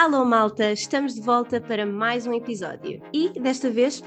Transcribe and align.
Alô 0.00 0.24
malta, 0.24 0.70
estamos 0.70 1.16
de 1.16 1.20
volta 1.20 1.60
para 1.60 1.84
mais 1.84 2.24
um 2.24 2.32
episódio. 2.32 3.02
E 3.12 3.30
desta 3.30 3.68
vez, 3.68 4.00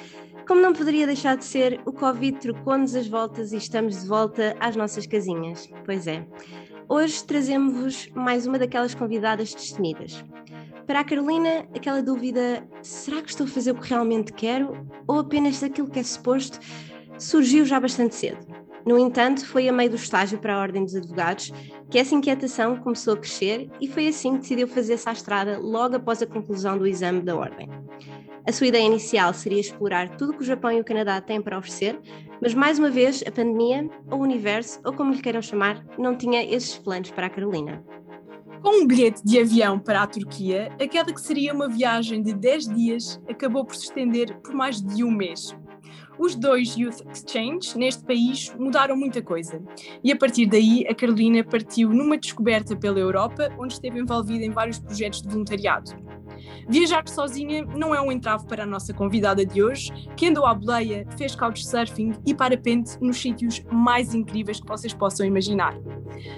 como 0.48 0.62
não 0.62 0.72
poderia 0.72 1.06
deixar 1.06 1.36
de 1.36 1.44
ser, 1.44 1.82
o 1.86 1.92
Covid 1.92 2.40
trocou-nos 2.40 2.96
as 2.96 3.10
voltas 3.10 3.52
e 3.52 3.58
estamos 3.58 4.00
de 4.00 4.08
volta 4.08 4.56
às 4.58 4.74
nossas 4.78 5.06
casinhas. 5.06 5.70
Pois 5.84 6.08
é. 6.08 6.26
Hoje 6.88 7.22
trazemos-vos 7.26 8.08
mais 8.16 8.48
uma 8.48 8.58
daquelas 8.58 8.96
convidadas 8.96 9.54
destemidas. 9.54 10.24
Para 10.88 11.02
a 11.02 11.04
Carolina, 11.04 11.68
aquela 11.76 12.02
dúvida: 12.02 12.66
será 12.82 13.22
que 13.22 13.30
estou 13.30 13.46
a 13.46 13.50
fazer 13.50 13.72
o 13.72 13.76
que 13.76 13.90
realmente 13.90 14.32
quero 14.32 14.88
ou 15.06 15.20
apenas 15.20 15.62
aquilo 15.62 15.92
que 15.92 16.00
é 16.00 16.04
suposto? 16.04 16.58
Surgiu 17.22 17.66
já 17.66 17.80
bastante 17.80 18.16
cedo. 18.16 18.46
No 18.86 18.98
entanto, 18.98 19.46
foi 19.46 19.70
a 19.70 19.72
meio 19.72 19.92
do 19.92 19.96
estágio 19.96 20.40
para 20.40 20.56
a 20.56 20.60
Ordem 20.60 20.84
dos 20.84 20.96
Advogados 20.96 21.54
que 21.90 22.00
essa 22.00 22.16
inquietação 22.16 22.78
começou 22.78 23.14
a 23.14 23.18
crescer 23.18 23.70
e 23.80 23.88
foi 23.88 24.08
assim 24.08 24.34
que 24.34 24.40
decidiu 24.40 24.68
fazer-se 24.68 25.08
à 25.08 25.12
estrada 25.12 25.60
logo 25.60 25.98
após 25.98 26.22
a 26.22 26.26
conclusão 26.26 26.78
do 26.78 26.88
exame 26.88 27.22
da 27.22 27.36
Ordem. 27.36 27.70
A 28.48 28.52
sua 28.52 28.68
ideia 28.68 28.86
inicial 28.86 29.34
seria 29.36 29.60
explorar 29.60 30.18
tudo 30.18 30.34
que 30.34 30.42
o 30.42 30.46
Japão 30.46 30.72
e 30.72 30.80
o 30.80 30.84
Canadá 30.84 31.22
têm 31.22 31.40
para 31.40 31.60
oferecer, 31.60 32.00
mas 32.42 32.56
mais 32.56 32.80
uma 32.80 32.90
vez 32.90 33.24
a 33.28 33.32
pandemia, 33.32 33.88
ou 34.10 34.20
o 34.20 34.24
universo, 34.24 34.80
ou 34.84 34.94
como 34.94 35.14
lhe 35.14 35.22
queiram 35.22 35.44
chamar, 35.44 35.86
não 36.00 36.18
tinha 36.18 36.44
esses 36.44 36.76
planos 36.76 37.12
para 37.12 37.28
a 37.28 37.30
Carolina. 37.30 37.84
Com 38.64 38.82
um 38.82 38.88
bilhete 38.88 39.24
de 39.24 39.40
avião 39.40 39.78
para 39.78 40.02
a 40.02 40.08
Turquia, 40.08 40.72
aquela 40.82 41.14
que 41.14 41.22
seria 41.22 41.54
uma 41.54 41.70
viagem 41.70 42.24
de 42.24 42.34
10 42.34 42.68
dias 42.70 43.22
acabou 43.30 43.64
por 43.64 43.76
se 43.76 43.86
estender 43.86 44.36
por 44.42 44.54
mais 44.54 44.82
de 44.82 45.04
um 45.04 45.12
mês. 45.12 45.56
Os 46.20 46.36
dois 46.36 46.76
Youth 46.76 47.02
Exchange 47.12 47.78
neste 47.78 48.04
país 48.04 48.54
mudaram 48.58 48.96
muita 48.96 49.22
coisa. 49.22 49.62
E 50.04 50.12
a 50.12 50.16
partir 50.16 50.46
daí, 50.46 50.86
a 50.88 50.94
Carolina 50.94 51.44
partiu 51.44 51.90
numa 51.90 52.18
descoberta 52.18 52.76
pela 52.76 53.00
Europa, 53.00 53.50
onde 53.58 53.74
esteve 53.74 54.00
envolvida 54.00 54.46
em 54.46 54.52
vários 54.52 54.80
projetos 54.80 55.22
de 55.22 55.30
voluntariado. 55.30 55.92
Viajar 56.68 57.08
sozinha 57.08 57.66
não 57.66 57.94
é 57.94 58.02
um 58.02 58.12
entrave 58.12 58.46
para 58.48 58.64
a 58.64 58.66
nossa 58.66 58.94
convidada 58.94 59.46
de 59.46 59.62
hoje, 59.62 59.92
que 60.16 60.28
andou 60.28 60.46
à 60.46 60.54
boleia, 60.54 61.06
fez 61.18 61.36
couchsurfing 61.36 62.14
e 62.26 62.34
parapente 62.34 62.98
nos 63.02 63.18
sítios 63.18 63.64
mais 63.72 64.14
incríveis 64.14 64.60
que 64.60 64.68
vocês 64.68 64.94
possam 64.94 65.26
imaginar. 65.26 65.76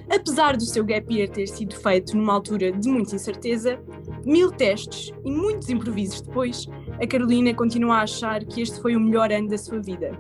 Apesar 0.10 0.56
do 0.56 0.64
seu 0.64 0.84
gap 0.84 1.14
year 1.14 1.30
ter 1.30 1.48
sido 1.48 1.76
feito 1.76 2.16
numa 2.16 2.34
altura 2.34 2.72
de 2.72 2.90
muita 2.90 3.16
incerteza, 3.16 3.80
mil 4.26 4.52
testes 4.52 5.12
e 5.26 5.32
muitos 5.32 5.70
improvisos 5.70 6.22
depois, 6.22 6.68
a 7.02 7.08
Carolina 7.08 7.54
continua 7.54 7.98
a 7.98 8.04
achar 8.04 8.44
que 8.46 8.62
este 8.62 8.80
foi 8.82 8.96
o 8.96 9.00
melhor 9.00 9.32
ano 9.32 9.50
da 9.50 9.58
sua 9.58 9.73
vida. 9.82 10.18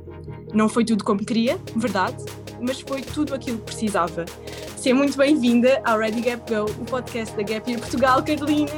Não 0.53 0.69
foi 0.69 0.85
tudo 0.85 1.03
como 1.03 1.25
queria, 1.25 1.59
verdade, 1.75 2.23
mas 2.61 2.81
foi 2.81 3.01
tudo 3.01 3.33
aquilo 3.35 3.57
que 3.59 3.65
precisava. 3.65 4.25
Seja 4.77 4.95
muito 4.95 5.17
bem-vinda 5.17 5.81
ao 5.85 5.97
Ready 5.97 6.21
Gap 6.21 6.53
Go, 6.53 6.65
o 6.81 6.85
podcast 6.85 7.35
da 7.35 7.43
Gap 7.43 7.69
Year 7.69 7.79
Portugal, 7.79 8.23
Carolina. 8.23 8.71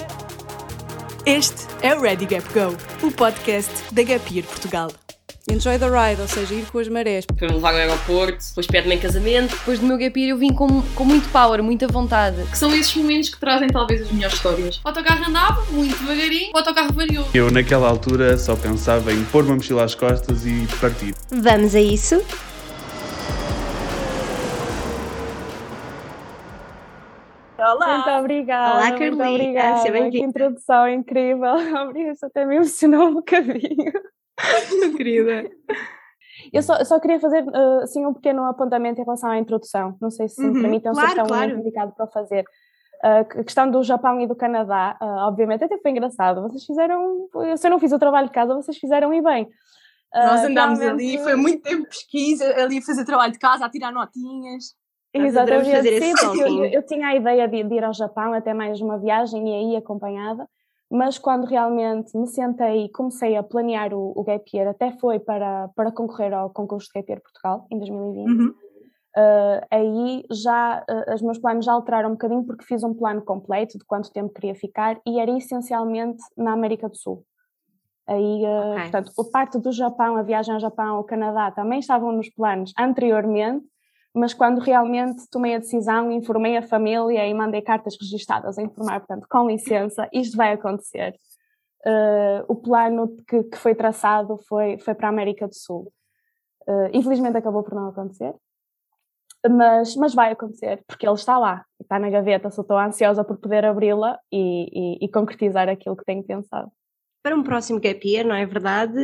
Este 1.25 1.65
é 1.81 1.95
o 1.95 2.01
Ready 2.01 2.25
Gap 2.25 2.47
Go, 2.53 3.07
o 3.07 3.11
podcast 3.11 3.71
da 3.93 4.03
Gap 4.03 4.33
Year 4.33 4.45
Portugal. 4.45 5.04
Enjoy 5.47 5.77
the 5.77 5.87
ride, 5.87 6.19
ou 6.19 6.27
seja, 6.27 6.55
ir 6.55 6.65
com 6.71 6.79
as 6.79 6.87
marés. 6.87 7.23
Foi-me 7.37 7.53
levar 7.53 7.69
ao 7.73 7.77
aeroporto, 7.77 8.43
depois 8.47 8.65
pede-me 8.65 8.95
em 8.95 8.99
casamento. 8.99 9.55
Depois 9.55 9.77
do 9.77 9.85
meu 9.85 9.95
gap 9.95 10.19
year 10.19 10.31
eu 10.31 10.37
vim 10.39 10.51
com, 10.51 10.81
com 10.81 11.05
muito 11.05 11.29
power, 11.29 11.61
muita 11.61 11.87
vontade. 11.87 12.43
Que 12.49 12.57
são 12.57 12.73
esses 12.73 12.95
momentos 12.95 13.29
que 13.29 13.39
trazem 13.39 13.67
talvez 13.67 14.01
as 14.01 14.11
melhores 14.11 14.35
histórias. 14.35 14.77
O 14.77 14.87
autocarro 14.87 15.23
andava 15.29 15.63
muito 15.69 15.95
devagarinho, 15.99 16.51
o 16.51 16.57
autocarro 16.57 16.91
variou. 16.93 17.27
Eu 17.31 17.51
naquela 17.51 17.87
altura 17.87 18.35
só 18.39 18.55
pensava 18.55 19.13
em 19.13 19.23
pôr 19.25 19.43
uma 19.43 19.53
mochila 19.53 19.83
às 19.83 19.93
costas 19.93 20.47
e 20.47 20.67
partir. 20.81 21.13
Vamos 21.29 21.75
a 21.75 21.79
isso? 21.79 22.25
Olá! 27.59 27.97
Muito 27.97 28.09
obrigada. 28.19 28.73
Olá, 28.73 28.87
muito 28.87 28.99
Carolina. 28.99 29.29
obrigada. 29.29 29.77
Seja 29.77 29.93
bem-vinda. 29.93 30.17
Que 30.17 30.23
introdução 30.23 30.89
incrível. 30.89 31.53
Obrigada, 31.85 32.11
isso 32.13 32.25
até 32.25 32.45
me 32.45 32.55
emocionou 32.55 33.09
um 33.09 33.13
bocadinho. 33.13 33.93
Querida. 34.97 35.49
Eu 36.51 36.61
só, 36.61 36.75
eu 36.77 36.85
só 36.85 36.99
queria 36.99 37.19
fazer 37.19 37.43
uh, 37.43 37.79
assim, 37.83 38.05
um 38.05 38.13
pequeno 38.13 38.43
apontamento 38.45 38.99
em 38.99 39.03
relação 39.03 39.31
à 39.31 39.37
introdução. 39.37 39.97
Não 40.01 40.11
sei 40.11 40.27
se 40.27 40.41
me 40.41 40.47
Uhum, 40.47 40.61
permitem, 40.61 40.91
claro, 40.91 41.07
se 41.07 41.13
está 41.13 41.23
um 41.23 41.27
claro. 41.27 41.49
momento 41.49 41.61
indicado 41.65 41.93
para 41.95 42.07
fazer. 42.07 42.43
Uh, 43.03 43.39
a 43.39 43.43
questão 43.43 43.69
do 43.69 43.83
Japão 43.83 44.19
e 44.19 44.27
do 44.27 44.35
Canadá, 44.35 44.97
uh, 45.01 45.27
obviamente, 45.27 45.63
até 45.63 45.77
foi 45.77 45.91
engraçado. 45.91 46.41
Vocês 46.41 46.65
fizeram, 46.65 47.27
se 47.57 47.67
eu 47.67 47.71
não 47.71 47.79
fiz 47.79 47.91
o 47.91 47.99
trabalho 47.99 48.27
de 48.27 48.33
casa, 48.33 48.53
vocês 48.55 48.77
fizeram 48.77 49.13
e 49.13 49.21
bem. 49.21 49.43
Uh, 50.13 50.25
Nós 50.25 50.43
andámos 50.43 50.81
ali, 50.81 51.17
foi 51.19 51.35
muito 51.35 51.61
tempo 51.61 51.83
de 51.83 51.89
pesquisa, 51.89 52.45
ali 52.61 52.77
a 52.77 52.81
fazer 52.81 53.05
trabalho 53.05 53.33
de 53.33 53.39
casa, 53.39 53.65
a 53.65 53.69
tirar 53.69 53.91
notinhas. 53.91 54.75
Exatamente, 55.13 55.71
fazer 55.71 55.93
esse 55.93 56.09
eu, 56.09 56.15
stalking. 56.15 56.65
eu 56.73 56.85
tinha 56.85 57.07
a 57.07 57.15
ideia 57.15 57.47
de, 57.47 57.63
de 57.63 57.75
ir 57.75 57.83
ao 57.83 57.93
Japão, 57.93 58.33
até 58.33 58.53
mais 58.53 58.81
uma 58.81 58.97
viagem 58.97 59.47
e 59.49 59.53
aí 59.53 59.75
acompanhada, 59.77 60.45
mas 60.89 61.17
quando 61.17 61.45
realmente 61.45 62.17
me 62.17 62.27
sentei 62.27 62.85
e 62.85 62.89
comecei 62.91 63.35
a 63.35 63.43
planear 63.43 63.93
o, 63.93 64.13
o 64.15 64.23
Gap 64.23 64.45
Year, 64.53 64.69
até 64.69 64.91
foi 64.91 65.19
para, 65.19 65.69
para 65.75 65.91
concorrer 65.91 66.33
ao 66.33 66.49
concurso 66.49 66.87
de 66.87 66.99
Gap 66.99 67.11
Year 67.11 67.21
Portugal, 67.21 67.65
em 67.71 67.77
2020, 67.79 68.27
Uhum. 68.27 68.49
uh, 68.49 69.65
aí 69.71 70.23
já 70.31 70.83
uh, 70.89 71.13
os 71.13 71.21
meus 71.21 71.39
planos 71.39 71.65
já 71.65 71.73
alteraram 71.73 72.09
um 72.09 72.13
bocadinho 72.13 72.43
porque 72.43 72.65
fiz 72.65 72.83
um 72.83 72.93
plano 72.93 73.21
completo 73.21 73.77
de 73.77 73.85
quanto 73.85 74.11
tempo 74.11 74.33
queria 74.33 74.55
ficar 74.55 74.99
e 75.05 75.19
era 75.19 75.31
essencialmente 75.31 76.23
na 76.37 76.53
América 76.53 76.87
do 76.87 76.95
Sul. 76.95 77.25
Aí, 78.07 78.43
uh, 78.43 78.71
Ok. 78.71 78.81
portanto, 78.81 79.11
a 79.19 79.31
parte 79.31 79.57
do 79.59 79.71
Japão, 79.71 80.15
a 80.15 80.21
viagem 80.21 80.53
ao 80.53 80.59
Japão, 80.59 80.97
ao 80.97 81.03
Canadá, 81.03 81.49
também 81.49 81.79
estavam 81.79 82.11
nos 82.11 82.29
planos 82.29 82.71
anteriormente, 82.77 83.65
mas 84.15 84.33
quando 84.33 84.59
realmente 84.59 85.29
tomei 85.29 85.55
a 85.55 85.59
decisão, 85.59 86.09
informei 86.09 86.55
a 86.55 86.61
família 86.61 87.27
e 87.27 87.33
mandei 87.33 87.61
cartas 87.61 87.97
registadas 87.99 88.57
a 88.57 88.63
informar, 88.63 89.01
portanto, 89.01 89.27
com 89.29 89.45
licença, 89.45 90.07
isto 90.13 90.37
vai 90.37 90.53
acontecer. 90.53 91.13
Uh, 91.85 92.43
o 92.47 92.55
plano 92.55 93.15
que, 93.27 93.43
que 93.43 93.57
foi 93.57 93.75
traçado 93.75 94.37
foi, 94.47 94.77
foi 94.79 94.95
para 94.95 95.07
a 95.07 95.09
América 95.09 95.47
do 95.47 95.53
Sul. 95.53 95.91
Uh, 96.67 96.89
infelizmente 96.93 97.37
acabou 97.37 97.61
por 97.61 97.75
não 97.75 97.89
acontecer, 97.89 98.33
mas, 99.49 99.95
mas 99.97 100.15
vai 100.15 100.31
acontecer, 100.31 100.81
porque 100.87 101.05
ele 101.05 101.13
está 101.13 101.37
lá, 101.37 101.63
está 101.79 101.99
na 101.99 102.09
gaveta, 102.09 102.49
só 102.49 102.61
estou 102.61 102.77
ansiosa 102.77 103.23
por 103.23 103.37
poder 103.37 103.65
abri-la 103.65 104.17
e, 104.31 104.97
e, 105.01 105.05
e 105.05 105.09
concretizar 105.09 105.67
aquilo 105.69 105.95
que 105.95 106.05
tenho 106.05 106.23
pensado. 106.23 106.71
Para 107.25 107.35
um 107.35 107.41
próximo 107.41 107.79
gap 107.79 108.07
year, 108.07 108.23
não 108.23 108.35
é 108.35 108.45
verdade? 108.45 108.99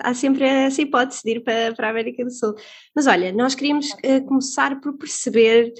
Há 0.00 0.12
sempre 0.12 0.44
essa 0.44 0.82
hipótese 0.82 1.22
de 1.22 1.36
ir 1.36 1.44
para, 1.44 1.72
para 1.72 1.86
a 1.86 1.90
América 1.90 2.24
do 2.24 2.32
Sul. 2.32 2.56
Mas 2.92 3.06
olha, 3.06 3.30
nós 3.32 3.54
queríamos 3.54 3.94
eh, 4.02 4.18
começar 4.18 4.80
por 4.80 4.98
perceber, 4.98 5.72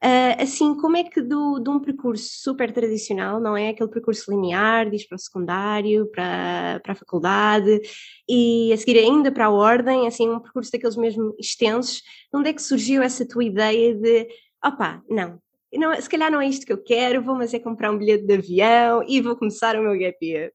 eh, 0.00 0.40
assim, 0.40 0.72
como 0.76 0.96
é 0.96 1.02
que 1.02 1.20
do, 1.20 1.58
de 1.58 1.68
um 1.68 1.80
percurso 1.80 2.28
super 2.30 2.72
tradicional, 2.72 3.40
não 3.40 3.56
é? 3.56 3.70
Aquele 3.70 3.90
percurso 3.90 4.30
linear, 4.30 4.88
diz 4.88 5.04
para 5.04 5.16
o 5.16 5.18
secundário, 5.18 6.08
para, 6.12 6.78
para 6.80 6.92
a 6.92 6.94
faculdade, 6.94 7.80
e 8.28 8.72
a 8.72 8.76
seguir 8.76 9.00
ainda 9.00 9.32
para 9.32 9.46
a 9.46 9.50
ordem, 9.50 10.06
assim, 10.06 10.30
um 10.30 10.38
percurso 10.38 10.70
daqueles 10.70 10.96
mesmo 10.96 11.34
extensos, 11.40 12.02
de 12.32 12.38
onde 12.38 12.50
é 12.50 12.52
que 12.52 12.62
surgiu 12.62 13.02
essa 13.02 13.26
tua 13.26 13.42
ideia 13.42 13.96
de, 13.96 14.28
opá, 14.64 15.02
não, 15.10 15.40
não, 15.74 15.92
se 16.00 16.08
calhar 16.08 16.30
não 16.30 16.40
é 16.40 16.46
isto 16.46 16.64
que 16.64 16.72
eu 16.72 16.80
quero, 16.80 17.20
vou 17.20 17.34
mas 17.34 17.52
é 17.52 17.58
comprar 17.58 17.90
um 17.90 17.98
bilhete 17.98 18.24
de 18.24 18.34
avião 18.34 19.02
e 19.08 19.20
vou 19.20 19.34
começar 19.34 19.74
o 19.74 19.82
meu 19.82 19.98
gap 19.98 20.16
year. 20.24 20.52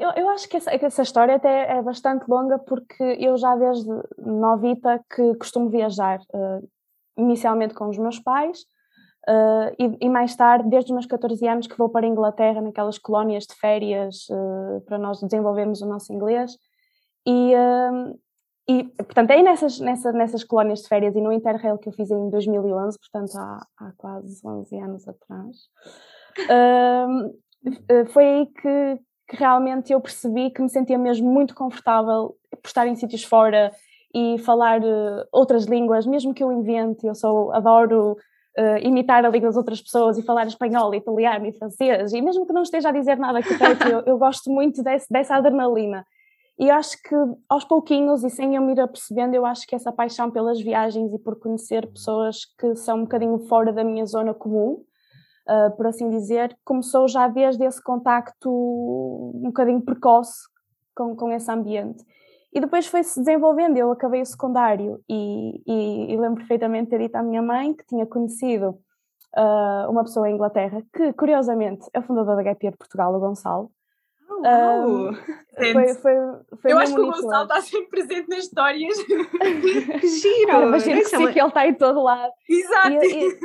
Eu, 0.00 0.10
eu 0.16 0.30
acho 0.30 0.48
que 0.48 0.56
essa, 0.56 0.78
que 0.78 0.86
essa 0.86 1.02
história 1.02 1.36
até 1.36 1.72
é 1.76 1.82
bastante 1.82 2.24
longa 2.26 2.58
porque 2.58 3.02
eu 3.20 3.36
já 3.36 3.54
desde 3.54 3.86
novita 4.16 4.98
que 5.14 5.34
costumo 5.34 5.68
viajar, 5.68 6.18
eh, 6.32 6.60
inicialmente 7.18 7.74
com 7.74 7.86
os 7.86 7.98
meus 7.98 8.18
pais 8.18 8.64
eh, 9.28 9.74
e, 9.78 10.06
e 10.06 10.08
mais 10.08 10.34
tarde, 10.34 10.70
desde 10.70 10.90
os 10.90 10.94
meus 10.94 11.06
14 11.06 11.46
anos, 11.46 11.66
que 11.66 11.76
vou 11.76 11.90
para 11.90 12.06
a 12.06 12.08
Inglaterra 12.08 12.62
naquelas 12.62 12.96
colónias 12.96 13.44
de 13.44 13.54
férias 13.56 14.24
eh, 14.30 14.80
para 14.86 14.96
nós 14.96 15.20
desenvolvermos 15.20 15.82
o 15.82 15.86
nosso 15.86 16.10
inglês. 16.14 16.52
E, 17.26 17.52
e 18.66 18.84
portanto, 19.04 19.32
aí 19.32 19.42
nessas, 19.42 19.78
nessa, 19.80 20.12
nessas 20.12 20.42
colónias 20.42 20.80
de 20.80 20.88
férias 20.88 21.14
e 21.14 21.20
no 21.20 21.30
Interrail 21.30 21.76
que 21.76 21.90
eu 21.90 21.92
fiz 21.92 22.10
em 22.10 22.30
2011, 22.30 22.98
portanto 22.98 23.36
há, 23.36 23.66
há 23.76 23.92
quase 23.98 24.40
11 24.42 24.78
anos 24.78 25.06
atrás, 25.06 25.56
foi 28.12 28.24
aí 28.24 28.46
que, 28.46 29.00
que 29.28 29.36
realmente 29.36 29.92
eu 29.92 30.00
percebi 30.00 30.50
que 30.50 30.62
me 30.62 30.68
sentia 30.68 30.98
mesmo 30.98 31.30
muito 31.30 31.54
confortável 31.54 32.34
por 32.50 32.66
estar 32.66 32.86
em 32.86 32.96
sítios 32.96 33.24
fora 33.24 33.72
e 34.14 34.38
falar 34.38 34.82
eh, 34.82 35.26
outras 35.32 35.66
línguas, 35.66 36.06
mesmo 36.06 36.34
que 36.34 36.42
eu 36.42 36.50
invente, 36.50 37.06
eu 37.06 37.14
sou, 37.14 37.52
adoro 37.52 38.16
eh, 38.56 38.80
imitar 38.82 39.24
a 39.24 39.28
língua 39.28 39.48
das 39.48 39.56
outras 39.56 39.80
pessoas 39.80 40.18
e 40.18 40.22
falar 40.22 40.46
espanhol, 40.46 40.94
italiano 40.94 41.46
e 41.46 41.52
francês, 41.52 42.12
e 42.12 42.20
mesmo 42.20 42.46
que 42.46 42.52
não 42.52 42.62
esteja 42.62 42.88
a 42.88 42.92
dizer 42.92 43.18
nada 43.18 43.40
correto, 43.42 43.86
eu, 43.86 44.00
eu 44.00 44.18
gosto 44.18 44.50
muito 44.50 44.82
desse, 44.82 45.06
dessa 45.10 45.36
adrenalina. 45.36 46.04
E 46.58 46.70
acho 46.70 47.00
que 47.02 47.14
aos 47.48 47.64
pouquinhos, 47.64 48.22
e 48.22 48.28
sem 48.28 48.54
eu 48.54 48.62
me 48.62 48.72
ir 48.72 48.80
apercebendo, 48.80 49.34
eu 49.34 49.46
acho 49.46 49.66
que 49.66 49.74
essa 49.74 49.90
paixão 49.90 50.30
pelas 50.30 50.60
viagens 50.60 51.14
e 51.14 51.18
por 51.18 51.38
conhecer 51.38 51.86
pessoas 51.86 52.40
que 52.58 52.74
são 52.74 52.98
um 52.98 53.02
bocadinho 53.02 53.38
fora 53.48 53.72
da 53.72 53.82
minha 53.82 54.04
zona 54.04 54.34
comum, 54.34 54.82
uh, 55.50 55.76
por 55.76 55.86
assim 55.86 56.08
dizer, 56.08 56.56
começou 56.64 57.08
já 57.08 57.26
desde 57.26 57.64
esse 57.64 57.82
contacto 57.82 58.48
um 58.48 59.42
bocadinho 59.46 59.82
precoce 59.82 60.48
com, 60.94 61.16
com 61.16 61.32
esse 61.32 61.50
ambiente. 61.50 62.04
E 62.52 62.60
depois 62.60 62.86
foi-se 62.86 63.18
desenvolvendo. 63.20 63.76
Eu 63.76 63.90
acabei 63.90 64.22
o 64.22 64.26
secundário 64.26 65.00
e, 65.08 65.62
e, 65.66 66.12
e 66.12 66.16
lembro 66.16 66.38
perfeitamente 66.38 66.84
de 66.84 66.90
ter 66.90 66.98
dito 66.98 67.16
à 67.16 67.22
minha 67.22 67.42
mãe 67.42 67.74
que 67.74 67.86
tinha 67.86 68.06
conhecido 68.06 68.78
uh, 69.36 69.90
uma 69.90 70.02
pessoa 70.02 70.28
em 70.28 70.34
Inglaterra, 70.34 70.82
que 70.92 71.12
curiosamente 71.12 71.86
é 71.92 71.98
o 71.98 72.02
fundador 72.02 72.36
da 72.36 72.42
Gap 72.42 72.64
Year 72.64 72.76
Portugal, 72.76 73.14
o 73.14 73.20
Gonçalo. 73.20 73.70
Oh, 74.42 75.12
foi, 75.54 75.94
foi, 75.94 76.14
foi 76.62 76.72
Eu 76.72 76.78
acho 76.78 76.94
que 76.94 77.00
o 77.00 77.06
Gonçalo 77.06 77.42
está 77.42 77.60
sempre 77.60 77.88
presente 77.88 78.28
nas 78.28 78.44
histórias. 78.44 78.96
que 80.00 80.08
giro! 80.08 80.52
Ah, 80.52 80.66
mas 80.66 80.82
que 80.82 81.04
sim, 81.04 81.32
que 81.32 81.38
ele 81.38 81.48
está 81.48 81.66
em 81.66 81.74
todo 81.74 82.02
lado. 82.02 82.32
Exato! 82.48 83.04
E, 83.04 83.28
e, 83.28 83.38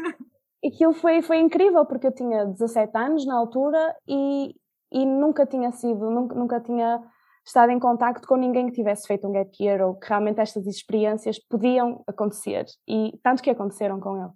e 0.65 0.69
aquilo 0.69 0.93
foi, 0.93 1.21
foi 1.21 1.37
incrível, 1.37 1.85
porque 1.85 2.07
eu 2.07 2.11
tinha 2.11 2.43
17 2.43 2.91
anos 2.97 3.23
na 3.23 3.35
altura 3.35 3.95
e, 4.07 4.55
e 4.91 5.05
nunca 5.05 5.45
tinha 5.45 5.71
sido, 5.71 6.09
nunca, 6.09 6.33
nunca 6.33 6.59
tinha 6.59 7.03
estado 7.45 7.69
em 7.69 7.77
contacto 7.77 8.27
com 8.27 8.35
ninguém 8.35 8.65
que 8.65 8.71
tivesse 8.71 9.05
feito 9.05 9.27
um 9.27 9.31
gap 9.31 9.51
year 9.63 9.87
ou 9.87 9.93
que 9.93 10.09
realmente 10.09 10.41
estas 10.41 10.65
experiências 10.65 11.37
podiam 11.37 12.03
acontecer 12.07 12.65
e 12.87 13.11
tanto 13.21 13.43
que 13.43 13.51
aconteceram 13.51 13.99
com 13.99 14.17
ele. 14.17 14.31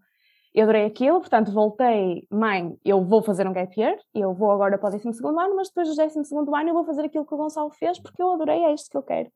Eu 0.54 0.66
adorei 0.66 0.86
aquilo, 0.86 1.20
portanto 1.20 1.52
voltei, 1.52 2.28
mãe, 2.30 2.78
eu 2.86 3.04
vou 3.04 3.24
fazer 3.24 3.48
um 3.48 3.54
gap 3.54 3.74
year, 3.76 3.98
eu 4.14 4.32
vou 4.32 4.52
agora 4.52 4.78
para 4.78 4.90
o 4.90 5.00
12 5.00 5.08
ano, 5.26 5.56
mas 5.56 5.70
depois 5.70 5.88
do 5.88 5.96
12 5.96 6.32
ano 6.38 6.70
eu 6.70 6.74
vou 6.76 6.86
fazer 6.86 7.06
aquilo 7.06 7.26
que 7.26 7.34
o 7.34 7.38
Gonçalo 7.38 7.72
fez 7.72 7.98
porque 8.00 8.22
eu 8.22 8.32
adorei, 8.34 8.66
é 8.66 8.72
isto 8.72 8.92
que 8.92 8.98
eu 8.98 9.04
quero. 9.04 9.32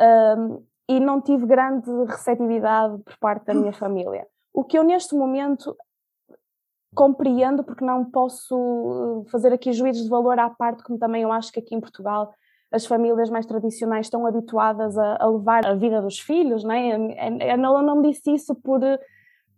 Um, 0.00 0.64
e 0.88 1.00
não 1.00 1.20
tive 1.20 1.46
grande 1.46 1.90
receptividade 2.06 2.96
por 3.02 3.18
parte 3.18 3.46
da 3.46 3.54
minha 3.54 3.72
família. 3.72 4.24
O 4.54 4.62
que 4.64 4.78
eu 4.78 4.84
neste 4.84 5.14
momento 5.14 5.76
compreendo, 6.96 7.62
porque 7.62 7.84
não 7.84 8.04
posso 8.06 9.24
fazer 9.30 9.52
aqui 9.52 9.70
juízos 9.72 10.04
de 10.04 10.08
valor 10.08 10.38
à 10.38 10.48
parte, 10.48 10.82
como 10.82 10.98
também 10.98 11.22
eu 11.22 11.30
acho 11.30 11.52
que 11.52 11.60
aqui 11.60 11.74
em 11.74 11.80
Portugal 11.80 12.32
as 12.72 12.86
famílias 12.86 13.30
mais 13.30 13.46
tradicionais 13.46 14.06
estão 14.06 14.26
habituadas 14.26 14.98
a, 14.98 15.18
a 15.20 15.26
levar 15.26 15.64
a 15.66 15.74
vida 15.74 16.00
dos 16.00 16.18
filhos, 16.18 16.64
não 16.64 16.72
é? 16.72 16.88
Ela 17.40 17.82
não 17.82 18.00
me 18.00 18.10
disse 18.10 18.34
isso 18.34 18.54
por 18.54 18.80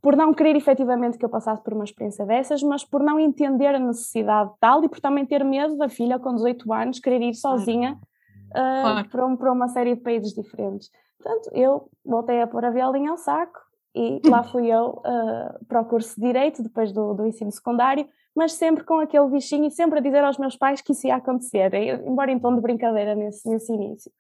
por 0.01 0.17
não 0.17 0.33
querer 0.33 0.55
efetivamente 0.55 1.19
que 1.19 1.25
eu 1.25 1.29
passasse 1.29 1.63
por 1.63 1.75
uma 1.75 1.83
experiência 1.83 2.25
dessas, 2.25 2.63
mas 2.63 2.85
por 2.85 3.03
não 3.03 3.19
entender 3.19 3.75
a 3.75 3.81
necessidade 3.81 4.53
tal 4.61 4.85
e 4.85 4.89
por 4.89 5.01
também 5.01 5.27
ter 5.27 5.45
medo 5.45 5.77
da 5.77 5.89
filha 5.89 6.21
com 6.21 6.35
18 6.35 6.73
anos 6.73 7.01
querer 7.01 7.21
ir 7.21 7.35
sozinha 7.35 7.99
uh, 8.51 8.53
claro. 8.53 9.09
para, 9.09 9.27
um, 9.27 9.37
para, 9.37 9.53
uma 9.53 9.67
série 9.67 9.97
de 9.97 10.01
países 10.01 10.33
diferentes. 10.33 10.89
Portanto, 11.21 11.51
eu 11.53 11.91
voltei 12.05 12.41
a 12.41 12.47
pôr 12.47 12.65
a 12.65 12.71
violinha 12.71 13.11
ao 13.11 13.19
saco 13.19 13.59
e 13.95 14.21
lá 14.29 14.43
fui 14.43 14.67
eu 14.67 15.03
uh, 15.05 15.65
para 15.67 15.81
o 15.81 15.85
curso 15.85 16.15
de 16.15 16.27
Direito, 16.27 16.63
depois 16.63 16.93
do, 16.93 17.15
do 17.15 17.27
ensino 17.27 17.51
secundário, 17.51 18.07
mas 18.35 18.53
sempre 18.53 18.85
com 18.85 19.01
aquele 19.01 19.29
bichinho 19.29 19.67
e 19.67 19.71
sempre 19.71 19.99
a 19.99 20.03
dizer 20.03 20.23
aos 20.23 20.39
meus 20.39 20.57
pais 20.57 20.81
que 20.81 20.93
isso 20.93 21.07
ia 21.07 21.17
acontecer, 21.17 21.75
embora 22.07 22.31
em 22.31 22.39
tom 22.39 22.55
de 22.55 22.61
brincadeira 22.61 23.15
nesse, 23.15 23.49
nesse 23.49 23.73
início 23.73 24.13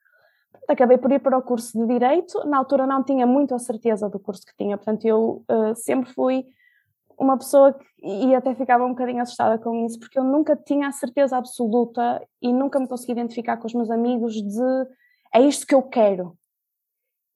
acabei 0.69 0.99
por 0.99 1.11
ir 1.11 1.21
para 1.21 1.37
o 1.37 1.43
curso 1.43 1.79
de 1.79 1.87
Direito. 1.87 2.47
Na 2.47 2.59
altura 2.59 2.87
não 2.87 3.03
tinha 3.03 3.27
muito 3.27 3.55
a 3.55 3.59
certeza 3.59 4.09
do 4.09 4.19
curso 4.19 4.45
que 4.45 4.57
tinha, 4.57 4.77
portanto, 4.77 5.05
eu 5.07 5.45
uh, 5.51 5.75
sempre 5.75 6.13
fui 6.13 6.45
uma 7.19 7.37
pessoa 7.37 7.73
que, 7.73 7.85
e 8.03 8.35
até 8.35 8.55
ficava 8.55 8.85
um 8.85 8.91
bocadinho 8.91 9.21
assustada 9.21 9.59
com 9.59 9.85
isso, 9.85 9.99
porque 9.99 10.19
eu 10.19 10.25
nunca 10.25 10.55
tinha 10.55 10.87
a 10.87 10.93
certeza 10.93 11.37
absoluta 11.37 12.23
e 12.41 12.53
nunca 12.53 12.79
me 12.79 12.87
conseguia 12.87 13.15
identificar 13.15 13.57
com 13.57 13.67
os 13.67 13.75
meus 13.75 13.91
amigos 13.91 14.35
de 14.35 14.87
é 15.35 15.41
isto 15.41 15.67
que 15.67 15.75
eu 15.75 15.83
quero. 15.83 16.37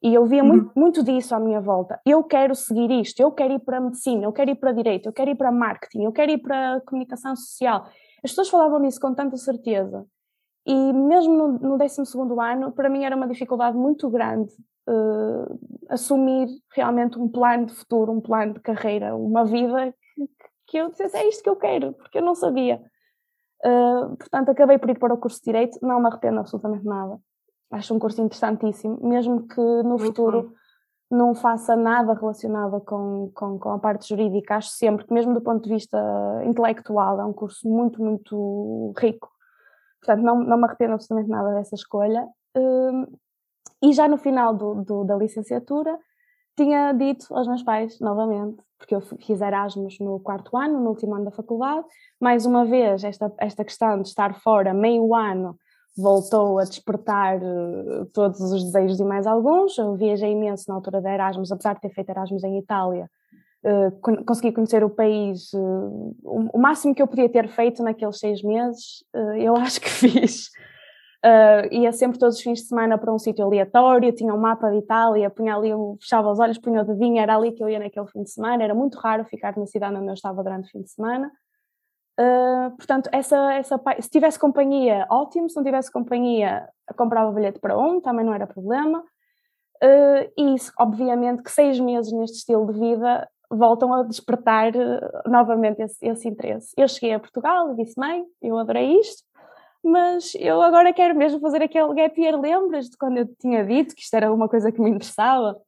E 0.03 0.13
eu 0.13 0.27
via 0.27 0.43
uhum. 0.43 0.49
muito, 0.49 0.73
muito 0.75 1.03
disso 1.05 1.35
à 1.35 1.39
minha 1.39 1.61
volta. 1.61 2.01
Eu 2.05 2.25
quero 2.25 2.55
seguir 2.55 2.91
isto, 2.91 3.21
eu 3.21 3.31
quero 3.31 3.55
ir 3.55 3.61
para 3.61 3.79
a 3.79 3.81
medicina, 3.81 4.25
eu 4.25 4.33
quero 4.33 4.51
ir 4.51 4.57
para 4.57 4.73
direito, 4.73 5.07
eu 5.09 5.13
quero 5.13 5.31
ir 5.31 5.37
para 5.37 5.53
marketing, 5.53 6.03
eu 6.03 6.13
quero 6.13 6.33
ir 6.33 6.39
para 6.39 6.81
comunicação 6.87 7.37
social. 7.37 7.87
As 8.25 8.31
pessoas 8.31 8.49
falavam 8.49 8.81
nisso 8.81 9.01
com 9.01 9.15
tanta 9.15 9.37
certeza. 9.37 10.05
E 10.67 10.93
mesmo 10.93 11.35
no, 11.35 11.49
no 11.59 11.79
12 11.79 12.03
ano, 12.41 12.73
para 12.73 12.89
mim 12.89 13.05
era 13.05 13.17
uma 13.17 13.29
dificuldade 13.29 13.77
muito 13.77 14.11
grande 14.11 14.53
uh, 14.89 15.59
assumir 15.89 16.49
realmente 16.75 17.19
um 17.19 17.29
plano 17.29 17.67
de 17.67 17.75
futuro, 17.75 18.13
um 18.13 18.21
plano 18.21 18.55
de 18.55 18.61
carreira, 18.61 19.17
uma 19.17 19.45
vida 19.45 19.95
que, 20.15 20.29
que 20.67 20.77
eu 20.79 20.91
dissesse 20.91 21.17
é 21.17 21.29
isto 21.29 21.43
que 21.43 21.51
eu 21.51 21.57
quero, 21.57 21.93
porque 21.95 22.19
eu 22.19 22.23
não 22.23 22.35
sabia. 22.35 22.81
Uh, 23.65 24.17
portanto, 24.17 24.51
acabei 24.51 24.79
por 24.79 24.91
ir 24.91 24.99
para 24.99 25.15
o 25.15 25.19
curso 25.19 25.39
de 25.39 25.45
Direito, 25.45 25.79
não 25.83 26.01
me 26.01 26.07
arrependo 26.07 26.41
absolutamente 26.41 26.85
nada. 26.85 27.19
Acho 27.73 27.95
um 27.95 27.99
curso 27.99 28.21
interessantíssimo, 28.21 28.99
mesmo 29.03 29.49
que 29.49 29.61
no 29.61 29.91
muito 29.91 30.05
futuro 30.05 30.43
bom. 30.43 31.17
não 31.17 31.35
faça 31.35 31.75
nada 31.75 32.13
relacionado 32.13 32.81
com, 32.83 33.31
com, 33.35 33.59
com 33.59 33.71
a 33.71 33.79
parte 33.79 34.09
jurídica, 34.09 34.57
acho 34.57 34.71
sempre 34.71 35.07
que, 35.07 35.13
mesmo 35.13 35.35
do 35.35 35.41
ponto 35.41 35.65
de 35.65 35.71
vista 35.71 35.99
intelectual, 36.45 37.21
é 37.21 37.25
um 37.25 37.33
curso 37.33 37.69
muito, 37.69 38.03
muito 38.03 38.93
rico 38.99 39.33
Portanto, 40.03 40.25
não, 40.25 40.41
não 40.41 40.59
me 40.59 40.65
arrependo 40.65 40.95
absolutamente 40.95 41.31
nada 41.31 41.55
dessa 41.55 41.77
escolha. 41.77 42.27
Um, 42.57 43.07
e 43.81 43.93
já 43.93 44.09
no 44.09 44.19
final 44.19 44.53
do, 44.53 44.83
do, 44.83 45.05
da 45.05 45.17
licenciatura, 45.17 45.97
tinha 46.57 46.93
dito 46.93 47.27
aos 47.35 47.47
meus 47.47 47.63
pais, 47.63 47.99
novamente, 48.01 48.61
porque 48.79 48.95
eu 48.95 49.01
fiz 49.01 49.41
Erasmus 49.41 49.99
no 50.01 50.19
quarto 50.21 50.57
ano, 50.57 50.81
no 50.81 50.91
último 50.91 51.15
ano 51.15 51.25
da 51.25 51.31
faculdade, 51.31 51.87
mais 52.21 52.45
uma 52.45 52.65
vez 52.65 53.05
esta, 53.05 53.33
esta 53.39 53.65
questão 53.65 54.03
de 54.03 54.09
estar 54.09 54.35
fora 54.41 54.75
meio 54.75 55.15
ano 55.15 55.57
voltou 55.97 56.59
a 56.59 56.65
despertar 56.65 57.39
uh, 57.39 58.07
todos 58.13 58.41
os 58.41 58.65
desejos 58.65 58.99
e 58.99 59.05
mais 59.05 59.27
alguns. 59.27 59.77
Eu 59.77 59.95
viajei 59.95 60.33
imenso 60.33 60.65
na 60.69 60.75
altura 60.75 61.01
da 61.01 61.13
Erasmus, 61.13 61.53
apesar 61.53 61.75
de 61.75 61.81
ter 61.81 61.91
feito 61.91 62.09
Erasmus 62.11 62.43
em 62.45 62.59
Itália, 62.59 63.11
uh, 63.65 64.25
consegui 64.25 64.53
conhecer 64.53 64.83
o 64.83 64.91
país, 64.91 65.53
uh, 65.53 66.17
o, 66.25 66.59
máximo 66.59 66.95
que 66.95 67.03
eu 67.03 67.07
podia 67.07 67.29
ter 67.29 67.49
feito 67.49 67.83
naqueles 67.83 68.19
seis 68.19 68.43
meses, 68.43 69.05
eu 69.39 69.55
acho 69.57 69.81
que 69.81 69.91
fiz. 69.91 70.51
ia 71.71 71.93
sempre 71.93 72.19
todos 72.19 72.37
os 72.37 72.43
fins 72.43 72.61
de 72.61 72.69
semana 72.69 72.97
para 72.97 73.13
um 73.13 73.19
sítio 73.19 73.45
aleatório, 73.45 74.13
tinha 74.13 74.35
um 74.35 74.39
mapa 74.39 74.71
de 74.71 74.79
Itália, 74.79 75.29
punha 75.29 75.55
ali, 75.55 75.71
fechava 76.01 76.31
os 76.31 76.41
olhos, 76.41 76.59
punha 76.59 76.81
o 76.81 76.85
dedinho, 76.85 77.21
era 77.21 77.37
ali 77.37 77.53
que 77.53 77.63
eu 77.63 77.69
ia 77.69 77.79
naquele 77.79 78.07
fim 78.07 78.23
de 78.23 78.31
semana, 78.31 78.65
era 78.65 78.75
muito 78.75 78.99
raro 78.99 79.25
ficar 79.27 79.57
na 79.59 79.67
cidade 79.67 79.95
onde 79.97 80.09
eu 80.09 80.15
estava 80.15 80.43
durante 80.43 80.69
o 80.69 80.71
fim 80.71 80.81
de 80.81 80.91
semana. 80.91 81.31
Portanto, 82.77 83.09
essa, 83.13 83.55
essa, 83.55 83.81
se 84.01 84.11
tivesse 84.11 84.39
companhia, 84.39 85.07
ótimo, 85.11 85.49
se 85.49 85.57
não 85.57 85.65
tivesse 85.65 85.91
companhia, 85.91 86.69
comprava 86.97 87.33
bilhete 87.33 87.59
para 87.59 87.79
um, 87.79 88.01
também 88.01 88.25
não 88.25 88.35
era 88.35 88.47
problema. 88.47 89.03
Uh, 89.83 90.31
e 90.39 90.55
obviamente 90.79 91.43
que 91.43 91.51
seis 91.51 91.81
meses 91.81 92.13
neste 92.13 92.37
estilo 92.37 92.73
de 92.73 92.79
vida 92.79 93.29
voltam 93.51 93.93
a 93.93 94.05
despertar 94.05 94.73
uh, 94.77 95.29
novamente 95.29 95.83
esse, 95.83 96.07
esse, 96.07 96.29
interesse. 96.29 96.73
Eu 96.77 96.87
cheguei 96.87 97.13
a 97.13 97.19
Portugal 97.19 97.73
e 97.73 97.77
disse, 97.77 97.99
mãe, 97.99 98.25
eu 98.41 98.57
adorei 98.57 99.01
isto, 99.01 99.25
mas 99.83 100.35
eu 100.37 100.63
agora 100.63 100.93
quero 100.93 101.17
mesmo 101.17 101.41
fazer 101.41 101.65
aquele 101.65 101.93
gap 101.95 102.21
year, 102.21 102.41
lembras 102.41 102.89
de 102.89 102.97
quando 102.97 103.19
eu 103.19 103.27
tinha 103.41 103.65
dito 103.65 103.97
que 103.97 104.03
isto 104.03 104.15
era 104.15 104.33
uma 104.33 104.49
coisa 104.49 104.71
que 104.71 104.81
me 104.81 104.89
interessava? 104.89 105.61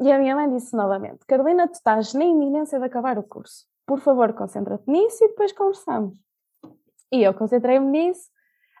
E 0.00 0.10
a 0.10 0.18
minha 0.18 0.34
mãe 0.34 0.50
disse 0.50 0.76
novamente, 0.76 1.24
Carolina, 1.24 1.68
tu 1.68 1.74
estás 1.74 2.12
na 2.14 2.24
iminência 2.24 2.80
de 2.80 2.84
acabar 2.84 3.16
o 3.16 3.22
curso, 3.22 3.64
por 3.86 4.00
favor 4.00 4.32
concentra-te 4.32 4.90
nisso 4.90 5.24
e 5.24 5.28
depois 5.28 5.52
conversamos. 5.52 6.18
E 7.12 7.22
eu 7.22 7.32
concentrei-me 7.32 7.86
nisso, 7.86 8.28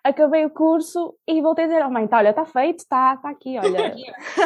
acabei 0.02 0.44
o 0.44 0.50
curso 0.50 1.14
e 1.26 1.40
voltei 1.40 1.64
a 1.64 1.68
dizer, 1.68 1.86
oh 1.86 1.90
mãe, 1.90 2.06
tá, 2.08 2.18
olha, 2.18 2.30
está 2.30 2.44
feito, 2.44 2.80
está 2.80 3.16
tá 3.16 3.30
aqui, 3.30 3.56
olha. 3.58 3.94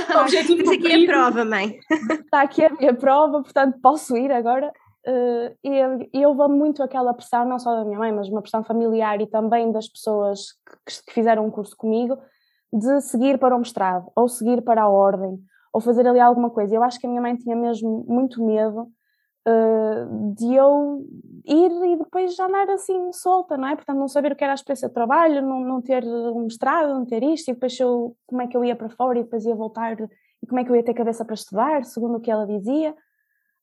tá 0.06 0.22
Objetivo 0.22 0.70
aqui 0.70 0.92
é 0.92 1.04
a 1.04 1.06
prova, 1.06 1.44
mãe. 1.44 1.78
Está 2.10 2.42
aqui 2.42 2.64
a 2.64 2.70
minha 2.70 2.94
prova, 2.94 3.42
portanto 3.42 3.78
posso 3.80 4.16
ir 4.16 4.30
agora. 4.30 4.70
Uh, 5.06 5.56
e, 5.64 5.78
eu, 5.78 6.08
eu 6.12 6.34
vou 6.34 6.50
muito 6.50 6.82
aquela 6.82 7.14
pressão, 7.14 7.46
não 7.46 7.58
só 7.58 7.74
da 7.74 7.84
minha 7.86 7.98
mãe, 7.98 8.12
mas 8.12 8.28
uma 8.28 8.42
pressão 8.42 8.62
familiar 8.62 9.18
e 9.20 9.26
também 9.26 9.72
das 9.72 9.88
pessoas 9.88 10.52
que, 10.86 11.02
que 11.06 11.12
fizeram 11.14 11.46
um 11.46 11.50
curso 11.50 11.74
comigo, 11.74 12.18
de 12.70 13.00
seguir 13.00 13.38
para 13.38 13.56
o 13.56 13.58
mestrado, 13.58 14.12
ou 14.14 14.28
seguir 14.28 14.62
para 14.62 14.82
a 14.82 14.88
ordem, 14.88 15.38
ou 15.72 15.80
fazer 15.80 16.06
ali 16.06 16.20
alguma 16.20 16.50
coisa. 16.50 16.74
Eu 16.74 16.82
acho 16.82 17.00
que 17.00 17.06
a 17.06 17.08
minha 17.08 17.22
mãe 17.22 17.34
tinha 17.34 17.56
mesmo 17.56 18.04
muito 18.06 18.44
medo 18.44 18.88
uh, 19.48 20.34
de 20.34 20.54
eu 20.54 21.04
ir 21.44 21.70
e 21.92 21.96
depois 21.96 22.34
já 22.34 22.46
andar 22.46 22.68
assim 22.70 23.12
solta, 23.12 23.56
não 23.56 23.68
é? 23.68 23.76
Portanto, 23.76 23.98
não 23.98 24.08
saber 24.08 24.32
o 24.32 24.36
que 24.36 24.44
era 24.44 24.52
a 24.52 24.54
experiência 24.54 24.88
de 24.88 24.94
trabalho, 24.94 25.42
não, 25.42 25.60
não 25.60 25.82
ter 25.82 26.04
um 26.04 26.42
mestrado, 26.44 26.94
não 26.94 27.04
ter 27.04 27.22
isto, 27.22 27.50
e 27.50 27.54
depois 27.54 27.78
eu, 27.78 28.16
como 28.26 28.42
é 28.42 28.46
que 28.46 28.56
eu 28.56 28.64
ia 28.64 28.76
para 28.76 28.88
fora 28.88 29.18
e 29.18 29.24
depois 29.24 29.44
ia 29.44 29.54
voltar 29.54 29.96
e 30.42 30.46
como 30.46 30.60
é 30.60 30.64
que 30.64 30.70
eu 30.70 30.76
ia 30.76 30.84
ter 30.84 30.94
cabeça 30.94 31.24
para 31.24 31.34
estudar, 31.34 31.84
segundo 31.84 32.16
o 32.16 32.20
que 32.20 32.30
ela 32.30 32.46
dizia. 32.46 32.94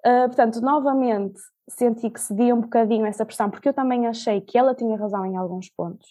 Uh, 0.05 0.27
portanto, 0.27 0.61
novamente 0.61 1.39
senti 1.69 2.09
que 2.09 2.21
cedia 2.21 2.55
um 2.55 2.61
bocadinho 2.61 3.05
essa 3.05 3.25
pressão, 3.25 3.49
porque 3.49 3.67
eu 3.67 3.73
também 3.73 4.07
achei 4.07 4.41
que 4.41 4.57
ela 4.57 4.73
tinha 4.73 4.97
razão 4.97 5.25
em 5.25 5.35
alguns 5.35 5.69
pontos. 5.69 6.07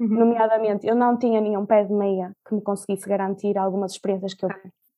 Uhum. 0.00 0.08
Nomeadamente, 0.08 0.86
eu 0.86 0.94
não 0.94 1.16
tinha 1.16 1.40
nenhum 1.40 1.66
pé 1.66 1.84
de 1.84 1.92
meia 1.92 2.32
que 2.46 2.54
me 2.54 2.62
conseguisse 2.62 3.08
garantir 3.08 3.58
algumas 3.58 3.92
experiências 3.92 4.32
que 4.32 4.44
eu 4.44 4.50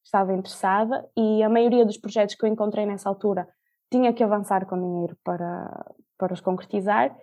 estava 0.04 0.32
interessada, 0.32 1.06
e 1.16 1.42
a 1.42 1.48
maioria 1.48 1.84
dos 1.84 1.98
projetos 1.98 2.34
que 2.34 2.44
eu 2.44 2.48
encontrei 2.48 2.86
nessa 2.86 3.08
altura 3.08 3.48
tinha 3.90 4.12
que 4.12 4.22
avançar 4.22 4.66
com 4.66 4.80
dinheiro 4.80 5.16
para, 5.24 5.92
para 6.16 6.32
os 6.32 6.40
concretizar 6.40 7.16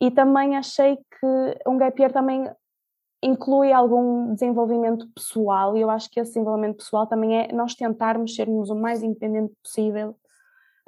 e 0.00 0.10
também 0.10 0.56
achei 0.56 0.96
que 0.96 1.60
um 1.68 1.76
gap 1.76 2.00
year 2.00 2.12
também 2.12 2.50
inclui 3.22 3.72
algum 3.72 4.34
desenvolvimento 4.34 5.08
pessoal 5.14 5.76
e 5.76 5.80
eu 5.80 5.88
acho 5.88 6.10
que 6.10 6.20
esse 6.20 6.32
desenvolvimento 6.32 6.76
pessoal 6.76 7.06
também 7.06 7.38
é 7.40 7.52
nós 7.52 7.74
tentarmos 7.74 8.34
sermos 8.34 8.68
o 8.70 8.74
mais 8.74 9.02
independente 9.02 9.54
possível 9.62 10.14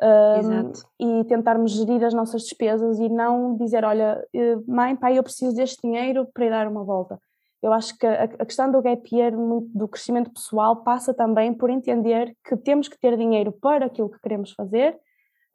um, 0.02 1.20
e 1.20 1.24
tentarmos 1.24 1.72
gerir 1.72 2.04
as 2.04 2.12
nossas 2.12 2.42
despesas 2.42 2.98
e 2.98 3.08
não 3.08 3.56
dizer, 3.56 3.84
olha, 3.84 4.22
eh, 4.34 4.56
mãe, 4.66 4.94
pai, 4.94 5.18
eu 5.18 5.22
preciso 5.22 5.56
deste 5.56 5.80
dinheiro 5.82 6.28
para 6.34 6.44
ir 6.44 6.50
dar 6.50 6.68
uma 6.68 6.84
volta. 6.84 7.18
Eu 7.62 7.72
acho 7.72 7.96
que 7.96 8.06
a, 8.06 8.24
a 8.24 8.44
questão 8.44 8.70
do 8.70 8.82
gap 8.82 9.02
year, 9.10 9.32
do 9.34 9.88
crescimento 9.88 10.30
pessoal, 10.30 10.82
passa 10.82 11.14
também 11.14 11.54
por 11.54 11.70
entender 11.70 12.36
que 12.44 12.56
temos 12.56 12.88
que 12.88 12.98
ter 12.98 13.16
dinheiro 13.16 13.50
para 13.50 13.86
aquilo 13.86 14.10
que 14.10 14.20
queremos 14.20 14.52
fazer 14.52 14.98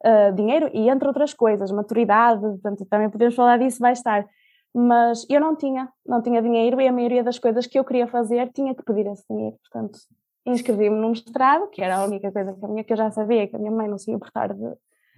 uh, 0.04 0.34
dinheiro 0.34 0.70
e 0.72 0.88
entre 0.88 1.08
outras 1.08 1.34
coisas, 1.34 1.70
maturidade, 1.70 2.40
portanto, 2.40 2.86
também 2.86 3.10
podemos 3.10 3.34
falar 3.34 3.58
disso 3.58 3.80
mais 3.80 4.02
tarde. 4.02 4.28
Mas 4.74 5.26
eu 5.28 5.40
não 5.40 5.54
tinha, 5.54 5.88
não 6.06 6.22
tinha 6.22 6.40
dinheiro 6.40 6.80
e 6.80 6.88
a 6.88 6.92
maioria 6.92 7.22
das 7.22 7.38
coisas 7.38 7.66
que 7.66 7.78
eu 7.78 7.84
queria 7.84 8.06
fazer 8.06 8.50
tinha 8.52 8.74
que 8.74 8.82
pedir 8.82 9.06
esse 9.06 9.24
dinheiro. 9.28 9.56
Portanto, 9.60 9.98
inscrevi-me 10.46 10.96
num 10.96 11.10
mestrado, 11.10 11.68
que 11.68 11.82
era 11.82 11.96
a 11.96 12.04
única 12.04 12.32
coisa 12.32 12.52
que, 12.54 12.64
a 12.64 12.68
minha, 12.68 12.84
que 12.84 12.92
eu 12.92 12.96
já 12.96 13.10
sabia 13.10 13.46
que 13.46 13.54
a 13.54 13.58
minha 13.58 13.70
mãe 13.70 13.86
não 13.86 13.98
se 13.98 14.10
ia 14.10 14.16
importar 14.16 14.52
de, 14.54 14.74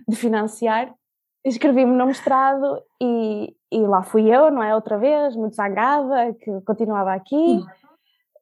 de 0.08 0.16
financiar. 0.16 0.92
Inscrevi-me 1.44 1.94
no 1.94 2.06
mestrado 2.06 2.82
e, 3.00 3.54
e 3.70 3.86
lá 3.86 4.02
fui 4.02 4.34
eu, 4.34 4.50
não 4.50 4.62
é? 4.62 4.74
Outra 4.74 4.98
vez, 4.98 5.36
muito 5.36 5.54
zangada, 5.54 6.34
que 6.34 6.60
continuava 6.62 7.12
aqui. 7.12 7.62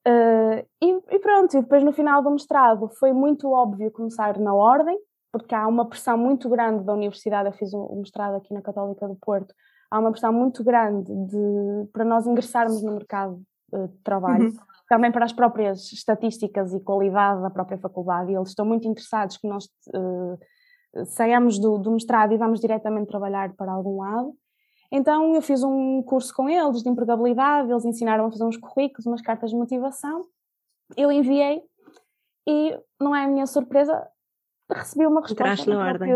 Uh, 0.06 0.66
e, 0.82 1.00
e, 1.10 1.18
pronto, 1.18 1.56
e 1.56 1.60
depois 1.60 1.84
no 1.84 1.92
final 1.92 2.22
do 2.22 2.30
mestrado 2.30 2.88
foi 2.98 3.12
muito 3.12 3.50
óbvio 3.50 3.90
começar 3.90 4.38
na 4.38 4.54
ordem, 4.54 4.98
porque 5.32 5.54
há 5.54 5.66
uma 5.66 5.88
pressão 5.88 6.16
muito 6.18 6.48
grande 6.48 6.84
da 6.84 6.92
universidade. 6.92 7.48
Eu 7.48 7.52
fiz 7.54 7.72
um 7.72 7.96
mestrado 7.96 8.36
aqui 8.36 8.52
na 8.52 8.60
Católica 8.60 9.08
do 9.08 9.16
Porto. 9.16 9.54
Há 9.90 9.98
uma 9.98 10.10
pressão 10.10 10.32
muito 10.32 10.62
grande 10.62 11.10
de, 11.10 11.88
para 11.92 12.04
nós 12.04 12.26
ingressarmos 12.26 12.82
no 12.82 12.92
mercado 12.92 13.42
uh, 13.72 13.88
de 13.88 13.98
trabalho, 13.98 14.48
uhum. 14.48 14.56
também 14.88 15.10
para 15.10 15.24
as 15.24 15.32
próprias 15.32 15.90
estatísticas 15.92 16.72
e 16.74 16.80
qualidade 16.80 17.42
da 17.42 17.50
própria 17.50 17.78
faculdade. 17.78 18.30
E 18.30 18.36
eles 18.36 18.50
estão 18.50 18.66
muito 18.66 18.86
interessados 18.86 19.38
que 19.38 19.48
nós 19.48 19.64
uh, 19.64 20.38
saiamos 21.06 21.58
do, 21.58 21.78
do 21.78 21.90
mestrado 21.92 22.32
e 22.32 22.36
vamos 22.36 22.60
diretamente 22.60 23.08
trabalhar 23.08 23.54
para 23.54 23.72
algum 23.72 24.00
lado. 24.00 24.34
Então 24.90 25.34
eu 25.34 25.40
fiz 25.40 25.62
um 25.62 26.02
curso 26.02 26.34
com 26.34 26.48
eles 26.48 26.82
de 26.82 26.88
empregabilidade, 26.90 27.70
eles 27.70 27.86
ensinaram 27.86 28.26
a 28.26 28.30
fazer 28.30 28.44
uns 28.44 28.58
currículos, 28.58 29.06
umas 29.06 29.22
cartas 29.22 29.50
de 29.50 29.56
motivação. 29.56 30.26
Eu 30.94 31.10
enviei 31.10 31.62
e 32.46 32.78
não 33.00 33.16
é 33.16 33.24
a 33.24 33.28
minha 33.28 33.46
surpresa, 33.46 34.06
recebi 34.74 35.06
uma 35.06 35.20
resposta. 35.20 35.70
Na 35.70 35.86
ordem. 35.86 36.12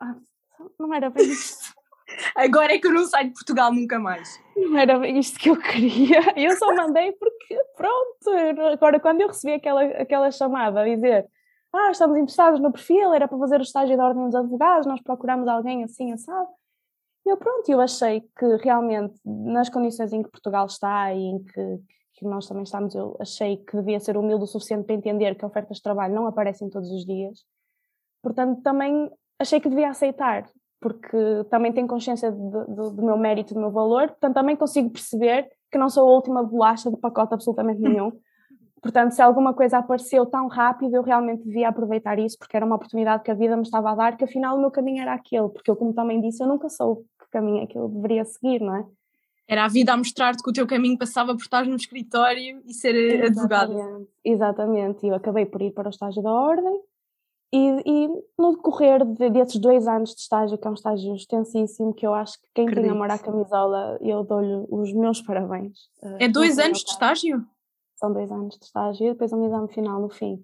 Ah, 0.00 0.14
não 0.78 0.94
era 0.94 1.10
bem 1.10 1.24
isto. 1.24 1.74
Agora 2.34 2.74
é 2.74 2.78
que 2.78 2.86
eu 2.86 2.92
não 2.92 3.04
saio 3.06 3.28
de 3.28 3.34
Portugal 3.34 3.72
nunca 3.72 3.98
mais. 3.98 4.28
Não 4.56 4.76
era 4.76 4.98
bem 4.98 5.18
isto 5.18 5.38
que 5.38 5.48
eu 5.48 5.56
queria. 5.56 6.20
Eu 6.36 6.56
só 6.56 6.74
mandei 6.74 7.12
porque, 7.12 7.56
pronto, 7.76 8.68
agora 8.72 8.98
quando 8.98 9.20
eu 9.20 9.28
recebi 9.28 9.54
aquela, 9.54 9.84
aquela 9.84 10.30
chamada 10.32 10.80
a 10.80 10.84
dizer 10.84 11.28
ah, 11.72 11.90
estamos 11.90 12.16
interessados 12.16 12.60
no 12.60 12.72
perfil, 12.72 13.14
era 13.14 13.28
para 13.28 13.38
fazer 13.38 13.60
o 13.60 13.62
estágio 13.62 13.96
da 13.96 14.04
Ordem 14.04 14.24
dos 14.24 14.34
Advogados, 14.34 14.86
nós 14.86 15.00
procuramos 15.00 15.46
alguém 15.46 15.84
assim, 15.84 16.12
assado. 16.12 16.48
Eu, 17.24 17.36
pronto, 17.36 17.68
eu 17.70 17.80
achei 17.80 18.22
que 18.36 18.56
realmente, 18.56 19.14
nas 19.24 19.68
condições 19.68 20.12
em 20.12 20.22
que 20.22 20.30
Portugal 20.30 20.66
está 20.66 21.12
e 21.14 21.18
em 21.18 21.44
que, 21.44 21.80
que 22.20 22.26
nós 22.26 22.46
também 22.46 22.62
estamos, 22.62 22.94
eu 22.94 23.16
achei 23.18 23.56
que 23.56 23.76
devia 23.76 23.98
ser 23.98 24.16
humilde 24.16 24.44
o 24.44 24.46
suficiente 24.46 24.84
para 24.84 24.94
entender 24.94 25.34
que 25.34 25.44
ofertas 25.44 25.78
de 25.78 25.82
trabalho 25.82 26.14
não 26.14 26.26
aparecem 26.26 26.68
todos 26.68 26.90
os 26.92 27.04
dias. 27.04 27.44
Portanto, 28.22 28.60
também 28.62 29.10
achei 29.38 29.58
que 29.58 29.68
devia 29.68 29.88
aceitar, 29.88 30.46
porque 30.80 31.16
também 31.50 31.72
tenho 31.72 31.88
consciência 31.88 32.30
do, 32.30 32.90
do 32.90 33.02
meu 33.02 33.16
mérito, 33.16 33.54
do 33.54 33.60
meu 33.60 33.70
valor, 33.70 34.08
portanto, 34.08 34.34
também 34.34 34.54
consigo 34.54 34.90
perceber 34.90 35.48
que 35.72 35.78
não 35.78 35.88
sou 35.88 36.08
a 36.08 36.12
última 36.12 36.42
bolacha 36.42 36.90
de 36.90 36.96
pacote 36.98 37.34
absolutamente 37.34 37.80
nenhum. 37.80 38.12
Portanto, 38.82 39.12
se 39.12 39.20
alguma 39.20 39.52
coisa 39.52 39.76
apareceu 39.76 40.24
tão 40.24 40.48
rápido, 40.48 40.94
eu 40.94 41.02
realmente 41.02 41.44
devia 41.44 41.68
aproveitar 41.68 42.18
isso, 42.18 42.38
porque 42.38 42.56
era 42.56 42.64
uma 42.64 42.76
oportunidade 42.76 43.22
que 43.22 43.30
a 43.30 43.34
vida 43.34 43.54
me 43.54 43.62
estava 43.62 43.90
a 43.90 43.94
dar, 43.94 44.16
que 44.16 44.24
afinal 44.24 44.56
o 44.56 44.60
meu 44.60 44.70
caminho 44.70 45.02
era 45.02 45.12
aquele, 45.12 45.50
porque 45.50 45.70
eu, 45.70 45.76
como 45.76 45.92
também 45.92 46.18
disse, 46.18 46.42
eu 46.42 46.48
nunca 46.48 46.70
soube 46.70 47.02
que 47.02 47.28
caminho 47.30 47.62
é 47.62 47.66
que 47.66 47.76
eu 47.76 47.88
deveria 47.88 48.24
seguir, 48.24 48.58
não 48.60 48.74
é? 48.74 48.86
Era 49.50 49.64
a 49.64 49.68
vida 49.68 49.92
a 49.92 49.96
mostrar-te 49.96 50.42
que 50.42 50.50
o 50.50 50.52
teu 50.52 50.66
caminho 50.66 50.96
passava 50.96 51.34
por 51.34 51.42
estar 51.42 51.66
no 51.66 51.74
escritório 51.74 52.62
e 52.64 52.72
ser 52.72 53.24
advogada. 53.24 53.74
Exatamente, 54.24 55.04
eu 55.04 55.14
acabei 55.14 55.44
por 55.44 55.60
ir 55.60 55.72
para 55.72 55.88
o 55.88 55.90
estágio 55.90 56.22
da 56.22 56.30
ordem, 56.30 56.80
e, 57.52 57.82
e 57.84 58.08
no 58.38 58.52
decorrer 58.52 59.04
de, 59.04 59.28
desses 59.28 59.60
dois 59.60 59.88
anos 59.88 60.14
de 60.14 60.20
estágio, 60.20 60.56
que 60.56 60.68
é 60.68 60.70
um 60.70 60.74
estágio 60.74 61.16
extensíssimo, 61.16 61.92
que 61.92 62.06
eu 62.06 62.14
acho 62.14 62.40
que 62.40 62.46
quem 62.54 62.64
Acredito. 62.64 62.84
tem 62.84 62.96
amor 62.96 63.10
à 63.10 63.18
camisola, 63.18 63.98
eu 64.00 64.22
dou-lhe 64.22 64.66
os 64.70 64.92
meus 64.92 65.20
parabéns. 65.20 65.76
É 66.20 66.28
dois 66.28 66.60
anos 66.60 66.78
de 66.78 66.90
estágio? 66.90 67.44
são 68.00 68.12
dois 68.12 68.32
anos 68.32 68.58
de 68.58 68.64
estágio 68.64 69.06
e 69.06 69.10
depois 69.10 69.32
um 69.32 69.44
exame 69.44 69.68
final 69.68 70.00
no 70.00 70.08
fim. 70.08 70.42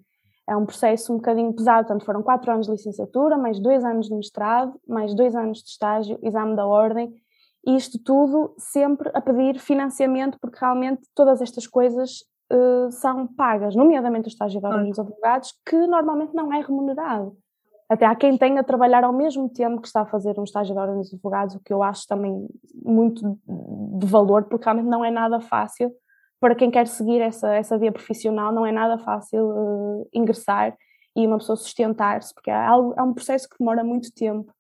É 0.48 0.54
um 0.54 0.66
processo 0.66 1.12
um 1.12 1.16
bocadinho 1.16 1.52
pesado, 1.54 1.86
portanto 1.88 2.04
foram 2.04 2.22
quatro 2.22 2.52
anos 2.52 2.66
de 2.66 2.72
licenciatura, 2.72 3.36
mais 3.36 3.58
dois 3.58 3.82
anos 3.82 4.06
de 4.06 4.14
mestrado, 4.14 4.78
mais 4.86 5.14
dois 5.14 5.34
anos 5.34 5.62
de 5.62 5.70
estágio, 5.70 6.18
exame 6.22 6.54
da 6.54 6.66
ordem, 6.66 7.12
e 7.66 7.74
isto 7.74 7.98
tudo 7.98 8.54
sempre 8.56 9.10
a 9.12 9.20
pedir 9.20 9.58
financiamento, 9.58 10.38
porque 10.40 10.58
realmente 10.60 11.02
todas 11.14 11.42
estas 11.42 11.66
coisas 11.66 12.20
uh, 12.52 12.90
são 12.92 13.26
pagas, 13.26 13.74
nomeadamente 13.74 14.28
o 14.28 14.30
estágio 14.30 14.60
ordem 14.68 14.90
dos 14.90 14.98
advogados, 15.00 15.52
que 15.68 15.76
normalmente 15.86 16.32
não 16.32 16.52
é 16.52 16.60
remunerado. 16.60 17.36
Até 17.88 18.04
há 18.06 18.14
quem 18.14 18.36
tenha 18.36 18.60
a 18.60 18.64
trabalhar 18.64 19.04
ao 19.04 19.12
mesmo 19.12 19.48
tempo 19.48 19.80
que 19.80 19.86
está 19.86 20.02
a 20.02 20.06
fazer 20.06 20.38
um 20.38 20.44
estágio 20.44 20.74
da 20.74 20.82
ordem 20.82 20.98
dos 20.98 21.12
advogados, 21.12 21.54
o 21.56 21.60
que 21.60 21.72
eu 21.72 21.82
acho 21.82 22.06
também 22.06 22.48
muito 22.84 23.38
de 23.46 24.06
valor, 24.06 24.44
porque 24.44 24.64
realmente 24.64 24.88
não 24.88 25.04
é 25.04 25.10
nada 25.10 25.40
fácil. 25.40 25.92
Para 26.40 26.54
quem 26.54 26.70
quer 26.70 26.86
seguir 26.86 27.20
essa, 27.20 27.52
essa 27.54 27.78
via 27.78 27.90
profissional 27.90 28.52
não 28.52 28.66
é 28.66 28.70
nada 28.70 28.98
fácil 28.98 29.44
uh, 29.48 30.08
ingressar 30.12 30.76
e 31.16 31.26
uma 31.26 31.38
pessoa 31.38 31.56
sustentar-se, 31.56 32.32
porque 32.34 32.50
é, 32.50 32.54
algo, 32.54 32.94
é 32.96 33.02
um 33.02 33.14
processo 33.14 33.48
que 33.48 33.56
demora 33.58 33.82
muito 33.82 34.12
tempo 34.12 34.52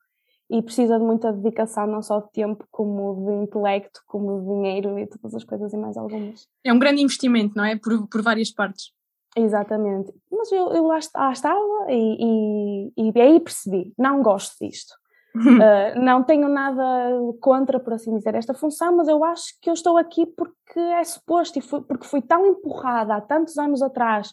e 0.48 0.62
precisa 0.62 0.98
de 0.98 1.04
muita 1.04 1.32
dedicação, 1.32 1.86
não 1.86 2.02
só 2.02 2.20
de 2.20 2.30
tempo, 2.30 2.64
como 2.70 3.26
de 3.26 3.32
intelecto, 3.42 4.00
como 4.06 4.40
de 4.40 4.46
dinheiro 4.46 4.98
e 4.98 5.06
todas 5.06 5.34
as 5.34 5.44
coisas 5.44 5.72
e 5.72 5.76
mais 5.76 5.96
algumas. 5.96 6.46
É 6.64 6.72
um 6.72 6.78
grande 6.78 7.02
investimento, 7.02 7.54
não 7.56 7.64
é? 7.64 7.76
Por, 7.76 8.06
por 8.08 8.22
várias 8.22 8.50
partes. 8.50 8.92
Exatamente. 9.36 10.12
Mas 10.30 10.50
eu, 10.52 10.72
eu 10.72 10.84
lá, 10.86 10.98
lá 11.14 11.32
estava 11.32 11.86
e, 11.88 12.92
e, 12.96 13.10
e 13.10 13.20
aí 13.20 13.40
percebi, 13.40 13.92
não 13.98 14.22
gosto 14.22 14.56
disto. 14.64 14.94
Uh, 15.34 15.98
não 16.00 16.22
tenho 16.22 16.48
nada 16.48 17.10
contra, 17.40 17.78
por 17.78 17.92
assim 17.92 18.16
dizer, 18.16 18.34
esta 18.34 18.54
função, 18.54 18.96
mas 18.96 19.08
eu 19.08 19.22
acho 19.22 19.44
que 19.60 19.68
eu 19.68 19.74
estou 19.74 19.98
aqui 19.98 20.24
porque 20.24 20.78
é 20.78 21.04
suposto 21.04 21.58
e 21.58 21.62
fui, 21.62 21.82
porque 21.82 22.06
fui 22.06 22.22
tão 22.22 22.46
empurrada 22.46 23.16
há 23.16 23.20
tantos 23.20 23.58
anos 23.58 23.82
atrás 23.82 24.32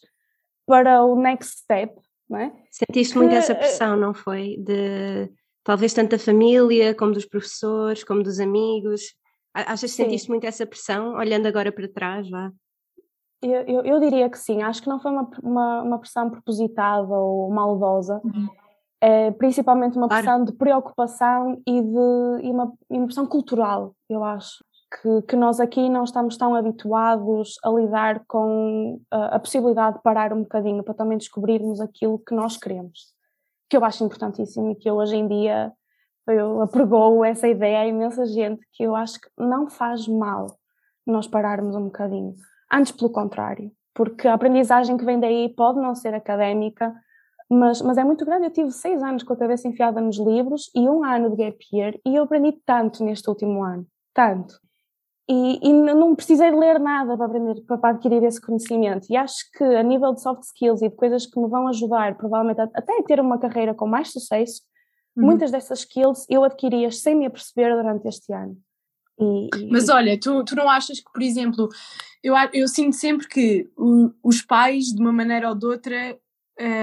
para 0.65 1.03
o 1.03 1.15
next 1.19 1.59
step, 1.59 1.93
não 2.29 2.39
é? 2.39 2.53
Sentiste 2.71 3.13
que, 3.13 3.19
muito 3.19 3.35
essa 3.35 3.53
pressão, 3.53 3.97
não 3.97 4.13
foi? 4.13 4.55
De 4.57 5.29
talvez 5.63 5.93
tanto 5.93 6.11
da 6.11 6.19
família, 6.19 6.93
como 6.95 7.13
dos 7.13 7.25
professores, 7.25 8.03
como 8.03 8.23
dos 8.23 8.39
amigos. 8.39 9.01
Achas 9.53 9.91
que 9.91 9.97
sentiste 9.97 10.29
muito 10.29 10.45
essa 10.45 10.65
pressão, 10.65 11.15
olhando 11.15 11.45
agora 11.45 11.71
para 11.71 11.87
trás, 11.87 12.29
vá? 12.29 12.51
Eu, 13.41 13.61
eu, 13.61 13.81
eu, 13.83 13.99
diria 13.99 14.29
que 14.29 14.39
sim, 14.39 14.63
acho 14.63 14.81
que 14.81 14.87
não 14.87 15.01
foi 15.01 15.11
uma, 15.11 15.29
uma, 15.43 15.81
uma 15.81 15.99
pressão 15.99 16.29
propositada 16.29 17.13
ou 17.13 17.51
maldosa. 17.51 18.21
Uhum 18.23 18.47
é 19.03 19.31
principalmente 19.31 19.97
uma 19.97 20.07
pressão 20.07 20.37
claro. 20.37 20.45
de 20.45 20.53
preocupação 20.53 21.61
e 21.67 21.81
de 21.81 22.47
e 22.47 22.49
uma, 22.49 22.73
e 22.89 22.97
uma 22.97 23.05
pressão 23.05 23.25
cultural, 23.25 23.93
eu 24.09 24.23
acho. 24.23 24.63
Que, 25.01 25.21
que, 25.23 25.35
nós 25.35 25.59
aqui 25.59 25.89
não 25.89 26.03
estamos 26.03 26.37
tão 26.37 26.55
habituados 26.55 27.55
a 27.63 27.69
lidar 27.71 28.23
com 28.27 29.01
a, 29.11 29.35
a, 29.35 29.39
possibilidade 29.39 29.97
de 29.97 30.03
parar 30.03 30.31
um 30.31 30.43
bocadinho 30.43 30.83
para 30.83 30.93
também 30.93 31.17
descobrirmos 31.17 31.81
aquilo 31.81 32.19
que 32.19 32.33
nós 32.33 32.55
queremos, 32.55 33.12
que 33.69 33.77
eu 33.77 33.83
acho 33.83 34.03
importantíssimo 34.03 34.71
e 34.71 34.75
que 34.75 34.89
eu, 34.89 34.95
hoje 34.95 35.15
em 35.15 35.27
dia 35.27 35.71
eu 36.27 36.61
apregou 36.61 37.23
essa 37.23 37.47
ideia 37.47 37.79
a 37.79 37.87
imensa 37.87 38.25
gente 38.25 38.65
que 38.71 38.83
eu 38.83 38.95
acho 38.95 39.19
que 39.19 39.27
não 39.37 39.69
faz 39.69 40.07
mal 40.07 40.47
nós 41.05 41.27
pararmos 41.27 41.75
um 41.75 41.85
bocadinho, 41.85 42.33
antes 42.71 42.91
pelo 42.91 43.11
contrário, 43.11 43.71
porque 43.93 44.27
a 44.27 44.33
aprendizagem 44.33 44.95
que 44.95 45.05
vem 45.05 45.19
daí 45.19 45.53
pode 45.55 45.79
não 45.79 45.93
ser 45.93 46.13
académica, 46.13 46.93
mas, 47.49 47.81
mas 47.81 47.97
é 47.97 48.03
muito 48.03 48.25
grande. 48.25 48.45
Eu 48.45 48.51
tive 48.51 48.71
seis 48.71 49.03
anos 49.03 49.23
com 49.23 49.33
a 49.33 49.37
cabeça 49.37 49.67
enfiada 49.67 50.01
nos 50.01 50.17
livros 50.17 50.71
e 50.73 50.87
um 50.87 51.03
ano 51.03 51.29
de 51.29 51.43
gap 51.43 51.57
year 51.73 51.93
e 52.05 52.15
eu 52.15 52.23
aprendi 52.23 52.53
tanto 52.65 53.03
neste 53.03 53.29
último 53.29 53.63
ano, 53.63 53.85
tanto. 54.13 54.55
E, 55.33 55.59
e 55.63 55.73
não 55.73 56.13
precisei 56.13 56.51
de 56.51 56.57
ler 56.57 56.79
nada 56.79 57.17
para 57.17 57.25
aprender, 57.25 57.61
para 57.65 57.89
adquirir 57.89 58.23
esse 58.23 58.39
conhecimento. 58.39 59.07
E 59.09 59.17
acho 59.17 59.49
que 59.57 59.63
a 59.63 59.81
nível 59.81 60.13
de 60.13 60.21
soft 60.21 60.43
skills 60.43 60.83
e 60.83 60.89
de 60.89 60.95
coisas 60.95 61.25
que 61.25 61.39
me 61.39 61.49
vão 61.49 61.67
ajudar, 61.69 62.15
provavelmente 62.15 62.61
até 62.61 62.99
a 62.99 63.03
ter 63.03 63.19
uma 63.19 63.39
carreira 63.39 63.73
com 63.73 63.87
mais 63.87 64.11
sucesso, 64.11 64.61
uhum. 65.15 65.25
muitas 65.25 65.49
dessas 65.49 65.79
skills 65.79 66.27
eu 66.29 66.43
adquiri-as 66.43 66.99
sem 66.99 67.15
me 67.15 67.25
aperceber 67.25 67.75
durante 67.75 68.07
este 68.07 68.31
ano. 68.31 68.55
E, 69.19 69.49
e... 69.57 69.71
Mas 69.71 69.89
olha, 69.89 70.19
tu, 70.19 70.43
tu 70.43 70.55
não 70.55 70.69
achas 70.69 70.99
que, 70.99 71.11
por 71.11 71.23
exemplo, 71.23 71.67
eu, 72.21 72.35
eu 72.53 72.67
sinto 72.67 72.95
sempre 72.95 73.27
que 73.27 73.71
o, 73.75 74.11
os 74.23 74.43
pais, 74.43 74.85
de 74.85 75.01
uma 75.01 75.11
maneira 75.11 75.49
ou 75.49 75.55
de 75.55 75.65
outra, 75.65 76.15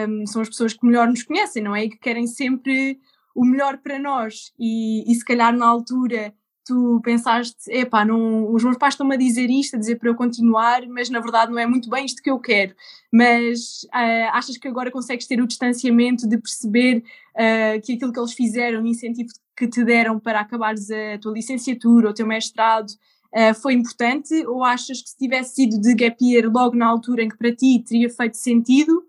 um, 0.08 0.26
são 0.26 0.42
as 0.42 0.48
pessoas 0.48 0.72
que 0.72 0.84
melhor 0.84 1.06
nos 1.06 1.22
conhecem, 1.22 1.62
não 1.62 1.76
é? 1.76 1.84
E 1.84 1.90
que 1.90 1.98
querem 1.98 2.26
sempre 2.26 2.98
o 3.32 3.44
melhor 3.44 3.78
para 3.78 3.96
nós. 3.96 4.52
E, 4.58 5.08
e 5.08 5.14
se 5.14 5.24
calhar 5.24 5.56
na 5.56 5.66
altura 5.66 6.34
tu 6.64 7.00
pensaste, 7.02 7.70
epá, 7.70 8.04
não, 8.04 8.52
os 8.52 8.62
meus 8.62 8.76
pais 8.76 8.94
estão-me 8.94 9.14
a 9.14 9.18
dizer 9.18 9.50
isto, 9.50 9.76
a 9.76 9.78
dizer 9.78 9.96
para 9.96 10.08
eu 10.08 10.14
continuar, 10.14 10.86
mas 10.88 11.10
na 11.10 11.20
verdade 11.20 11.50
não 11.50 11.58
é 11.58 11.66
muito 11.66 11.88
bem 11.90 12.04
isto 12.04 12.22
que 12.22 12.30
eu 12.30 12.38
quero. 12.38 12.74
Mas 13.12 13.84
uh, 13.84 14.30
achas 14.32 14.56
que 14.56 14.68
agora 14.68 14.90
consegues 14.90 15.26
ter 15.26 15.40
o 15.40 15.46
distanciamento 15.46 16.28
de 16.28 16.38
perceber 16.38 17.02
uh, 17.34 17.80
que 17.82 17.94
aquilo 17.94 18.12
que 18.12 18.18
eles 18.20 18.32
fizeram, 18.32 18.82
o 18.82 18.86
incentivo 18.86 19.30
que 19.56 19.68
te 19.68 19.84
deram 19.84 20.18
para 20.18 20.40
acabares 20.40 20.90
a 20.90 21.18
tua 21.18 21.32
licenciatura 21.32 22.10
o 22.10 22.14
teu 22.14 22.26
mestrado 22.26 22.90
uh, 23.34 23.54
foi 23.60 23.74
importante? 23.74 24.34
Ou 24.46 24.64
achas 24.64 25.02
que 25.02 25.10
se 25.10 25.16
tivesse 25.16 25.54
sido 25.54 25.80
de 25.80 25.94
gap 25.94 26.16
year 26.24 26.50
logo 26.50 26.76
na 26.76 26.86
altura 26.86 27.22
em 27.22 27.28
que 27.28 27.36
para 27.36 27.54
ti 27.54 27.82
teria 27.86 28.08
feito 28.10 28.36
sentido, 28.36 29.02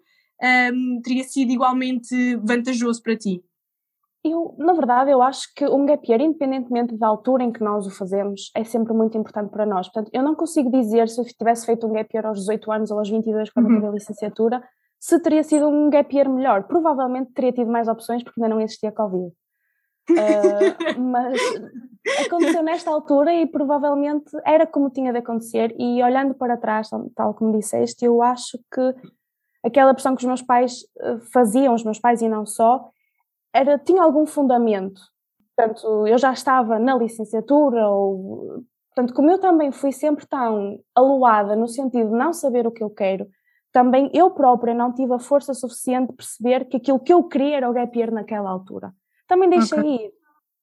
um, 0.73 1.01
teria 1.03 1.23
sido 1.23 1.51
igualmente 1.51 2.35
vantajoso 2.37 3.01
para 3.03 3.15
ti? 3.15 3.43
Eu, 4.23 4.53
na 4.57 4.73
verdade, 4.73 5.09
eu 5.09 5.21
acho 5.21 5.51
que 5.55 5.65
um 5.65 5.85
gap 5.85 6.07
year, 6.07 6.21
independentemente 6.21 6.95
da 6.95 7.07
altura 7.07 7.43
em 7.43 7.51
que 7.51 7.63
nós 7.63 7.87
o 7.87 7.89
fazemos, 7.89 8.51
é 8.55 8.63
sempre 8.63 8.93
muito 8.93 9.17
importante 9.17 9.49
para 9.49 9.65
nós. 9.65 9.87
Portanto, 9.87 10.11
eu 10.13 10.21
não 10.21 10.35
consigo 10.35 10.69
dizer 10.69 11.09
se 11.09 11.19
eu 11.19 11.25
tivesse 11.25 11.65
feito 11.65 11.87
um 11.87 11.91
gap 11.91 12.07
year 12.13 12.27
aos 12.27 12.39
18 12.39 12.71
anos 12.71 12.91
ou 12.91 12.99
aos 12.99 13.09
22, 13.09 13.49
quando 13.49 13.65
uhum. 13.65 13.71
acabei 13.73 13.89
a 13.89 13.93
licenciatura, 13.93 14.63
se 14.99 15.19
teria 15.19 15.43
sido 15.43 15.67
um 15.67 15.89
gap 15.89 16.15
year 16.15 16.29
melhor. 16.29 16.63
Provavelmente 16.63 17.31
teria 17.33 17.51
tido 17.51 17.71
mais 17.71 17.87
opções 17.87 18.23
porque 18.23 18.39
ainda 18.39 18.53
não 18.53 18.61
existia 18.61 18.91
Covid. 18.91 19.33
Uh, 20.09 21.01
mas 21.01 21.39
aconteceu 22.25 22.61
nesta 22.61 22.91
altura 22.91 23.33
e 23.33 23.47
provavelmente 23.47 24.31
era 24.45 24.67
como 24.67 24.91
tinha 24.91 25.11
de 25.11 25.17
acontecer. 25.17 25.75
E 25.79 26.03
olhando 26.03 26.35
para 26.35 26.57
trás, 26.57 26.89
tal 27.15 27.33
como 27.33 27.57
disseste, 27.57 28.05
eu 28.05 28.21
acho 28.21 28.59
que 28.71 28.95
aquela 29.63 29.93
pressão 29.95 30.15
que 30.15 30.21
os 30.21 30.27
meus 30.27 30.41
pais 30.41 30.81
eh, 30.99 31.17
faziam, 31.31 31.73
os 31.73 31.83
meus 31.83 31.99
pais 31.99 32.21
e 32.21 32.27
não 32.27 32.45
só, 32.45 32.89
era, 33.53 33.77
tinha 33.77 34.01
algum 34.01 34.25
fundamento. 34.25 35.01
Portanto, 35.55 36.07
eu 36.07 36.17
já 36.17 36.31
estava 36.31 36.79
na 36.79 36.95
licenciatura, 36.95 37.87
ou, 37.89 38.63
portanto, 38.93 39.13
como 39.13 39.29
eu 39.29 39.39
também 39.39 39.71
fui 39.71 39.91
sempre 39.91 40.25
tão 40.25 40.79
aluada 40.95 41.55
no 41.55 41.67
sentido 41.67 42.09
de 42.09 42.17
não 42.17 42.33
saber 42.33 42.65
o 42.65 42.71
que 42.71 42.83
eu 42.83 42.89
quero, 42.89 43.27
também 43.71 44.09
eu 44.13 44.31
própria 44.31 44.73
não 44.73 44.93
tive 44.93 45.13
a 45.13 45.19
força 45.19 45.53
suficiente 45.53 46.09
de 46.09 46.15
perceber 46.15 46.65
que 46.65 46.77
aquilo 46.77 46.99
que 46.99 47.13
eu 47.13 47.23
queria 47.23 47.57
era 47.57 47.69
o 47.69 47.73
gap 47.73 47.97
year 47.97 48.11
naquela 48.11 48.49
altura. 48.49 48.93
Também 49.27 49.49
deixei 49.49 49.79
okay. 49.79 49.95
ir. 49.95 50.11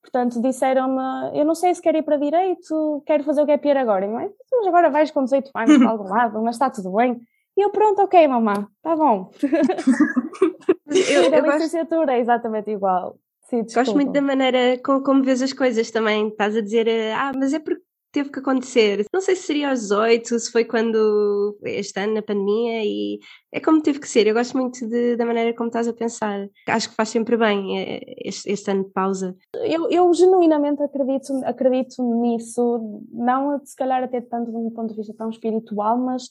Portanto, 0.03 0.41
disseram-me, 0.41 1.39
eu 1.39 1.45
não 1.45 1.55
sei 1.55 1.75
se 1.75 1.83
quero 1.83 1.99
ir 1.99 2.03
para 2.03 2.17
direito, 2.17 3.03
quero 3.07 3.25
fazer 3.25 3.43
o 3.43 3.47
gap 3.47 3.67
year 3.67 3.79
agora. 3.79 4.07
Mas 4.09 4.67
agora 4.67 4.91
vais 4.91 5.11
com 5.11 5.25
18 5.25 5.51
anos 5.55 5.79
para 5.79 5.91
algum 5.91 6.09
lado, 6.09 6.43
mas 6.43 6.55
está 6.55 6.71
tudo 6.71 6.93
bem. 6.93 7.21
E 7.57 7.61
eu, 7.61 7.71
pronto, 7.71 8.03
ok, 8.03 8.29
mamã, 8.29 8.69
tá 8.83 8.95
bom. 8.95 9.31
eu, 10.89 11.23
eu 11.33 11.51
a 11.51 11.57
licenciatura 11.57 12.13
é 12.15 12.21
exatamente 12.21 12.71
igual. 12.71 13.19
Sim, 13.49 13.65
gosto 13.75 13.95
muito 13.95 14.13
da 14.13 14.21
maneira 14.21 14.79
como, 14.85 15.03
como 15.03 15.25
vês 15.25 15.41
as 15.41 15.53
coisas 15.53 15.91
também. 15.91 16.29
Estás 16.29 16.55
a 16.55 16.61
dizer, 16.61 16.87
ah, 17.15 17.33
mas 17.35 17.55
é 17.55 17.59
porque 17.59 17.83
teve 18.13 18.31
que 18.31 18.39
acontecer. 18.39 19.05
Não 19.13 19.21
sei 19.21 19.37
se 19.37 19.43
seria 19.43 19.71
aos 19.71 19.81
18, 19.81 20.39
se 20.39 20.51
foi 20.51 20.65
quando 20.65 21.59
este 21.63 21.99
ano, 22.01 22.15
na 22.15 22.23
pandemia, 22.23 22.85
e 22.85 23.19
é 23.53 23.61
como 23.61 23.83
teve 23.83 24.01
que 24.01 24.09
ser. 24.09 24.27
Eu 24.27 24.35
gosto 24.35 24.57
muito 24.57 24.87
de, 24.87 25.17
da 25.17 25.27
maneira 25.27 25.55
como 25.55 25.69
estás 25.69 25.89
a 25.89 25.93
pensar. 25.93 26.49
Acho 26.69 26.91
que 26.91 26.95
faz 26.95 27.09
sempre 27.09 27.37
bem 27.37 27.79
eh, 27.79 28.01
este, 28.25 28.51
este 28.51 28.71
ano 28.71 28.85
de 28.85 28.91
pausa. 28.91 29.37
Eu, 29.55 29.89
eu, 29.91 30.13
genuinamente 30.13 30.83
acredito, 30.83 31.33
acredito 31.45 32.03
nisso, 32.21 33.03
não 33.13 33.61
se 33.65 33.77
calhar 33.77 34.03
até 34.03 34.21
tanto 34.21 34.51
de 34.51 34.57
um 34.57 34.71
ponto 34.71 34.91
de 34.91 34.97
vista 34.97 35.15
tão 35.15 35.31
espiritual, 35.31 35.99
mas 35.99 36.31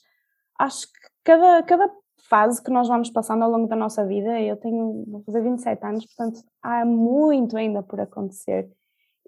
acho 0.59 0.87
que 0.87 0.99
cada, 1.23 1.63
cada 1.63 1.89
fase 2.29 2.61
que 2.63 2.71
nós 2.71 2.87
vamos 2.87 3.09
passando 3.09 3.43
ao 3.43 3.51
longo 3.51 3.67
da 3.67 3.75
nossa 3.75 4.05
vida, 4.05 4.39
eu 4.39 4.57
tenho, 4.57 5.03
vou 5.07 5.23
fazer 5.23 5.41
27 5.41 5.85
anos, 5.85 6.05
portanto 6.05 6.43
há 6.61 6.85
muito 6.85 7.57
ainda 7.57 7.81
por 7.81 7.99
acontecer. 7.99 8.69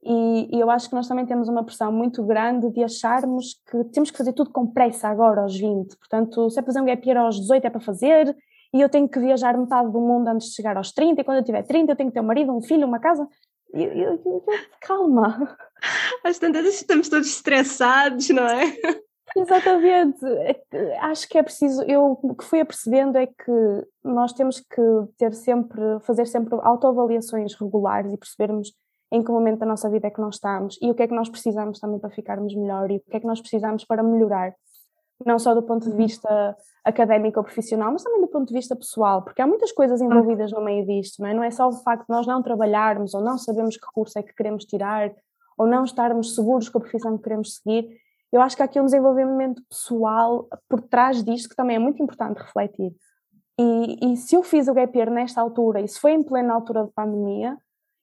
E, 0.01 0.55
e, 0.55 0.59
eu 0.59 0.69
acho 0.69 0.87
que 0.87 0.95
nós 0.95 1.07
também 1.07 1.25
temos 1.25 1.49
uma 1.49 1.63
pressão 1.63 1.91
muito 1.91 2.23
grande 2.25 2.69
de 2.71 2.83
acharmos 2.83 3.59
que 3.69 3.83
temos 3.85 4.09
que 4.09 4.17
fazer 4.17 4.31
tudo 4.31 4.49
com 4.49 4.65
pressa 4.65 5.09
agora, 5.09 5.41
aos 5.41 5.57
20. 5.57 5.97
Portanto, 5.97 6.49
se 6.49 6.59
é 6.59 6.63
fazer 6.63 6.79
um 6.79 6.85
gap 6.85 7.05
year 7.05 7.19
aos 7.21 7.37
18 7.37 7.65
é 7.65 7.69
para 7.69 7.81
fazer, 7.81 8.35
e 8.73 8.79
eu 8.79 8.87
tenho 8.87 9.09
que 9.09 9.19
viajar 9.19 9.57
metade 9.57 9.91
do 9.91 9.99
mundo 9.99 10.27
antes 10.29 10.49
de 10.49 10.55
chegar 10.55 10.77
aos 10.77 10.93
30, 10.93 11.19
e 11.19 11.23
quando 11.23 11.39
eu 11.39 11.43
tiver 11.43 11.63
30 11.63 11.91
eu 11.91 11.95
tenho 11.97 12.09
que 12.09 12.13
ter 12.13 12.21
um 12.21 12.27
marido, 12.27 12.55
um 12.55 12.61
filho, 12.61 12.87
uma 12.87 12.99
casa. 12.99 13.27
Eu, 13.73 13.91
eu, 13.91 14.21
eu, 14.25 14.43
calma. 14.81 15.57
Às 16.23 16.39
tantas 16.39 16.65
estamos 16.65 17.09
todos 17.09 17.27
estressados, 17.27 18.29
não 18.29 18.47
é? 18.47 18.77
Exatamente. 19.35 20.25
É 20.71 20.97
acho 20.99 21.27
que 21.27 21.37
é 21.37 21.43
preciso, 21.43 21.81
eu 21.83 22.19
o 22.21 22.35
que 22.35 22.43
fui 22.43 22.59
apercebendo 22.59 23.17
é 23.17 23.27
que 23.27 23.87
nós 24.03 24.33
temos 24.33 24.59
que 24.59 24.81
ter 25.17 25.33
sempre, 25.33 25.81
fazer 26.01 26.25
sempre 26.25 26.57
autoavaliações 26.61 27.53
regulares 27.55 28.13
e 28.13 28.17
percebermos 28.17 28.73
em 29.11 29.23
que 29.23 29.31
momento 29.31 29.59
da 29.59 29.65
nossa 29.65 29.89
vida 29.89 30.07
é 30.07 30.11
que 30.11 30.21
nós 30.21 30.35
estamos 30.35 30.77
e 30.81 30.91
o 30.91 30.93
que 30.93 31.03
é 31.03 31.07
que 31.07 31.15
nós 31.15 31.29
precisamos 31.29 31.79
também 31.79 31.99
para 31.99 32.09
ficarmos 32.11 32.55
melhor 32.55 32.91
e 32.91 32.97
o 32.97 32.99
que 32.99 33.17
é 33.17 33.19
que 33.19 33.25
nós 33.25 33.41
precisamos 33.41 33.83
para 33.83 34.03
melhorar, 34.03 34.53
não 35.25 35.39
só 35.39 35.55
do 35.55 35.63
ponto 35.63 35.85
de 35.85 35.91
uhum. 35.91 35.97
vista 35.97 36.55
académico 36.85 37.39
ou 37.39 37.43
profissional, 37.43 37.91
mas 37.91 38.03
também 38.03 38.21
do 38.21 38.27
ponto 38.27 38.47
de 38.47 38.53
vista 38.53 38.75
pessoal, 38.75 39.23
porque 39.23 39.41
há 39.41 39.47
muitas 39.47 39.71
coisas 39.71 39.99
envolvidas 40.01 40.51
no 40.51 40.61
meio 40.61 40.85
disto, 40.85 41.21
não 41.21 41.29
é? 41.29 41.33
Não 41.33 41.43
é 41.43 41.51
só 41.51 41.67
o 41.67 41.71
facto 41.71 42.07
de 42.07 42.13
nós 42.13 42.27
não 42.27 42.41
trabalharmos 42.41 43.13
ou 43.13 43.21
não 43.21 43.37
sabemos 43.37 43.77
que 43.77 43.85
curso 43.93 44.17
é 44.19 44.23
que 44.23 44.33
queremos 44.33 44.63
tirar 44.65 45.11
ou 45.57 45.67
não 45.67 45.83
estarmos 45.83 46.35
seguros 46.35 46.69
com 46.69 46.77
a 46.77 46.81
profissão 46.81 47.17
que 47.17 47.23
queremos 47.23 47.55
seguir. 47.55 47.89
Eu 48.31 48.41
acho 48.41 48.55
que 48.55 48.61
há 48.61 48.65
aqui 48.65 48.79
um 48.79 48.85
desenvolvimento 48.85 49.61
pessoal 49.67 50.47
por 50.67 50.81
trás 50.81 51.23
disto 51.23 51.49
que 51.49 51.55
também 51.55 51.75
é 51.75 51.79
muito 51.79 52.01
importante 52.01 52.37
refletir. 52.37 52.93
E, 53.59 54.13
e 54.13 54.17
se 54.17 54.35
eu 54.35 54.43
fiz 54.43 54.67
o 54.67 54.73
gap 54.73 54.95
year 54.97 55.11
nesta 55.11 55.41
altura 55.41 55.81
e 55.81 55.87
se 55.87 55.99
foi 55.99 56.11
em 56.11 56.23
plena 56.23 56.53
altura 56.53 56.85
de 56.85 56.91
pandemia, 56.91 57.57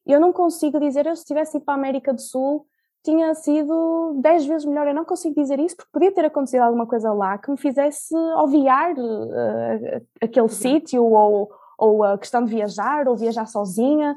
eu 0.04 0.20
não 0.20 0.32
consigo 0.32 0.78
dizer, 0.78 1.06
eu 1.06 1.16
se 1.16 1.24
tivesse 1.24 1.56
ido 1.56 1.64
para 1.64 1.74
a 1.74 1.78
América 1.78 2.12
do 2.12 2.20
Sul, 2.20 2.66
tinha 3.02 3.32
sido 3.34 4.18
10 4.20 4.46
vezes 4.46 4.64
melhor. 4.64 4.86
Eu 4.86 4.94
não 4.94 5.04
consigo 5.04 5.34
dizer 5.40 5.58
isso 5.60 5.76
porque 5.76 5.92
podia 5.92 6.12
ter 6.12 6.24
acontecido 6.24 6.62
alguma 6.62 6.86
coisa 6.86 7.12
lá 7.12 7.38
que 7.38 7.50
me 7.50 7.56
fizesse 7.56 8.14
obviar 8.36 8.92
uh, 8.92 10.06
aquele 10.20 10.48
sítio 10.48 11.04
ou, 11.04 11.50
ou 11.78 12.04
a 12.04 12.18
questão 12.18 12.44
de 12.44 12.50
viajar 12.50 13.08
ou 13.08 13.16
viajar 13.16 13.46
sozinha. 13.46 14.16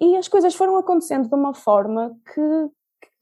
E 0.00 0.16
as 0.16 0.26
coisas 0.26 0.54
foram 0.54 0.76
acontecendo 0.76 1.28
de 1.28 1.34
uma 1.34 1.54
forma 1.54 2.16
que 2.34 2.70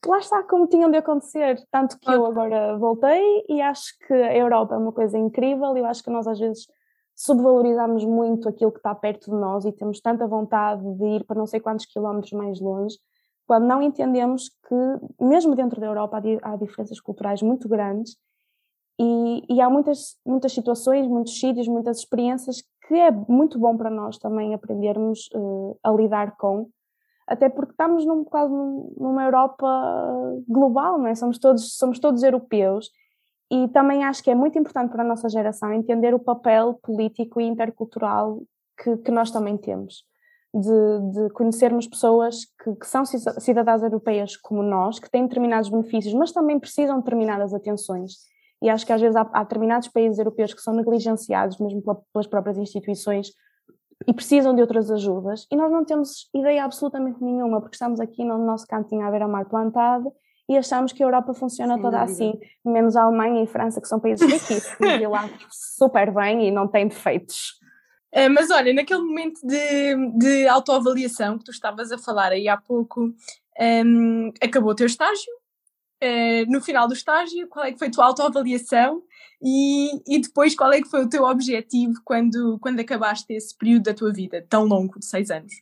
lá 0.06 0.18
está 0.18 0.42
como 0.42 0.66
tinham 0.66 0.90
de 0.90 0.98
acontecer. 0.98 1.62
Tanto 1.70 1.98
que 1.98 2.10
eu 2.10 2.26
agora 2.26 2.76
voltei 2.78 3.44
e 3.48 3.60
acho 3.60 3.96
que 4.06 4.12
a 4.12 4.36
Europa 4.36 4.74
é 4.74 4.78
uma 4.78 4.92
coisa 4.92 5.18
incrível. 5.18 5.76
E 5.76 5.80
eu 5.80 5.86
acho 5.86 6.02
que 6.02 6.10
nós 6.10 6.26
às 6.26 6.38
vezes 6.38 6.66
subvalorizamos 7.14 8.04
muito 8.04 8.48
aquilo 8.48 8.72
que 8.72 8.78
está 8.78 8.94
perto 8.94 9.30
de 9.30 9.36
nós 9.36 9.64
e 9.64 9.72
temos 9.72 10.00
tanta 10.00 10.26
vontade 10.26 10.82
de 10.82 11.06
ir 11.16 11.24
para 11.24 11.38
não 11.38 11.46
sei 11.46 11.60
quantos 11.60 11.86
quilómetros 11.86 12.32
mais 12.32 12.60
longe, 12.60 12.96
quando 13.46 13.66
não 13.66 13.82
entendemos 13.82 14.48
que, 14.48 15.24
mesmo 15.24 15.54
dentro 15.54 15.80
da 15.80 15.86
Europa, 15.86 16.20
há, 16.42 16.56
diferenças 16.56 17.00
culturais 17.00 17.42
muito 17.42 17.68
grandes. 17.68 18.16
E, 18.98 19.42
e, 19.48 19.60
há 19.60 19.68
muitas, 19.68 20.16
muitas 20.24 20.52
situações, 20.52 21.06
muitos 21.06 21.38
sítios, 21.38 21.66
muitas 21.66 21.98
experiências 21.98 22.62
que 22.86 22.94
é 22.94 23.10
muito 23.10 23.58
bom 23.58 23.76
para 23.76 23.90
nós 23.90 24.18
também 24.18 24.54
aprendermos 24.54 25.28
uh, 25.34 25.78
a 25.82 25.90
lidar 25.90 26.36
com, 26.36 26.68
até 27.32 27.48
porque 27.48 27.72
estamos 27.72 28.04
num, 28.04 28.24
quase 28.24 28.52
numa 28.52 29.24
Europa 29.24 29.66
global, 30.46 30.98
não 30.98 31.06
é? 31.06 31.14
Somos 31.14 31.38
todos, 31.38 31.76
somos 31.76 31.98
todos 31.98 32.22
europeus 32.22 32.90
e 33.50 33.68
também 33.68 34.04
acho 34.04 34.22
que 34.22 34.30
é 34.30 34.34
muito 34.34 34.58
importante 34.58 34.90
para 34.90 35.02
a 35.02 35.06
nossa 35.06 35.28
geração 35.28 35.72
entender 35.72 36.14
o 36.14 36.18
papel 36.18 36.78
político 36.82 37.40
e 37.40 37.44
intercultural 37.44 38.42
que, 38.82 38.96
que 38.98 39.10
nós 39.10 39.30
também 39.30 39.56
temos. 39.56 40.04
De, 40.54 41.12
de 41.12 41.30
conhecermos 41.30 41.86
pessoas 41.86 42.44
que, 42.62 42.74
que, 42.76 42.86
são 42.86 43.06
cidadãs 43.06 43.82
europeias 43.82 44.36
como 44.36 44.62
nós, 44.62 44.98
que 44.98 45.10
têm 45.10 45.22
determinados 45.22 45.70
benefícios, 45.70 46.12
mas 46.12 46.30
também 46.30 46.60
precisam 46.60 46.98
de 46.98 47.04
determinadas 47.04 47.54
atenções. 47.54 48.16
E 48.60 48.68
acho 48.68 48.84
que 48.84 48.92
às 48.92 49.00
vezes 49.00 49.16
há, 49.16 49.26
há 49.32 49.42
determinados 49.42 49.88
países 49.88 50.18
europeus 50.18 50.52
que 50.52 50.60
são 50.60 50.74
negligenciados, 50.74 51.58
mesmo 51.58 51.82
pelas 52.12 52.26
próprias 52.26 52.58
instituições, 52.58 53.32
e 54.06 54.12
precisam 54.12 54.54
de 54.54 54.60
outras 54.60 54.90
ajudas, 54.90 55.46
e 55.50 55.56
nós 55.56 55.70
não 55.70 55.84
temos 55.84 56.28
ideia 56.34 56.64
absolutamente 56.64 57.22
nenhuma, 57.22 57.60
porque 57.60 57.76
estamos 57.76 58.00
aqui 58.00 58.24
no 58.24 58.38
nosso 58.38 58.66
cantinho 58.66 59.06
à 59.06 59.10
beira-mar 59.10 59.44
plantado 59.46 60.12
e 60.48 60.56
achamos 60.56 60.92
que 60.92 61.02
a 61.02 61.06
Europa 61.06 61.32
funciona 61.34 61.74
Sem 61.74 61.82
toda 61.82 61.98
dúvida. 61.98 62.12
assim, 62.12 62.40
menos 62.64 62.96
a 62.96 63.04
Alemanha 63.04 63.40
e 63.40 63.44
a 63.44 63.46
França, 63.46 63.80
que 63.80 63.88
são 63.88 64.00
países 64.00 64.26
riquíssimos 64.26 64.78
e 65.00 65.06
lá 65.06 65.28
super 65.50 66.12
bem 66.12 66.48
e 66.48 66.50
não 66.50 66.68
têm 66.68 66.88
defeitos. 66.88 67.60
Uh, 68.14 68.28
mas 68.30 68.50
olha, 68.50 68.74
naquele 68.74 69.00
momento 69.00 69.40
de, 69.46 69.96
de 70.18 70.46
autoavaliação 70.46 71.38
que 71.38 71.44
tu 71.44 71.50
estavas 71.50 71.90
a 71.90 71.98
falar 71.98 72.32
aí 72.32 72.46
há 72.46 72.56
pouco, 72.58 73.04
um, 73.04 73.14
ehm, 73.58 74.32
acabou 74.42 74.72
o 74.72 74.74
teu 74.74 74.86
estágio. 74.86 75.32
Uh, 76.02 76.50
no 76.50 76.60
final 76.60 76.88
do 76.88 76.94
estágio, 76.94 77.46
qual 77.48 77.64
é 77.64 77.70
que 77.70 77.78
foi 77.78 77.86
a 77.86 77.90
tua 77.92 78.06
autoavaliação 78.06 79.02
e, 79.40 80.02
e 80.08 80.20
depois 80.20 80.52
qual 80.52 80.72
é 80.72 80.80
que 80.80 80.88
foi 80.88 81.04
o 81.04 81.08
teu 81.08 81.22
objetivo 81.22 81.94
quando, 82.04 82.58
quando 82.60 82.80
acabaste 82.80 83.32
esse 83.32 83.56
período 83.56 83.84
da 83.84 83.94
tua 83.94 84.12
vida 84.12 84.44
tão 84.48 84.64
longo 84.64 84.98
de 84.98 85.06
seis 85.06 85.30
anos? 85.30 85.52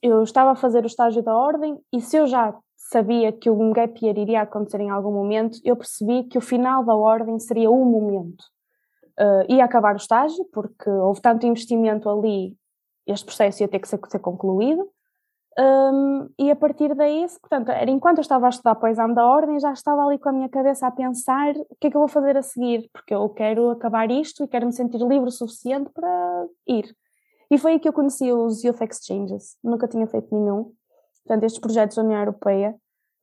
Eu 0.00 0.22
estava 0.22 0.52
a 0.52 0.56
fazer 0.56 0.84
o 0.84 0.86
estágio 0.86 1.20
da 1.20 1.34
ordem 1.34 1.76
e 1.92 2.00
se 2.00 2.16
eu 2.16 2.28
já 2.28 2.56
sabia 2.76 3.32
que 3.32 3.50
um 3.50 3.72
gap 3.72 4.04
year 4.04 4.16
iria 4.16 4.42
acontecer 4.42 4.80
em 4.80 4.90
algum 4.90 5.12
momento, 5.12 5.58
eu 5.64 5.76
percebi 5.76 6.24
que 6.24 6.38
o 6.38 6.40
final 6.40 6.84
da 6.84 6.94
ordem 6.94 7.38
seria 7.38 7.70
o 7.70 7.84
momento. 7.84 8.44
Uh, 9.18 9.52
ia 9.52 9.64
acabar 9.64 9.94
o 9.94 9.98
estágio, 9.98 10.44
porque 10.52 10.88
houve 10.88 11.20
tanto 11.20 11.46
investimento 11.46 12.08
ali, 12.08 12.56
este 13.06 13.24
processo 13.24 13.62
ia 13.62 13.68
ter 13.68 13.78
que 13.78 13.88
ser, 13.88 13.98
ser 14.08 14.18
concluído, 14.18 14.88
um, 15.58 16.28
e 16.38 16.50
a 16.50 16.56
partir 16.56 16.94
daí, 16.94 17.24
portanto, 17.40 17.70
era 17.70 17.90
enquanto 17.90 18.18
eu 18.18 18.22
estava 18.22 18.46
a 18.46 18.48
estudar 18.50 18.74
para 18.74 18.88
o 18.88 18.92
exame 18.92 19.14
da 19.14 19.26
ordem, 19.26 19.58
já 19.58 19.72
estava 19.72 20.02
ali 20.02 20.18
com 20.18 20.28
a 20.28 20.32
minha 20.32 20.48
cabeça 20.48 20.86
a 20.86 20.90
pensar 20.90 21.54
o 21.56 21.76
que 21.80 21.86
é 21.86 21.90
que 21.90 21.96
eu 21.96 22.00
vou 22.00 22.08
fazer 22.08 22.36
a 22.36 22.42
seguir, 22.42 22.90
porque 22.92 23.14
eu 23.14 23.28
quero 23.30 23.70
acabar 23.70 24.10
isto 24.10 24.44
e 24.44 24.48
quero 24.48 24.66
me 24.66 24.72
sentir 24.72 24.98
livre 24.98 25.28
o 25.28 25.32
suficiente 25.32 25.90
para 25.94 26.46
ir. 26.66 26.94
E 27.50 27.56
foi 27.58 27.72
aí 27.72 27.78
que 27.78 27.88
eu 27.88 27.92
conheci 27.92 28.30
os 28.32 28.62
Youth 28.64 28.82
Exchanges, 28.82 29.56
nunca 29.62 29.88
tinha 29.88 30.06
feito 30.06 30.34
nenhum, 30.34 30.72
portanto, 31.24 31.44
estes 31.44 31.60
projetos 31.60 31.96
da 31.96 32.02
União 32.02 32.18
Europeia, 32.18 32.74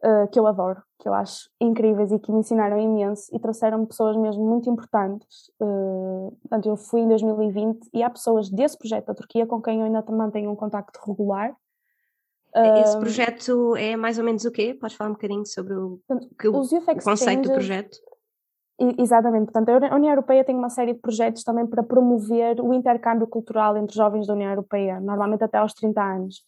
uh, 0.04 0.28
que 0.30 0.40
eu 0.40 0.48
adoro, 0.48 0.82
que 1.00 1.08
eu 1.08 1.14
acho 1.14 1.50
incríveis 1.60 2.12
e 2.12 2.20
que 2.20 2.32
me 2.32 2.40
ensinaram 2.40 2.80
imenso 2.80 3.30
e 3.32 3.40
trouxeram 3.40 3.86
pessoas 3.86 4.16
mesmo 4.18 4.44
muito 4.44 4.70
importantes. 4.70 5.52
Uh, 5.62 6.36
portanto, 6.42 6.68
eu 6.68 6.78
fui 6.78 7.02
em 7.02 7.08
2020 7.08 7.90
e 7.94 8.02
há 8.04 8.10
pessoas 8.10 8.50
desse 8.50 8.78
projeto 8.78 9.08
da 9.08 9.14
Turquia 9.14 9.46
com 9.46 9.62
quem 9.62 9.80
eu 9.80 9.86
ainda 9.86 10.04
mantenho 10.10 10.52
um 10.52 10.56
contacto 10.56 11.00
regular. 11.06 11.56
Esse 12.56 13.00
projeto 13.00 13.76
é 13.76 13.96
mais 13.96 14.20
ou 14.20 14.24
menos 14.24 14.46
o 14.46 14.52
quê? 14.52 14.78
Podes 14.80 14.96
falar 14.96 15.10
um 15.10 15.14
bocadinho 15.14 15.46
sobre 15.46 15.74
o, 15.74 16.00
que, 16.40 16.48
o, 16.48 16.62
o 16.62 17.04
conceito 17.04 17.44
do 17.44 17.54
projeto? 17.54 17.98
Exatamente, 18.98 19.52
portanto, 19.52 19.84
a 19.86 19.96
União 19.96 20.12
Europeia 20.12 20.44
tem 20.44 20.56
uma 20.56 20.70
série 20.70 20.94
de 20.94 21.00
projetos 21.00 21.44
também 21.44 21.66
para 21.66 21.84
promover 21.84 22.60
o 22.60 22.74
intercâmbio 22.74 23.28
cultural 23.28 23.78
entre 23.78 23.96
jovens 23.96 24.28
da 24.28 24.34
União 24.34 24.50
Europeia, 24.50 25.00
normalmente 25.00 25.44
até 25.44 25.58
aos 25.58 25.74
30 25.74 26.02
anos. 26.02 26.44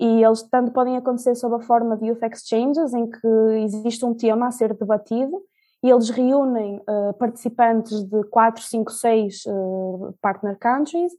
E 0.00 0.22
eles 0.22 0.42
tanto 0.42 0.72
podem 0.72 0.96
acontecer 0.96 1.34
sob 1.34 1.54
a 1.54 1.60
forma 1.60 1.96
de 1.96 2.06
youth 2.06 2.22
exchanges, 2.22 2.92
em 2.92 3.08
que 3.08 3.28
existe 3.62 4.04
um 4.04 4.14
tema 4.14 4.48
a 4.48 4.50
ser 4.50 4.74
debatido, 4.74 5.42
e 5.82 5.90
eles 5.90 6.10
reúnem 6.10 6.78
uh, 6.78 7.12
participantes 7.18 8.02
de 8.02 8.24
4, 8.24 8.62
5, 8.62 8.92
6 8.92 9.42
uh, 9.46 10.14
partner 10.20 10.58
countries, 10.58 11.12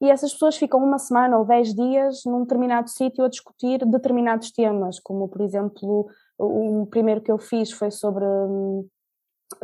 e 0.00 0.10
essas 0.10 0.32
pessoas 0.32 0.56
ficam 0.56 0.82
uma 0.82 0.98
semana 0.98 1.38
ou 1.38 1.44
10 1.44 1.74
dias 1.74 2.22
num 2.26 2.42
determinado 2.42 2.88
sítio 2.90 3.24
a 3.24 3.28
discutir 3.28 3.84
determinados 3.86 4.50
temas, 4.50 5.00
como 5.00 5.28
por 5.28 5.40
exemplo, 5.40 6.06
o 6.38 6.86
primeiro 6.86 7.20
que 7.20 7.30
eu 7.30 7.38
fiz 7.38 7.70
foi 7.72 7.90
sobre. 7.90 8.24
Um, 8.24 8.86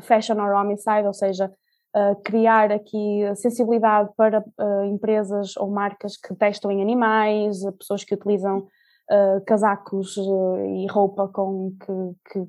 fashion 0.03 0.39
or 0.41 0.55
homicide, 0.55 1.07
ou 1.07 1.13
seja, 1.15 1.51
uh, 1.97 2.23
criar 2.23 2.71
aqui 2.73 3.23
sensibilidade 3.37 4.11
para 4.17 4.41
uh, 4.41 4.85
empresas 4.85 5.57
ou 5.57 5.71
marcas 5.71 6.17
que 6.17 6.35
testam 6.35 6.71
em 6.71 6.83
animais, 6.83 7.59
pessoas 7.79 8.05
que 8.05 8.15
utilizam 8.15 8.67
casacos 9.45 10.17
e 10.17 10.87
roupa 10.87 11.27
com 11.27 11.73
que, 11.81 12.31
que 12.33 12.49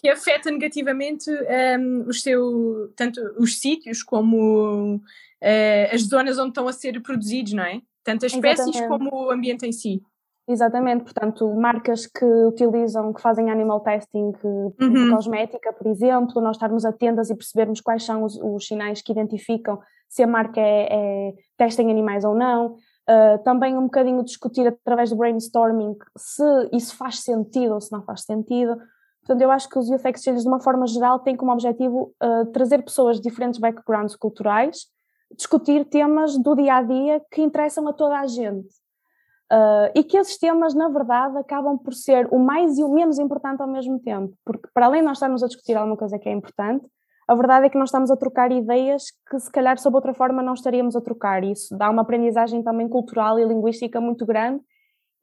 que 0.00 0.08
afeta 0.08 0.50
negativamente 0.50 1.30
um, 1.30 2.08
os 2.08 2.22
seu, 2.22 2.90
tanto 2.96 3.20
os 3.38 3.60
sítios 3.60 4.02
como 4.02 4.96
uh, 4.96 5.94
as 5.94 6.02
zonas 6.02 6.38
onde 6.38 6.48
estão 6.48 6.66
a 6.66 6.72
ser 6.72 7.00
produzidos, 7.02 7.52
não 7.52 7.64
é? 7.64 7.82
Tanto 8.02 8.24
as 8.24 8.32
espécies 8.32 8.74
Exatamente. 8.74 9.10
como 9.10 9.26
o 9.26 9.30
ambiente 9.30 9.66
em 9.66 9.72
si. 9.72 10.02
Exatamente, 10.48 11.04
portanto, 11.04 11.54
marcas 11.54 12.06
que 12.06 12.24
utilizam, 12.24 13.12
que 13.12 13.20
fazem 13.20 13.50
animal 13.50 13.80
testing 13.80 14.32
uhum. 14.42 14.72
de 14.92 15.10
cosmética, 15.10 15.72
por 15.72 15.86
exemplo, 15.86 16.40
nós 16.40 16.56
estarmos 16.56 16.84
atentas 16.84 17.30
e 17.30 17.36
percebermos 17.36 17.80
quais 17.80 18.02
são 18.02 18.24
os, 18.24 18.36
os 18.36 18.66
sinais 18.66 19.02
que 19.02 19.12
identificam 19.12 19.78
se 20.08 20.22
a 20.22 20.26
marca 20.26 20.60
é, 20.60 20.88
é 20.90 21.34
testa 21.56 21.82
em 21.82 21.90
animais 21.90 22.24
ou 22.24 22.34
não. 22.34 22.76
Uh, 23.08 23.42
também 23.44 23.76
um 23.76 23.84
bocadinho 23.84 24.24
discutir 24.24 24.66
através 24.66 25.10
do 25.10 25.16
brainstorming 25.16 25.96
se 26.16 26.42
isso 26.72 26.96
faz 26.96 27.20
sentido 27.20 27.74
ou 27.74 27.80
se 27.80 27.92
não 27.92 28.02
faz 28.02 28.22
sentido. 28.22 28.76
Portanto, 29.30 29.42
eu 29.42 29.50
acho 29.52 29.68
que 29.68 29.78
os 29.78 29.88
Youth 29.88 30.04
Exchanges, 30.06 30.42
de 30.42 30.48
uma 30.48 30.58
forma 30.58 30.84
geral, 30.88 31.20
têm 31.20 31.36
como 31.36 31.52
objetivo 31.52 32.12
uh, 32.20 32.46
trazer 32.46 32.82
pessoas 32.82 33.20
de 33.20 33.22
diferentes 33.22 33.60
backgrounds 33.60 34.16
culturais, 34.16 34.88
discutir 35.36 35.84
temas 35.84 36.36
do 36.36 36.56
dia 36.56 36.74
a 36.74 36.82
dia 36.82 37.22
que 37.30 37.40
interessam 37.40 37.86
a 37.86 37.92
toda 37.92 38.18
a 38.18 38.26
gente. 38.26 38.66
Uh, 39.52 39.86
e 39.94 40.02
que 40.02 40.16
esses 40.16 40.36
temas, 40.36 40.74
na 40.74 40.88
verdade, 40.88 41.38
acabam 41.38 41.78
por 41.78 41.94
ser 41.94 42.26
o 42.32 42.40
mais 42.40 42.76
e 42.76 42.82
o 42.82 42.88
menos 42.88 43.20
importante 43.20 43.62
ao 43.62 43.68
mesmo 43.68 44.00
tempo, 44.00 44.34
porque 44.44 44.68
para 44.74 44.86
além 44.86 45.00
de 45.00 45.06
nós 45.06 45.18
estarmos 45.18 45.44
a 45.44 45.46
discutir 45.46 45.76
alguma 45.76 45.96
coisa 45.96 46.18
que 46.18 46.28
é 46.28 46.32
importante, 46.32 46.84
a 47.28 47.34
verdade 47.36 47.66
é 47.66 47.68
que 47.70 47.78
nós 47.78 47.90
estamos 47.90 48.10
a 48.10 48.16
trocar 48.16 48.50
ideias 48.50 49.12
que 49.30 49.38
se 49.38 49.52
calhar 49.52 49.78
sob 49.78 49.94
outra 49.94 50.12
forma 50.12 50.42
não 50.42 50.54
estaríamos 50.54 50.96
a 50.96 51.00
trocar. 51.00 51.44
Isso 51.44 51.78
dá 51.78 51.88
uma 51.88 52.02
aprendizagem 52.02 52.64
também 52.64 52.88
cultural 52.88 53.38
e 53.38 53.44
linguística 53.44 54.00
muito 54.00 54.26
grande. 54.26 54.60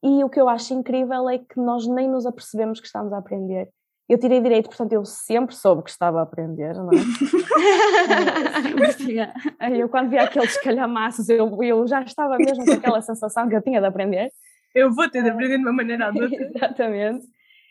E 0.02 0.24
o 0.24 0.30
que 0.30 0.40
eu 0.40 0.48
acho 0.48 0.74
incrível 0.74 1.30
é 1.30 1.40
que 1.40 1.60
nós 1.60 1.86
nem 1.86 2.08
nos 2.08 2.26
apercebemos 2.26 2.80
que 2.80 2.86
estamos 2.86 3.12
a 3.12 3.18
aprender. 3.18 3.70
Eu 4.10 4.18
tirei 4.18 4.40
direito, 4.40 4.70
portanto, 4.70 4.94
eu 4.94 5.04
sempre 5.04 5.54
soube 5.54 5.84
que 5.84 5.90
estava 5.90 6.20
a 6.20 6.24
aprender, 6.24 6.74
não 6.76 6.90
é? 6.92 6.96
eu, 9.78 9.90
quando 9.90 10.10
vi 10.10 10.18
aqueles 10.18 10.58
calhamaços, 10.62 11.28
eu, 11.28 11.62
eu 11.62 11.86
já 11.86 12.02
estava 12.02 12.38
mesmo 12.38 12.66
com 12.66 12.72
aquela 12.72 13.02
sensação 13.02 13.50
que 13.50 13.56
eu 13.56 13.62
tinha 13.62 13.82
de 13.82 13.86
aprender. 13.86 14.32
Eu 14.74 14.94
vou 14.94 15.10
ter 15.10 15.24
de 15.24 15.30
aprender 15.30 15.58
de 15.58 15.64
uma 15.64 15.74
maneira 15.74 16.08
ou 16.08 16.14
de 16.14 16.24
outra. 16.24 16.46
Exatamente. 16.46 17.28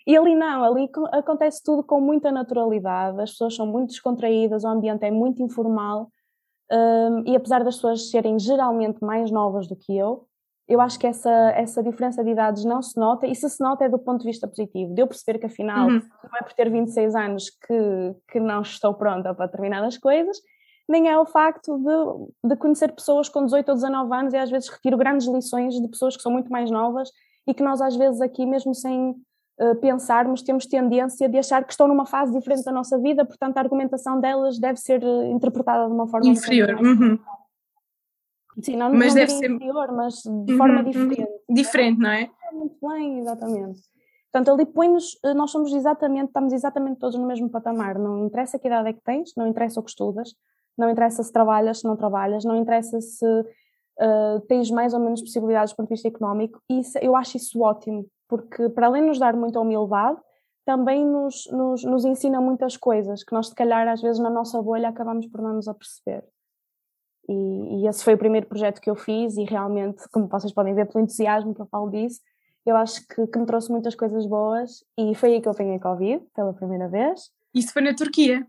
E 0.07 0.16
ali 0.16 0.37
não, 0.37 0.62
ali 0.62 0.88
acontece 1.12 1.62
tudo 1.64 1.83
com 1.83 2.01
muita 2.01 2.31
naturalidade, 2.31 3.20
as 3.20 3.31
pessoas 3.31 3.57
são 3.57 3.66
muito 3.66 3.88
descontraídas, 3.88 4.62
o 4.62 4.68
ambiente 4.68 5.05
é 5.05 5.11
muito 5.11 5.42
informal, 5.42 6.12
um, 6.70 7.25
e 7.27 7.35
apesar 7.35 7.64
das 7.64 7.77
pessoas 7.77 8.11
serem 8.11 8.38
geralmente 8.38 9.05
mais 9.05 9.33
novas 9.33 9.66
do 9.66 9.75
que 9.75 9.96
eu, 9.96 10.25
eu 10.68 10.81
acho 10.81 10.98
que 10.98 11.07
essa, 11.07 11.31
essa 11.55 11.83
diferença 11.83 12.24
de 12.24 12.31
idades 12.31 12.64
não 12.64 12.83
se 12.83 12.98
nota, 12.98 13.26
e 13.26 13.35
se 13.35 13.48
se 13.48 13.62
nota 13.62 13.85
é 13.85 13.88
do 13.88 13.98
ponto 13.98 14.20
de 14.20 14.26
vista 14.26 14.48
positivo, 14.48 14.94
de 14.94 15.00
eu 15.00 15.07
perceber 15.07 15.38
que 15.38 15.46
afinal 15.46 15.87
uhum. 15.87 16.00
não 16.00 16.38
é 16.40 16.42
por 16.42 16.52
ter 16.52 16.70
26 16.70 17.14
anos 17.14 17.50
que, 17.50 18.14
que 18.33 18.40
não 18.40 18.62
estou 18.62 18.92
pronta 18.94 19.33
para 19.33 19.46
determinadas 19.46 19.96
coisas, 19.96 20.37
nem 20.88 21.09
é 21.09 21.18
o 21.18 21.26
facto 21.26 21.79
de, 21.79 22.48
de 22.48 22.57
conhecer 22.57 22.92
pessoas 22.92 23.29
com 23.29 23.44
18 23.44 23.68
ou 23.68 23.74
19 23.74 24.14
anos 24.14 24.35
e 24.35 24.37
às 24.37 24.50
vezes 24.50 24.68
retiro 24.68 24.96
grandes 24.96 25.26
lições 25.26 25.74
de 25.74 25.88
pessoas 25.88 26.16
que 26.16 26.22
são 26.22 26.33
muito 26.33 26.50
mais 26.50 26.70
novas 26.70 27.11
e 27.46 27.55
que 27.55 27.62
nós 27.62 27.81
às 27.81 27.96
vezes 27.96 28.20
aqui, 28.20 28.46
mesmo 28.46 28.74
sem 28.74 29.11
uh, 29.11 29.74
pensarmos, 29.81 30.42
temos 30.42 30.66
tendência 30.66 31.29
de 31.29 31.38
achar 31.38 31.64
que 31.64 31.72
estão 31.72 31.88
numa 31.88 32.07
fase 32.07 32.33
diferente 32.33 32.64
da 32.64 32.72
nossa 32.72 32.98
vida, 32.98 33.24
portanto 33.24 33.57
a 33.57 33.61
argumentação 33.61 34.20
delas 34.20 34.59
deve 34.59 34.79
ser 34.79 35.02
uh, 35.02 35.24
interpretada 35.24 35.87
de 35.87 35.92
uma 35.92 36.09
forma 36.09 36.29
inferior. 36.29 36.81
Uhum. 36.81 37.18
Sim, 38.62 38.77
não, 38.77 38.92
mas 38.92 39.09
não 39.09 39.14
deve 39.14 39.33
ser 39.33 39.51
inferior, 39.51 39.92
mas 39.92 40.14
de 40.23 40.29
uhum, 40.29 40.57
forma 40.57 40.79
uhum. 40.79 40.85
diferente. 40.85 41.33
Diferente, 41.49 41.99
não 41.99 42.11
é? 42.11 42.31
Muito 42.53 42.77
bem, 42.88 43.19
exatamente. 43.21 43.81
Portanto, 44.33 44.55
ali 44.55 44.66
põe-nos, 44.66 45.19
eh, 45.25 45.35
nós 45.35 45.51
somos 45.51 45.73
exatamente, 45.73 46.29
estamos 46.29 46.53
exatamente 46.53 46.99
todos 46.99 47.19
no 47.19 47.27
mesmo 47.27 47.49
patamar. 47.49 47.99
Não 47.99 48.27
interessa 48.27 48.59
que 48.59 48.66
idade 48.66 48.88
é 48.88 48.92
que 48.92 49.03
tens, 49.03 49.33
não 49.37 49.47
interessa 49.47 49.81
o 49.81 49.83
que 49.83 49.90
estudas, 49.90 50.35
não 50.77 50.90
interessa 50.90 51.23
se 51.23 51.33
trabalhas, 51.33 51.81
se 51.81 51.85
não 51.85 51.97
trabalhas, 51.97 52.45
não 52.45 52.57
interessa 52.57 53.01
se 53.01 53.25
uh, 53.27 54.40
tens 54.47 54.71
mais 54.71 54.92
ou 54.92 55.01
menos 55.01 55.23
possibilidades 55.23 55.73
do 55.73 55.77
ponto 55.77 55.88
de 55.88 55.95
vista 55.95 56.09
económico. 56.09 56.61
E 56.69 56.81
isso, 56.81 56.99
eu 56.99 57.16
acho 57.16 57.37
isso 57.37 57.61
ótimo, 57.62 58.07
porque 58.29 58.69
para 58.69 58.87
além 58.87 59.03
de 59.03 59.09
nos 59.09 59.19
dar 59.19 59.35
muita 59.35 59.61
humildade, 59.61 60.19
também 60.66 61.07
nos, 61.07 61.49
nos, 61.53 61.85
nos 61.85 62.05
ensina 62.05 62.40
muitas 62.40 62.77
coisas 62.77 63.23
que 63.23 63.33
nós, 63.33 63.49
se 63.49 63.55
calhar, 63.55 63.87
às 63.88 64.03
vezes 64.03 64.19
na 64.19 64.29
nossa 64.29 64.61
bolha 64.61 64.88
acabamos 64.88 65.27
por 65.29 65.40
não 65.40 65.55
nos 65.55 65.69
aperceber. 65.69 66.25
E, 67.29 67.83
e, 67.83 67.89
esse 67.89 68.05
foi 68.05 68.15
o 68.15 68.19
primeiro 68.19 68.47
projeto 68.47 68.81
que 68.81 68.89
eu 68.89 68.95
fiz 68.95 69.37
e 69.37 69.45
realmente, 69.45 70.09
como 70.12 70.29
vocês 70.29 70.53
podem 70.53 70.75
ver 70.75 70.87
pelo 70.87 71.03
entusiasmo 71.03 71.55
que 71.55 71.61
eu 71.61 71.67
falo 71.67 71.91
disso, 71.91 72.21
eu 72.65 72.77
acho 72.77 73.07
que, 73.07 73.27
que 73.27 73.39
me 73.39 73.47
trouxe 73.47 73.71
muitas 73.71 73.95
coisas 73.95 74.27
boas 74.27 74.85
e 74.99 75.15
foi 75.15 75.35
aí 75.35 75.41
que 75.41 75.49
eu 75.49 75.53
apanhei 75.53 75.79
Covid 75.79 76.25
pela 76.35 76.53
primeira 76.53 76.89
vez. 76.89 77.31
Isso 77.55 77.73
foi 77.73 77.83
na 77.83 77.95
Turquia? 77.95 78.47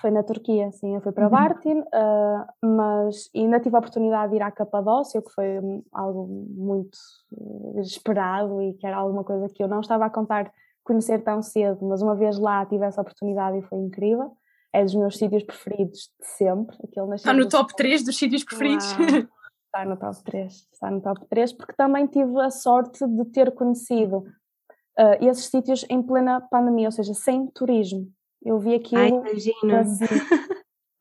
Foi 0.00 0.10
na 0.10 0.22
Turquia, 0.22 0.70
sim, 0.72 0.94
eu 0.94 1.00
fui 1.00 1.10
para 1.10 1.24
uhum. 1.24 1.30
Bartin, 1.30 1.78
uh, 1.80 2.46
mas 2.62 3.30
ainda 3.34 3.58
tive 3.58 3.76
a 3.76 3.78
oportunidade 3.78 4.30
de 4.30 4.36
ir 4.36 4.42
à 4.42 4.50
Capadócia, 4.50 5.22
que 5.22 5.30
foi 5.30 5.58
algo 5.90 6.26
muito 6.50 6.96
uh, 7.32 7.80
esperado 7.80 8.60
e 8.60 8.74
que 8.74 8.86
era 8.86 8.98
alguma 8.98 9.24
coisa 9.24 9.48
que 9.48 9.62
eu 9.62 9.68
não 9.68 9.80
estava 9.80 10.04
a 10.04 10.10
contar 10.10 10.52
conhecer 10.84 11.22
tão 11.22 11.42
cedo, 11.42 11.84
mas 11.86 12.02
uma 12.02 12.14
vez 12.14 12.38
lá 12.38 12.64
tive 12.66 12.84
essa 12.84 13.00
oportunidade 13.00 13.58
e 13.58 13.62
foi 13.62 13.78
incrível 13.78 14.36
é 14.76 14.84
dos 14.84 14.94
meus 14.94 15.16
sítios 15.16 15.42
preferidos 15.42 16.10
de 16.20 16.26
sempre. 16.26 16.76
Está 17.14 17.32
no 17.32 17.48
top 17.48 17.74
3 17.74 18.04
dos 18.04 18.18
sítios 18.18 18.44
preferidos? 18.44 18.84
Está 18.84 19.84
no 19.88 19.96
top 19.96 20.22
3, 20.24 20.52
está 20.70 20.90
no 20.90 21.00
top 21.00 21.26
3, 21.30 21.52
porque 21.54 21.72
também 21.72 22.06
tive 22.06 22.38
a 22.40 22.50
sorte 22.50 23.06
de 23.06 23.24
ter 23.26 23.52
conhecido 23.52 24.18
uh, 24.18 25.16
esses 25.20 25.46
sítios 25.46 25.86
em 25.88 26.02
plena 26.02 26.42
pandemia, 26.42 26.88
ou 26.88 26.92
seja, 26.92 27.14
sem 27.14 27.46
turismo. 27.48 28.06
Eu 28.44 28.58
vi 28.58 28.74
aquilo. 28.74 29.00
Ai, 29.00 29.08
imagina. 29.08 29.82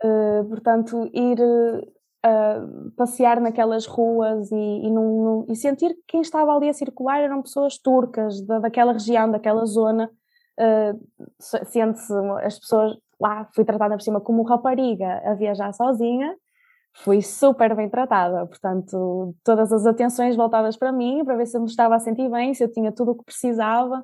Uh, 0.04 0.46
portanto, 0.48 1.10
ir 1.14 1.40
uh, 1.42 2.92
passear 2.96 3.42
naquelas 3.42 3.86
ruas 3.86 4.50
e, 4.54 4.56
e, 4.56 4.90
num, 4.90 5.24
num, 5.24 5.46
e, 5.50 5.56
sentir 5.56 5.90
que 5.90 6.04
quem 6.08 6.22
estava 6.22 6.56
ali 6.56 6.70
a 6.70 6.74
circular 6.74 7.20
eram 7.20 7.42
pessoas 7.42 7.78
turcas 7.78 8.42
da, 8.42 8.60
daquela 8.60 8.94
região, 8.94 9.30
daquela 9.30 9.66
zona. 9.66 10.10
Uh, 10.58 10.98
sente-se 11.40 12.14
as 12.42 12.58
pessoas 12.58 12.96
lá 13.20 13.48
fui 13.54 13.64
tratada 13.64 13.96
por 13.96 14.02
cima 14.02 14.22
como 14.22 14.44
rapariga 14.44 15.22
a 15.26 15.34
viajar 15.34 15.74
sozinha, 15.74 16.36
fui 16.94 17.22
super 17.22 17.76
bem 17.76 17.90
tratada, 17.90 18.46
portanto, 18.46 19.36
todas 19.44 19.72
as 19.72 19.86
atenções 19.86 20.36
voltadas 20.36 20.78
para 20.78 20.92
mim, 20.92 21.24
para 21.26 21.36
ver 21.36 21.46
se 21.46 21.58
eu 21.58 21.62
me 21.62 21.68
estava 21.68 21.96
a 21.96 22.00
sentir 22.00 22.30
bem, 22.30 22.54
se 22.54 22.64
eu 22.64 22.72
tinha 22.72 22.92
tudo 22.92 23.12
o 23.12 23.16
que 23.16 23.26
precisava, 23.26 24.04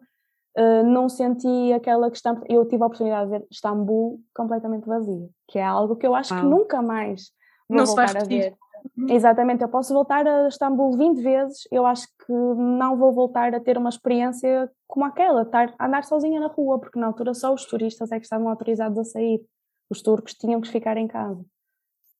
uh, 0.57 0.83
não 0.83 1.07
senti 1.07 1.71
aquela 1.73 2.09
questão, 2.09 2.41
eu 2.49 2.67
tive 2.67 2.83
a 2.83 2.87
oportunidade 2.87 3.31
de 3.31 3.37
ver 3.37 3.47
Istambul 3.49 4.19
completamente 4.35 4.85
vazio, 4.85 5.29
que 5.47 5.57
é 5.57 5.63
algo 5.63 5.95
que 5.95 6.05
eu 6.05 6.13
acho 6.13 6.35
que 6.35 6.45
nunca 6.45 6.81
mais 6.81 7.31
vou 7.69 7.77
não 7.77 7.85
voltar 7.85 8.17
a 8.17 8.23
ver. 8.25 8.55
Uhum. 8.97 9.09
Exatamente, 9.09 9.61
eu 9.61 9.69
posso 9.69 9.93
voltar 9.93 10.27
a 10.27 10.47
Istambul 10.47 10.97
20 10.97 11.21
vezes, 11.21 11.67
eu 11.71 11.85
acho 11.85 12.07
que 12.07 12.31
não 12.31 12.97
vou 12.97 13.13
voltar 13.13 13.53
a 13.53 13.59
ter 13.59 13.77
uma 13.77 13.89
experiência 13.89 14.69
como 14.87 15.05
aquela, 15.05 15.43
estar 15.43 15.73
andar 15.79 16.03
sozinha 16.03 16.39
na 16.39 16.47
rua, 16.47 16.79
porque 16.79 16.99
na 16.99 17.07
altura 17.07 17.33
só 17.33 17.53
os 17.53 17.65
turistas 17.65 18.11
é 18.11 18.17
que 18.17 18.25
estavam 18.25 18.49
autorizados 18.49 18.97
a 18.97 19.03
sair, 19.03 19.41
os 19.89 20.01
turcos 20.01 20.33
tinham 20.33 20.61
que 20.61 20.69
ficar 20.69 20.97
em 20.97 21.07
casa. 21.07 21.43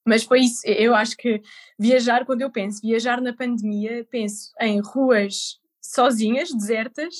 Mas 0.04 0.24
foi 0.24 0.40
isso, 0.40 0.60
eu 0.66 0.94
acho 0.94 1.16
que 1.16 1.40
viajar, 1.78 2.26
quando 2.26 2.42
eu 2.42 2.50
penso 2.50 2.80
viajar 2.82 3.20
na 3.20 3.32
pandemia, 3.32 4.06
penso 4.10 4.50
em 4.60 4.80
ruas 4.80 5.60
sozinhas, 5.80 6.52
desertas, 6.52 7.14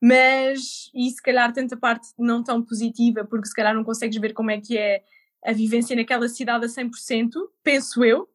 mas 0.00 0.90
e 0.94 1.10
se 1.10 1.20
calhar 1.22 1.52
tanta 1.52 1.76
parte 1.76 2.08
não 2.18 2.42
tão 2.42 2.62
positiva, 2.62 3.24
porque 3.24 3.48
se 3.48 3.54
calhar 3.54 3.74
não 3.74 3.84
consegues 3.84 4.18
ver 4.20 4.32
como 4.32 4.50
é 4.50 4.60
que 4.60 4.78
é 4.78 5.02
a 5.44 5.52
vivência 5.52 5.96
naquela 5.96 6.28
cidade 6.28 6.64
a 6.64 6.68
100%, 6.68 7.32
penso 7.62 8.04
eu. 8.04 8.28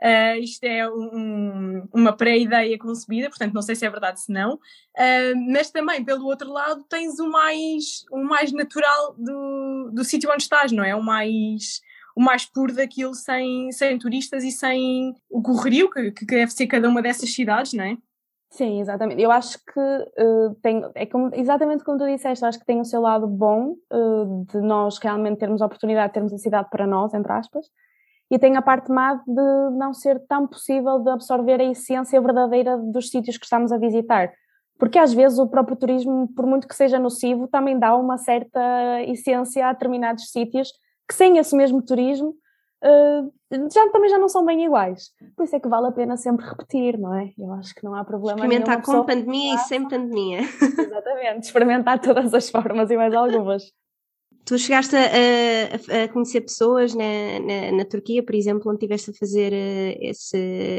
Uh, 0.00 0.38
isto 0.40 0.62
é 0.62 0.88
um, 0.88 1.88
uma 1.92 2.12
pré-ideia 2.12 2.78
concebida, 2.78 3.28
portanto 3.28 3.52
não 3.52 3.62
sei 3.62 3.74
se 3.74 3.84
é 3.84 3.90
verdade 3.90 4.20
se 4.20 4.32
não, 4.32 4.54
uh, 4.54 5.52
mas 5.52 5.72
também 5.72 6.04
pelo 6.04 6.24
outro 6.26 6.52
lado 6.52 6.84
tens 6.84 7.18
o 7.18 7.28
mais, 7.28 8.04
o 8.12 8.22
mais 8.22 8.52
natural 8.52 9.16
do, 9.18 9.90
do 9.92 10.04
sítio 10.04 10.30
onde 10.30 10.44
estás, 10.44 10.70
não 10.70 10.84
é? 10.84 10.94
O 10.94 11.02
mais, 11.02 11.80
o 12.14 12.20
mais 12.20 12.44
puro 12.44 12.72
daquilo 12.72 13.12
sem, 13.12 13.72
sem 13.72 13.98
turistas 13.98 14.44
e 14.44 14.52
sem 14.52 15.16
o 15.28 15.42
correrio 15.42 15.90
que, 15.90 16.12
que 16.12 16.26
deve 16.26 16.52
ser 16.52 16.68
cada 16.68 16.88
uma 16.88 17.02
dessas 17.02 17.34
cidades, 17.34 17.72
não 17.72 17.82
é? 17.82 17.96
Sim, 18.50 18.80
exatamente. 18.80 19.20
Eu 19.20 19.30
acho 19.30 19.58
que 19.58 19.80
uh, 19.80 20.54
tem, 20.62 20.82
é 20.94 21.06
como, 21.06 21.34
exatamente 21.34 21.84
como 21.84 21.98
tu 21.98 22.06
disseste, 22.06 22.44
acho 22.44 22.58
que 22.58 22.64
tem 22.64 22.80
o 22.80 22.84
seu 22.84 23.00
lado 23.00 23.26
bom 23.26 23.76
uh, 23.92 24.46
de 24.46 24.60
nós 24.60 24.98
realmente 24.98 25.38
termos 25.38 25.60
a 25.60 25.66
oportunidade 25.66 26.08
de 26.08 26.14
termos 26.14 26.32
a 26.32 26.38
cidade 26.38 26.70
para 26.70 26.86
nós, 26.86 27.12
entre 27.12 27.32
aspas, 27.32 27.66
e 28.30 28.38
tem 28.38 28.56
a 28.56 28.62
parte 28.62 28.90
má 28.90 29.14
de 29.14 29.76
não 29.76 29.92
ser 29.92 30.20
tão 30.26 30.46
possível 30.46 30.98
de 30.98 31.10
absorver 31.10 31.60
a 31.60 31.64
essência 31.64 32.20
verdadeira 32.20 32.76
dos 32.76 33.08
sítios 33.08 33.38
que 33.38 33.44
estamos 33.44 33.72
a 33.72 33.78
visitar. 33.78 34.30
Porque 34.78 34.98
às 34.98 35.12
vezes 35.12 35.38
o 35.38 35.48
próprio 35.48 35.76
turismo, 35.76 36.28
por 36.36 36.46
muito 36.46 36.68
que 36.68 36.74
seja 36.74 36.98
nocivo, 36.98 37.48
também 37.48 37.78
dá 37.78 37.96
uma 37.96 38.16
certa 38.16 39.02
essência 39.02 39.66
a 39.66 39.72
determinados 39.72 40.30
sítios 40.30 40.70
que 41.08 41.14
sem 41.14 41.38
esse 41.38 41.56
mesmo 41.56 41.82
turismo 41.82 42.34
uh, 42.84 43.32
já, 43.72 43.88
também 43.90 44.10
já 44.10 44.18
não 44.18 44.28
são 44.28 44.44
bem 44.44 44.64
iguais. 44.64 45.10
Por 45.36 45.44
isso 45.44 45.56
é 45.56 45.60
que 45.60 45.68
vale 45.68 45.88
a 45.88 45.92
pena 45.92 46.16
sempre 46.16 46.46
repetir, 46.46 46.98
não 46.98 47.14
é? 47.14 47.32
Eu 47.36 47.52
acho 47.54 47.74
que 47.74 47.82
não 47.82 47.94
há 47.94 48.04
problema 48.04 48.38
Experimentar 48.38 48.82
com 48.82 49.04
pandemia 49.04 49.54
e 49.54 49.58
sem 49.58 49.88
pandemia. 49.88 50.40
Exatamente, 50.78 51.44
experimentar 51.44 51.98
todas 51.98 52.32
as 52.32 52.48
formas 52.50 52.90
e 52.90 52.96
mais 52.96 53.14
algumas. 53.14 53.64
Tu 54.48 54.56
chegaste 54.58 54.96
a, 54.96 56.04
a, 56.04 56.08
conhecer 56.08 56.40
pessoas 56.40 56.94
na, 56.94 57.04
na, 57.38 57.76
na, 57.76 57.84
Turquia, 57.84 58.22
por 58.22 58.34
exemplo, 58.34 58.70
onde 58.70 58.76
estiveste 58.76 59.10
a 59.10 59.14
fazer 59.14 59.52
uh, 59.52 59.98
esse 60.00 60.38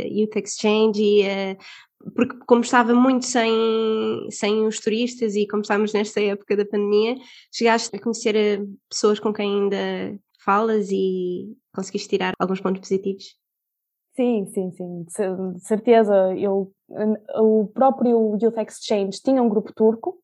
Youth 0.09 0.35
Exchange 0.37 0.99
e 0.99 1.21
uh, 1.21 2.11
porque 2.15 2.35
como 2.47 2.61
estava 2.61 2.95
muito 2.95 3.27
sem, 3.27 4.27
sem 4.31 4.65
os 4.65 4.79
turistas 4.79 5.35
e 5.35 5.45
como 5.45 5.61
estávamos 5.61 5.93
nesta 5.93 6.19
época 6.19 6.57
da 6.57 6.65
pandemia, 6.65 7.15
chegaste 7.53 7.95
a 7.95 8.01
conhecer 8.01 8.59
uh, 8.59 8.79
pessoas 8.89 9.19
com 9.19 9.31
quem 9.31 9.61
ainda 9.61 10.19
falas 10.43 10.89
e 10.89 11.55
conseguiste 11.71 12.09
tirar 12.09 12.33
alguns 12.39 12.61
pontos 12.61 12.81
positivos? 12.81 13.37
Sim, 14.15 14.47
sim, 14.47 14.71
sim, 14.71 15.03
de 15.03 15.59
certeza. 15.59 16.35
Eu, 16.35 16.73
o 17.35 17.67
próprio 17.67 18.35
Youth 18.41 18.57
Exchange 18.57 19.21
tinha 19.21 19.43
um 19.43 19.47
grupo 19.47 19.71
turco, 19.71 20.17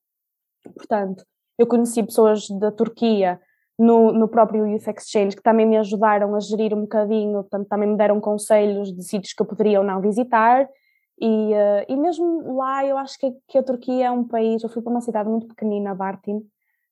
portanto, 0.76 1.24
eu 1.58 1.68
conheci 1.68 2.04
pessoas 2.04 2.48
da 2.60 2.72
Turquia 2.72 3.40
no, 3.78 4.12
no 4.12 4.28
próprio 4.28 4.66
Youth 4.66 4.88
Exchange 4.88 5.36
que 5.36 5.44
também 5.44 5.66
me 5.66 5.78
ajudaram 5.78 6.34
a 6.36 6.40
gerir 6.40 6.74
um 6.74 6.82
bocadinho, 6.82 7.42
portanto, 7.42 7.68
também 7.68 7.90
me 7.90 7.98
deram 7.98 8.20
conselhos 8.22 8.94
de 8.94 9.04
sítios 9.04 9.34
que 9.34 9.42
eu 9.42 9.46
poderia 9.46 9.80
ou 9.80 9.86
não 9.86 10.02
visitar. 10.02 10.68
E, 11.20 11.54
uh, 11.54 11.86
e 11.88 11.96
mesmo 11.96 12.56
lá, 12.56 12.86
eu 12.86 12.98
acho 12.98 13.18
que, 13.18 13.34
que, 13.48 13.58
a 13.58 13.64
Turquia 13.64 14.08
é 14.08 14.12
um 14.12 14.28
país. 14.28 14.64
Eu 14.64 14.70
fui 14.70 14.82
para 14.82 14.92
uma 14.92 15.02
cidade 15.02 15.30
muito 15.30 15.48
pequenina, 15.48 15.96
Bartin, 15.96 16.42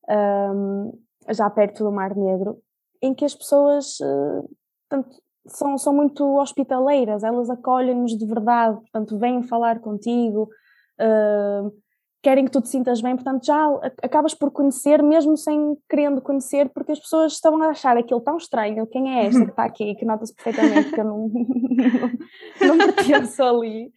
um, 0.09 0.97
já 1.29 1.49
perto 1.49 1.83
do 1.83 1.91
Mar 1.91 2.15
Negro, 2.15 2.57
em 3.01 3.13
que 3.13 3.25
as 3.25 3.35
pessoas 3.35 3.99
uh, 3.99 4.49
são, 5.45 5.77
são 5.77 5.93
muito 5.93 6.37
hospitaleiras, 6.37 7.23
elas 7.23 7.49
acolhem-nos 7.49 8.17
de 8.17 8.25
verdade, 8.25 8.79
portanto, 8.79 9.17
vêm 9.17 9.43
falar 9.43 9.79
contigo, 9.79 10.49
uh, 10.99 11.73
querem 12.23 12.45
que 12.45 12.51
tu 12.51 12.61
te 12.61 12.69
sintas 12.69 13.01
bem, 13.01 13.15
portanto, 13.15 13.45
já 13.45 13.67
acabas 14.01 14.33
por 14.33 14.49
conhecer, 14.49 15.03
mesmo 15.03 15.35
sem 15.35 15.77
querendo 15.89 16.21
conhecer, 16.21 16.69
porque 16.69 16.93
as 16.93 16.99
pessoas 16.99 17.33
estão 17.33 17.61
a 17.61 17.67
achar 17.67 17.97
aquilo 17.97 18.21
tão 18.21 18.37
estranho. 18.37 18.87
Quem 18.87 19.19
é 19.19 19.25
esta 19.25 19.43
que 19.43 19.51
está 19.51 19.65
aqui? 19.65 19.93
Que 19.95 20.05
nota-se 20.05 20.33
perfeitamente 20.33 20.91
que 20.91 20.99
eu 21.01 21.03
não, 21.03 21.27
não, 21.29 22.67
não 22.67 22.77
pertenço 22.77 23.43
ali. 23.43 23.91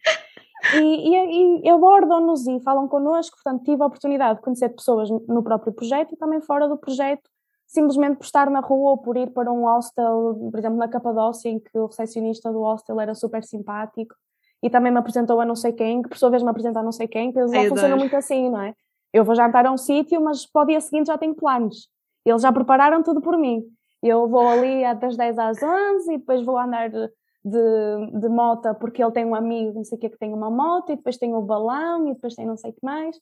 E, 0.75 1.15
e, 1.15 1.61
e 1.65 1.69
abordam-nos 1.69 2.45
e 2.47 2.59
falam 2.59 2.87
connosco, 2.87 3.37
portanto, 3.41 3.63
tive 3.63 3.81
a 3.81 3.85
oportunidade 3.85 4.39
de 4.39 4.43
conhecer 4.43 4.69
pessoas 4.69 5.09
no 5.09 5.41
próprio 5.41 5.71
projeto 5.71 6.13
e 6.13 6.17
também 6.17 6.41
fora 6.41 6.67
do 6.67 6.77
projeto 6.77 7.29
simplesmente 7.65 8.17
por 8.17 8.23
estar 8.23 8.49
na 8.49 8.61
rua 8.61 8.91
ou 8.91 8.97
por 8.97 9.17
ir 9.17 9.31
para 9.31 9.51
um 9.51 9.65
hostel, 9.65 10.49
por 10.49 10.57
exemplo, 10.57 10.77
na 10.77 10.87
Capadócia, 10.87 11.49
em 11.49 11.59
que 11.59 11.77
o 11.77 11.87
recepcionista 11.87 12.51
do 12.51 12.61
hostel 12.61 12.99
era 12.99 13.13
super 13.13 13.43
simpático 13.43 14.15
e 14.61 14.69
também 14.69 14.91
me 14.91 14.97
apresentou 14.97 15.39
a 15.39 15.45
não 15.45 15.55
sei 15.55 15.71
quem, 15.71 16.01
que 16.01 16.09
por 16.09 16.17
sua 16.17 16.29
vez 16.29 16.41
me 16.41 16.49
apresentou 16.49 16.79
a 16.79 16.83
não 16.83 16.91
sei 16.91 17.07
quem, 17.07 17.31
que 17.31 17.39
eles 17.39 17.51
já 17.51 17.69
funcionam 17.69 17.97
muito 17.97 18.15
assim, 18.15 18.49
não 18.49 18.61
é? 18.61 18.73
Eu 19.13 19.23
vou 19.23 19.35
jantar 19.35 19.65
a 19.65 19.71
um 19.71 19.77
sítio, 19.77 20.21
mas 20.21 20.45
para 20.45 20.63
o 20.63 20.65
dia 20.65 20.81
seguinte 20.81 21.07
já 21.07 21.17
tenho 21.17 21.35
planos. 21.35 21.89
Eles 22.25 22.41
já 22.41 22.51
prepararam 22.51 23.01
tudo 23.01 23.21
por 23.21 23.37
mim. 23.37 23.63
Eu 24.03 24.27
vou 24.27 24.47
ali 24.47 24.81
das 24.95 25.15
10 25.15 25.39
às 25.39 25.57
11 25.63 26.13
e 26.13 26.17
depois 26.17 26.43
vou 26.43 26.57
andar 26.57 26.89
de, 26.89 27.09
de, 27.43 28.19
de 28.19 28.29
moto 28.29 28.73
porque 28.75 29.01
ele 29.01 29.11
tem 29.11 29.25
um 29.25 29.33
amigo, 29.33 29.73
não 29.73 29.83
sei 29.83 29.97
o 29.97 30.01
que, 30.01 30.09
que 30.09 30.17
tem 30.17 30.33
uma 30.33 30.51
moto 30.51 30.91
e 30.91 30.95
depois 30.95 31.17
tem 31.17 31.33
o 31.33 31.41
balão 31.41 32.07
e 32.07 32.13
depois 32.13 32.35
tem 32.35 32.45
não 32.45 32.57
sei 32.57 32.71
o 32.71 32.73
que 32.73 32.83
mais 32.83 33.17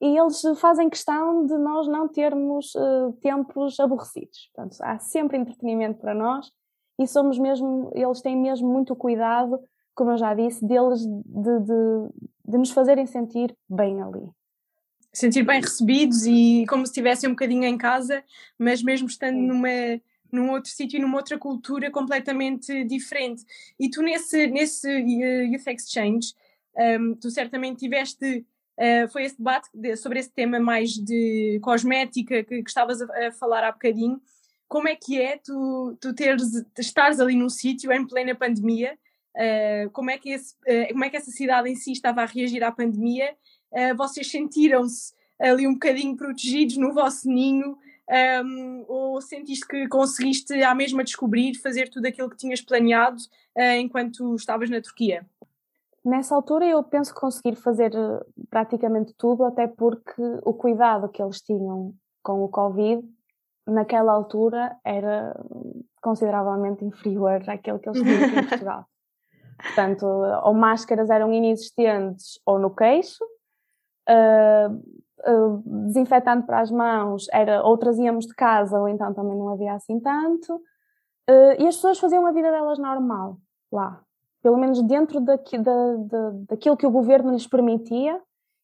e 0.00 0.16
eles 0.16 0.42
fazem 0.58 0.88
questão 0.88 1.44
de 1.44 1.56
nós 1.58 1.86
não 1.86 2.08
termos 2.08 2.74
uh, 2.74 3.12
tempos 3.20 3.78
aborrecidos. 3.78 4.50
Portanto, 4.54 4.76
há 4.80 4.98
sempre 4.98 5.36
entretenimento 5.36 6.00
para 6.00 6.14
nós 6.14 6.50
e 6.98 7.06
somos 7.06 7.38
mesmo, 7.38 7.90
eles 7.94 8.22
têm 8.22 8.36
mesmo 8.36 8.68
muito 8.68 8.96
cuidado, 8.96 9.60
como 9.94 10.12
eu 10.12 10.18
já 10.18 10.34
disse, 10.34 10.64
deles 10.64 11.00
de, 11.00 11.60
de, 11.60 12.08
de 12.48 12.58
nos 12.58 12.70
fazerem 12.70 13.06
sentir 13.06 13.54
bem 13.68 14.00
ali. 14.02 14.30
Sentir 15.12 15.42
bem 15.42 15.60
recebidos 15.60 16.24
e 16.24 16.64
como 16.68 16.86
se 16.86 16.90
estivessem 16.90 17.28
um 17.28 17.32
bocadinho 17.32 17.64
em 17.64 17.76
casa, 17.76 18.22
mas 18.58 18.82
mesmo 18.82 19.08
estando 19.08 19.36
numa, 19.36 19.68
num 20.32 20.50
outro 20.50 20.70
sítio 20.70 20.98
e 20.98 21.00
numa 21.00 21.16
outra 21.16 21.36
cultura 21.36 21.90
completamente 21.90 22.84
diferente. 22.84 23.44
E 23.78 23.90
tu 23.90 24.02
nesse, 24.02 24.46
nesse 24.46 24.88
uh, 24.88 25.52
Youth 25.52 25.66
Exchange, 25.66 26.34
um, 26.76 27.14
tu 27.14 27.30
certamente 27.30 27.80
tiveste 27.80 28.46
Uh, 28.80 29.06
foi 29.10 29.24
esse 29.24 29.36
debate 29.36 29.68
de, 29.74 29.94
sobre 29.94 30.20
esse 30.20 30.30
tema 30.30 30.58
mais 30.58 30.92
de 30.92 31.60
cosmética 31.60 32.42
que, 32.42 32.62
que 32.62 32.70
estavas 32.70 33.02
a, 33.02 33.26
a, 33.26 33.32
falar 33.32 33.62
há 33.62 33.72
bocadinho. 33.72 34.18
Como 34.66 34.88
é 34.88 34.96
que 34.96 35.20
é 35.20 35.36
tu, 35.36 35.98
tu 36.00 36.14
teres, 36.14 36.64
estares 36.78 37.20
ali 37.20 37.36
num 37.36 37.50
sítio 37.50 37.92
em 37.92 38.06
plena 38.06 38.34
pandemia? 38.34 38.98
Uh, 39.36 39.90
como, 39.90 40.10
é 40.10 40.18
que 40.18 40.30
esse, 40.30 40.54
uh, 40.54 40.92
como 40.92 41.04
é 41.04 41.10
que 41.10 41.16
essa 41.16 41.30
cidade 41.30 41.68
em 41.70 41.76
si 41.76 41.92
estava 41.92 42.22
a 42.22 42.26
reagir 42.26 42.62
à 42.62 42.72
pandemia? 42.72 43.36
vocês 43.96 44.28
sentiram-se 44.28 45.14
ali 45.38 45.64
um 45.64 45.74
bocadinho 45.74 46.16
protegidos 46.16 46.76
no 46.76 46.92
vosso 46.92 47.28
ninho? 47.28 47.78
Um, 48.44 48.84
ou 48.88 49.20
sentiste 49.20 49.64
que 49.64 49.86
conseguiste 49.86 50.60
à 50.64 50.74
mesma 50.74 51.04
descobrir, 51.04 51.54
fazer 51.54 51.88
tudo 51.88 52.06
aquilo 52.06 52.28
que 52.28 52.36
tinhas 52.36 52.60
planeado 52.60 53.22
enquanto 53.78 54.34
estavas 54.34 54.68
na 54.68 54.80
Turquia? 54.80 55.24
Nessa 56.04 56.34
altura 56.34 56.66
eu 56.66 56.82
penso 56.82 57.14
conseguir 57.14 57.56
fazer 57.56 57.94
eh, 57.94 58.24
praticamente 58.48 59.12
tudo, 59.14 59.44
até 59.44 59.66
porque 59.66 60.22
o 60.44 60.54
cuidado 60.54 61.10
que 61.10 61.22
eles 61.22 61.42
tinham 61.42 61.94
com 62.22 62.42
o 62.42 62.48
Covid 62.48 63.06
naquela 63.66 64.12
altura 64.12 64.76
era 64.82 65.38
consideravelmente 66.00 66.84
inferior 66.84 67.42
àquele 67.48 67.78
que 67.78 67.88
eles 67.88 68.00
tinham 68.00 68.42
em 68.42 68.48
Portugal. 68.48 68.86
Portanto, 69.62 70.04
ou 70.44 70.54
máscaras 70.54 71.10
eram 71.10 71.32
inexistentes 71.32 72.40
ou 72.46 72.58
no 72.58 72.74
queixo, 72.74 73.24
uh, 74.08 74.74
uh, 75.28 76.46
para 76.46 76.60
as 76.60 76.70
mãos 76.70 77.26
era 77.32 77.62
ou 77.62 77.76
trazíamos 77.76 78.26
de 78.26 78.34
casa 78.34 78.78
ou 78.78 78.88
então 78.88 79.12
também 79.12 79.36
não 79.36 79.50
havia 79.50 79.74
assim 79.74 80.00
tanto. 80.00 80.56
Uh, 81.28 81.54
e 81.58 81.66
as 81.66 81.76
pessoas 81.76 81.98
faziam 81.98 82.26
a 82.26 82.32
vida 82.32 82.50
delas 82.50 82.78
normal 82.78 83.36
lá 83.70 84.02
pelo 84.42 84.56
menos 84.56 84.82
dentro 84.82 85.20
daqui, 85.20 85.58
da, 85.58 85.96
da, 85.96 86.30
daquilo 86.48 86.76
que 86.76 86.86
o 86.86 86.90
governo 86.90 87.32
lhes 87.32 87.46
permitia, 87.46 88.20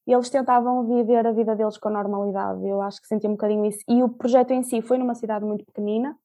eles 0.07 0.31
tentavam 0.31 0.87
viver 0.87 1.27
a 1.27 1.33
vida 1.33 1.55
deles 1.55 1.77
com 1.77 1.91
normalidade. 1.91 2.67
Eu 2.67 2.81
acho 2.81 3.01
que 3.01 3.07
senti 3.07 3.27
um 3.27 3.33
bocadinho 3.33 3.65
isso. 3.67 3.81
E 3.89 4.03
o 4.03 4.09
projeto 4.09 4.53
em 4.53 4.63
si 4.63 4.81
foi 4.81 4.99
numa 4.99 5.15
cidade 5.15 5.45
muito 5.45 5.65
pequenina, 5.65 6.17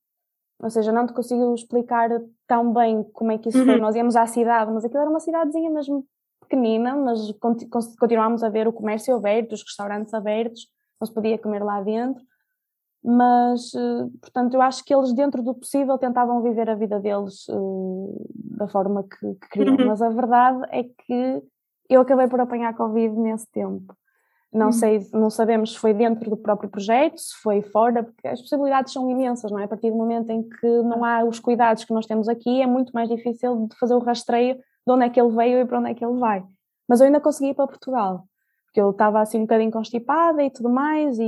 ou 0.61 0.69
seja, 0.69 0.91
não 0.91 1.07
te 1.07 1.13
consigo 1.13 1.53
explicar 1.53 2.09
tão 2.47 2.71
bem 2.73 3.03
como 3.13 3.31
é 3.31 3.37
que 3.37 3.49
isso 3.49 3.59
uhum. 3.59 3.65
foi. 3.65 3.79
Nós 3.79 3.95
íamos 3.95 4.15
à 4.15 4.25
cidade, 4.25 4.71
mas 4.71 4.85
aquilo 4.85 5.01
era 5.01 5.09
uma 5.09 5.19
cidadezinha 5.19 5.69
mesmo 5.69 6.05
pequenina, 6.41 6.95
mas 6.95 7.19
continuámos 7.97 8.43
a 8.43 8.49
ver 8.49 8.67
o 8.67 8.73
comércio 8.73 9.15
aberto, 9.15 9.53
os 9.53 9.63
restaurantes 9.63 10.13
abertos, 10.13 10.67
não 10.99 11.07
se 11.07 11.13
podia 11.13 11.37
comer 11.37 11.63
lá 11.63 11.81
dentro 11.81 12.21
mas 13.03 13.73
eh, 13.73 14.07
portanto 14.21 14.53
eu 14.53 14.61
acho 14.61 14.83
que 14.85 14.93
eles 14.93 15.13
dentro 15.13 15.41
do 15.41 15.55
possível 15.55 15.97
tentavam 15.97 16.41
viver 16.41 16.69
a 16.69 16.75
vida 16.75 16.99
deles 16.99 17.47
uh, 17.49 18.25
da 18.57 18.67
forma 18.67 19.03
que, 19.03 19.33
que 19.35 19.49
queriam, 19.49 19.75
uhum. 19.75 19.87
mas 19.87 20.01
a 20.01 20.09
verdade 20.09 20.61
é 20.69 20.83
que 20.83 21.41
eu 21.89 22.01
acabei 22.01 22.27
por 22.27 22.39
apanhar 22.39 22.75
Covid 22.75 23.15
nesse 23.15 23.49
tempo. 23.51 23.95
Não 24.53 24.65
uhum. 24.67 24.71
sei, 24.73 25.07
não 25.13 25.29
sabemos 25.29 25.73
se 25.73 25.79
foi 25.79 25.93
dentro 25.93 26.29
do 26.29 26.35
próprio 26.35 26.69
projeto, 26.69 27.17
se 27.17 27.35
foi 27.41 27.61
fora, 27.61 28.03
porque 28.03 28.27
as 28.27 28.41
possibilidades 28.41 28.91
são 28.91 29.09
imensas, 29.09 29.49
não 29.49 29.59
é? 29.59 29.63
A 29.63 29.67
partir 29.67 29.89
do 29.89 29.95
momento 29.95 30.29
em 30.29 30.43
que 30.43 30.67
não 30.81 31.05
há 31.05 31.23
os 31.23 31.39
cuidados 31.39 31.85
que 31.85 31.93
nós 31.93 32.05
temos 32.05 32.27
aqui, 32.27 32.61
é 32.61 32.67
muito 32.67 32.91
mais 32.91 33.07
difícil 33.07 33.67
de 33.67 33.77
fazer 33.77 33.93
o 33.93 33.99
rastreio 33.99 34.55
de 34.55 34.93
onde 34.93 35.05
é 35.05 35.09
que 35.09 35.21
ele 35.21 35.33
veio 35.33 35.61
e 35.61 35.65
para 35.65 35.79
onde 35.79 35.91
é 35.91 35.93
que 35.93 36.03
ele 36.03 36.19
vai. 36.19 36.43
Mas 36.87 36.99
eu 36.99 37.05
ainda 37.05 37.21
consegui 37.21 37.51
ir 37.51 37.53
para 37.53 37.67
Portugal. 37.67 38.25
porque 38.65 38.81
eu 38.81 38.91
estava 38.91 39.21
assim 39.21 39.37
um 39.37 39.41
bocadinho 39.41 39.71
constipada 39.71 40.43
e 40.43 40.49
tudo 40.49 40.69
mais, 40.69 41.17
e, 41.17 41.23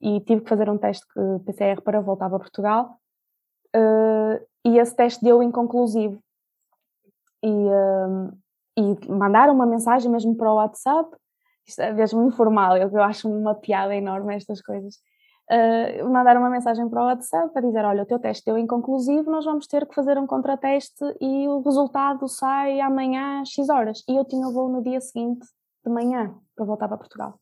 e, 0.00 0.16
e 0.16 0.20
tive 0.20 0.42
que 0.42 0.48
fazer 0.48 0.68
um 0.68 0.78
teste 0.78 1.06
PCR 1.46 1.80
para 1.82 2.00
voltar 2.00 2.28
para 2.28 2.38
Portugal, 2.38 2.98
uh, 3.74 4.46
e 4.64 4.78
esse 4.78 4.94
teste 4.94 5.24
deu 5.24 5.42
inconclusivo. 5.42 6.18
E, 7.42 7.48
uh, 7.48 8.32
e 8.78 9.10
mandaram 9.10 9.54
uma 9.54 9.66
mensagem 9.66 10.10
mesmo 10.10 10.34
para 10.36 10.50
o 10.50 10.56
WhatsApp, 10.56 11.08
isto 11.66 11.80
é 11.80 11.92
mesmo 11.92 12.26
informal, 12.26 12.76
eu, 12.76 12.88
eu 12.88 13.02
acho 13.02 13.28
uma 13.28 13.54
piada 13.54 13.94
enorme 13.94 14.34
estas 14.34 14.62
coisas. 14.62 14.96
Uh, 15.48 16.08
mandaram 16.10 16.40
uma 16.40 16.50
mensagem 16.50 16.88
para 16.88 17.02
o 17.02 17.06
WhatsApp 17.06 17.56
a 17.56 17.60
dizer: 17.60 17.84
Olha, 17.84 18.02
o 18.02 18.06
teu 18.06 18.18
teste 18.18 18.44
deu 18.44 18.58
inconclusivo, 18.58 19.30
nós 19.30 19.44
vamos 19.44 19.66
ter 19.66 19.86
que 19.86 19.94
fazer 19.94 20.18
um 20.18 20.26
contrateste 20.26 21.04
e 21.20 21.46
o 21.46 21.60
resultado 21.60 22.26
sai 22.26 22.80
amanhã 22.80 23.42
às 23.42 23.50
X 23.50 23.68
horas. 23.68 24.02
E 24.08 24.16
eu 24.16 24.24
tinha 24.24 24.50
voo 24.50 24.68
no 24.68 24.82
dia 24.82 25.00
seguinte 25.00 25.46
de 25.84 25.92
manhã 25.92 26.34
para 26.56 26.64
voltar 26.64 26.88
para 26.88 26.96
Portugal. 26.96 27.38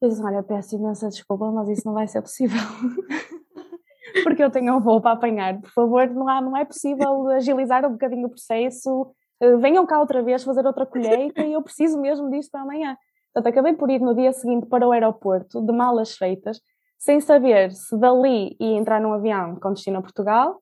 Eu 0.00 0.08
disse: 0.08 0.22
Olha, 0.22 0.42
peço 0.42 0.76
imensa 0.76 1.08
desculpa, 1.08 1.50
mas 1.50 1.68
isso 1.68 1.82
não 1.86 1.92
vai 1.92 2.06
ser 2.06 2.22
possível. 2.22 2.60
Porque 4.24 4.42
eu 4.42 4.50
tenho 4.50 4.74
um 4.74 4.80
voo 4.80 5.00
para 5.00 5.12
apanhar. 5.12 5.60
Por 5.60 5.70
favor, 5.70 6.08
não, 6.08 6.28
há, 6.28 6.40
não 6.40 6.56
é 6.56 6.64
possível 6.64 7.28
agilizar 7.28 7.84
um 7.84 7.92
bocadinho 7.92 8.26
o 8.26 8.30
processo. 8.30 9.02
Uh, 9.42 9.58
venham 9.58 9.84
cá 9.84 10.00
outra 10.00 10.22
vez 10.22 10.42
fazer 10.42 10.64
outra 10.66 10.86
colheita 10.86 11.42
e 11.42 11.52
eu 11.52 11.62
preciso 11.62 12.00
mesmo 12.00 12.30
disto 12.30 12.50
para 12.50 12.62
amanhã. 12.62 12.96
Portanto, 13.38 13.52
acabei 13.52 13.72
por 13.74 13.88
ir 13.88 14.00
no 14.00 14.16
dia 14.16 14.32
seguinte 14.32 14.66
para 14.66 14.86
o 14.86 14.90
aeroporto, 14.90 15.64
de 15.64 15.72
malas 15.72 16.16
feitas, 16.16 16.60
sem 16.98 17.20
saber 17.20 17.70
se 17.70 17.96
dali 17.96 18.56
ia 18.58 18.76
entrar 18.76 19.00
num 19.00 19.12
avião 19.12 19.54
com 19.60 19.72
destino 19.72 19.98
a 19.98 20.02
Portugal 20.02 20.60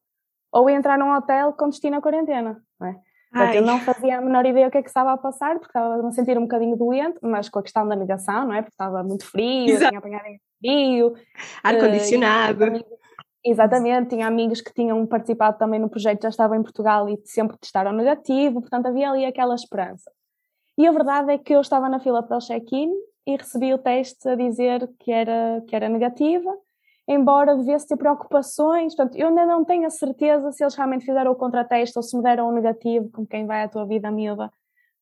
ou 0.53 0.69
ia 0.69 0.77
entrar 0.77 0.99
num 0.99 1.11
hotel 1.15 1.55
com 1.55 1.71
destino 1.71 1.97
a 1.97 2.03
quarentena. 2.03 2.61
Não 2.79 2.89
é? 2.89 2.97
Portanto, 3.33 3.55
eu 3.55 3.63
não 3.63 3.81
fazia 3.81 4.19
a 4.19 4.21
menor 4.21 4.45
ideia 4.45 4.69
o 4.69 4.71
que 4.71 4.77
é 4.77 4.83
que 4.83 4.89
estava 4.89 5.13
a 5.13 5.17
passar, 5.17 5.59
porque 5.59 5.71
estava 5.71 5.95
a 5.95 6.03
me 6.03 6.13
sentir 6.13 6.37
um 6.37 6.43
bocadinho 6.43 6.77
doente, 6.77 7.19
mas 7.23 7.49
com 7.49 7.59
a 7.59 7.63
questão 7.63 7.89
da 7.89 7.97
negação, 7.97 8.47
não 8.47 8.55
é? 8.55 8.61
Porque 8.61 8.75
estava 8.75 9.03
muito 9.03 9.25
frio, 9.25 9.71
Exato. 9.71 9.89
tinha 9.89 9.99
apanhado 9.99 10.25
frio. 10.59 11.15
Ar-condicionado. 11.63 12.63
Uh, 12.63 12.85
exatamente, 13.43 14.11
tinha 14.11 14.27
amigos 14.27 14.61
que 14.61 14.73
tinham 14.73 15.07
participado 15.07 15.57
também 15.57 15.81
no 15.81 15.89
projeto, 15.89 16.23
já 16.23 16.29
estavam 16.29 16.59
em 16.59 16.63
Portugal 16.63 17.09
e 17.09 17.19
sempre 17.25 17.57
testaram 17.59 17.93
negativo, 17.93 18.61
portanto 18.61 18.87
havia 18.87 19.11
ali 19.11 19.25
aquela 19.25 19.55
esperança. 19.55 20.11
E 20.79 20.87
a 20.87 20.93
verdade 20.93 21.33
é 21.33 21.39
que 21.39 21.55
eu 21.55 21.61
estava 21.61 21.89
na 21.89 21.99
fila 21.99 22.23
para 22.23 22.37
o 22.37 22.41
check-in 22.41 22.91
e 23.27 23.37
recebi 23.37 23.73
o 23.73 23.79
teste 23.79 24.29
a 24.29 24.35
dizer 24.35 24.89
que 24.99 25.11
era, 25.11 25.63
que 25.67 25.75
era 25.75 25.89
negativa, 25.89 26.51
embora 27.09 27.57
devesse 27.57 27.89
ter 27.89 27.97
preocupações. 27.97 28.95
Portanto, 28.95 29.17
eu 29.17 29.29
ainda 29.29 29.47
não 29.47 29.65
tenho 29.65 29.87
a 29.87 29.91
certeza 29.91 30.53
se 30.53 30.63
eles 30.63 30.75
realmente 30.75 31.05
fizeram 31.05 31.33
o 31.33 31.37
contrateste 31.37 31.99
ou 31.99 32.03
se 32.03 32.17
me 32.17 32.23
deram 32.23 32.49
o 32.49 32.53
negativo, 32.53 33.11
como 33.11 33.27
quem 33.27 33.47
vai 33.47 33.63
à 33.63 33.69
tua 33.69 33.87
vida 33.87 34.11
miúda. 34.11 34.51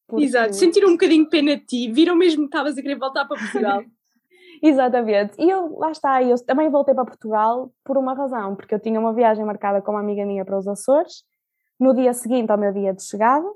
Porque... 0.06 0.24
Exato, 0.24 0.54
sentiram 0.54 0.88
um 0.88 0.92
bocadinho 0.92 1.28
pena 1.28 1.56
de 1.56 1.64
ti, 1.64 1.90
viram 1.90 2.14
mesmo 2.14 2.42
que 2.42 2.48
estavas 2.48 2.78
a 2.78 2.82
querer 2.82 2.98
voltar 2.98 3.24
para 3.26 3.38
Portugal. 3.38 3.82
Exatamente, 4.62 5.34
e 5.38 5.50
eu, 5.50 5.76
lá 5.76 5.90
está, 5.90 6.22
eu 6.22 6.37
também 6.44 6.70
voltei 6.70 6.94
para 6.94 7.04
Portugal 7.04 7.72
por 7.84 7.98
uma 7.98 8.14
razão, 8.14 8.54
porque 8.54 8.74
eu 8.74 8.78
tinha 8.78 8.98
uma 8.98 9.12
viagem 9.12 9.44
marcada 9.44 9.82
com 9.82 9.90
uma 9.90 10.00
amiga 10.00 10.24
minha 10.24 10.44
para 10.44 10.56
os 10.56 10.66
Açores, 10.68 11.24
no 11.78 11.92
dia 11.94 12.12
seguinte 12.14 12.50
ao 12.50 12.56
meu 12.56 12.72
dia 12.72 12.94
de 12.94 13.02
chegada, 13.02 13.46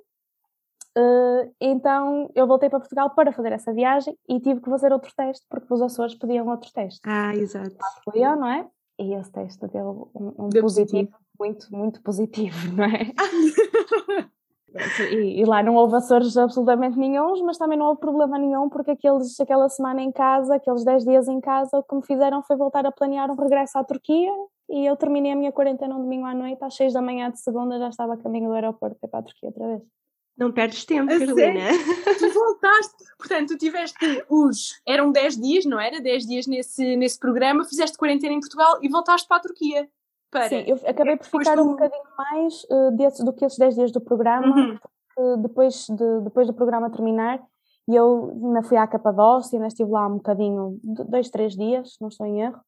Uh, 0.98 1.54
então 1.60 2.28
eu 2.34 2.44
voltei 2.44 2.68
para 2.68 2.80
Portugal 2.80 3.10
para 3.10 3.30
fazer 3.30 3.52
essa 3.52 3.72
viagem 3.72 4.18
e 4.28 4.40
tive 4.40 4.60
que 4.60 4.68
fazer 4.68 4.92
outro 4.92 5.12
teste, 5.16 5.46
porque 5.48 5.72
os 5.72 5.80
Açores 5.80 6.16
pediam 6.16 6.48
outro 6.48 6.72
teste. 6.72 7.00
Ah, 7.04 7.32
exato. 7.36 7.76
Fui 8.02 8.18
eu, 8.20 8.34
não 8.34 8.48
é? 8.48 8.66
E 8.98 9.14
esse 9.14 9.30
teste 9.30 9.64
deu 9.68 10.10
um, 10.12 10.46
um 10.46 10.48
deu 10.48 10.62
positivo, 10.62 11.08
positivo, 11.08 11.18
muito, 11.38 11.66
muito 11.70 12.02
positivo, 12.02 12.56
não 12.74 12.84
é? 12.84 13.12
e, 15.12 15.40
e, 15.40 15.44
lá 15.44 15.62
não 15.62 15.76
houve 15.76 15.94
Açores 15.94 16.36
absolutamente 16.36 16.98
nenhums, 16.98 17.40
mas 17.42 17.56
também 17.56 17.78
não 17.78 17.86
houve 17.86 18.00
problema 18.00 18.36
nenhum, 18.36 18.68
porque 18.68 18.90
aqueles, 18.90 19.38
aquela 19.38 19.68
semana 19.68 20.02
em 20.02 20.10
casa, 20.10 20.56
aqueles 20.56 20.84
10 20.84 21.04
dias 21.04 21.28
em 21.28 21.40
casa, 21.40 21.78
o 21.78 21.82
que 21.84 21.94
me 21.94 22.04
fizeram 22.04 22.42
foi 22.42 22.56
voltar 22.56 22.84
a 22.86 22.90
planear 22.90 23.30
um 23.30 23.36
regresso 23.36 23.78
à 23.78 23.84
Turquia 23.84 24.32
e 24.68 24.84
eu 24.84 24.96
terminei 24.96 25.30
a 25.30 25.36
minha 25.36 25.52
quarentena 25.52 25.94
um 25.94 26.02
domingo 26.02 26.26
à 26.26 26.34
noite, 26.34 26.64
às 26.64 26.74
6 26.74 26.92
da 26.92 27.00
manhã 27.00 27.30
de 27.30 27.38
segunda 27.38 27.78
já 27.78 27.88
estava 27.88 28.14
a 28.14 28.16
caminho 28.16 28.48
do 28.48 28.54
aeroporto 28.54 29.06
para 29.08 29.20
a 29.20 29.22
Turquia 29.22 29.48
outra 29.50 29.66
vez. 29.68 29.97
Não 30.38 30.52
perdes 30.52 30.84
tempo, 30.84 31.12
a 31.12 31.18
Carolina. 31.18 31.70
Tu 32.18 32.30
voltaste, 32.32 33.04
portanto, 33.18 33.48
tu 33.48 33.58
tiveste 33.58 34.24
os. 34.30 34.80
Eram 34.86 35.10
10 35.10 35.36
dias, 35.36 35.64
não 35.64 35.80
era? 35.80 36.00
10 36.00 36.26
dias 36.26 36.46
nesse, 36.46 36.96
nesse 36.96 37.18
programa, 37.18 37.64
fizeste 37.64 37.98
quarentena 37.98 38.34
em 38.34 38.40
Portugal 38.40 38.78
e 38.80 38.88
voltaste 38.88 39.26
para 39.26 39.38
a 39.38 39.40
Turquia. 39.40 39.88
Para... 40.30 40.48
Sim, 40.48 40.64
eu 40.66 40.76
acabei 40.86 41.16
por 41.16 41.26
ficar 41.26 41.56
tu... 41.56 41.62
um 41.62 41.70
bocadinho 41.70 42.02
mais 42.16 42.62
uh, 42.64 42.96
desses, 42.96 43.24
do 43.24 43.32
que 43.32 43.44
esses 43.44 43.58
10 43.58 43.74
dias 43.74 43.92
do 43.92 44.00
programa, 44.00 44.46
uhum. 44.46 44.78
porque 44.78 45.42
depois, 45.42 45.86
de, 45.88 46.20
depois 46.20 46.46
do 46.46 46.54
programa 46.54 46.88
terminar, 46.88 47.42
e 47.88 47.96
eu 47.96 48.38
ainda 48.44 48.62
fui 48.62 48.76
à 48.76 48.86
Capadócia, 48.86 49.56
ainda 49.56 49.66
estive 49.66 49.90
lá 49.90 50.06
um 50.06 50.16
bocadinho, 50.16 50.78
dois, 50.84 51.30
três 51.30 51.56
dias, 51.56 51.96
não 52.00 52.08
estou 52.08 52.26
em 52.26 52.42
erro. 52.42 52.60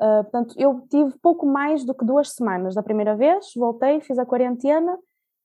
Uh, 0.00 0.24
portanto, 0.24 0.54
eu 0.58 0.84
tive 0.90 1.16
pouco 1.22 1.46
mais 1.46 1.84
do 1.84 1.94
que 1.94 2.04
duas 2.04 2.32
semanas 2.32 2.74
da 2.74 2.82
primeira 2.82 3.14
vez, 3.14 3.52
voltei, 3.54 4.00
fiz 4.00 4.18
a 4.18 4.26
quarentena 4.26 4.98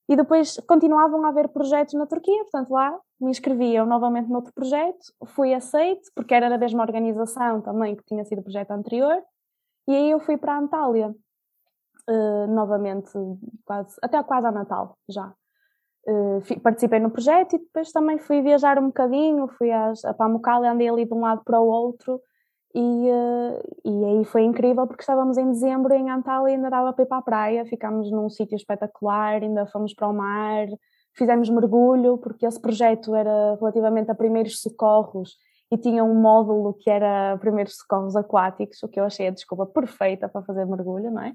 e 0.09 0.15
depois 0.15 0.57
continuavam 0.67 1.23
a 1.23 1.29
haver 1.29 1.49
projetos 1.49 1.93
na 1.93 2.07
Turquia, 2.07 2.41
portanto 2.41 2.71
lá 2.71 2.99
me 3.21 3.29
inscreviam 3.29 3.85
novamente 3.85 4.27
noutro 4.27 4.51
projeto, 4.51 5.13
fui 5.27 5.53
aceite, 5.53 6.09
porque 6.15 6.33
era 6.33 6.49
da 6.49 6.57
mesma 6.57 6.81
organização 6.81 7.61
também 7.61 7.95
que 7.95 8.03
tinha 8.05 8.25
sido 8.25 8.39
o 8.39 8.43
projeto 8.43 8.71
anterior, 8.71 9.21
e 9.87 9.95
aí 9.95 10.09
eu 10.09 10.19
fui 10.19 10.35
para 10.35 10.55
a 10.55 10.57
Antália, 10.57 11.13
uh, 12.09 12.47
novamente, 12.47 13.11
quase, 13.63 13.95
até 14.01 14.21
quase 14.23 14.47
a 14.47 14.51
Natal 14.51 14.97
já. 15.07 15.31
Uh, 16.07 16.59
participei 16.61 16.99
no 16.99 17.11
projeto 17.11 17.55
e 17.55 17.59
depois 17.59 17.91
também 17.91 18.17
fui 18.17 18.41
viajar 18.41 18.79
um 18.79 18.87
bocadinho, 18.87 19.47
fui 19.47 19.71
às, 19.71 20.03
a 20.05 20.13
Pamukkale, 20.13 20.65
andei 20.65 20.89
ali 20.89 21.05
de 21.05 21.13
um 21.13 21.21
lado 21.21 21.43
para 21.43 21.59
o 21.59 21.67
outro, 21.67 22.19
e, 22.73 22.79
uh, 22.79 23.79
e 23.83 24.05
aí 24.05 24.25
foi 24.25 24.43
incrível 24.43 24.85
porque 24.85 25.01
estávamos 25.01 25.37
em 25.37 25.47
dezembro 25.47 25.93
em 25.93 26.09
Antalya 26.09 26.51
e 26.51 26.55
ainda 26.55 26.69
dava 26.69 26.93
para 26.93 27.03
ir 27.03 27.07
para 27.07 27.17
a 27.17 27.21
praia, 27.21 27.65
ficámos 27.65 28.11
num 28.11 28.29
sítio 28.29 28.55
espetacular, 28.55 29.41
ainda 29.41 29.65
fomos 29.67 29.93
para 29.93 30.07
o 30.07 30.13
mar, 30.13 30.67
fizemos 31.17 31.49
mergulho, 31.49 32.17
porque 32.17 32.45
esse 32.45 32.61
projeto 32.61 33.15
era 33.15 33.55
relativamente 33.55 34.11
a 34.11 34.15
primeiros 34.15 34.61
socorros 34.61 35.35
e 35.71 35.77
tinha 35.77 36.03
um 36.03 36.13
módulo 36.13 36.73
que 36.73 36.89
era 36.89 37.37
primeiros 37.39 37.75
socorros 37.77 38.15
aquáticos, 38.15 38.81
o 38.83 38.87
que 38.87 38.99
eu 38.99 39.03
achei 39.03 39.27
a 39.27 39.31
desculpa 39.31 39.65
perfeita 39.65 40.29
para 40.29 40.43
fazer 40.43 40.65
mergulho, 40.65 41.11
não 41.11 41.23
é? 41.23 41.33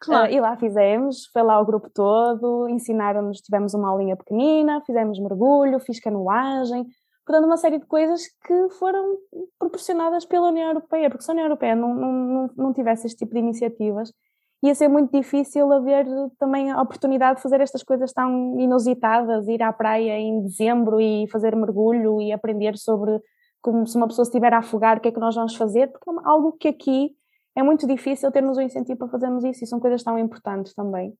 Claro. 0.00 0.30
Uh, 0.30 0.34
e 0.34 0.40
lá 0.40 0.56
fizemos, 0.56 1.26
foi 1.32 1.42
lá 1.42 1.60
o 1.60 1.64
grupo 1.66 1.88
todo, 1.88 2.68
ensinaram-nos, 2.68 3.40
tivemos 3.40 3.72
uma 3.74 3.90
aulinha 3.90 4.16
pequenina, 4.16 4.80
fizemos 4.84 5.18
mergulho, 5.20 5.78
fiz 5.78 6.00
canoagem, 6.00 6.86
portanto, 7.24 7.46
uma 7.46 7.56
série 7.56 7.78
de 7.78 7.86
coisas 7.86 8.22
que 8.44 8.68
foram 8.78 9.18
proporcionadas 9.58 10.24
pela 10.24 10.48
União 10.48 10.68
Europeia, 10.68 11.08
porque 11.08 11.24
se 11.24 11.30
a 11.30 11.34
União 11.34 11.46
Europeia 11.46 11.74
não, 11.74 11.94
não, 11.94 12.50
não 12.56 12.72
tivesse 12.72 13.06
este 13.06 13.18
tipo 13.18 13.32
de 13.32 13.40
iniciativas, 13.40 14.12
ia 14.62 14.74
ser 14.74 14.88
muito 14.88 15.10
difícil 15.12 15.72
haver 15.72 16.06
também 16.38 16.70
a 16.70 16.80
oportunidade 16.80 17.36
de 17.36 17.42
fazer 17.42 17.60
estas 17.60 17.82
coisas 17.82 18.12
tão 18.12 18.58
inusitadas, 18.60 19.48
ir 19.48 19.62
à 19.62 19.72
praia 19.72 20.18
em 20.18 20.42
dezembro 20.42 21.00
e 21.00 21.26
fazer 21.28 21.56
mergulho 21.56 22.20
e 22.20 22.32
aprender 22.32 22.76
sobre 22.76 23.20
como 23.60 23.86
se 23.86 23.96
uma 23.96 24.06
pessoa 24.06 24.24
estiver 24.24 24.52
a 24.52 24.58
afogar, 24.58 24.98
o 24.98 25.00
que 25.00 25.08
é 25.08 25.12
que 25.12 25.20
nós 25.20 25.34
vamos 25.34 25.56
fazer, 25.56 25.88
porque 25.88 26.10
é 26.10 26.14
algo 26.24 26.52
que 26.52 26.68
aqui 26.68 27.10
é 27.56 27.62
muito 27.62 27.86
difícil 27.86 28.30
termos 28.30 28.56
o 28.56 28.60
um 28.60 28.64
incentivo 28.64 28.98
para 28.98 29.08
fazermos 29.08 29.44
isso 29.44 29.64
e 29.64 29.66
são 29.66 29.78
coisas 29.78 30.02
tão 30.02 30.18
importantes 30.18 30.74
também. 30.74 31.10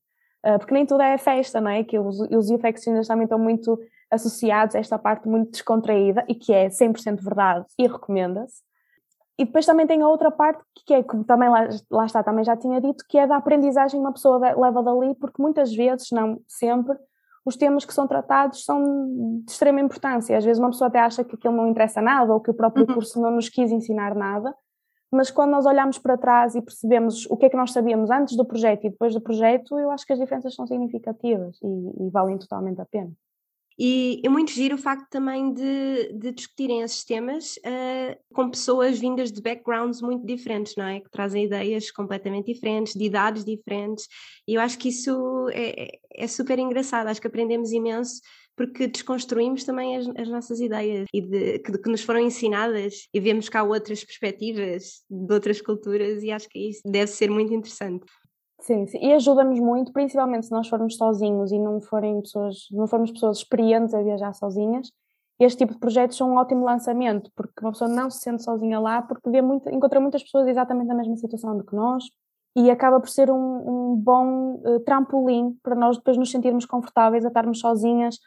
Uh, 0.45 0.59
porque 0.59 0.75
nem 0.75 0.85
tudo 0.85 1.03
é 1.03 1.17
festa, 1.19 1.61
não 1.61 1.71
é? 1.71 1.85
Que 1.85 1.99
os, 1.99 2.21
os 2.21 2.51
infeccionistas 2.51 3.07
também 3.07 3.25
estão 3.25 3.39
muito 3.39 3.79
associados 4.13 4.77
a 4.77 4.79
esta 4.79 4.99
parte 4.99 5.29
muito 5.29 5.53
descontraída 5.53 6.25
e 6.29 6.35
que 6.35 6.53
é 6.53 6.69
100% 6.69 7.23
verdade 7.23 7.67
e 7.79 7.87
recomenda-se. 7.87 8.63
E 9.39 9.45
depois 9.45 9.65
também 9.65 9.87
tem 9.87 10.03
a 10.03 10.09
outra 10.09 10.31
parte 10.31 10.63
que 10.87 10.93
é, 10.95 11.03
como 11.03 11.25
também 11.25 11.49
lá, 11.49 11.69
lá, 11.91 12.05
está, 12.05 12.23
também 12.23 12.45
já 12.45 12.57
tinha 12.57 12.81
dito, 12.81 13.05
que 13.09 13.19
é 13.19 13.27
da 13.27 13.37
aprendizagem 13.37 13.99
que 13.99 14.07
uma 14.07 14.13
pessoa 14.13 14.39
leva 14.39 14.83
dali, 14.83 15.15
porque 15.15 15.41
muitas 15.41 15.75
vezes, 15.75 16.09
não 16.13 16.41
sempre, 16.47 16.97
os 17.45 17.57
temas 17.57 17.85
que 17.85 17.95
são 17.95 18.07
tratados 18.07 18.65
são 18.65 18.81
de 19.45 19.51
extrema 19.51 19.81
importância. 19.81 20.37
Às 20.37 20.45
vezes 20.45 20.61
uma 20.61 20.71
pessoa 20.71 20.89
até 20.89 21.01
acha 21.01 21.25
que 21.25 21.35
aquilo 21.35 21.57
não 21.57 21.67
interessa 21.67 22.01
nada 22.01 22.33
ou 22.33 22.41
que 22.41 22.51
o 22.51 22.55
próprio 22.55 22.87
uhum. 22.87 22.95
curso 22.95 23.21
não 23.21 23.31
nos 23.33 23.49
quis 23.49 23.73
ensinar 23.73 24.15
nada, 24.15 24.55
mas 25.11 25.31
quando 25.31 25.51
nós 25.51 25.67
olhamos 25.67 25.99
para 25.99 26.17
trás 26.17 26.55
e 26.55 26.63
percebemos 26.63 27.27
o 27.27 27.37
que 27.37 27.47
é 27.47 27.51
que 27.51 27.57
nós 27.57 27.73
sabíamos 27.73 28.11
antes 28.11 28.37
do 28.37 28.45
projeto 28.45 28.87
e 28.87 28.91
depois 28.91 29.13
do 29.13 29.21
projeto, 29.21 29.79
eu 29.79 29.91
acho 29.91 30.07
que 30.07 30.13
as 30.13 30.19
diferenças 30.19 30.55
são 30.55 30.67
significativas 30.67 31.59
e, 31.63 32.07
e 32.07 32.11
valem 32.11 32.39
totalmente 32.39 32.81
a 32.81 32.87
pena. 32.87 33.13
E 33.79 34.21
é 34.25 34.29
muito 34.29 34.53
giro 34.53 34.75
o 34.75 34.79
facto 34.79 35.09
também 35.11 35.53
de, 35.53 36.13
de 36.15 36.33
discutirem 36.33 36.83
esses 36.83 37.05
temas 37.05 37.57
uh, 37.57 38.17
com 38.35 38.51
pessoas 38.51 38.99
vindas 38.99 39.33
de 39.33 39.41
backgrounds 39.41 40.01
muito 40.01 40.27
diferentes, 40.27 40.75
não 40.77 40.85
é? 40.85 41.01
Que 41.01 41.11
trazem 41.11 41.45
ideias 41.45 41.91
completamente 41.91 42.53
diferentes, 42.53 42.95
de 42.95 43.05
idades 43.05 43.45
diferentes, 43.45 44.07
e 44.47 44.55
eu 44.55 44.61
acho 44.61 44.79
que 44.79 44.89
isso 44.89 45.49
é, 45.53 45.85
é, 45.85 45.99
é 46.15 46.27
super 46.27 46.59
engraçado, 46.59 47.09
acho 47.09 47.21
que 47.21 47.27
aprendemos 47.27 47.73
imenso 47.73 48.21
porque 48.57 48.87
desconstruímos 48.87 49.65
também 49.65 49.97
as, 49.97 50.07
as 50.17 50.29
nossas 50.29 50.61
ideias 50.61 51.07
e 51.13 51.21
de, 51.21 51.59
que, 51.61 51.79
que, 51.79 51.91
nos 51.91 52.03
foram 52.03 52.21
ensinadas 52.21 53.09
e 53.13 53.21
vemos 53.21 53.49
cá 53.49 53.63
outras 53.63 54.05
perspectivas 54.05 55.03
de 55.11 55.33
outras 55.33 55.61
culturas 55.61 56.23
e 56.23 56.31
acho 56.31 56.49
que 56.49 56.69
isso 56.69 56.83
deve 56.85 57.11
ser 57.11 57.31
muito 57.31 57.53
interessante. 57.53 58.05
Sim, 58.63 58.87
sim. 58.87 58.99
e 59.03 59.13
ajuda-nos 59.13 59.59
muito, 59.59 59.93
principalmente 59.93 60.47
se 60.47 60.53
nós 60.53 60.69
formos 60.69 60.97
sozinhos 60.97 61.51
e 61.51 61.59
não 61.59 61.81
forem 61.81 62.21
pessoas, 62.21 62.69
não 62.71 62.87
formos 62.87 63.11
pessoas 63.11 63.39
experientes 63.39 63.93
a 63.93 64.01
viajar 64.01 64.33
sozinhas, 64.35 64.89
este 65.41 65.59
tipo 65.59 65.73
de 65.73 65.81
projetos 65.81 66.17
são 66.17 66.31
um 66.31 66.37
ótimo 66.37 66.65
lançamento, 66.65 67.29
porque 67.35 67.61
uma 67.61 67.73
pessoa 67.73 67.91
não 67.91 68.09
se 68.09 68.21
sente 68.21 68.45
sozinha 68.45 68.79
lá, 68.79 69.03
porque 69.03 69.29
vê 69.29 69.43
muito, 69.43 69.69
encontra 69.69 69.99
muitas 69.99 70.23
pessoas 70.23 70.47
exatamente 70.47 70.87
na 70.87 70.95
mesma 70.95 71.17
situação 71.17 71.57
do 71.59 71.65
que 71.65 71.75
nós, 71.75 72.05
e 72.55 72.71
acaba 72.71 73.01
por 73.01 73.09
ser 73.09 73.33
um, 73.33 73.35
um 73.35 73.97
bom 73.97 74.61
uh, 74.65 74.79
trampolim 74.85 75.59
para 75.61 75.75
nós 75.75 75.97
depois 75.97 76.17
nos 76.17 76.31
sentirmos 76.31 76.65
confortáveis 76.65 77.25
a 77.25 77.29
estarmos 77.29 77.59
sozinhas 77.59 78.19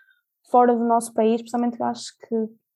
fora 0.52 0.76
do 0.76 0.84
nosso 0.84 1.14
país, 1.14 1.42
principalmente 1.42 1.80
eu 1.80 1.86
acho 1.86 2.12
que 2.28 2.36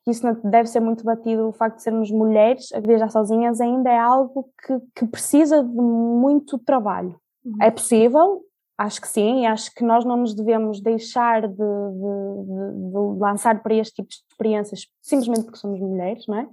isso 0.10 0.26
deve 0.46 0.70
ser 0.70 0.80
muito 0.80 1.04
batido, 1.04 1.50
o 1.50 1.52
facto 1.52 1.76
de 1.76 1.84
sermos 1.84 2.10
mulheres 2.10 2.72
a 2.72 2.80
viajar 2.80 3.10
sozinhas 3.10 3.60
ainda 3.60 3.90
é 3.90 4.00
algo 4.00 4.50
que, 4.66 4.80
que 4.96 5.06
precisa 5.08 5.62
de 5.62 5.82
muito 5.82 6.58
trabalho. 6.60 7.20
Uhum. 7.50 7.64
É 7.64 7.72
possível, 7.72 8.42
acho 8.78 9.02
que 9.02 9.08
sim, 9.08 9.44
e 9.44 9.46
acho 9.46 9.74
que 9.74 9.84
nós 9.84 10.06
não 10.06 10.18
nos 10.18 10.34
devemos 10.34 10.82
deixar 10.82 11.42
de, 11.42 11.56
de, 11.56 11.58
de, 11.58 12.92
de 12.92 13.20
lançar 13.20 13.62
para 13.62 13.76
este 13.76 13.96
tipo 13.96 14.10
de 14.10 14.16
experiências 14.16 14.88
simplesmente 15.02 15.44
porque 15.44 15.60
somos 15.60 15.80
mulheres, 15.80 16.26
não 16.28 16.40
é? 16.40 16.50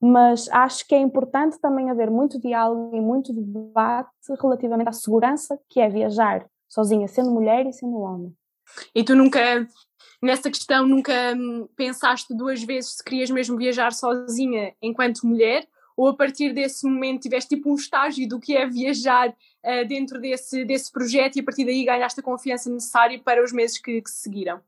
mas 0.00 0.48
acho 0.50 0.86
que 0.86 0.94
é 0.94 0.98
importante 0.98 1.58
também 1.60 1.90
haver 1.90 2.10
muito 2.10 2.40
diálogo 2.40 2.94
e 2.94 3.00
muito 3.00 3.32
debate 3.32 4.10
relativamente 4.40 4.88
à 4.88 4.92
segurança 4.92 5.58
que 5.68 5.80
é 5.80 5.88
viajar 5.88 6.46
sozinha, 6.68 7.08
sendo 7.08 7.30
mulher 7.30 7.66
e 7.66 7.72
sendo 7.72 7.96
homem. 7.98 8.32
E 8.94 9.02
tu 9.02 9.16
nunca, 9.16 9.66
nessa 10.22 10.50
questão, 10.50 10.86
nunca 10.86 11.34
hum, 11.34 11.68
pensaste 11.74 12.34
duas 12.36 12.62
vezes 12.62 12.96
se 12.96 13.04
querias 13.04 13.30
mesmo 13.30 13.56
viajar 13.56 13.92
sozinha 13.92 14.72
enquanto 14.80 15.26
mulher? 15.26 15.66
Ou 15.98 16.06
a 16.06 16.14
partir 16.14 16.52
desse 16.52 16.86
momento 16.86 17.22
tiveste 17.22 17.56
tipo 17.56 17.72
um 17.72 17.74
estágio 17.74 18.28
do 18.28 18.38
que 18.38 18.56
é 18.56 18.64
viajar 18.64 19.30
uh, 19.30 19.88
dentro 19.88 20.20
desse, 20.20 20.64
desse 20.64 20.92
projeto 20.92 21.34
e 21.34 21.40
a 21.40 21.42
partir 21.42 21.64
daí 21.64 21.84
ganhaste 21.84 22.20
a 22.20 22.22
confiança 22.22 22.70
necessária 22.70 23.20
para 23.20 23.42
os 23.42 23.52
meses 23.52 23.80
que, 23.80 24.00
que 24.00 24.08
se 24.08 24.18
seguiram? 24.18 24.60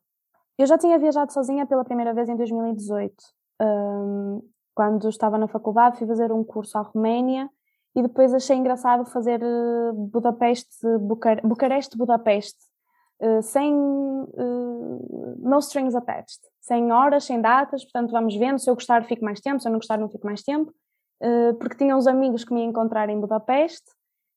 Eu 0.58 0.66
já 0.66 0.76
tinha 0.76 0.98
viajado 0.98 1.32
sozinha 1.32 1.64
pela 1.64 1.84
primeira 1.84 2.12
vez 2.12 2.28
em 2.28 2.36
2018. 2.36 3.14
Um, 3.62 4.42
quando 4.74 5.08
estava 5.08 5.38
na 5.38 5.46
faculdade, 5.46 5.98
fui 5.98 6.06
fazer 6.08 6.32
um 6.32 6.42
curso 6.42 6.76
à 6.76 6.80
Roménia 6.80 7.48
e 7.94 8.02
depois 8.02 8.34
achei 8.34 8.56
engraçado 8.56 9.04
fazer 9.04 9.40
eh, 9.40 9.92
Budapeste, 9.94 10.84
Bucar 10.98 11.46
Bucareste, 11.46 11.96
Budapeste, 11.96 12.58
uh, 13.20 13.40
sem 13.40 13.72
uh, 13.72 15.38
no 15.38 15.58
strings 15.60 15.94
attached, 15.94 16.40
sem 16.60 16.90
horas, 16.90 17.22
sem 17.22 17.40
datas, 17.40 17.84
portanto 17.84 18.10
vamos 18.10 18.34
vendo, 18.34 18.58
se 18.58 18.68
eu 18.68 18.74
gostar 18.74 19.04
fico 19.04 19.24
mais 19.24 19.40
tempo, 19.40 19.60
se 19.60 19.68
eu 19.68 19.72
não 19.72 19.78
gostar 19.78 19.96
não 19.96 20.08
fico 20.08 20.26
mais 20.26 20.42
tempo, 20.42 20.72
porque 21.58 21.76
tinha 21.76 21.96
uns 21.96 22.06
amigos 22.06 22.44
que 22.44 22.52
me 22.52 22.60
iam 22.60 22.70
encontrar 22.70 23.08
em 23.08 23.20
Budapeste, 23.20 23.90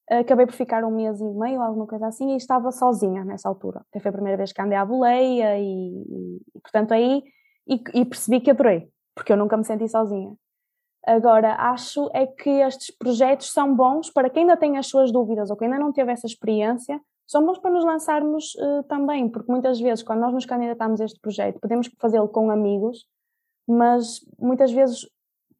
acabei 0.10 0.46
por 0.46 0.54
ficar 0.54 0.84
um 0.84 0.92
mês 0.92 1.20
e 1.20 1.24
meio, 1.24 1.62
alguma 1.62 1.88
coisa 1.88 2.08
assim, 2.08 2.34
e 2.34 2.38
estava 2.38 2.72
sozinha 2.72 3.24
nessa 3.24 3.48
altura, 3.48 3.82
até 3.90 4.00
foi 4.00 4.10
a 4.10 4.14
primeira 4.14 4.38
vez 4.38 4.52
que 4.52 4.62
andei 4.62 4.78
à 4.78 4.86
boleia 4.86 5.58
e, 5.58 6.40
e 6.56 6.60
portanto 6.62 6.94
aí, 6.94 7.24
e, 7.68 7.82
e 7.94 8.06
percebi 8.06 8.42
que 8.42 8.52
adorei, 8.52 8.90
porque 9.16 9.32
eu 9.32 9.38
nunca 9.38 9.56
me 9.56 9.64
senti 9.64 9.88
sozinha. 9.88 10.36
Agora, 11.06 11.56
acho 11.56 12.10
é 12.14 12.26
que 12.26 12.50
estes 12.50 12.96
projetos 12.96 13.52
são 13.52 13.76
bons 13.76 14.10
para 14.10 14.30
quem 14.30 14.44
ainda 14.44 14.56
tem 14.56 14.78
as 14.78 14.88
suas 14.88 15.12
dúvidas 15.12 15.50
ou 15.50 15.58
quem 15.58 15.68
ainda 15.68 15.80
não 15.80 15.92
teve 15.92 16.12
essa 16.12 16.26
experiência, 16.26 17.00
são 17.28 17.46
bons 17.46 17.60
para 17.60 17.72
nos 17.72 17.84
lançarmos 17.84 18.54
uh, 18.56 18.84
também, 18.84 19.30
porque 19.30 19.52
muitas 19.52 19.80
vezes, 19.80 20.04
quando 20.04 20.20
nós 20.20 20.34
nos 20.34 20.46
candidatamos 20.46 21.02
a 21.02 21.06
este 21.06 21.20
projeto, 21.20 21.60
podemos 21.60 21.90
fazê-lo 22.00 22.28
com 22.28 22.50
amigos, 22.50 23.06
mas 23.68 24.20
muitas 24.40 24.72
vezes 24.72 25.08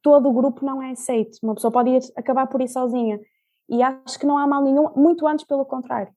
todo 0.04 0.28
o 0.28 0.32
grupo 0.32 0.64
não 0.64 0.82
é 0.82 0.90
aceito. 0.90 1.38
Uma 1.42 1.54
pessoa 1.54 1.72
pode 1.72 1.88
ir, 1.88 2.02
acabar 2.14 2.46
por 2.46 2.60
ir 2.60 2.68
sozinha. 2.68 3.18
E 3.70 3.82
acho 3.82 4.18
que 4.18 4.26
não 4.26 4.36
há 4.36 4.46
mal 4.46 4.62
nenhum, 4.62 4.90
muito 4.94 5.26
antes 5.26 5.46
pelo 5.46 5.64
contrário. 5.64 6.12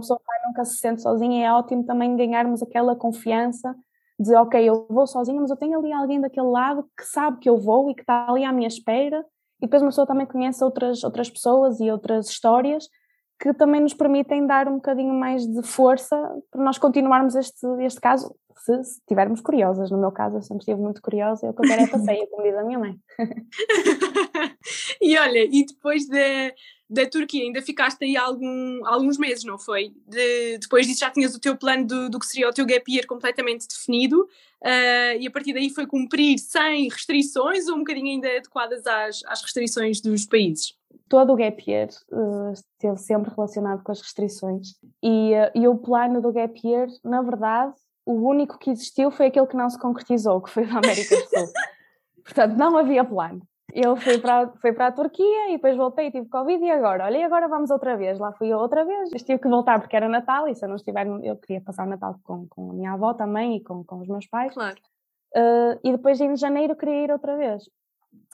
Uma 0.00 0.04
pessoa 0.04 0.20
nunca 0.46 0.64
se 0.64 0.78
sente 0.78 1.02
sozinha 1.02 1.40
e 1.40 1.42
é 1.42 1.52
ótimo 1.52 1.84
também 1.84 2.16
ganharmos 2.16 2.62
aquela 2.62 2.96
confiança 2.96 3.76
de 4.18 4.34
ok, 4.34 4.60
eu 4.68 4.86
vou 4.88 5.06
sozinha, 5.06 5.40
mas 5.40 5.50
eu 5.50 5.56
tenho 5.56 5.78
ali 5.78 5.92
alguém 5.92 6.20
daquele 6.20 6.48
lado 6.48 6.88
que 6.96 7.04
sabe 7.04 7.38
que 7.38 7.48
eu 7.48 7.58
vou 7.58 7.90
e 7.90 7.94
que 7.94 8.00
está 8.00 8.28
ali 8.28 8.44
à 8.44 8.52
minha 8.52 8.66
espera, 8.66 9.24
e 9.60 9.66
depois 9.66 9.82
uma 9.82 9.90
pessoa 9.90 10.06
também 10.06 10.26
conhece 10.26 10.64
outras, 10.64 11.04
outras 11.04 11.30
pessoas 11.30 11.78
e 11.78 11.90
outras 11.90 12.28
histórias 12.28 12.88
que 13.40 13.54
também 13.54 13.80
nos 13.80 13.94
permitem 13.94 14.46
dar 14.46 14.66
um 14.68 14.74
bocadinho 14.74 15.14
mais 15.14 15.46
de 15.46 15.62
força 15.62 16.16
para 16.50 16.62
nós 16.62 16.76
continuarmos 16.76 17.36
este, 17.36 17.66
este 17.80 18.00
caso, 18.00 18.34
se, 18.56 18.80
estivermos 18.80 19.40
curiosas. 19.40 19.90
No 19.90 19.98
meu 19.98 20.10
caso, 20.10 20.36
eu 20.36 20.42
sempre 20.42 20.62
estive 20.62 20.80
muito 20.80 21.00
curiosa 21.00 21.46
e 21.46 21.50
o 21.50 21.54
que 21.54 21.64
eu 21.64 21.68
quero 21.68 21.82
é 21.82 21.86
passeio, 21.86 22.26
como 22.28 22.42
diz 22.42 22.56
a 22.56 22.64
minha 22.64 22.78
mãe. 22.78 22.98
e 25.00 25.16
olha, 25.16 25.44
e 25.44 25.64
depois 25.64 26.06
de, 26.06 26.54
da 26.90 27.06
Turquia, 27.06 27.44
ainda 27.44 27.62
ficaste 27.62 28.04
aí 28.04 28.16
algum, 28.16 28.84
alguns 28.84 29.16
meses, 29.18 29.44
não 29.44 29.58
foi? 29.58 29.92
De, 30.06 30.58
depois 30.58 30.86
disso 30.86 31.00
já 31.00 31.10
tinhas 31.10 31.34
o 31.34 31.40
teu 31.40 31.56
plano 31.56 31.86
do, 31.86 32.10
do 32.10 32.18
que 32.18 32.26
seria 32.26 32.48
o 32.48 32.52
teu 32.52 32.66
gap 32.66 32.90
year 32.90 33.06
completamente 33.06 33.68
definido 33.68 34.22
uh, 34.22 35.16
e 35.18 35.26
a 35.26 35.30
partir 35.30 35.52
daí 35.52 35.70
foi 35.70 35.86
cumprir 35.86 36.38
sem 36.38 36.88
restrições 36.88 37.68
ou 37.68 37.76
um 37.76 37.80
bocadinho 37.80 38.08
ainda 38.08 38.28
adequadas 38.28 38.84
às, 38.86 39.22
às 39.26 39.42
restrições 39.42 40.00
dos 40.00 40.26
países? 40.26 40.76
Todo 41.08 41.32
o 41.32 41.36
gap 41.36 41.70
year 41.70 41.88
uh, 42.12 42.52
esteve 42.52 42.98
sempre 42.98 43.32
relacionado 43.34 43.82
com 43.82 43.92
as 43.92 44.00
restrições 44.00 44.74
e, 45.02 45.32
uh, 45.34 45.50
e 45.54 45.66
o 45.66 45.76
plano 45.78 46.20
do 46.20 46.32
gap 46.32 46.60
year, 46.66 46.88
na 47.02 47.22
verdade, 47.22 47.74
o 48.04 48.12
único 48.12 48.58
que 48.58 48.70
existiu 48.70 49.10
foi 49.10 49.26
aquele 49.26 49.46
que 49.46 49.56
não 49.56 49.68
se 49.70 49.78
concretizou, 49.78 50.40
que 50.40 50.50
foi 50.50 50.66
da 50.66 50.78
América 50.78 51.16
do 51.16 51.28
Sul. 51.28 51.52
Portanto, 52.24 52.56
não 52.56 52.76
havia 52.76 53.04
plano 53.04 53.42
eu 53.72 53.96
fui 53.96 54.18
para, 54.18 54.48
fui 54.60 54.72
para 54.72 54.86
a 54.86 54.92
Turquia 54.92 55.50
e 55.50 55.52
depois 55.52 55.76
voltei 55.76 56.06
e 56.06 56.10
tive 56.10 56.28
Covid 56.28 56.64
e 56.64 56.70
agora? 56.70 57.04
Olha, 57.04 57.18
e 57.18 57.22
agora 57.22 57.48
vamos 57.48 57.70
outra 57.70 57.96
vez. 57.96 58.18
Lá 58.18 58.32
fui 58.32 58.48
eu 58.48 58.58
outra 58.58 58.84
vez. 58.84 59.10
Mas 59.12 59.22
tive 59.22 59.38
que 59.38 59.48
voltar 59.48 59.78
porque 59.78 59.94
era 59.94 60.08
Natal 60.08 60.48
e 60.48 60.54
se 60.54 60.64
eu 60.64 60.68
não 60.68 60.76
estiver, 60.76 61.06
eu 61.06 61.36
queria 61.36 61.60
passar 61.60 61.86
o 61.86 61.90
Natal 61.90 62.18
com, 62.22 62.46
com 62.48 62.70
a 62.70 62.74
minha 62.74 62.92
avó 62.92 63.12
também 63.12 63.56
e 63.56 63.62
com, 63.62 63.84
com 63.84 64.00
os 64.00 64.08
meus 64.08 64.26
pais. 64.26 64.54
Claro. 64.54 64.76
Uh, 65.36 65.78
e 65.84 65.92
depois 65.92 66.18
em 66.20 66.34
janeiro 66.36 66.74
queria 66.74 67.04
ir 67.04 67.12
outra 67.12 67.36
vez. 67.36 67.68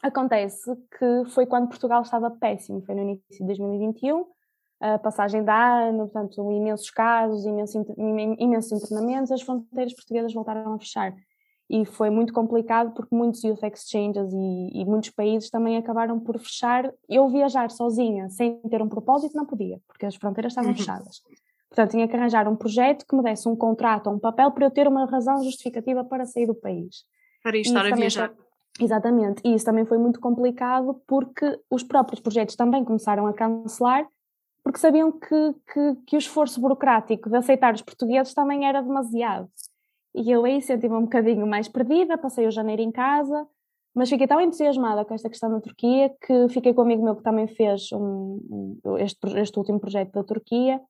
Acontece 0.02 0.70
que 0.98 1.30
foi 1.30 1.46
quando 1.46 1.68
Portugal 1.68 2.02
estava 2.02 2.30
péssimo, 2.30 2.82
foi 2.84 2.94
no 2.94 3.02
início 3.02 3.38
de 3.38 3.46
2021, 3.46 4.26
a 4.80 4.98
passagem 4.98 5.42
de 5.42 5.50
ano, 5.50 6.08
portanto, 6.10 6.52
imensos 6.52 6.90
casos, 6.90 7.44
imensos, 7.46 7.82
imensos 8.38 8.72
internamentos, 8.72 9.32
as 9.32 9.40
fronteiras 9.40 9.94
portuguesas 9.94 10.34
voltaram 10.34 10.74
a 10.74 10.78
fechar 10.78 11.14
e 11.68 11.84
foi 11.86 12.10
muito 12.10 12.32
complicado 12.32 12.92
porque 12.92 13.14
muitos 13.14 13.42
youth 13.42 13.62
exchanges 13.62 14.32
e, 14.32 14.80
e, 14.80 14.84
muitos 14.84 15.10
países 15.10 15.50
também 15.50 15.76
acabaram 15.76 16.20
por 16.20 16.38
fechar. 16.38 16.92
Eu 17.08 17.28
viajar 17.28 17.70
sozinha, 17.70 18.28
sem 18.28 18.60
ter 18.68 18.82
um 18.82 18.88
propósito, 18.88 19.34
não 19.34 19.46
podia, 19.46 19.80
porque 19.86 20.04
as 20.04 20.14
fronteiras 20.14 20.52
estavam 20.52 20.70
uhum. 20.70 20.76
fechadas. 20.76 21.22
Portanto, 21.68 21.90
tinha 21.90 22.06
que 22.06 22.14
arranjar 22.14 22.46
um 22.46 22.54
projeto 22.54 23.04
que 23.06 23.16
me 23.16 23.22
desse 23.22 23.48
um 23.48 23.56
contrato 23.56 24.08
ou 24.08 24.14
um 24.14 24.18
papel 24.18 24.52
para 24.52 24.66
eu 24.66 24.70
ter 24.70 24.86
uma 24.86 25.06
razão 25.06 25.42
justificativa 25.42 26.04
para 26.04 26.26
sair 26.26 26.46
do 26.46 26.54
país. 26.54 27.04
Para 27.42 27.58
estar 27.58 27.86
a 27.86 27.96
viajar. 27.96 28.32
Exatamente, 28.80 29.40
e 29.44 29.54
isso 29.54 29.64
também 29.64 29.84
foi 29.84 29.98
muito 29.98 30.20
complicado 30.20 31.00
porque 31.06 31.60
os 31.70 31.82
próprios 31.82 32.20
projetos 32.20 32.56
também 32.56 32.84
começaram 32.84 33.26
a 33.26 33.32
cancelar 33.32 34.06
porque 34.64 34.78
sabiam 34.78 35.12
que, 35.12 35.54
que, 35.72 35.94
que 36.06 36.16
o 36.16 36.18
esforço 36.18 36.58
burocrático 36.58 37.28
de 37.28 37.36
aceitar 37.36 37.74
os 37.74 37.82
portugueses 37.82 38.32
também 38.32 38.66
era 38.66 38.80
demasiado. 38.80 39.48
E 40.14 40.30
eu 40.30 40.44
aí 40.44 40.62
senti-me 40.62 40.94
um 40.94 41.02
bocadinho 41.02 41.46
mais 41.46 41.68
perdida, 41.68 42.16
passei 42.16 42.46
o 42.46 42.50
janeiro 42.50 42.80
em 42.80 42.90
casa, 42.90 43.46
mas 43.94 44.08
fiquei 44.08 44.26
tão 44.26 44.40
entusiasmada 44.40 45.04
com 45.04 45.12
esta 45.12 45.28
questão 45.28 45.50
da 45.50 45.60
Turquia 45.60 46.10
que 46.26 46.48
fiquei 46.48 46.72
com 46.72 46.80
um 46.80 46.84
amigo 46.84 47.04
meu 47.04 47.14
que 47.14 47.22
também 47.22 47.46
fez 47.46 47.92
um, 47.92 48.78
este, 48.98 49.38
este 49.38 49.58
último 49.58 49.78
projeto 49.78 50.12
da 50.12 50.24
Turquia 50.24 50.80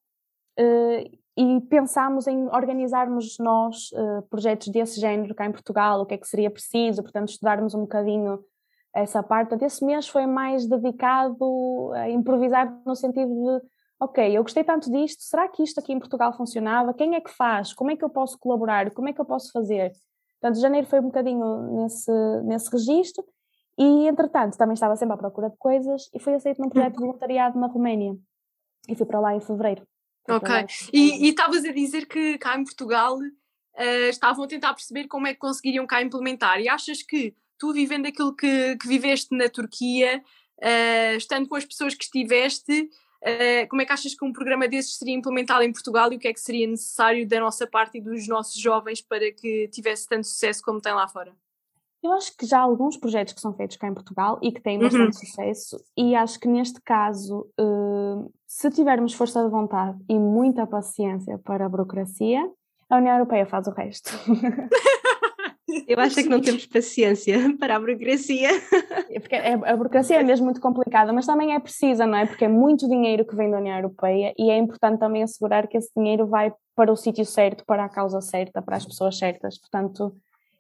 uh, 0.59 1.19
e 1.37 1.61
pensámos 1.63 2.27
em 2.27 2.47
organizarmos 2.47 3.37
nós 3.39 3.91
uh, 3.93 4.23
projetos 4.31 4.69
desse 4.69 5.01
género 5.01 5.35
cá 5.35 5.47
em 5.47 5.53
Portugal, 5.53 6.01
o 6.01 6.07
que 6.07 6.15
é 6.15 6.19
que 6.19 6.29
seria 6.29 6.51
preciso, 6.51 7.03
portanto 7.03 7.31
estudarmos 7.31 7.75
um 7.75 7.81
bocadinho 7.81 8.39
essa 8.95 9.23
parte. 9.23 9.49
Portanto, 9.49 9.67
esse 9.67 9.85
mês 9.85 10.07
foi 10.07 10.27
mais 10.27 10.67
dedicado 10.67 11.91
a 11.95 12.09
improvisar 12.09 12.81
no 12.87 12.95
sentido 12.95 13.29
de 13.29 13.67
ok, 13.99 14.37
eu 14.37 14.43
gostei 14.43 14.63
tanto 14.63 14.91
disto, 14.91 15.23
será 15.23 15.49
que 15.49 15.63
isto 15.63 15.81
aqui 15.81 15.93
em 15.93 15.99
Portugal 15.99 16.33
funcionava? 16.37 16.95
Quem 16.95 17.15
é 17.15 17.21
que 17.21 17.31
faz? 17.31 17.73
Como 17.73 17.91
é 17.91 17.97
que 17.97 18.05
eu 18.05 18.11
posso 18.11 18.39
colaborar? 18.39 18.91
Como 18.93 19.09
é 19.09 19.13
que 19.13 19.21
eu 19.21 19.25
posso 19.25 19.51
fazer? 19.51 19.93
Portanto, 20.41 20.61
janeiro 20.61 20.87
foi 20.87 21.01
um 21.01 21.05
bocadinho 21.05 21.73
nesse, 21.73 22.13
nesse 22.45 22.71
registro 22.71 23.25
e, 23.79 24.07
entretanto, 24.07 24.57
também 24.57 24.75
estava 24.75 24.95
sempre 24.95 25.15
à 25.15 25.17
procura 25.17 25.49
de 25.49 25.57
coisas 25.57 26.11
e 26.13 26.19
fui 26.19 26.35
aceito 26.35 26.61
num 26.61 26.69
projeto 26.69 26.95
de 26.95 27.01
voluntariado 27.01 27.59
na 27.59 27.67
Roménia 27.67 28.15
e 28.89 28.95
fui 28.95 29.07
para 29.07 29.21
lá 29.21 29.35
em 29.35 29.41
fevereiro. 29.41 29.87
Ok, 30.29 30.51
e 30.93 31.29
estavas 31.29 31.65
a 31.65 31.73
dizer 31.73 32.07
que 32.07 32.39
cá 32.39 32.59
em 32.59 32.65
Portugal 32.65 33.19
uh, 33.19 34.09
estavam 34.09 34.45
a 34.45 34.49
tentar 34.49 34.73
perceber 34.75 35.07
como 35.07 35.27
é 35.27 35.35
que 35.35 35.41
conseguiriam 35.41 35.87
cá 35.87 36.03
implementar. 36.03 36.61
E 36.61 36.69
achas 36.69 37.03
que 37.03 37.35
tu 37.59 37.73
vivendo 37.73 38.07
aquilo 38.07 38.35
que, 38.35 38.77
que 38.77 38.89
viveste 38.89 39.37
na 39.37 39.49
Turquia, 39.49 40.23
uh, 40.59 41.17
estando 41.17 41.49
com 41.49 41.57
as 41.57 41.65
pessoas 41.65 41.95
que 41.95 42.05
estiveste, 42.05 42.89
Uh, 43.25 43.67
como 43.71 43.81
é 43.81 43.87
que 43.87 43.93
achas 43.93 44.15
que 44.15 44.23
um 44.23 44.35
programa 44.35 44.69
desses 44.69 44.99
seria 44.99 45.15
implementado 45.15 45.63
em 45.63 45.73
Portugal 45.73 46.13
e 46.13 46.17
o 46.17 46.19
que 46.19 46.29
é 46.29 46.33
que 46.35 46.41
seria 46.41 46.67
necessário 46.67 47.27
da 47.27 47.41
nossa 47.41 47.67
parte 47.67 47.97
e 47.97 48.01
dos 48.03 48.29
nossos 48.29 48.61
jovens 48.61 49.01
para 49.01 49.33
que 49.33 49.67
tivesse 49.69 50.07
tanto 50.07 50.27
sucesso 50.27 50.63
como 50.63 50.79
tem 50.79 50.93
lá 50.93 51.09
fora? 51.09 51.35
Eu 52.05 52.13
acho 52.13 52.37
que 52.37 52.45
já 52.45 52.59
há 52.59 52.61
alguns 52.61 52.99
projetos 52.99 53.33
que 53.33 53.41
são 53.41 53.55
feitos 53.55 53.79
cá 53.79 53.89
em 53.89 53.95
Portugal 53.95 54.39
e 54.43 54.53
que 54.53 54.61
têm 54.61 54.79
bastante 54.79 55.07
uhum. 55.07 55.13
sucesso, 55.13 55.83
e 55.97 56.15
acho 56.15 56.39
que 56.39 56.47
neste 56.47 56.79
caso, 56.83 57.49
uh, 57.59 58.31
se 58.47 58.71
tivermos 58.71 59.15
força 59.15 59.43
de 59.43 59.49
vontade 59.49 59.99
e 60.07 60.19
muita 60.19 60.67
paciência 60.67 61.39
para 61.39 61.65
a 61.65 61.69
burocracia, 61.69 62.47
a 62.91 62.99
União 62.99 63.15
Europeia 63.15 63.47
faz 63.47 63.67
o 63.69 63.71
resto. 63.71 64.11
Eu 65.89 65.99
acho 65.99 66.21
é 66.21 66.23
que 66.23 66.29
não 66.29 66.43
temos 66.43 66.67
paciência 66.67 67.39
para 67.59 67.77
a 67.77 67.81
burocracia. 67.81 68.51
É 69.11 69.19
porque 69.19 69.35
a 69.35 69.75
burocracia 69.75 70.21
é 70.21 70.23
mesmo 70.23 70.45
muito 70.45 70.61
complicada, 70.61 71.11
mas 71.11 71.25
também 71.25 71.55
é 71.55 71.59
precisa, 71.59 72.07
não 72.07 72.19
é? 72.19 72.27
Porque 72.27 72.45
é 72.45 72.49
muito 72.49 72.87
dinheiro 72.87 73.25
que 73.25 73.35
vem 73.35 73.51
da 73.51 73.57
União 73.57 73.77
Europeia 73.77 74.35
e 74.39 74.51
é 74.51 74.59
importante 74.59 75.01
também 75.01 75.23
assegurar 75.23 75.67
que 75.67 75.79
esse 75.79 75.91
dinheiro 75.97 76.27
vai 76.27 76.53
para 76.77 76.93
o 76.93 76.97
sítio 76.97 77.25
certo, 77.25 77.65
para 77.65 77.85
a 77.85 77.89
causa 77.89 78.21
certa, 78.21 78.61
para 78.61 78.77
as 78.77 78.85
pessoas 78.85 79.17
certas. 79.17 79.59
Portanto, 79.59 80.15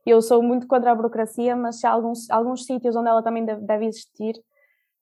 eu 0.07 0.20
sou 0.20 0.42
muito 0.42 0.66
contra 0.66 0.92
a 0.92 0.94
burocracia, 0.94 1.57
mas 1.57 1.82
há 1.84 1.90
alguns, 1.90 2.30
alguns 2.30 2.64
sítios 2.64 2.94
onde 2.94 3.09
ela 3.09 3.22
também 3.22 3.44
deve, 3.44 3.62
deve 3.62 3.86
existir, 3.86 4.34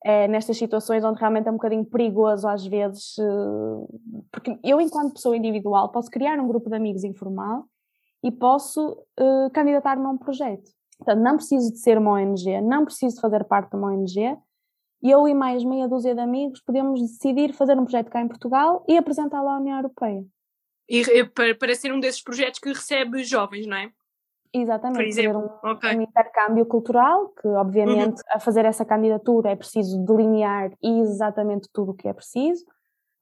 é, 0.05 0.26
nestas 0.26 0.57
situações 0.57 1.05
onde 1.05 1.18
realmente 1.18 1.48
é 1.48 1.50
um 1.50 1.55
bocadinho 1.55 1.84
perigoso 1.84 2.48
às 2.48 2.66
vezes, 2.66 3.16
eh, 3.18 4.22
porque 4.32 4.59
eu, 4.64 4.80
enquanto 4.80 5.14
pessoa 5.14 5.36
individual, 5.36 5.90
posso 5.92 6.11
criar 6.11 6.40
um 6.40 6.48
grupo 6.48 6.68
de 6.68 6.74
amigos 6.74 7.05
informal 7.05 7.66
e 8.24 8.30
posso 8.30 8.92
uh, 9.18 9.50
candidatar-me 9.53 10.05
a 10.05 10.11
um 10.11 10.18
projeto. 10.18 10.70
Portanto, 10.98 11.22
não 11.22 11.36
preciso 11.36 11.72
de 11.72 11.78
ser 11.78 11.98
uma 11.98 12.12
ONG, 12.12 12.61
não 12.61 12.84
preciso 12.84 13.16
de 13.16 13.20
fazer 13.20 13.44
parte 13.44 13.70
de 13.70 13.76
uma 13.76 13.92
ONG, 13.92 14.36
eu 15.03 15.26
e 15.26 15.34
mais 15.34 15.64
meia 15.64 15.88
dúzia 15.88 16.14
de 16.14 16.20
amigos 16.20 16.61
podemos 16.61 17.00
decidir 17.00 17.53
fazer 17.53 17.76
um 17.76 17.84
projeto 17.84 18.11
cá 18.11 18.20
em 18.20 18.28
Portugal 18.28 18.84
e 18.88 18.96
apresentá-lo 18.96 19.48
à 19.48 19.59
União 19.59 19.76
Europeia. 19.76 20.24
E 20.88 21.24
para, 21.24 21.55
para 21.55 21.74
ser 21.74 21.92
um 21.92 21.98
desses 21.98 22.22
projetos 22.22 22.61
que 22.61 22.68
recebe 22.68 23.24
jovens, 23.24 23.66
não 23.66 23.76
é? 23.76 23.90
Exatamente, 24.55 24.98
Por 24.98 25.07
exemplo, 25.07 25.50
um, 25.64 25.70
okay. 25.70 25.96
um, 25.96 26.03
intercâmbio 26.03 26.66
cultural, 26.66 27.28
que 27.40 27.48
obviamente 27.48 28.18
uhum. 28.18 28.32
a 28.32 28.38
fazer 28.38 28.66
essa 28.66 28.84
candidatura 28.84 29.50
é 29.50 29.57
preciso 29.57 30.05
delinear 30.05 30.70
exatamente 30.82 31.70
tudo 31.72 31.92
o 31.92 31.94
que 31.94 32.07
é 32.07 32.12
preciso, 32.12 32.64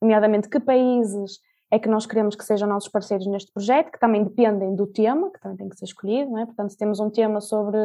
nomeadamente 0.03 0.49
que 0.49 0.59
países 0.59 1.39
é 1.71 1.79
que 1.79 1.89
nós 1.89 2.05
queremos 2.05 2.35
que 2.35 2.45
sejam 2.45 2.69
nossos 2.69 2.91
parceiros 2.91 3.29
neste 3.29 3.53
projeto, 3.53 3.93
que 3.93 4.01
também 4.01 4.25
dependem 4.25 4.75
do 4.75 4.89
tema, 4.89 5.31
que 5.31 5.39
também 5.41 5.57
tem 5.57 5.69
que 5.69 5.77
ser 5.77 5.85
escolhido, 5.85 6.33
não 6.33 6.41
é? 6.41 6.47
Portanto, 6.47 6.71
se 6.71 6.77
temos 6.77 6.99
um 6.99 7.09
tema 7.09 7.41
sobre 7.41 7.79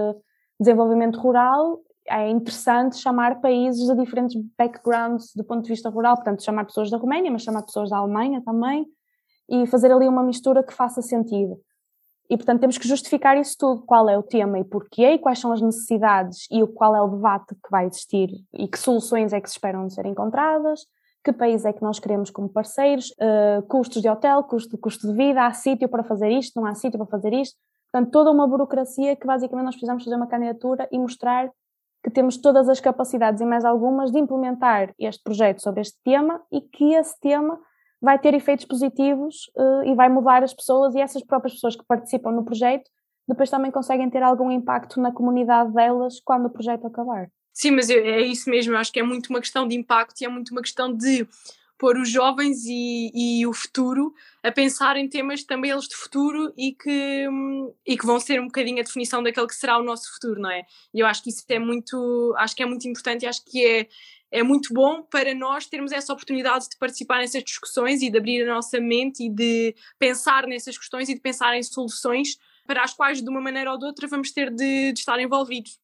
desenvolvimento 0.60 1.20
rural, 1.20 1.82
é 2.08 2.28
interessante 2.30 2.98
chamar 2.98 3.42
países 3.42 3.86
de 3.86 3.96
diferentes 3.96 4.36
backgrounds 4.58 5.34
do 5.36 5.44
ponto 5.44 5.64
de 5.64 5.70
vista 5.70 5.90
rural, 5.90 6.16
portanto, 6.16 6.44
chamar 6.44 6.66
pessoas 6.66 6.90
da 6.90 6.98
Roménia, 6.98 7.32
mas 7.32 7.44
chamar 7.44 7.62
pessoas 7.62 7.92
da 7.92 7.98
Alemanha 7.98 8.42
também, 8.44 8.88
e 9.48 9.68
fazer 9.68 9.92
ali 9.92 10.08
uma 10.08 10.24
mistura 10.24 10.64
que 10.64 10.74
faça 10.74 11.04
sentido. 11.04 11.60
E, 12.30 12.36
portanto, 12.38 12.60
temos 12.60 12.78
que 12.78 12.88
justificar 12.88 13.38
isso 13.38 13.56
tudo, 13.58 13.84
qual 13.86 14.10
é 14.10 14.18
o 14.18 14.24
tema 14.24 14.58
e 14.58 14.64
porquê, 14.64 15.14
e 15.14 15.20
quais 15.20 15.40
são 15.40 15.52
as 15.52 15.62
necessidades 15.62 16.48
e 16.52 16.66
qual 16.68 16.96
é 16.96 17.02
o 17.02 17.08
debate 17.08 17.54
que 17.54 17.70
vai 17.70 17.86
existir 17.86 18.30
e 18.54 18.68
que 18.68 18.80
soluções 18.80 19.32
é 19.32 19.40
que 19.40 19.50
se 19.50 19.56
esperam 19.56 19.86
de 19.86 19.94
ser 19.94 20.06
encontradas, 20.06 20.82
que 21.24 21.32
país 21.32 21.66
é 21.66 21.74
que 21.74 21.82
nós 21.82 22.00
queremos 22.00 22.30
como 22.30 22.50
parceiros, 22.50 23.12
uh, 23.12 23.62
custos 23.68 24.02
de 24.02 24.10
hotel, 24.10 24.44
custo, 24.44 24.78
custo 24.78 25.08
de 25.08 25.14
vida, 25.14 25.46
há 25.46 25.54
sítio 25.54 25.88
para 25.88 26.04
fazer 26.04 26.30
isto, 26.30 26.60
não 26.60 26.68
há 26.68 26.74
sítio 26.74 26.98
para 27.00 27.08
fazer 27.08 27.34
isto. 27.34 27.58
Portanto, 27.92 28.12
toda 28.12 28.32
uma 28.32 28.48
burocracia 28.48 29.16
que 29.16 29.26
basicamente 29.26 29.66
nós 29.66 29.76
precisamos 29.76 30.04
fazer 30.04 30.16
uma 30.16 30.28
candidatura 30.28 30.88
e 30.92 31.00
mostrar 31.00 31.50
que 32.04 32.12
temos 32.12 32.38
todas 32.38 32.70
as 32.70 32.80
capacidades 32.80 33.42
e 33.42 33.46
mais 33.46 33.66
algumas 33.66 34.12
de 34.12 34.20
implementar 34.20 34.94
este 35.00 35.24
projeto 35.24 35.62
sobre 35.64 35.82
este 35.82 35.98
tema 36.04 36.42
e 36.52 36.62
que 36.62 36.94
esse 36.94 37.20
tema 37.20 37.60
vai 38.06 38.20
ter 38.20 38.36
efeitos 38.36 38.66
positivos 38.66 39.50
uh, 39.58 39.84
e 39.84 39.96
vai 39.96 40.08
mudar 40.08 40.44
as 40.44 40.54
pessoas 40.54 40.94
e 40.94 41.02
essas 41.02 41.24
próprias 41.24 41.56
pessoas 41.56 41.76
que 41.76 41.84
participam 41.84 42.32
no 42.32 42.46
projeto 42.46 42.90
depois 43.28 43.50
também 43.50 43.72
conseguem 43.72 44.08
ter 44.08 44.22
algum 44.22 44.52
impacto 44.52 45.02
na 45.02 45.12
comunidade 45.12 45.74
delas 45.74 46.20
quando 46.24 46.46
o 46.46 46.50
projeto 46.52 46.86
acabar. 46.86 47.28
Sim, 47.52 47.72
mas 47.72 47.90
é 47.90 48.22
isso 48.22 48.48
mesmo, 48.48 48.74
eu 48.74 48.78
acho 48.78 48.92
que 48.92 49.00
é 49.00 49.04
muito 49.04 49.32
uma 49.32 49.40
questão 49.40 49.68
de 49.68 49.76
impacto 49.76 50.22
e 50.22 50.26
é 50.26 50.30
muito 50.30 50.52
uma 50.52 50.62
questão 50.62 50.96
de 50.96 51.28
pôr 51.78 51.98
os 51.98 52.08
jovens 52.08 52.64
e, 52.66 53.12
e 53.14 53.48
o 53.48 53.54
futuro 53.54 54.14
a 54.44 54.52
pensar 54.52 54.96
em 54.98 55.10
temas 55.10 55.44
também 55.44 55.72
eles 55.72 55.88
de 55.88 55.96
futuro 55.96 56.54
e 56.56 56.74
que, 56.74 57.28
e 57.86 57.98
que 57.98 58.06
vão 58.06 58.20
ser 58.20 58.40
um 58.40 58.46
bocadinho 58.46 58.80
a 58.80 58.84
definição 58.84 59.24
daquele 59.24 59.48
que 59.48 59.56
será 59.56 59.80
o 59.80 59.84
nosso 59.84 60.14
futuro, 60.14 60.40
não 60.40 60.52
é? 60.52 60.64
E 60.94 61.00
eu 61.00 61.08
acho 61.08 61.24
que 61.24 61.30
isso 61.30 61.44
é 61.50 61.60
muito, 61.60 62.34
acho 62.38 62.56
que 62.56 62.62
é 62.62 62.66
muito 62.66 62.88
importante 62.88 63.24
e 63.24 63.28
acho 63.28 63.44
que 63.44 63.66
é, 63.66 63.88
é 64.36 64.44
muito 64.44 64.74
bom 64.74 65.02
para 65.04 65.34
nós 65.34 65.66
termos 65.66 65.94
essa 65.94 66.12
oportunidade 66.12 66.68
de 66.70 66.78
participar 66.78 67.20
nessas 67.20 67.42
discussões 67.42 68.02
e 68.02 68.10
de 68.10 68.18
abrir 68.18 68.44
a 68.44 68.54
nossa 68.54 68.82
mente 68.82 69.24
e 69.24 69.30
de 69.30 69.74
pensar 69.98 70.46
nessas 70.46 70.78
questões 70.78 71.08
e 71.08 71.14
de 71.14 71.22
pensar 71.22 71.56
em 71.56 71.64
soluções 71.64 72.38
para 72.68 72.84
as 72.84 72.94
quais, 72.94 73.22
de 73.22 73.30
uma 73.30 73.40
maneira 73.40 73.72
ou 73.72 73.78
de 73.78 73.86
outra, 73.86 74.08
vamos 74.08 74.34
ter 74.34 74.50
de, 74.50 74.92
de 74.92 75.00
estar 75.00 75.18
envolvidos. 75.22 75.80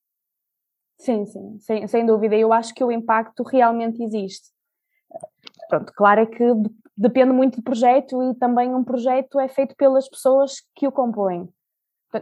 Sim, 0.97 1.25
sim, 1.25 1.59
sem, 1.59 1.87
sem 1.87 2.05
dúvida. 2.05 2.35
Eu 2.35 2.51
acho 2.51 2.73
que 2.75 2.83
o 2.83 2.91
impacto 2.91 3.41
realmente 3.43 4.03
existe. 4.03 4.49
Pronto, 5.69 5.93
claro 5.95 6.21
é 6.21 6.25
que 6.25 6.43
depende 6.97 7.31
muito 7.31 7.55
do 7.55 7.63
projeto 7.63 8.21
e 8.21 8.35
também 8.35 8.75
um 8.75 8.83
projeto 8.83 9.39
é 9.39 9.47
feito 9.47 9.75
pelas 9.77 10.09
pessoas 10.09 10.61
que 10.75 10.85
o 10.85 10.91
compõem. 10.91 11.47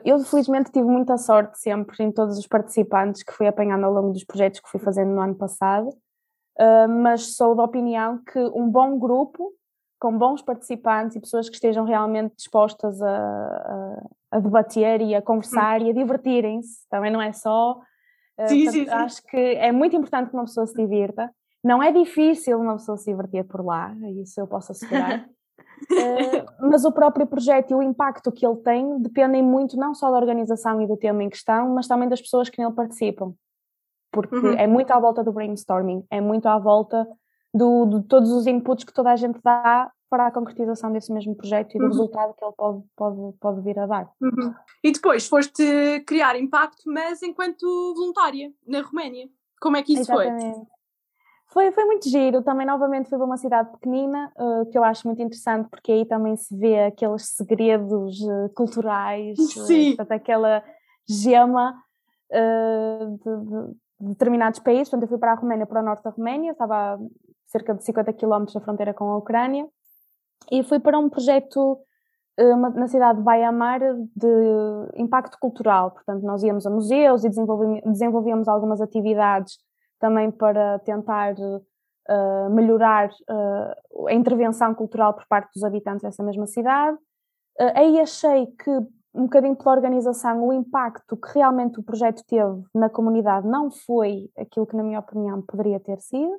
Eu, 0.06 0.20
felizmente, 0.20 0.72
tive 0.72 0.86
muita 0.86 1.18
sorte 1.18 1.58
sempre 1.60 2.04
em 2.04 2.12
todos 2.12 2.38
os 2.38 2.46
participantes 2.46 3.24
que 3.24 3.34
fui 3.34 3.48
apanhando 3.48 3.86
ao 3.86 3.92
longo 3.92 4.14
dos 4.14 4.24
projetos 4.24 4.60
que 4.60 4.70
fui 4.70 4.80
fazendo 4.80 5.10
no 5.10 5.20
ano 5.20 5.34
passado, 5.34 5.90
uh, 6.60 6.90
mas 6.90 7.36
sou 7.36 7.56
da 7.56 7.64
opinião 7.64 8.20
que 8.24 8.40
um 8.40 8.70
bom 8.70 8.98
grupo, 8.98 9.52
com 10.00 10.18
bons 10.18 10.42
participantes 10.42 11.16
e 11.16 11.20
pessoas 11.20 11.50
que 11.50 11.56
estejam 11.56 11.86
realmente 11.86 12.36
dispostas 12.36 13.02
a, 13.02 13.10
a, 13.10 14.08
a 14.32 14.40
debater 14.40 15.02
e 15.02 15.14
a 15.14 15.22
conversar 15.22 15.82
hum. 15.82 15.88
e 15.88 15.90
a 15.90 15.94
divertirem-se, 15.94 16.88
também 16.90 17.12
não 17.12 17.22
é 17.22 17.34
só 17.34 17.82
ah, 18.40 18.48
sim, 18.48 18.64
Portanto, 18.64 18.74
sim, 18.74 18.86
sim. 18.86 18.90
Acho 18.90 19.24
que 19.24 19.38
é 19.38 19.72
muito 19.72 19.96
importante 19.96 20.30
que 20.30 20.36
uma 20.36 20.46
pessoa 20.46 20.66
se 20.66 20.74
divirta. 20.74 21.30
Não 21.62 21.84
é 21.84 21.92
difícil 21.92 22.58
uma 22.58 22.78
pessoa 22.78 22.98
se 22.98 23.12
divertir 23.12 23.44
por 23.44 23.66
lá, 23.66 23.94
isso 24.22 24.40
eu 24.40 24.48
posso 24.48 24.72
assegurar. 24.72 25.26
uh, 25.26 26.46
mas 26.72 26.86
o 26.86 26.92
próprio 26.94 27.28
projeto 27.28 27.72
e 27.72 27.76
o 27.76 27.84
impacto 27.84 28.32
que 28.32 28.46
ele 28.46 28.56
tem 28.58 28.98
dependem 29.02 29.44
muito 29.44 29.76
não 29.76 29.94
só 29.94 30.10
da 30.10 30.18
organização 30.18 30.82
e 30.82 30.88
do 30.88 30.96
tema 30.96 31.22
em 31.22 31.30
questão, 31.30 31.74
mas 31.74 31.86
também 31.86 32.08
das 32.08 32.22
pessoas 32.22 32.50
que 32.50 32.62
nele 32.62 32.74
participam. 32.74 33.34
Porque 34.12 34.36
uhum. 34.36 34.54
é 34.54 34.68
muito 34.68 34.92
à 34.92 35.00
volta 35.00 35.24
do 35.24 35.32
brainstorming, 35.32 36.04
é 36.10 36.20
muito 36.20 36.48
à 36.48 36.58
volta 36.58 37.08
do, 37.54 37.86
de 37.86 38.08
todos 38.08 38.32
os 38.32 38.48
inputs 38.48 38.84
que 38.84 38.94
toda 38.94 39.12
a 39.12 39.16
gente 39.16 39.40
dá 39.44 39.92
para 40.10 40.28
a 40.28 40.32
concretização 40.32 40.92
desse 40.92 41.14
mesmo 41.14 41.36
projeto 41.36 41.76
e 41.76 41.78
do 41.78 41.84
uhum. 41.84 41.90
resultado 41.90 42.34
que 42.34 42.44
ele 42.44 42.54
pode, 42.58 42.84
pode, 42.96 43.38
pode 43.40 43.62
vir 43.62 43.78
a 43.78 43.86
dar. 43.86 44.10
Uhum. 44.20 44.54
E 44.84 44.92
depois 44.92 45.28
foste 45.28 46.04
criar 46.08 46.36
impacto, 46.40 46.82
mas 46.88 47.22
enquanto 47.22 47.94
voluntária 47.96 48.52
na 48.68 48.82
Roménia. 48.82 49.28
Como 49.62 49.78
é 49.78 49.84
que 49.84 49.94
isso 49.94 50.12
Exatamente. 50.12 50.56
foi? 50.56 50.66
Foi, 51.52 51.72
foi 51.72 51.86
muito 51.86 52.08
giro, 52.08 52.44
também 52.44 52.66
novamente 52.66 53.10
foi 53.10 53.18
para 53.18 53.26
uma 53.26 53.38
cidade 53.38 53.72
pequenina, 53.72 54.32
uh, 54.38 54.70
que 54.70 54.78
eu 54.78 54.84
acho 54.84 55.08
muito 55.08 55.22
interessante, 55.22 55.68
porque 55.70 55.92
aí 55.92 56.06
também 56.06 56.36
se 56.36 56.56
vê 56.56 56.84
aqueles 56.84 57.24
segredos 57.36 58.20
uh, 58.22 58.50
culturais, 58.54 59.36
Sim. 59.66 59.94
Uh, 59.94 60.14
aquela 60.14 60.64
gema 61.08 61.76
de, 62.32 63.38
de, 63.46 63.76
determinados 64.00 64.60
países. 64.60 64.90
Portanto, 64.90 65.04
eu 65.04 65.10
fui 65.10 65.18
para 65.18 65.34
a 65.34 65.36
Roménia, 65.36 65.66
para 65.66 65.82
o 65.82 65.86
norte 65.86 66.04
da 66.04 66.10
Roménia, 66.10 66.52
estava 66.52 66.96
a 66.96 67.00
cerca 67.48 67.74
de 67.74 67.84
50 67.84 68.14
km 68.14 68.46
da 68.54 68.62
fronteira 68.62 68.94
com 68.94 69.06
a 69.06 69.18
Ucrânia, 69.18 69.68
e 70.52 70.64
fui 70.64 70.80
para 70.80 70.98
um 70.98 71.10
projeto 71.10 71.80
eh, 72.38 72.56
na 72.56 72.88
cidade 72.88 73.20
de 73.20 73.26
Baiamar 73.26 73.82
de 74.16 74.92
impacto 74.96 75.38
cultural, 75.40 75.92
portanto 75.92 76.24
nós 76.24 76.42
íamos 76.42 76.66
a 76.66 76.70
museus 76.70 77.24
e 77.26 77.30
desenvolvíamos 77.30 78.48
algumas 78.48 78.80
atividades 78.80 79.58
também 80.00 80.32
para 80.32 80.80
tentar 80.80 81.34
uh, 81.34 82.50
melhorar 82.50 83.10
uh, 83.10 84.08
a 84.08 84.14
intervenção 84.14 84.74
cultural 84.74 85.14
por 85.14 85.28
parte 85.28 85.52
dos 85.54 85.64
habitantes 85.64 86.02
dessa 86.02 86.24
mesma 86.24 86.48
cidade. 86.48 86.98
Uh, 87.60 87.72
aí 87.76 88.00
achei 88.00 88.48
que, 88.48 88.72
um 89.14 89.24
bocadinho 89.24 89.56
pela 89.56 89.76
organização, 89.76 90.46
o 90.46 90.54
impacto 90.54 91.18
que 91.18 91.34
realmente 91.34 91.80
o 91.80 91.84
projeto 91.84 92.24
teve 92.28 92.64
na 92.74 92.90
comunidade 92.90 93.48
não 93.48 93.72
foi 93.72 94.30
aquilo 94.38 94.68
que, 94.68 94.76
na 94.76 94.84
minha 94.84 95.00
opinião, 95.00 95.42
poderia 95.42 95.80
ter 95.80 96.00
sido. 96.00 96.38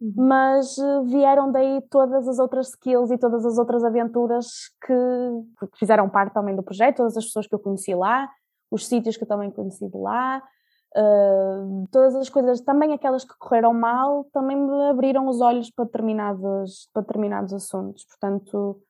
Uhum. 0.00 0.12
mas 0.16 0.78
eh, 0.78 1.02
vieram 1.06 1.50
daí 1.50 1.82
todas 1.90 2.28
as 2.28 2.38
outras 2.38 2.68
skills 2.68 3.10
e 3.10 3.18
todas 3.18 3.44
as 3.44 3.58
outras 3.58 3.82
aventuras 3.82 4.46
que, 4.86 4.94
que, 4.94 5.76
fizeram 5.76 6.08
parte 6.08 6.32
também 6.32 6.54
do 6.54 6.62
projeto, 6.62 6.98
todas 6.98 7.16
as 7.16 7.24
pessoas 7.24 7.48
que 7.48 7.54
eu 7.56 7.58
conheci 7.58 7.96
lá, 7.96 8.30
os 8.70 8.86
sítios 8.86 9.16
que 9.16 9.24
eu 9.24 9.28
também 9.28 9.50
conheci 9.50 9.88
de 9.88 9.98
lá, 9.98 10.40
uh, 10.96 11.88
todas 11.90 12.14
as 12.14 12.28
coisas, 12.28 12.60
também 12.60 12.92
aquelas 12.92 13.24
que 13.24 13.36
correram 13.38 13.74
mal, 13.74 14.24
também 14.32 14.56
me 14.56 14.88
abriram 14.88 15.26
os 15.26 15.40
olhos 15.40 15.68
para 15.70 15.84
determinados, 15.86 16.88
para 16.92 17.02
determinados 17.02 17.52
assuntos. 17.52 18.04
Portanto, 18.04 18.80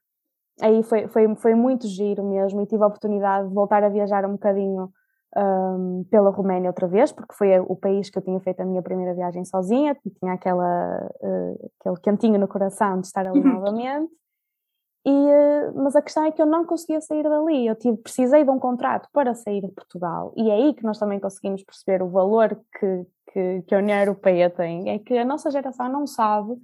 aí 0.61 0.83
foi, 0.83 1.09
foi, 1.09 1.35
foi 1.37 1.55
muito 1.55 1.87
giro 1.87 2.25
mesmo 2.25 2.61
e 2.61 2.67
tive 2.67 2.83
a 2.83 2.87
oportunidade 2.87 3.49
de 3.49 3.55
voltar 3.55 3.83
a 3.83 3.89
viajar 3.89 4.25
um 4.25 4.33
bocadinho 4.33 4.91
um, 5.37 6.05
pela 6.11 6.31
Roménia 6.31 6.71
outra 6.71 6.89
vez, 6.89 7.13
porque 7.13 7.35
foi 7.35 7.59
o 7.61 7.77
país 7.77 8.11
que 8.11 8.19
eu 8.19 8.23
tinha 8.23 8.41
feito 8.41 8.61
a 8.61 8.65
minha 8.65 8.83
primeira 8.83 9.15
viagem 9.15 9.45
sozinha, 9.45 9.97
tinha 10.19 10.33
aquela, 10.33 11.11
uh, 11.21 11.71
aquele 11.81 12.01
cantinho 12.03 12.39
no 12.39 12.49
coração 12.49 13.01
de 13.01 13.07
estar 13.07 13.27
ali 13.27 13.41
novamente. 13.43 14.11
E, 15.07 15.11
uh, 15.11 15.73
mas 15.77 15.95
a 15.95 16.03
questão 16.03 16.25
é 16.25 16.33
que 16.33 16.43
eu 16.43 16.47
não 16.47 16.65
conseguia 16.65 17.01
sair 17.01 17.23
dali, 17.23 17.67
eu 17.67 17.77
tive, 17.77 17.97
precisei 17.99 18.45
de 18.45 18.51
um 18.51 18.59
contrato 18.59 19.09
para 19.13 19.35
sair 19.35 19.61
de 19.61 19.69
Portugal, 19.69 20.33
e 20.37 20.51
é 20.51 20.55
aí 20.55 20.75
que 20.75 20.83
nós 20.83 20.99
também 20.99 21.21
conseguimos 21.21 21.63
perceber 21.63 22.03
o 22.03 22.11
valor 22.11 22.61
que, 22.79 23.07
que, 23.33 23.63
que 23.63 23.75
a 23.75 23.79
União 23.79 23.99
Europeia 23.99 24.51
tem, 24.51 24.91
é 24.91 24.99
que 24.99 25.17
a 25.17 25.25
nossa 25.25 25.51
geração 25.51 25.89
não 25.89 26.07
sabe 26.07 26.57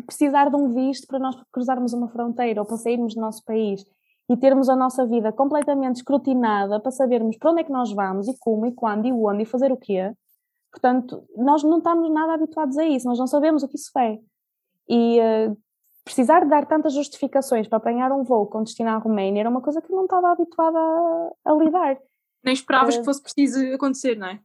precisar 0.00 0.48
de 0.48 0.56
um 0.56 0.72
visto 0.72 1.06
para 1.06 1.18
nós 1.18 1.36
cruzarmos 1.52 1.92
uma 1.92 2.08
fronteira 2.08 2.60
ou 2.60 2.66
para 2.66 2.76
sairmos 2.76 3.14
do 3.14 3.20
nosso 3.20 3.44
país 3.44 3.84
e 4.30 4.36
termos 4.36 4.68
a 4.68 4.76
nossa 4.76 5.06
vida 5.06 5.32
completamente 5.32 5.96
escrutinada 5.96 6.80
para 6.80 6.90
sabermos 6.90 7.36
para 7.36 7.50
onde 7.50 7.60
é 7.60 7.64
que 7.64 7.72
nós 7.72 7.92
vamos 7.92 8.28
e 8.28 8.38
como 8.38 8.66
e 8.66 8.72
quando 8.72 9.06
e 9.06 9.12
onde 9.12 9.42
e 9.42 9.46
fazer 9.46 9.70
o 9.70 9.76
quê. 9.76 10.12
Portanto, 10.70 11.22
nós 11.36 11.62
não 11.62 11.78
estamos 11.78 12.10
nada 12.10 12.32
habituados 12.32 12.78
a 12.78 12.84
isso, 12.84 13.06
nós 13.06 13.18
não 13.18 13.26
sabemos 13.26 13.62
o 13.62 13.68
que 13.68 13.76
isso 13.76 13.90
é. 13.98 14.18
E 14.88 15.20
uh, 15.20 15.56
precisar 16.04 16.40
de 16.40 16.48
dar 16.48 16.66
tantas 16.66 16.94
justificações 16.94 17.68
para 17.68 17.76
apanhar 17.76 18.10
um 18.10 18.24
voo 18.24 18.46
com 18.46 18.62
destino 18.62 18.88
à 18.88 18.96
Roménia 18.96 19.40
era 19.40 19.50
uma 19.50 19.60
coisa 19.60 19.82
que 19.82 19.92
eu 19.92 19.96
não 19.96 20.04
estava 20.04 20.32
habituada 20.32 20.78
a, 20.78 21.30
a 21.44 21.52
lidar. 21.52 21.98
Nem 22.42 22.54
esperavas 22.54 22.96
uh, 22.96 22.98
que 23.00 23.04
fosse 23.04 23.22
preciso 23.22 23.60
acontecer, 23.74 24.16
não 24.16 24.28
é? 24.28 24.40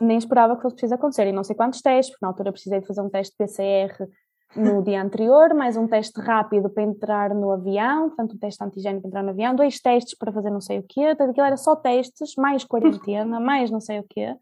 Nem 0.00 0.18
esperava 0.18 0.56
que 0.56 0.62
fosse 0.62 0.74
preciso 0.74 0.94
acontecer. 0.94 1.26
E 1.28 1.32
não 1.32 1.44
sei 1.44 1.54
quantos 1.54 1.80
testes, 1.80 2.10
porque 2.10 2.24
na 2.24 2.30
altura 2.30 2.50
precisei 2.50 2.80
de 2.80 2.86
fazer 2.86 3.02
um 3.02 3.10
teste 3.10 3.32
de 3.32 3.38
PCR 3.38 4.08
no 4.56 4.82
dia 4.82 5.02
anterior, 5.02 5.54
mais 5.54 5.76
um 5.76 5.86
teste 5.86 6.20
rápido 6.20 6.68
para 6.68 6.82
entrar 6.82 7.34
no 7.34 7.50
avião, 7.52 8.08
portanto, 8.08 8.34
um 8.34 8.38
teste 8.38 8.62
antigénico 8.64 9.02
para 9.02 9.08
entrar 9.08 9.22
no 9.22 9.30
avião, 9.30 9.54
dois 9.54 9.80
testes 9.80 10.16
para 10.16 10.32
fazer 10.32 10.50
não 10.50 10.60
sei 10.60 10.80
o 10.80 10.82
quê, 10.82 11.06
portanto, 11.06 11.30
aquilo 11.30 11.46
era 11.46 11.56
só 11.56 11.76
testes, 11.76 12.34
mais 12.36 12.64
quarentena, 12.64 13.38
mais 13.40 13.70
não 13.70 13.80
sei 13.80 14.00
o 14.00 14.04
quê, 14.08 14.36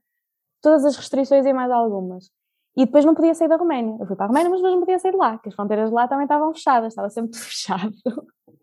todas 0.62 0.84
as 0.84 0.96
restrições 0.96 1.44
e 1.44 1.52
mais 1.52 1.70
algumas. 1.70 2.30
E 2.76 2.86
depois 2.86 3.04
não 3.04 3.14
podia 3.14 3.34
sair 3.34 3.48
da 3.48 3.56
Roménia. 3.56 3.96
Eu 3.98 4.06
fui 4.06 4.14
para 4.14 4.26
a 4.26 4.28
Roménia, 4.28 4.50
mas 4.50 4.60
depois 4.60 4.74
não 4.74 4.80
podia 4.80 4.98
sair 4.98 5.10
de 5.10 5.16
lá, 5.16 5.32
porque 5.32 5.48
as 5.48 5.54
fronteiras 5.54 5.88
de 5.88 5.94
lá 5.94 6.06
também 6.06 6.24
estavam 6.24 6.54
fechadas, 6.54 6.92
estava 6.92 7.10
sempre 7.10 7.32
tudo 7.32 7.42
fechado. 7.44 7.92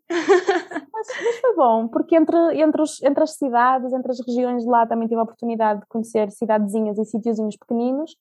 mas, 0.10 1.08
mas, 1.24 1.40
foi 1.42 1.56
bom, 1.56 1.88
porque 1.90 2.16
entre, 2.16 2.38
entre, 2.62 2.82
os, 2.82 3.04
entre 3.04 3.24
as 3.24 3.32
cidades, 3.32 3.92
entre 3.92 4.12
as 4.12 4.20
regiões 4.26 4.64
de 4.64 4.70
lá, 4.70 4.88
também 4.88 5.08
tive 5.08 5.20
a 5.20 5.24
oportunidade 5.24 5.82
de 5.82 5.88
conhecer 5.88 6.32
cidadezinhas 6.32 6.98
e 6.98 7.06
sítiozinhos 7.06 7.58
pequeninos, 7.58 8.16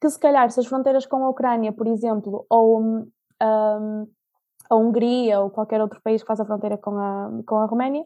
que 0.00 0.08
se 0.08 0.18
calhar 0.18 0.50
se 0.50 0.60
as 0.60 0.66
fronteiras 0.66 1.06
com 1.06 1.24
a 1.24 1.28
Ucrânia, 1.30 1.72
por 1.72 1.86
exemplo, 1.86 2.46
ou 2.48 2.80
um, 2.80 3.10
a 3.40 4.76
Hungria 4.76 5.40
ou 5.40 5.50
qualquer 5.50 5.80
outro 5.80 6.00
país 6.02 6.22
que 6.22 6.26
faz 6.26 6.40
a 6.40 6.44
fronteira 6.44 6.76
com 6.76 6.90
a, 6.90 7.30
com 7.46 7.56
a 7.56 7.66
Roménia, 7.66 8.04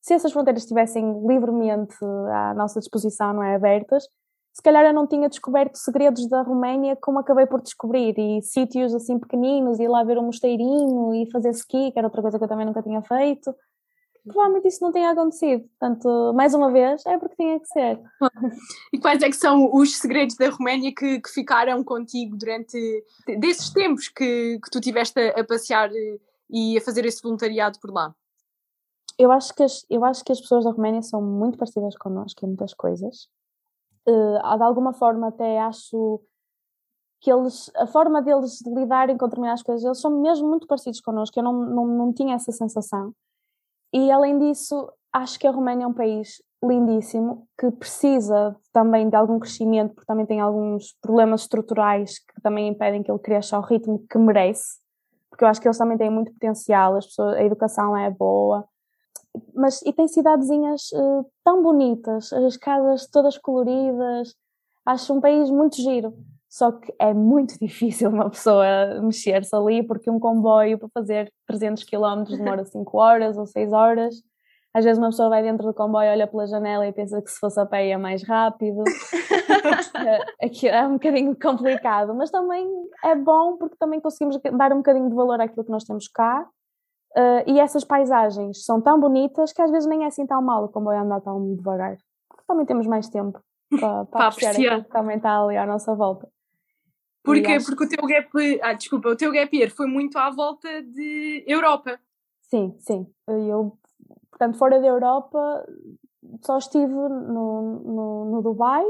se 0.00 0.14
essas 0.14 0.32
fronteiras 0.32 0.62
estivessem 0.62 1.26
livremente 1.26 1.96
à 2.32 2.54
nossa 2.54 2.80
disposição, 2.80 3.32
não 3.32 3.42
é, 3.42 3.54
abertas, 3.54 4.04
se 4.52 4.62
calhar 4.62 4.84
eu 4.84 4.92
não 4.92 5.06
tinha 5.06 5.28
descoberto 5.28 5.76
segredos 5.76 6.28
da 6.28 6.42
Roménia 6.42 6.96
como 7.00 7.18
acabei 7.18 7.46
por 7.46 7.62
descobrir, 7.62 8.14
e 8.18 8.42
sítios 8.42 8.94
assim 8.94 9.18
pequeninos, 9.18 9.80
ir 9.80 9.88
lá 9.88 10.04
ver 10.04 10.18
um 10.18 10.26
mosteirinho 10.26 11.14
e 11.14 11.30
fazer 11.30 11.50
ski, 11.50 11.90
que 11.90 11.98
era 11.98 12.06
outra 12.06 12.20
coisa 12.20 12.38
que 12.38 12.44
eu 12.44 12.48
também 12.48 12.66
nunca 12.66 12.82
tinha 12.82 13.00
feito. 13.02 13.54
Provavelmente 14.24 14.68
isso 14.68 14.82
não 14.82 14.92
tenha 14.92 15.10
acontecido, 15.10 15.68
portanto, 15.68 16.32
mais 16.34 16.54
uma 16.54 16.70
vez, 16.70 17.04
é 17.06 17.18
porque 17.18 17.34
tinha 17.34 17.58
que 17.58 17.66
ser. 17.66 18.00
E 18.92 18.98
quais 19.00 19.20
é 19.22 19.28
que 19.28 19.36
são 19.36 19.74
os 19.74 19.96
segredos 19.96 20.36
da 20.36 20.48
Roménia 20.48 20.94
que, 20.94 21.20
que 21.20 21.28
ficaram 21.28 21.82
contigo 21.82 22.36
durante 22.36 23.04
desses 23.40 23.70
tempos 23.70 24.08
que, 24.08 24.60
que 24.62 24.70
tu 24.70 24.80
tiveste 24.80 25.18
a, 25.18 25.40
a 25.40 25.44
passear 25.44 25.90
e 26.48 26.78
a 26.78 26.80
fazer 26.80 27.04
esse 27.04 27.20
voluntariado 27.20 27.80
por 27.80 27.90
lá? 27.92 28.14
Eu 29.18 29.32
acho, 29.32 29.52
que 29.54 29.62
as, 29.62 29.84
eu 29.90 30.04
acho 30.04 30.24
que 30.24 30.32
as 30.32 30.40
pessoas 30.40 30.64
da 30.64 30.70
Roménia 30.70 31.02
são 31.02 31.20
muito 31.20 31.58
parecidas 31.58 31.96
connosco 31.96 32.44
em 32.44 32.48
muitas 32.48 32.72
coisas 32.72 33.28
uh, 34.06 34.56
de 34.56 34.62
alguma 34.62 34.92
forma 34.92 35.28
até 35.28 35.60
acho 35.60 36.20
que 37.20 37.30
eles, 37.32 37.70
a 37.76 37.86
forma 37.86 38.20
deles 38.20 38.58
de 38.58 38.70
lidarem 38.74 39.16
com 39.16 39.26
determinadas 39.26 39.62
coisas, 39.62 39.84
eles 39.84 40.00
são 40.00 40.20
mesmo 40.20 40.48
muito 40.48 40.66
parecidos 40.66 41.00
connosco, 41.00 41.38
eu 41.38 41.44
não, 41.44 41.52
não, 41.52 41.86
não 41.86 42.12
tinha 42.12 42.34
essa 42.34 42.50
sensação. 42.50 43.14
E 43.92 44.10
além 44.10 44.38
disso, 44.38 44.90
acho 45.12 45.38
que 45.38 45.46
a 45.46 45.50
Roménia 45.50 45.84
é 45.84 45.86
um 45.86 45.92
país 45.92 46.42
lindíssimo, 46.64 47.46
que 47.58 47.70
precisa 47.72 48.56
também 48.72 49.08
de 49.08 49.16
algum 49.16 49.38
crescimento, 49.38 49.94
porque 49.94 50.06
também 50.06 50.24
tem 50.24 50.40
alguns 50.40 50.96
problemas 51.00 51.42
estruturais 51.42 52.18
que 52.20 52.40
também 52.40 52.68
impedem 52.68 53.02
que 53.02 53.10
ele 53.10 53.18
cresça 53.18 53.56
ao 53.56 53.62
ritmo 53.62 54.04
que 54.08 54.16
merece, 54.16 54.80
porque 55.28 55.44
eu 55.44 55.48
acho 55.48 55.60
que 55.60 55.66
eles 55.66 55.78
também 55.78 55.98
têm 55.98 56.10
muito 56.10 56.32
potencial, 56.32 56.94
as 56.94 57.06
pessoas, 57.06 57.36
a 57.36 57.42
educação 57.42 57.96
é 57.96 58.10
boa, 58.10 58.64
mas 59.54 59.82
e 59.82 59.92
tem 59.92 60.06
cidadezinhas 60.06 60.92
uh, 60.92 61.26
tão 61.42 61.62
bonitas, 61.62 62.32
as 62.32 62.56
casas 62.56 63.08
todas 63.08 63.36
coloridas, 63.38 64.34
acho 64.86 65.12
um 65.12 65.20
país 65.20 65.50
muito 65.50 65.76
giro. 65.76 66.14
Só 66.52 66.70
que 66.72 66.94
é 66.98 67.14
muito 67.14 67.56
difícil 67.64 68.10
uma 68.10 68.28
pessoa 68.28 69.00
mexer-se 69.00 69.56
ali, 69.56 69.82
porque 69.82 70.10
um 70.10 70.20
comboio 70.20 70.78
para 70.78 70.88
fazer 70.92 71.32
300 71.46 71.84
km 71.84 72.24
demora 72.28 72.64
5 72.66 72.98
horas 72.98 73.38
ou 73.38 73.46
6 73.46 73.72
horas. 73.72 74.14
Às 74.74 74.84
vezes 74.84 74.98
uma 74.98 75.08
pessoa 75.08 75.28
vai 75.28 75.42
dentro 75.42 75.66
do 75.66 75.74
comboio, 75.74 76.10
olha 76.10 76.26
pela 76.26 76.46
janela 76.46 76.86
e 76.86 76.92
pensa 76.92 77.20
que 77.20 77.30
se 77.30 77.38
fosse 77.38 77.60
a 77.60 77.66
pé 77.66 77.88
ia 77.88 77.98
mais 77.98 78.22
rápido. 78.22 78.82
Aqui 80.42 80.66
é 80.68 80.86
um 80.86 80.94
bocadinho 80.94 81.36
complicado, 81.38 82.14
mas 82.14 82.30
também 82.30 82.66
é 83.04 83.14
bom 83.14 83.56
porque 83.58 83.76
também 83.78 84.00
conseguimos 84.00 84.38
dar 84.56 84.72
um 84.72 84.78
bocadinho 84.78 85.10
de 85.10 85.14
valor 85.14 85.40
àquilo 85.40 85.64
que 85.64 85.70
nós 85.70 85.84
temos 85.84 86.08
cá 86.08 86.46
Uh, 87.14 87.44
e 87.46 87.60
essas 87.60 87.84
paisagens 87.84 88.64
são 88.64 88.80
tão 88.80 88.98
bonitas 88.98 89.52
que 89.52 89.60
às 89.60 89.70
vezes 89.70 89.86
nem 89.86 90.04
é 90.04 90.06
assim 90.06 90.26
tão 90.26 90.40
mal 90.40 90.64
o 90.64 90.68
comboio 90.70 90.98
andar 90.98 91.20
tão 91.20 91.54
devagar. 91.54 91.98
Porque 92.26 92.44
também 92.46 92.64
temos 92.64 92.86
mais 92.86 93.06
tempo 93.08 93.38
para, 93.68 93.78
para, 93.78 94.04
para 94.06 94.26
apreciar, 94.28 94.50
aquilo 94.52 94.84
que 94.84 94.90
também 94.90 95.16
está 95.18 95.42
ali 95.42 95.56
à 95.58 95.66
nossa 95.66 95.94
volta. 95.94 96.26
Porque, 97.22 97.52
acho... 97.52 97.66
porque 97.66 97.84
o 97.84 97.88
teu 97.88 98.06
gap, 98.06 98.60
ah, 98.62 98.72
desculpa, 98.72 99.08
o 99.08 99.16
teu 99.16 99.30
gap 99.32 99.56
year 99.56 99.70
foi 99.70 99.86
muito 99.86 100.18
à 100.18 100.30
volta 100.30 100.82
de 100.82 101.44
Europa. 101.46 101.98
Sim, 102.42 102.74
sim. 102.78 103.06
Eu, 103.28 103.78
portanto, 104.30 104.58
fora 104.58 104.80
da 104.80 104.86
Europa, 104.86 105.64
só 106.42 106.58
estive 106.58 106.92
no, 106.92 107.80
no, 107.84 108.24
no 108.26 108.42
Dubai 108.42 108.84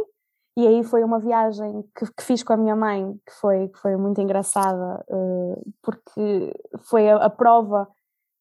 e 0.56 0.66
aí 0.66 0.82
foi 0.82 1.02
uma 1.02 1.18
viagem 1.18 1.82
que, 1.96 2.06
que, 2.06 2.22
fiz 2.22 2.42
com 2.42 2.52
a 2.52 2.56
minha 2.56 2.76
mãe 2.76 3.14
que 3.26 3.32
foi, 3.40 3.68
que 3.68 3.78
foi 3.78 3.96
muito 3.96 4.20
engraçada, 4.20 5.02
uh, 5.08 5.72
porque 5.80 6.52
foi 6.82 7.08
a, 7.08 7.16
a 7.16 7.30
prova 7.30 7.88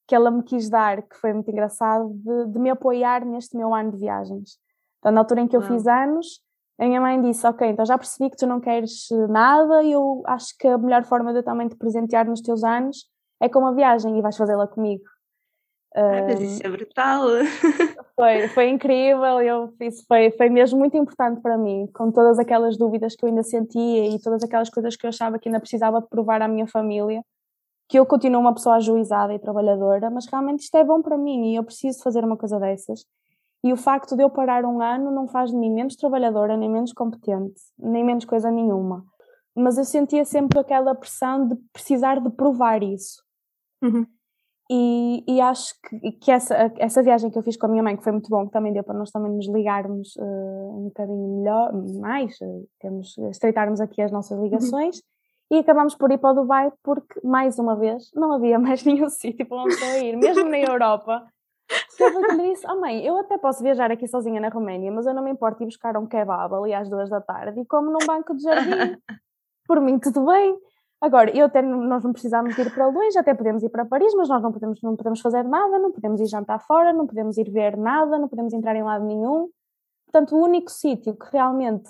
que 0.08 0.16
ela 0.16 0.30
me 0.30 0.44
quis 0.44 0.70
dar, 0.70 1.02
que 1.04 1.16
foi 1.16 1.32
muito 1.32 1.50
engraçado, 1.50 2.10
de, 2.14 2.52
de 2.52 2.60
me 2.60 2.70
apoiar 2.70 3.24
neste 3.24 3.56
meu 3.56 3.74
ano 3.74 3.92
de 3.92 3.98
viagens. 3.98 4.58
Então, 5.00 5.12
na 5.12 5.22
altura 5.22 5.42
em 5.42 5.48
que 5.48 5.56
eu 5.56 5.62
fiz 5.62 5.88
anos, 5.88 6.42
a 6.80 6.86
minha 6.86 7.02
mãe 7.02 7.22
disse: 7.22 7.46
Ok, 7.46 7.68
então 7.68 7.86
já 7.86 7.98
percebi 7.98 8.30
que 8.30 8.38
tu 8.38 8.48
não 8.48 8.60
queres 8.60 9.08
nada, 9.30 9.84
e 9.84 9.92
eu 9.92 10.22
acho 10.26 10.56
que 10.58 10.68
a 10.68 10.78
melhor 10.78 11.04
forma 11.04 11.32
de 11.32 11.40
eu 11.40 11.44
também 11.44 11.68
te 11.68 11.76
presentear 11.76 12.26
nos 12.26 12.42
teus 12.42 12.64
anos 12.64 13.06
é 13.42 13.50
com 13.50 13.60
uma 13.60 13.74
viagem 13.74 14.18
e 14.18 14.22
vais 14.22 14.38
fazê-la 14.38 14.68
comigo. 14.68 15.04
Ah, 15.96 16.24
mas 16.28 16.40
isso 16.40 16.66
é 16.66 16.70
brutal! 16.70 17.28
Foi, 18.16 18.48
foi 18.50 18.70
incrível, 18.70 19.42
eu 19.42 19.74
fiz, 19.80 20.06
foi, 20.06 20.30
foi 20.32 20.48
mesmo 20.48 20.78
muito 20.78 20.96
importante 20.96 21.42
para 21.42 21.58
mim, 21.58 21.88
com 21.92 22.12
todas 22.12 22.38
aquelas 22.38 22.78
dúvidas 22.78 23.16
que 23.16 23.26
eu 23.26 23.30
ainda 23.30 23.42
sentia 23.42 24.10
e 24.10 24.22
todas 24.22 24.44
aquelas 24.44 24.70
coisas 24.70 24.96
que 24.96 25.08
eu 25.08 25.10
achava 25.10 25.40
que 25.40 25.50
ainda 25.50 25.60
precisava 25.60 26.00
provar 26.04 26.40
à 26.40 26.48
minha 26.48 26.68
família 26.68 27.24
que 27.92 28.00
eu 28.00 28.06
continuo 28.06 28.40
uma 28.40 28.54
pessoa 28.54 28.78
ajuizada 28.78 29.34
e 29.34 29.40
trabalhadora, 29.40 30.10
mas 30.10 30.26
realmente 30.26 30.62
isto 30.62 30.78
é 30.78 30.84
bom 30.84 31.02
para 31.02 31.18
mim 31.18 31.52
e 31.52 31.56
eu 31.58 31.64
preciso 31.64 32.02
fazer 32.02 32.24
uma 32.24 32.38
coisa 32.38 32.58
dessas. 32.58 33.06
E 33.64 33.72
o 33.72 33.78
facto 33.78 34.16
de 34.16 34.24
eu 34.24 34.30
parar 34.30 34.66
um 34.66 34.82
ano 34.82 35.12
não 35.12 35.28
faz 35.28 35.52
mim 35.52 35.72
menos 35.72 35.96
trabalhadora, 35.96 36.58
nem 36.58 36.70
menos 36.70 36.94
competente, 36.94 37.62
nem 37.78 38.04
menos 38.04 38.26
coisa 38.26 38.50
nenhuma. 38.50 39.06
Mas 39.56 39.78
eu 39.78 39.86
sentia 39.86 40.26
sempre 40.26 40.60
aquela 40.60 40.96
pressão 40.96 41.48
de 41.48 41.56
precisar 41.72 42.20
de 42.20 42.30
provar 42.32 42.82
isso. 42.82 43.22
Uhum. 43.84 44.06
E, 44.70 45.24
e, 45.28 45.42
acho 45.42 45.74
que, 45.82 46.12
que 46.14 46.32
essa, 46.32 46.72
essa 46.78 47.04
viagem 47.04 47.30
que 47.30 47.38
eu 47.38 47.44
fiz 47.44 47.58
com 47.58 47.66
a 47.66 47.70
minha 47.70 47.84
mãe, 47.84 47.98
que 47.98 48.04
foi 48.04 48.14
muito 48.14 48.30
bom, 48.30 48.46
que 48.46 48.54
também 48.54 48.72
deu 48.72 48.84
para 48.84 48.98
nós 48.98 49.12
também 49.12 49.32
nos 49.32 49.48
ligarmos 49.50 50.16
uh, 50.16 50.80
um 50.80 50.84
bocadinho 50.86 51.40
melhor, 51.40 51.74
mais, 52.00 52.40
uh, 52.40 52.68
temos, 52.80 53.18
estreitarmos 53.18 53.82
aqui 53.82 54.02
as 54.02 54.12
nossas 54.12 54.40
ligações. 54.40 54.98
Uhum 54.98 55.12
e 55.52 55.58
acabámos 55.58 55.94
por 55.96 56.10
ir 56.10 56.18
para 56.18 56.32
o 56.32 56.34
Dubai 56.34 56.72
porque, 56.82 57.20
mais 57.28 57.60
uma 57.60 57.76
vez, 57.76 58.10
não 58.16 58.32
havia 58.32 58.58
mais 58.58 58.86
nenhum 58.86 59.10
sítio 59.10 59.46
para 59.46 59.64
onde 59.64 59.76
eu 59.84 60.02
ir, 60.02 60.18
mesmo 60.18 60.50
na 60.50 60.58
Europa. 60.58 61.28
Eu 62.00 62.36
lhe 62.36 62.50
disse, 62.50 62.66
oh 62.68 62.80
mãe, 62.80 63.06
eu 63.06 63.18
até 63.18 63.38
posso 63.38 63.62
viajar 63.62 63.92
aqui 63.92 64.08
sozinha 64.08 64.42
na 64.42 64.50
Roménia, 64.50 64.92
mas 64.92 65.06
eu 65.06 65.14
não 65.14 65.24
me 65.24 65.32
importo 65.32 65.62
ir 65.64 65.68
buscar 65.68 65.96
um 65.98 66.08
kebab 66.08 66.54
ali 66.56 66.74
às 66.74 66.90
duas 66.90 67.10
da 67.10 67.22
tarde 67.22 67.60
e 67.60 67.66
como 67.66 67.92
num 67.92 68.06
banco 68.06 68.36
de 68.36 68.44
jardim. 68.44 68.98
Por 69.68 69.80
mim, 69.80 70.00
tudo 70.00 70.26
bem. 70.26 70.58
Agora, 71.00 71.36
eu 71.36 71.46
até, 71.48 71.62
nós 71.64 72.04
não 72.04 72.12
precisamos 72.12 72.56
ir 72.58 72.72
para 72.72 72.88
longe, 72.88 73.18
até 73.18 73.34
podemos 73.34 73.64
ir 73.64 73.70
para 73.70 73.86
Paris, 73.86 74.14
mas 74.16 74.30
nós 74.30 74.42
não 74.42 74.52
podemos, 74.52 74.80
não 74.84 74.96
podemos 74.96 75.20
fazer 75.20 75.44
nada, 75.44 75.80
não 75.80 75.92
podemos 75.92 76.22
ir 76.22 76.28
jantar 76.28 76.60
fora, 76.60 76.94
não 76.94 77.08
podemos 77.08 77.38
ir 77.38 77.50
ver 77.50 77.76
nada, 77.76 78.20
não 78.20 78.28
podemos 78.28 78.54
entrar 78.54 78.76
em 78.76 78.84
lado 78.84 79.04
nenhum. 79.06 79.50
Portanto, 80.06 80.36
o 80.36 80.44
único 80.44 80.70
sítio 80.70 81.16
que 81.16 81.26
realmente 81.32 81.90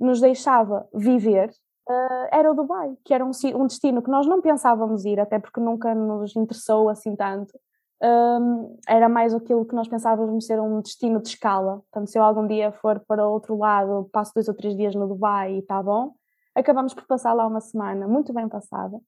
nos 0.00 0.20
deixava 0.20 0.88
viver 0.94 1.50
uh, 1.88 2.28
era 2.30 2.50
o 2.50 2.54
Dubai, 2.54 2.96
que 3.04 3.12
era 3.12 3.24
um, 3.24 3.32
um, 3.54 3.66
destino 3.66 4.00
que 4.00 4.10
nós 4.10 4.26
não 4.26 4.40
pensávamos 4.40 5.04
ir, 5.04 5.20
até 5.20 5.38
porque 5.38 5.60
nunca 5.60 5.94
nos 5.94 6.34
interessou 6.34 6.88
assim 6.88 7.14
tanto. 7.16 7.52
Um, 8.00 8.76
era 8.86 9.08
mais 9.08 9.34
aquilo 9.34 9.64
que 9.64 9.74
nós 9.74 9.88
pensávamos 9.88 10.46
ser 10.46 10.60
um 10.60 10.80
destino 10.80 11.20
de 11.20 11.28
escala. 11.28 11.82
Portanto, 11.90 12.10
se 12.10 12.18
eu 12.18 12.22
algum 12.22 12.46
dia 12.46 12.70
for 12.72 13.00
para 13.00 13.26
outro 13.26 13.56
lado, 13.58 14.08
passo 14.12 14.32
dois 14.34 14.48
ou 14.48 14.54
três 14.54 14.76
dias 14.76 14.94
no 14.94 15.08
Dubai 15.08 15.54
e 15.54 15.58
está 15.58 15.82
bom. 15.82 16.12
Acabamos 16.54 16.94
por 16.94 17.06
passar 17.06 17.32
lá 17.34 17.46
uma 17.46 17.60
semana, 17.60 18.06
muito 18.06 18.32
bem 18.32 18.48
passada. 18.48 18.98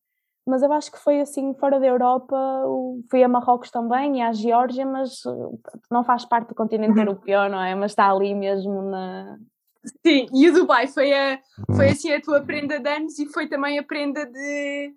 Mas 0.47 0.63
eu 0.63 0.73
acho 0.73 0.91
que 0.91 0.99
foi 0.99 1.21
assim, 1.21 1.55
fora 1.55 1.79
da 1.79 1.87
Europa, 1.87 2.37
fui 3.11 3.23
a 3.23 3.29
Marrocos 3.29 3.71
também 3.71 4.19
e 4.19 4.23
à 4.23 4.33
Geórgia, 4.33 4.87
mas 4.87 5.23
não 5.91 6.03
faz 6.03 6.25
parte 6.25 6.49
do 6.49 6.55
continente 6.55 6.93
uhum. 6.93 7.01
europeu, 7.01 7.49
não 7.49 7.63
é? 7.63 7.75
Mas 7.75 7.93
está 7.93 8.11
ali 8.11 8.35
mesmo 8.35 8.83
na, 8.83 9.39
Sim, 10.05 10.27
e 10.33 10.49
o 10.49 10.53
Dubai 10.53 10.87
foi, 10.87 11.13
a, 11.13 11.41
foi 11.75 11.89
assim 11.89 12.13
a 12.13 12.21
tua 12.21 12.41
prenda 12.43 12.79
de 12.79 12.89
anos 12.89 13.19
e 13.19 13.27
foi 13.27 13.49
também 13.49 13.79
a 13.79 13.83
prenda 13.83 14.27
de, 14.27 14.95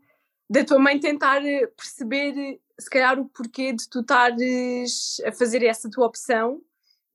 da 0.50 0.64
tua 0.64 0.80
mãe 0.80 1.00
tentar 1.00 1.46
eh, 1.46 1.68
perceber, 1.68 2.38
eh, 2.38 2.60
se 2.80 2.90
calhar, 2.90 3.20
o 3.20 3.26
porquê 3.26 3.74
de 3.74 3.88
tu 3.90 4.02
estares 4.02 5.22
a 5.26 5.32
fazer 5.32 5.64
essa 5.64 5.90
tua 5.90 6.06
opção 6.06 6.62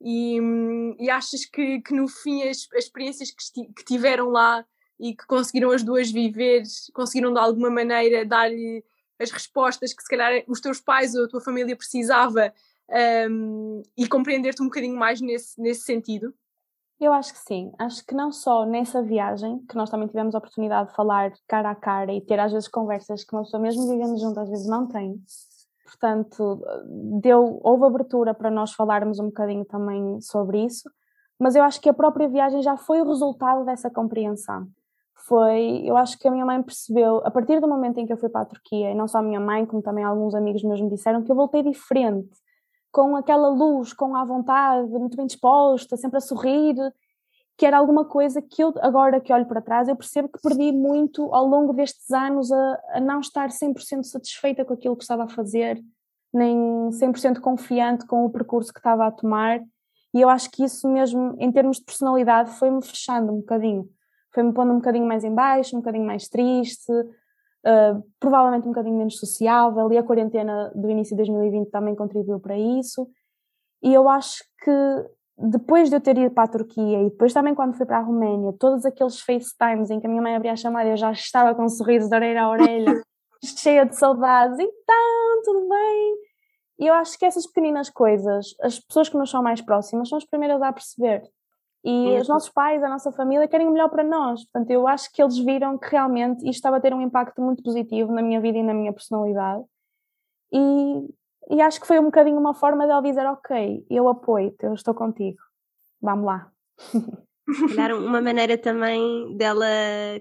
e, 0.01 0.41
hum, 0.41 0.97
e 0.99 1.11
achas 1.11 1.45
que, 1.45 1.81
que, 1.81 1.95
no 1.95 2.09
fim 2.09 2.43
as, 2.43 2.69
as 2.75 2.85
experiências 2.85 3.31
que, 3.31 3.67
que, 3.73 3.85
tiveram 3.85 4.29
lá 4.29 4.65
e 4.99 5.15
que 5.15 5.27
conseguiram 5.27 5.71
as 5.71 5.83
duas 5.83 6.11
viver, 6.11 6.63
conseguiram 6.93 7.33
de 7.33 7.39
alguma 7.39 7.71
maneira 7.71 8.25
dar-lhe 8.25 8.85
as 9.19 9.31
respostas 9.31 9.93
que 9.93 10.03
se 10.03 10.09
calhar 10.09 10.43
os 10.47 10.61
teus 10.61 10.81
pais 10.81 11.15
ou 11.15 11.25
a 11.25 11.29
tua 11.29 11.41
família 11.41 11.77
precisava 11.77 12.53
um, 13.31 13.83
e 13.97 14.07
compreender-te 14.09 14.63
um 14.63 14.67
bocadinho 14.67 14.97
mais 14.97 15.21
nesse, 15.21 15.61
nesse 15.61 15.83
sentido? 15.83 16.33
Eu 17.01 17.13
acho 17.13 17.33
que 17.33 17.39
sim. 17.39 17.73
Acho 17.79 18.05
que 18.05 18.15
não 18.15 18.33
só 18.33 18.67
nessa 18.67 19.01
viagem, 19.01 19.61
que 19.69 19.77
nós 19.77 19.89
também 19.89 20.09
tivemos 20.09 20.35
a 20.35 20.39
oportunidade 20.39 20.89
de 20.89 20.97
falar 20.97 21.33
cara 21.47 21.71
a 21.71 21.75
cara 21.75 22.13
e 22.13 22.21
ter 22.21 22.41
às 22.41 22.53
vezes 22.53 22.69
conversas 22.69 23.23
que 23.25 23.35
uma 23.35 23.43
pessoa 23.43 23.63
mesmo 23.63 23.89
vivendo 23.89 24.19
junto 24.19 24.41
às 24.41 24.49
vezes 24.49 24.67
não 24.67 24.87
tem. 24.89 25.15
Portanto, 25.85 26.61
deu, 27.21 27.61
houve 27.63 27.85
abertura 27.85 28.35
para 28.35 28.51
nós 28.51 28.73
falarmos 28.73 29.21
um 29.21 29.27
bocadinho 29.27 29.65
também 29.65 30.21
sobre 30.21 30.65
isso, 30.65 30.91
mas 31.39 31.55
eu 31.55 31.63
acho 31.63 31.81
que 31.81 31.89
a 31.89 31.95
própria 31.95 32.29
viagem 32.29 32.61
já 32.63 32.77
foi 32.77 33.01
o 33.01 33.07
resultado 33.07 33.65
dessa 33.65 33.89
compreensão. 33.89 34.67
Foi, 35.15 35.83
eu 35.85 35.97
acho 35.97 36.19
que 36.19 36.27
a 36.27 36.31
minha 36.31 36.45
mãe 36.45 36.63
percebeu, 36.63 37.19
a 37.25 37.31
partir 37.31 37.61
do 37.61 37.69
momento 37.69 37.99
em 37.99 38.07
que 38.07 38.13
eu 38.13 38.17
fui 38.17 38.29
para 38.29 38.43
a 38.43 38.47
Turquia, 38.47 38.91
e 38.91 38.95
não 38.95 39.07
só 39.07 39.19
a 39.19 39.23
minha 39.23 39.41
mãe, 39.41 39.65
como 39.65 39.83
também 39.83 40.03
alguns 40.03 40.35
amigos 40.35 40.63
meus 40.65 40.81
me 40.81 40.91
disseram, 40.91 41.23
que 41.23 41.31
eu 41.31 41.37
voltei 41.37 41.63
diferente 41.63 42.29
com 42.91 43.17
aquela 43.17 43.49
luz, 43.49 43.93
com 43.93 44.17
a 44.17 44.25
vontade, 44.25 44.89
muito 44.91 45.17
bem 45.17 45.27
disposta, 45.27 45.97
sempre 45.97 46.19
a 46.19 46.21
sorrir, 46.21 46.75
que 47.57 47.67
era 47.67 47.77
alguma 47.77 48.05
coisa 48.05 48.41
que 48.41 48.63
eu, 48.63 48.73
agora 48.81 49.21
que 49.21 49.33
olho 49.33 49.47
para 49.47 49.61
trás, 49.61 49.89
eu 49.89 49.97
percebo 49.97 50.29
que 50.29 50.41
perdi 50.41 50.71
muito 50.71 51.35
ao 51.35 51.45
longo 51.45 51.73
destes 51.73 52.11
anos 52.13 52.53
a, 52.53 52.83
a 52.95 53.01
não 53.01 53.21
estar 53.21 53.49
100% 53.49 54.05
satisfeita 54.05 54.65
com 54.65 54.75
aquilo 54.75 54.97
que 54.97 55.03
estava 55.03 55.25
a 55.25 55.29
fazer, 55.29 55.83
nem 56.33 56.57
100% 56.91 57.41
confiante 57.41 58.07
com 58.07 58.25
o 58.25 58.31
percurso 58.31 58.73
que 58.73 58.79
estava 58.79 59.07
a 59.07 59.11
tomar. 59.11 59.61
E 60.15 60.21
eu 60.21 60.29
acho 60.29 60.51
que 60.51 60.65
isso 60.65 60.89
mesmo, 60.89 61.35
em 61.39 61.51
termos 61.51 61.79
de 61.79 61.85
personalidade, 61.85 62.51
foi-me 62.53 62.81
fechando 62.83 63.33
um 63.33 63.39
bocadinho. 63.39 63.89
Foi-me 64.33 64.53
pondo 64.53 64.73
um 64.73 64.77
bocadinho 64.77 65.07
mais 65.07 65.25
em 65.25 65.35
baixo, 65.35 65.77
um 65.77 65.81
bocadinho 65.81 66.07
mais 66.07 66.29
triste, 66.29 66.93
uh, 67.69 68.03
provavelmente 68.19 68.65
um 68.65 68.71
bocadinho 68.71 68.97
menos 68.97 69.19
sociável, 69.19 69.93
e 69.93 69.99
a 69.99 70.03
quarentena 70.03 70.73
do 70.75 70.91
início 70.91 71.15
de 71.15 71.23
2020 71.23 71.71
também 71.71 71.95
contribuiu 71.95 72.41
para 72.41 72.57
isso. 72.57 73.07
E 73.83 73.93
eu 73.93 74.09
acho 74.09 74.43
que 74.63 74.71
depois 75.39 75.89
de 75.89 75.97
eu 75.97 76.01
ter 76.01 76.19
ido 76.19 76.35
para 76.35 76.45
a 76.45 76.49
Turquia 76.49 77.01
e 77.01 77.11
depois 77.11 77.33
também 77.33 77.55
quando 77.55 77.77
fui 77.77 77.87
para 77.87 77.99
a 77.99 78.03
Roménia, 78.03 78.53
todos 78.59 78.85
aqueles 78.85 79.21
FaceTimes 79.21 79.91
em 79.91 80.01
que 80.01 80.07
a 80.07 80.11
minha 80.11 80.23
mãe 80.23 80.35
abria 80.35 80.53
a 80.53 80.57
chamada 80.57 80.89
e 80.89 80.93
eu 80.93 80.97
já 80.97 81.13
estava 81.13 81.55
com 81.55 81.65
um 81.65 81.69
sorriso 81.69 82.09
de 82.09 82.17
orelha 82.17 82.43
a 82.43 82.51
orelha, 82.51 83.03
cheia 83.45 83.87
de 83.87 83.97
saudades, 83.97 84.59
então, 84.59 85.43
tudo 85.45 85.69
bem? 85.69 86.17
E 86.81 86.87
eu 86.87 86.95
acho 86.95 87.19
que 87.19 87.25
essas 87.25 87.47
pequeninas 87.47 87.89
coisas, 87.91 88.55
as 88.61 88.79
pessoas 88.81 89.09
que 89.09 89.17
nos 89.17 89.31
são 89.31 89.43
mais 89.43 89.61
próximas, 89.61 90.09
são 90.09 90.19
as 90.19 90.25
primeiras 90.25 90.61
a 90.61 90.73
perceber. 90.73 91.23
E 91.85 92.19
os 92.19 92.29
nossos 92.29 92.51
pais, 92.51 92.83
a 92.83 92.89
nossa 92.89 93.13
família 93.13 93.47
querem 93.47 93.69
o 93.69 93.71
melhor 93.71 93.89
para 93.89 94.03
nós. 94.03 94.45
Portanto, 94.45 94.71
eu 94.71 94.87
acho 94.87 95.13
que 95.13 95.23
eles 95.23 95.39
viram 95.39 95.79
que 95.79 95.89
realmente 95.89 96.41
isto 96.41 96.57
estava 96.57 96.77
a 96.77 96.81
ter 96.81 96.93
um 96.93 97.01
impacto 97.01 97.41
muito 97.41 97.63
positivo 97.63 98.13
na 98.13 98.21
minha 98.21 98.41
vida 98.41 98.59
e 98.59 98.63
na 98.63 98.75
minha 98.75 98.93
personalidade. 98.93 99.65
E, 100.53 101.09
e 101.51 101.61
acho 101.61 101.81
que 101.81 101.87
foi 101.87 101.99
um 101.99 102.07
bocadinho 102.07 102.39
uma 102.39 102.55
forma 102.55 102.87
de 102.87 102.93
ele 102.93 103.03
dizer: 103.03 103.27
Ok, 103.27 103.87
eu 103.89 104.09
apoio-te, 104.09 104.67
eu 104.67 104.75
estou 104.75 104.95
contigo, 104.95 105.39
vamos 106.01 106.27
lá. 106.27 106.51
Dar 107.77 107.95
uma 107.95 108.21
maneira 108.21 108.59
também 108.59 109.35
dela 109.37 109.67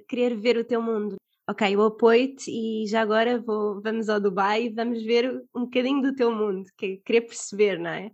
querer 0.07 0.35
ver 0.35 0.57
o 0.57 0.63
teu 0.63 0.81
mundo. 0.81 1.15
Ok, 1.49 1.75
eu 1.75 1.81
apoio-te 1.81 2.51
e 2.51 2.85
já 2.87 3.01
agora 3.01 3.39
vou, 3.39 3.81
vamos 3.81 4.09
ao 4.09 4.19
Dubai 4.19 4.65
e 4.65 4.69
vamos 4.69 5.01
ver 5.03 5.43
um 5.55 5.61
bocadinho 5.61 6.01
do 6.01 6.13
teu 6.13 6.29
mundo, 6.31 6.65
que 6.77 6.85
é 6.85 6.97
querer 7.05 7.21
perceber, 7.21 7.79
não 7.79 7.89
é? 7.89 8.11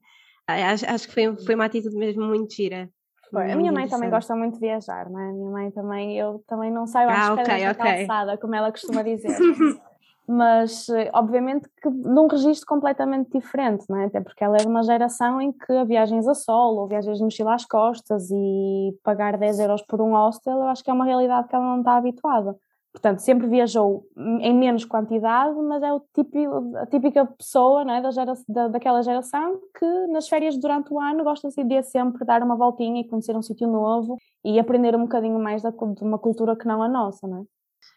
Acho, 0.47 0.85
acho 0.87 1.07
que 1.07 1.13
foi, 1.13 1.35
foi 1.43 1.55
uma 1.55 1.65
atitude 1.65 1.95
mesmo 1.95 2.23
muito 2.23 2.53
gira. 2.53 2.89
Foi. 3.33 3.51
A 3.51 3.55
minha 3.55 3.71
mãe 3.71 3.87
também 3.87 4.11
gosta 4.11 4.35
muito 4.35 4.53
de 4.53 4.59
viajar, 4.59 5.09
não 5.09 5.19
é? 5.19 5.29
A 5.29 5.33
minha 5.33 5.49
mãe 5.49 5.71
também, 5.71 6.15
eu 6.15 6.43
também 6.47 6.71
não 6.71 6.85
saio 6.85 7.09
às 7.09 7.29
ah, 7.29 7.33
okay, 7.33 7.67
okay. 7.67 8.05
calçada, 8.05 8.37
como 8.37 8.53
ela 8.53 8.71
costuma 8.71 9.01
dizer. 9.01 9.35
Mas, 10.25 10.87
eh, 10.87 11.09
obviamente, 11.13 11.67
que 11.81 11.89
num 11.89 12.27
registro 12.27 12.67
completamente 12.67 13.31
diferente, 13.31 13.85
não 13.89 13.99
é? 13.99 14.05
Até 14.05 14.21
porque 14.21 14.43
ela 14.43 14.55
é 14.55 14.59
de 14.59 14.67
uma 14.67 14.83
geração 14.83 15.41
em 15.41 15.51
que 15.51 15.83
viagens 15.85 16.27
a 16.27 16.35
solo, 16.35 16.81
ou 16.81 16.87
viagens 16.87 17.17
de 17.17 17.23
mochila 17.23 17.55
às 17.55 17.65
costas 17.65 18.29
e 18.31 18.95
pagar 19.03 19.35
10 19.35 19.59
euros 19.59 19.81
por 19.81 19.99
um 19.99 20.11
hostel, 20.11 20.59
eu 20.59 20.67
acho 20.67 20.83
que 20.83 20.91
é 20.91 20.93
uma 20.93 21.03
realidade 21.03 21.47
que 21.47 21.55
ela 21.55 21.65
não 21.65 21.79
está 21.79 21.97
habituada. 21.97 22.55
Portanto, 22.93 23.19
sempre 23.19 23.47
viajou 23.47 24.07
em 24.15 24.53
menos 24.53 24.85
quantidade, 24.85 25.59
mas 25.63 25.81
é 25.81 25.91
o 25.91 25.99
típico, 26.13 26.77
a 26.77 26.85
típica 26.85 27.25
pessoa 27.25 27.83
não 27.83 27.95
é, 27.95 28.01
da, 28.01 28.11
gera, 28.11 28.33
da, 28.47 28.67
daquela 28.67 29.01
geração 29.01 29.59
que 29.77 30.07
nas 30.07 30.29
férias 30.29 30.55
durante 30.57 30.93
o 30.93 30.99
ano 30.99 31.23
gosta 31.23 31.49
de 31.49 31.83
sempre 31.83 32.23
dar 32.23 32.43
uma 32.43 32.55
voltinha 32.55 33.01
e 33.01 33.07
conhecer 33.07 33.35
um 33.35 33.41
sítio 33.41 33.67
novo 33.67 34.15
e 34.45 34.59
aprender 34.59 34.95
um 34.95 35.01
bocadinho 35.01 35.39
mais 35.39 35.63
da, 35.63 35.71
de 35.71 36.03
uma 36.03 36.19
cultura 36.19 36.55
que 36.55 36.67
não 36.67 36.83
a 36.83 36.87
nossa, 36.87 37.27
não 37.27 37.41
é? 37.41 37.43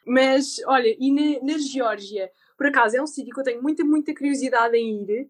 Mas, 0.07 0.57
olha, 0.67 0.97
e 0.99 1.13
na, 1.13 1.53
na 1.53 1.59
Geórgia, 1.59 2.31
por 2.57 2.69
acaso, 2.69 2.97
é 2.97 3.03
um 3.03 3.07
sítio 3.07 3.35
que 3.35 3.41
eu 3.41 3.45
tenho 3.45 3.63
muita, 3.63 3.85
muita 3.85 4.15
curiosidade 4.15 4.77
em 4.77 5.03
ir. 5.03 5.29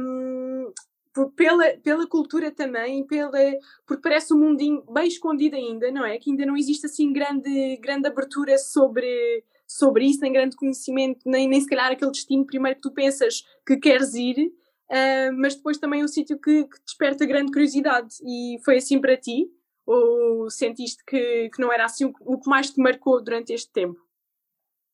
Um, 0.00 0.72
por, 1.16 1.32
pela, 1.32 1.64
pela 1.82 2.06
cultura 2.06 2.50
também, 2.50 3.02
pela, 3.06 3.38
porque 3.86 4.02
parece 4.02 4.34
um 4.34 4.38
mundinho 4.38 4.84
bem 4.92 5.08
escondido 5.08 5.56
ainda, 5.56 5.90
não 5.90 6.04
é? 6.04 6.18
Que 6.18 6.30
ainda 6.30 6.44
não 6.44 6.54
existe 6.54 6.84
assim 6.84 7.10
grande, 7.10 7.78
grande 7.78 8.06
abertura 8.06 8.58
sobre, 8.58 9.42
sobre 9.66 10.04
isso, 10.04 10.20
nem 10.20 10.30
grande 10.30 10.54
conhecimento, 10.54 11.20
nem, 11.24 11.48
nem 11.48 11.58
se 11.58 11.66
calhar 11.66 11.90
aquele 11.90 12.10
destino 12.10 12.44
primeiro 12.44 12.76
que 12.76 12.82
tu 12.82 12.92
pensas 12.92 13.46
que 13.66 13.78
queres 13.78 14.12
ir, 14.12 14.52
uh, 14.90 15.32
mas 15.38 15.54
depois 15.54 15.78
também 15.78 16.02
é 16.02 16.04
um 16.04 16.08
sítio 16.08 16.38
que, 16.38 16.64
que, 16.64 16.84
desperta 16.84 17.24
grande 17.24 17.50
curiosidade. 17.50 18.16
E 18.22 18.58
foi 18.62 18.76
assim 18.76 19.00
para 19.00 19.16
ti? 19.16 19.50
Ou 19.86 20.50
sentiste 20.50 21.02
que, 21.06 21.48
que 21.48 21.62
não 21.62 21.72
era 21.72 21.86
assim 21.86 22.04
o, 22.04 22.12
o 22.20 22.38
que 22.38 22.50
mais 22.50 22.70
te 22.70 22.78
marcou 22.78 23.24
durante 23.24 23.54
este 23.54 23.72
tempo? 23.72 24.05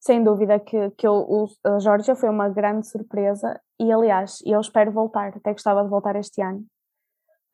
Sem 0.03 0.23
dúvida 0.23 0.59
que, 0.59 0.91
que 0.91 1.07
eu, 1.07 1.49
a 1.65 1.79
Geórgia 1.79 2.17
foi 2.17 2.29
uma 2.29 2.49
grande 2.49 2.89
surpresa 2.89 3.61
e 3.79 3.91
aliás 3.93 4.43
eu 4.45 4.61
espero 4.61 4.91
voltar, 4.91 5.29
até 5.37 5.53
gostava 5.53 5.85
de 5.85 5.89
voltar 5.89 6.17
este 6.17 6.43
ano 6.43 6.67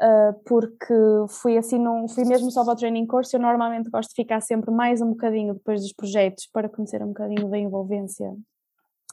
uh, 0.03 0.33
porque 0.47 0.95
fui 1.29 1.59
assim, 1.59 1.79
não, 1.79 2.09
fui 2.09 2.25
mesmo 2.25 2.51
só 2.51 2.65
para 2.65 2.73
o 2.73 2.77
training 2.77 3.07
course, 3.07 3.35
eu 3.35 3.41
normalmente 3.41 3.91
gosto 3.91 4.09
de 4.09 4.15
ficar 4.15 4.41
sempre 4.41 4.71
mais 4.71 5.03
um 5.03 5.11
bocadinho 5.11 5.53
depois 5.53 5.83
dos 5.83 5.93
projetos 5.93 6.49
para 6.51 6.71
conhecer 6.71 7.03
um 7.03 7.09
bocadinho 7.09 7.51
da 7.51 7.59
envolvência. 7.59 8.31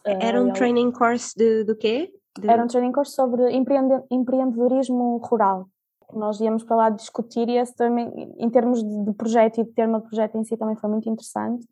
Uh, 0.08 0.18
Era 0.22 0.42
um 0.42 0.54
training 0.54 0.92
course 0.92 1.34
de, 1.36 1.66
do 1.66 1.76
quê? 1.76 2.14
De... 2.40 2.50
Era 2.50 2.64
um 2.64 2.68
training 2.68 2.94
course 2.94 3.12
sobre 3.12 3.52
empreende, 3.52 4.02
empreendedorismo 4.10 5.18
rural. 5.18 5.68
Nós 6.14 6.40
íamos 6.40 6.64
para 6.64 6.76
lá 6.76 6.90
discutir 6.90 7.50
e 7.50 7.58
esse 7.58 7.76
também, 7.76 8.34
em 8.38 8.50
termos 8.50 8.82
de, 8.82 9.06
de 9.06 9.14
projeto 9.14 9.60
e 9.60 9.66
de 9.66 9.72
termo 9.72 10.00
de 10.00 10.08
projeto 10.08 10.38
em 10.38 10.44
si 10.46 10.56
também 10.56 10.78
foi 10.78 10.90
muito 10.90 11.10
interessante 11.10 11.68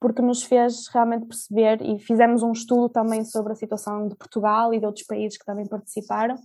porque 0.00 0.22
nos 0.22 0.42
fez 0.42 0.88
realmente 0.88 1.26
perceber 1.26 1.82
e 1.82 1.98
fizemos 1.98 2.42
um 2.42 2.52
estudo 2.52 2.88
também 2.88 3.22
sobre 3.24 3.52
a 3.52 3.56
situação 3.56 4.08
de 4.08 4.16
Portugal 4.16 4.72
e 4.72 4.80
de 4.80 4.86
outros 4.86 5.04
países 5.04 5.38
que 5.38 5.44
também 5.44 5.68
participaram. 5.68 6.36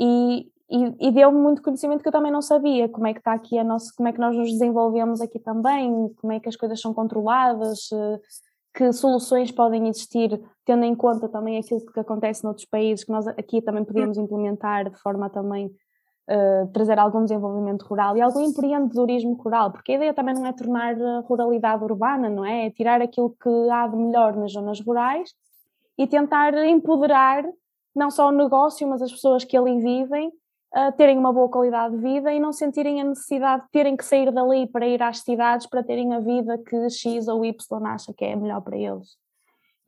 E, 0.00 0.48
e, 0.70 1.08
e 1.08 1.10
deu-me 1.10 1.38
muito 1.38 1.62
conhecimento 1.62 2.02
que 2.02 2.08
eu 2.08 2.12
também 2.12 2.30
não 2.30 2.40
sabia 2.40 2.88
como 2.88 3.06
é 3.08 3.12
que 3.12 3.18
está 3.18 3.32
aqui 3.32 3.58
a 3.58 3.64
nossa, 3.64 3.92
como 3.96 4.08
é 4.08 4.12
que 4.12 4.20
nós 4.20 4.36
nos 4.36 4.52
desenvolvemos 4.52 5.20
aqui 5.20 5.40
também, 5.40 5.90
como 6.20 6.32
é 6.32 6.38
que 6.38 6.48
as 6.48 6.56
coisas 6.56 6.80
são 6.80 6.94
controladas, 6.94 7.88
eh, 7.92 8.20
que 8.72 8.92
soluções 8.92 9.50
podem 9.50 9.88
existir 9.88 10.40
tendo 10.64 10.84
em 10.84 10.94
conta 10.94 11.28
também 11.28 11.58
aquilo 11.58 11.84
que 11.86 11.98
acontece 11.98 12.44
noutros 12.44 12.66
países 12.66 13.04
que 13.04 13.10
nós 13.10 13.26
aqui 13.26 13.62
também 13.62 13.84
podemos 13.84 14.18
implementar 14.18 14.90
de 14.90 15.00
forma 15.00 15.30
também 15.30 15.74
uh, 16.28 16.66
trazer 16.72 16.98
algum 16.98 17.22
desenvolvimento 17.22 17.82
rural 17.82 18.16
e 18.16 18.20
algum 18.20 18.40
empreendedorismo 18.40 19.34
rural, 19.34 19.70
porque 19.70 19.92
a 19.92 19.94
ideia 19.96 20.14
também 20.14 20.34
não 20.34 20.46
é 20.46 20.52
tornar 20.52 21.00
a 21.00 21.20
ruralidade 21.20 21.84
urbana, 21.84 22.28
não 22.28 22.44
é? 22.44 22.66
É 22.66 22.70
tirar 22.70 23.00
aquilo 23.00 23.30
que 23.30 23.70
há 23.70 23.86
de 23.86 23.96
melhor 23.96 24.36
nas 24.36 24.52
zonas 24.52 24.80
rurais 24.80 25.34
e 25.98 26.06
tentar 26.06 26.54
empoderar 26.66 27.44
não 27.94 28.10
só 28.10 28.28
o 28.28 28.32
negócio, 28.32 28.86
mas 28.86 29.00
as 29.00 29.10
pessoas 29.10 29.44
que 29.44 29.56
ali 29.56 29.80
vivem 29.80 30.30
a 30.74 30.92
terem 30.92 31.16
uma 31.16 31.32
boa 31.32 31.48
qualidade 31.48 31.96
de 31.96 32.02
vida 32.02 32.32
e 32.32 32.38
não 32.38 32.52
sentirem 32.52 33.00
a 33.00 33.04
necessidade 33.04 33.62
de 33.64 33.70
terem 33.70 33.96
que 33.96 34.04
sair 34.04 34.30
dali 34.30 34.66
para 34.66 34.86
ir 34.86 35.02
às 35.02 35.20
cidades 35.20 35.66
para 35.66 35.82
terem 35.82 36.12
a 36.12 36.20
vida 36.20 36.58
que 36.58 36.90
X 36.90 37.28
ou 37.28 37.44
Y 37.44 37.86
acha 37.86 38.12
que 38.12 38.24
é 38.24 38.36
melhor 38.36 38.60
para 38.60 38.76
eles. 38.76 39.16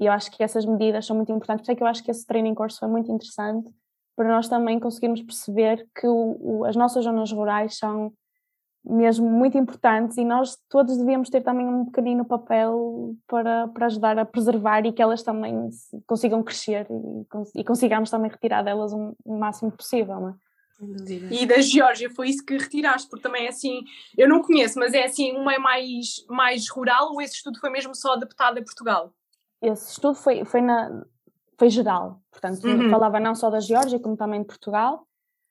E 0.00 0.06
eu 0.06 0.12
acho 0.12 0.30
que 0.30 0.42
essas 0.42 0.64
medidas 0.64 1.04
são 1.04 1.16
muito 1.16 1.30
importantes, 1.32 1.62
por 1.62 1.64
isso 1.64 1.72
é 1.72 1.74
que 1.74 1.82
eu 1.82 1.86
acho 1.86 2.02
que 2.02 2.10
esse 2.10 2.24
training 2.24 2.54
course 2.54 2.78
foi 2.78 2.88
muito 2.88 3.10
interessante 3.12 3.70
para 4.18 4.28
nós 4.28 4.48
também 4.48 4.80
conseguirmos 4.80 5.22
perceber 5.22 5.86
que 5.94 6.04
o, 6.08 6.36
o, 6.40 6.64
as 6.64 6.74
nossas 6.74 7.04
zonas 7.04 7.30
rurais 7.30 7.78
são 7.78 8.12
mesmo 8.84 9.30
muito 9.30 9.56
importantes 9.56 10.16
e 10.16 10.24
nós 10.24 10.58
todos 10.68 10.96
devíamos 10.96 11.30
ter 11.30 11.40
também 11.40 11.68
um 11.68 11.84
pequenino 11.84 12.24
papel 12.24 13.14
para, 13.28 13.68
para 13.68 13.86
ajudar 13.86 14.18
a 14.18 14.24
preservar 14.24 14.84
e 14.84 14.92
que 14.92 15.00
elas 15.00 15.22
também 15.22 15.68
consigam 16.04 16.42
crescer 16.42 16.88
e, 16.90 17.60
e 17.60 17.64
consigamos 17.64 18.10
também 18.10 18.28
retirar 18.28 18.62
delas 18.62 18.92
o, 18.92 19.14
o 19.24 19.38
máximo 19.38 19.70
possível, 19.70 20.20
não 20.20 20.28
é? 20.30 20.34
E 21.30 21.46
da 21.46 21.60
Geórgia 21.60 22.10
foi 22.10 22.28
isso 22.28 22.44
que 22.44 22.56
retiraste, 22.56 23.08
porque 23.08 23.22
também 23.22 23.46
é 23.46 23.50
assim, 23.50 23.82
eu 24.16 24.28
não 24.28 24.42
conheço, 24.42 24.80
mas 24.80 24.94
é 24.94 25.04
assim, 25.04 25.32
uma 25.36 25.54
é 25.54 25.58
mais, 25.58 26.24
mais 26.28 26.68
rural 26.68 27.12
ou 27.12 27.22
esse 27.22 27.34
estudo 27.34 27.60
foi 27.60 27.70
mesmo 27.70 27.94
só 27.94 28.14
adaptado 28.14 28.58
a 28.58 28.62
Portugal? 28.62 29.12
esse 29.60 29.92
estudo 29.92 30.14
foi, 30.14 30.44
foi, 30.44 30.60
na, 30.60 31.04
foi 31.58 31.70
geral, 31.70 32.20
portanto, 32.30 32.64
Uhum. 32.66 32.88
falava 32.90 33.18
não 33.18 33.34
só 33.34 33.50
da 33.50 33.60
Geórgia, 33.60 33.98
como 33.98 34.16
também 34.16 34.40
de 34.40 34.46
Portugal. 34.46 35.04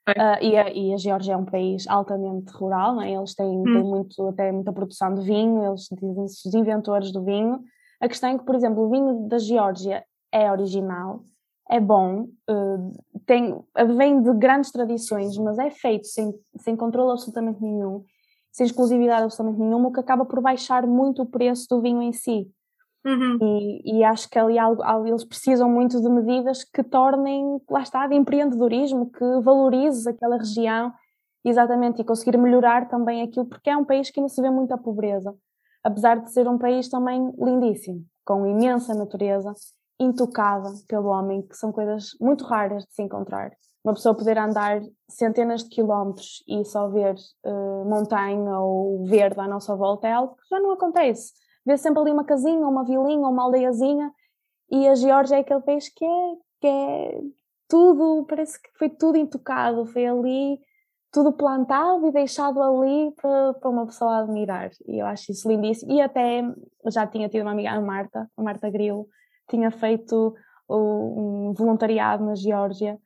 Ah, 0.08 0.42
e, 0.42 0.56
a, 0.58 0.70
e 0.72 0.94
a 0.94 0.98
Geórgia 0.98 1.34
é 1.34 1.38
um 1.38 1.44
país 1.44 1.86
altamente 1.86 2.50
rural, 2.54 2.96
né? 2.96 3.12
eles 3.12 3.36
têm, 3.36 3.64
têm 3.66 3.84
muito, 3.84 4.28
até 4.30 4.52
muita 4.54 4.72
produção 4.72 5.14
de 5.14 5.22
vinho, 5.22 5.66
eles 5.66 5.88
dizem-se 5.92 6.48
os 6.48 6.54
inventores 6.56 7.12
do 7.12 7.24
vinho. 7.26 7.62
A 8.00 8.08
questão 8.08 8.30
é 8.30 8.38
que, 8.38 8.46
por 8.46 8.56
exemplo, 8.56 8.86
o 8.86 8.90
vinho 8.90 9.28
da 9.28 9.38
Geórgia 9.38 10.06
é 10.32 10.50
original, 10.50 11.24
é 11.70 11.80
bom, 11.80 12.28
eh, 12.50 12.78
tem, 13.26 13.60
vem 13.98 14.22
de 14.22 14.34
grandes 14.36 14.72
tradições, 14.72 15.38
mas 15.38 15.60
é 15.60 15.70
feito 15.70 16.08
sem, 16.08 16.34
sem 16.58 16.76
controle 16.78 17.12
absolutamente 17.12 17.62
nenhum, 17.62 18.06
sem 18.52 18.66
exclusividade 18.66 19.24
absolutamente 19.24 19.60
nenhuma, 19.62 19.90
o 19.90 19.92
que 19.92 20.00
acaba 20.00 20.26
por 20.26 20.42
baixar 20.42 20.88
muito 20.88 21.24
o 21.24 21.26
preço 21.26 21.68
do 21.70 21.82
vinho 21.82 22.02
em 22.02 22.14
si. 22.14 22.50
Uhum. 23.08 23.38
E, 23.42 24.00
e 24.00 24.04
acho 24.04 24.30
que 24.30 24.38
ali 24.38 24.60
algo, 24.60 24.84
eles 25.08 25.24
precisam 25.24 25.70
muito 25.72 26.02
de 26.02 26.10
medidas 26.10 26.66
que 26.66 26.84
tornem, 26.84 27.62
lá 27.70 27.82
está, 27.82 28.06
de 28.06 28.16
empreendedorismo, 28.16 29.10
que 29.10 29.24
valorize 29.42 30.10
aquela 30.10 30.38
região, 30.38 30.92
exatamente, 31.46 32.02
e 32.02 32.06
conseguir 32.06 32.38
melhorar 32.38 32.90
também 32.90 33.22
aquilo, 33.22 33.46
porque 33.46 33.70
é 33.70 33.78
um 33.78 33.86
país 33.86 34.10
que 34.10 34.20
ainda 34.20 34.28
se 34.28 34.42
vê 34.42 34.50
muita 34.50 34.78
pobreza, 34.78 35.34
apesar 35.82 36.20
de 36.20 36.34
ser 36.34 36.50
um 36.50 36.58
país 36.58 36.90
também 36.90 37.32
lindíssimo, 37.40 38.04
com 38.26 38.46
imensa 38.46 38.94
natureza, 38.94 39.54
intocada 39.98 40.70
pelo 40.86 41.08
homem, 41.08 41.42
que 41.44 41.56
são 41.56 41.72
coisas 41.72 42.10
muito 42.20 42.44
raras 42.44 42.84
de 42.84 42.94
se 42.94 43.02
encontrar. 43.02 43.52
Uma 43.86 43.94
pessoa 43.94 44.14
poder 44.14 44.38
andar 44.38 44.82
centenas 45.10 45.64
de 45.64 45.70
quilómetros 45.70 46.44
e 46.46 46.66
só 46.66 46.90
ver 46.90 47.16
eh, 47.46 47.84
montanha 47.86 48.60
ou 48.60 49.06
verde 49.06 49.40
à 49.40 49.48
nossa 49.48 49.74
volta 49.78 50.10
é 50.10 50.12
algo 50.12 50.36
que 50.36 50.44
já 50.50 50.60
não 50.60 50.72
acontece 50.72 51.32
vê 51.68 51.78
sempre 51.78 52.00
ali 52.00 52.12
uma 52.12 52.24
casinha, 52.24 52.66
uma 52.66 52.86
vilinha, 52.86 53.28
uma 53.28 53.44
aldeiazinha, 53.44 54.12
e 54.72 54.88
a 54.88 54.96
Geórgia 54.96 55.36
é 55.36 55.40
aquele 55.40 55.62
país 55.62 55.90
que 55.90 56.06
é, 56.06 56.36
que 56.62 56.68
é 56.68 57.22
tudo, 57.68 58.26
parece 58.28 58.62
que 58.62 58.70
foi 58.80 58.90
tudo 58.90 59.18
intocado, 59.18 59.86
foi 59.86 60.08
ali 60.08 60.60
tudo 61.12 61.34
plantado 61.34 62.08
e 62.08 62.12
deixado 62.12 62.62
ali 62.62 63.12
para, 63.22 63.54
para 63.56 63.70
uma 63.70 63.86
pessoa 63.86 64.20
admirar, 64.20 64.70
e 64.88 65.00
eu 65.00 65.06
acho 65.06 65.32
isso 65.32 65.48
lindíssimo, 65.50 65.92
e 65.92 66.00
até 66.02 66.42
já 66.90 67.06
tinha 67.06 67.28
tido 67.28 67.42
uma 67.42 67.52
amiga, 67.52 67.72
a 67.72 67.82
Marta, 67.82 68.30
a 68.38 68.42
Marta 68.42 68.70
Grilo, 68.70 69.06
tinha 69.50 69.70
feito 69.70 70.34
um 70.70 71.54
voluntariado 71.54 72.26
na 72.26 72.36
Geórgia 72.36 72.98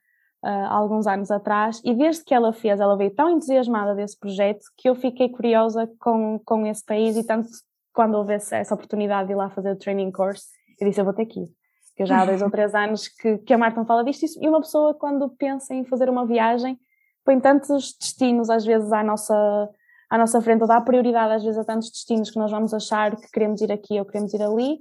ah, 0.43 0.67
há 0.67 0.73
alguns 0.73 1.07
anos 1.07 1.31
atrás, 1.31 1.81
e 1.83 1.95
desde 1.95 2.23
que 2.23 2.33
ela 2.33 2.53
fez, 2.53 2.79
ela 2.79 2.95
veio 2.95 3.13
tão 3.15 3.29
entusiasmada 3.29 3.95
desse 3.95 4.19
projeto 4.19 4.65
que 4.77 4.87
eu 4.87 4.95
fiquei 4.95 5.29
curiosa 5.29 5.89
com, 5.99 6.39
com 6.45 6.65
esse 6.67 6.85
país 6.85 7.17
e 7.17 7.25
tanto 7.25 7.49
quando 7.93 8.15
houve 8.15 8.33
essa, 8.33 8.61
oportunidade 8.73 9.27
de 9.27 9.33
ir 9.33 9.35
lá 9.35 9.49
fazer 9.49 9.71
o 9.71 9.75
training 9.75 10.11
course, 10.11 10.47
eu 10.79 10.87
disse, 10.87 10.99
eu 10.99 11.05
vou 11.05 11.13
ter 11.13 11.25
que 11.25 11.41
ir. 11.41 11.49
Que 11.95 12.03
eu 12.03 12.07
já 12.07 12.21
há 12.21 12.25
dois 12.25 12.41
ou 12.41 12.49
três 12.51 12.73
anos 12.73 13.07
que, 13.07 13.37
que 13.39 13.53
a 13.53 13.57
Marta 13.57 13.83
fala 13.85 14.03
disto 14.03 14.25
e 14.41 14.47
uma 14.47 14.61
pessoa 14.61 14.93
quando 14.93 15.29
pensa 15.29 15.73
em 15.73 15.85
fazer 15.85 16.09
uma 16.09 16.25
viagem 16.25 16.79
põe 17.23 17.39
tantos 17.39 17.95
destinos 17.99 18.49
às 18.49 18.65
vezes 18.65 18.91
à 18.91 19.03
nossa, 19.03 19.69
à 20.09 20.17
nossa 20.17 20.41
frente, 20.41 20.61
ou 20.61 20.67
dá 20.67 20.81
prioridade 20.81 21.33
às 21.33 21.43
vezes 21.43 21.59
a 21.59 21.63
tantos 21.63 21.91
destinos 21.91 22.31
que 22.31 22.39
nós 22.39 22.49
vamos 22.49 22.73
achar 22.73 23.15
que 23.15 23.29
queremos 23.31 23.61
ir 23.61 23.71
aqui 23.71 23.99
ou 23.99 24.05
queremos 24.05 24.33
ir 24.33 24.41
ali 24.41 24.79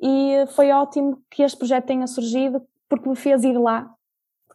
e 0.00 0.46
foi 0.54 0.70
ótimo 0.72 1.22
que 1.30 1.42
este 1.42 1.56
projeto 1.56 1.86
tenha 1.86 2.06
surgido 2.06 2.62
porque 2.88 3.08
me 3.08 3.16
fez 3.16 3.44
ir 3.44 3.56
lá 3.56 3.94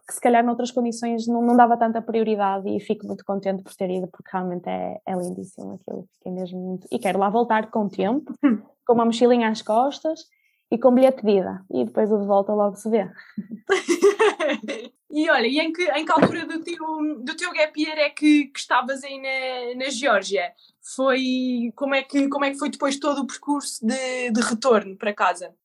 que 0.08 0.14
se 0.14 0.22
calhar 0.22 0.45
noutras 0.45 0.72
condições 0.72 1.28
não, 1.28 1.41
não 1.41 1.58
dava 1.58 1.78
tanta 1.78 2.01
prioridade 2.01 2.70
e 2.70 2.80
fico 2.80 3.08
muito 3.08 3.26
contente 3.26 3.64
por 3.64 3.74
ter 3.74 3.89
ido 3.89 4.08
porque 4.08 4.30
realmente 4.32 4.70
é, 4.70 5.01
é 5.06 5.16
lindíssimo 5.16 5.74
aquilo, 5.74 6.08
fiquei 6.14 6.32
mesmo 6.32 6.60
muito 6.60 6.88
e 6.91 6.99
quero 6.99 7.18
lá 7.18 7.30
voltar 7.30 7.72
com 7.72 7.86
o 7.86 7.89
tempo, 7.89 8.34
com 8.86 8.93
uma 8.93 9.06
mochilinha 9.06 9.49
às 9.49 9.62
costas 9.62 10.28
e 10.72 10.78
com 10.78 10.93
bilhete 10.93 11.24
de 11.24 11.39
ida 11.39 11.64
e 11.72 11.86
depois 11.86 12.12
o 12.12 12.20
de 12.20 12.26
volta 12.28 12.53
logo 12.53 12.76
se 12.76 12.89
vê. 12.89 13.10
e 15.10 15.30
olha, 15.30 15.47
e 15.47 15.60
em 15.60 15.74
que, 15.74 15.84
em 15.91 16.06
que 16.06 16.12
altura 16.12 16.45
do 16.45 16.62
teu, 16.62 16.78
do 17.24 17.36
teu 17.36 17.51
gap 17.51 17.82
year 17.82 17.97
é 17.97 18.10
que, 18.10 18.45
que 18.45 18.60
estavas 18.60 19.03
aí 19.03 19.20
na, 19.20 19.86
na 19.86 19.89
Geórgia? 19.89 20.53
Foi, 20.95 21.72
como 21.76 21.95
é, 21.95 22.03
que, 22.03 22.28
como 22.30 22.45
é 22.45 22.51
que 22.51 22.60
foi 22.60 22.70
depois 22.70 22.99
todo 22.99 23.22
o 23.22 23.28
percurso 23.28 23.86
de, 23.86 24.30
de 24.30 24.41
retorno 24.41 24.95
para 24.97 25.14
casa? 25.14 25.56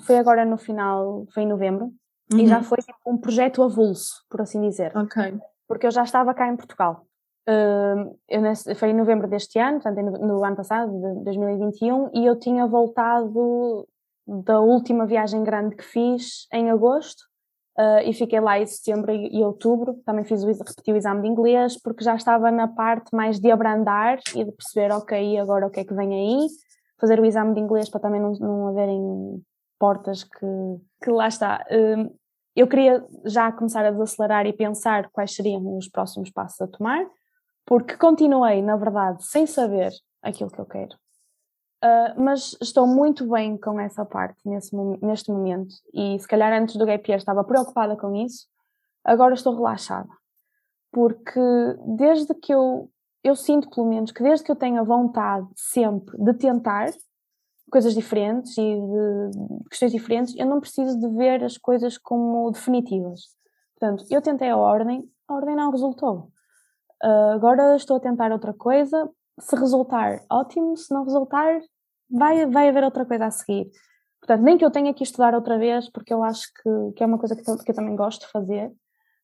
Foi 0.00 0.16
agora 0.16 0.44
no 0.44 0.58
final, 0.58 1.26
foi 1.32 1.44
em 1.44 1.48
novembro, 1.48 1.92
e 2.34 2.46
já 2.46 2.62
foi 2.62 2.78
tipo, 2.78 2.98
um 3.06 3.16
projeto 3.18 3.62
avulso, 3.62 4.24
por 4.28 4.40
assim 4.40 4.60
dizer. 4.60 4.96
Ok. 4.96 5.38
porque 5.68 5.86
eu 5.86 5.90
já 5.90 6.04
estava 6.04 6.32
cá 6.34 6.48
em 6.48 6.56
Portugal. 6.56 7.04
Hum, 7.48 8.16
eu 8.28 8.40
nesse- 8.40 8.74
foi 8.74 8.90
em 8.90 8.94
novembro 8.94 9.28
deste 9.28 9.58
ano, 9.58 9.80
portanto, 9.80 10.02
no, 10.04 10.26
no 10.26 10.44
ano 10.44 10.56
passado, 10.56 10.90
de 10.92 11.24
2021, 11.24 12.10
e 12.14 12.26
eu 12.26 12.36
tinha 12.38 12.66
voltado 12.66 13.86
da 14.26 14.60
última 14.60 15.06
viagem 15.06 15.42
grande 15.44 15.76
que 15.76 15.84
fiz 15.84 16.46
em 16.52 16.70
agosto, 16.70 17.22
ah, 17.78 18.02
e 18.02 18.12
fiquei 18.12 18.40
lá 18.40 18.58
em 18.58 18.66
setembro 18.66 19.12
e, 19.12 19.38
e 19.38 19.44
outubro. 19.44 19.94
Também 20.04 20.24
fiz 20.24 20.42
o, 20.42 20.46
repeti 20.46 20.92
o 20.92 20.96
exame 20.96 21.22
de 21.22 21.28
inglês, 21.28 21.80
porque 21.80 22.02
já 22.02 22.14
estava 22.16 22.50
na 22.50 22.66
parte 22.68 23.14
mais 23.14 23.38
de 23.38 23.50
abrandar 23.50 24.18
e 24.34 24.44
de 24.44 24.52
perceber, 24.52 24.92
ok, 24.92 25.38
agora 25.38 25.66
o 25.66 25.70
que 25.70 25.80
é 25.80 25.84
que 25.84 25.94
vem 25.94 26.12
aí, 26.14 26.46
fazer 26.98 27.20
o 27.20 27.24
exame 27.24 27.54
de 27.54 27.60
inglês 27.60 27.88
para 27.90 28.00
também 28.00 28.20
não, 28.20 28.32
não 28.32 28.68
haverem 28.68 29.42
portas 29.78 30.24
que, 30.24 30.46
que 31.02 31.10
lá 31.10 31.28
está. 31.28 31.64
Hum, 31.70 32.10
eu 32.54 32.66
queria 32.66 33.04
já 33.24 33.52
começar 33.52 33.84
a 33.84 33.90
desacelerar 33.90 34.46
e 34.46 34.52
pensar 34.52 35.10
quais 35.10 35.34
seriam 35.34 35.76
os 35.76 35.88
próximos 35.88 36.30
passos 36.30 36.60
a 36.60 36.66
tomar, 36.66 37.04
porque 37.66 37.96
continuei, 37.96 38.62
na 38.62 38.76
verdade, 38.76 39.24
sem 39.24 39.46
saber 39.46 39.92
aquilo 40.22 40.50
que 40.50 40.58
eu 40.58 40.66
quero. 40.66 40.96
Ah, 41.82 42.14
mas 42.16 42.56
estou 42.60 42.86
muito 42.86 43.28
bem 43.28 43.56
com 43.56 43.78
essa 43.78 44.04
parte 44.04 44.40
nesse, 44.44 44.74
neste 45.02 45.30
momento 45.30 45.74
e 45.92 46.18
se 46.18 46.26
calhar 46.26 46.52
antes 46.52 46.76
do 46.76 46.86
gap 46.86 47.08
year 47.08 47.18
estava 47.18 47.44
preocupada 47.44 47.96
com 47.96 48.14
isso, 48.14 48.46
agora 49.04 49.34
estou 49.34 49.54
relaxada. 49.54 50.08
Porque 50.90 51.40
desde 51.96 52.34
que 52.34 52.52
eu, 52.52 52.90
eu 53.22 53.36
sinto 53.36 53.68
pelo 53.70 53.88
menos 53.88 54.10
que 54.10 54.22
desde 54.22 54.44
que 54.44 54.50
eu 54.50 54.56
tenho 54.56 54.80
a 54.80 54.84
vontade 54.84 55.46
sempre 55.54 56.16
de 56.18 56.34
tentar 56.34 56.90
coisas 57.70 57.94
diferentes 57.94 58.56
e 58.56 58.62
de 58.62 59.68
questões 59.68 59.92
diferentes, 59.92 60.36
eu 60.36 60.46
não 60.46 60.60
preciso 60.60 60.98
de 60.98 61.08
ver 61.16 61.42
as 61.44 61.58
coisas 61.58 61.98
como 61.98 62.50
definitivas. 62.50 63.22
Portanto, 63.78 64.04
eu 64.10 64.22
tentei 64.22 64.50
a 64.50 64.56
ordem, 64.56 65.08
a 65.28 65.34
ordem 65.34 65.56
não 65.56 65.70
resultou. 65.70 66.30
Ah, 67.02 67.32
agora 67.34 67.76
estou 67.76 67.96
a 67.96 68.00
tentar 68.00 68.32
outra 68.32 68.52
coisa. 68.52 69.08
Se 69.38 69.54
resultar, 69.56 70.24
ótimo. 70.30 70.76
Se 70.76 70.92
não 70.92 71.04
resultar, 71.04 71.60
vai, 72.10 72.46
vai 72.46 72.68
haver 72.68 72.84
outra 72.84 73.04
coisa 73.04 73.26
a 73.26 73.30
seguir. 73.30 73.70
Portanto, 74.20 74.42
nem 74.42 74.58
que 74.58 74.64
eu 74.64 74.70
tenha 74.70 74.94
que 74.94 75.04
estudar 75.04 75.34
outra 75.34 75.58
vez, 75.58 75.90
porque 75.90 76.12
eu 76.12 76.22
acho 76.22 76.48
que, 76.54 76.92
que 76.96 77.02
é 77.04 77.06
uma 77.06 77.18
coisa 77.18 77.36
que, 77.36 77.42
que 77.42 77.70
eu 77.70 77.74
também 77.74 77.94
gosto 77.94 78.22
de 78.22 78.32
fazer. 78.32 78.72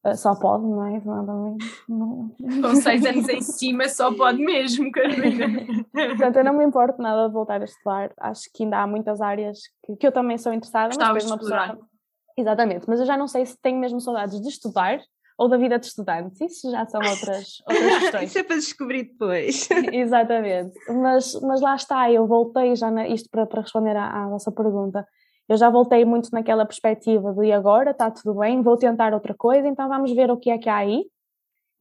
Ah, 0.04 0.16
só 0.16 0.34
pode, 0.34 0.64
não 0.64 0.84
é? 0.84 1.00
Não, 1.04 1.22
não, 1.22 1.56
não, 1.88 2.62
Com 2.62 2.74
seis 2.74 3.04
anos 3.06 3.28
em 3.28 3.40
cima 3.40 3.88
só 3.88 4.12
pode 4.12 4.38
mesmo, 4.38 4.90
Carolina. 4.90 5.46
Portanto, 5.92 6.36
eu 6.36 6.44
não 6.44 6.54
me 6.54 6.64
importo 6.64 7.00
nada 7.00 7.28
de 7.28 7.32
voltar 7.32 7.60
a 7.60 7.64
estudar. 7.64 8.12
Acho 8.18 8.50
que 8.52 8.64
ainda 8.64 8.78
há 8.78 8.86
muitas 8.86 9.20
áreas 9.20 9.60
que, 9.84 9.96
que 9.96 10.06
eu 10.06 10.10
também 10.10 10.38
sou 10.38 10.52
interessada. 10.52 10.88
mas 10.88 10.98
depois 10.98 11.24
de 11.24 11.30
uma 11.30 11.38
pessoa-. 11.38 11.78
Exatamente, 12.36 12.86
mas 12.88 12.98
eu 12.98 13.06
já 13.06 13.16
não 13.16 13.28
sei 13.28 13.44
se 13.44 13.60
tenho 13.60 13.78
mesmo 13.78 14.00
saudades 14.00 14.40
de 14.40 14.48
estudar 14.48 14.98
ou 15.38 15.48
da 15.48 15.56
vida 15.56 15.78
de 15.78 15.86
estudante. 15.86 16.44
Isso 16.44 16.70
já 16.70 16.86
são 16.86 17.00
outras, 17.00 17.62
outras 17.68 17.98
questões. 17.98 18.30
Isso 18.30 18.38
é 18.38 18.42
para 18.42 18.56
descobrir 18.56 19.02
depois. 19.04 19.68
Exatamente. 19.92 20.72
Mas, 20.88 21.34
mas 21.42 21.60
lá 21.60 21.74
está, 21.74 22.10
eu 22.10 22.26
voltei 22.26 22.74
já, 22.74 22.90
na, 22.90 23.06
isto 23.08 23.28
para, 23.30 23.46
para 23.46 23.62
responder 23.62 23.96
à, 23.96 24.24
à 24.24 24.28
vossa 24.28 24.50
pergunta, 24.50 25.06
eu 25.48 25.56
já 25.56 25.68
voltei 25.68 26.04
muito 26.04 26.30
naquela 26.32 26.64
perspectiva 26.64 27.32
de 27.32 27.52
agora 27.52 27.90
está 27.90 28.10
tudo 28.10 28.38
bem, 28.38 28.62
vou 28.62 28.76
tentar 28.76 29.12
outra 29.12 29.34
coisa, 29.34 29.66
então 29.66 29.88
vamos 29.88 30.12
ver 30.12 30.30
o 30.30 30.36
que 30.36 30.50
é 30.50 30.58
que 30.58 30.68
há 30.68 30.76
aí. 30.76 31.04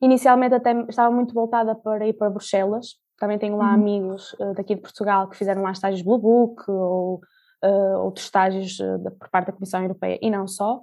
Inicialmente 0.01 0.55
até 0.55 0.74
estava 0.89 1.14
muito 1.14 1.34
voltada 1.34 1.76
para 1.76 2.07
ir 2.07 2.14
para 2.14 2.30
Bruxelas, 2.30 2.95
também 3.20 3.38
tenho 3.38 3.55
lá 3.55 3.72
amigos 3.72 4.36
eh, 4.39 4.53
daqui 4.55 4.74
de 4.74 4.82
Portugal 4.82 5.30
que 5.30 5.38
fizeram 5.38 5.62
lá 5.62 5.72
estágios 5.72 6.01
Blue 6.01 6.18
Book 6.18 6.64
ou 6.68 7.22
eh, 7.64 7.97
outros 7.97 8.26
estágios 8.26 8.80
eh, 8.80 8.97
da, 8.97 9.12
por 9.12 9.30
parte 9.30 9.47
da 9.47 9.53
Comissão 9.53 9.82
Europeia 9.82 10.18
e 10.22 10.32
não 10.32 10.47
só. 10.47 10.82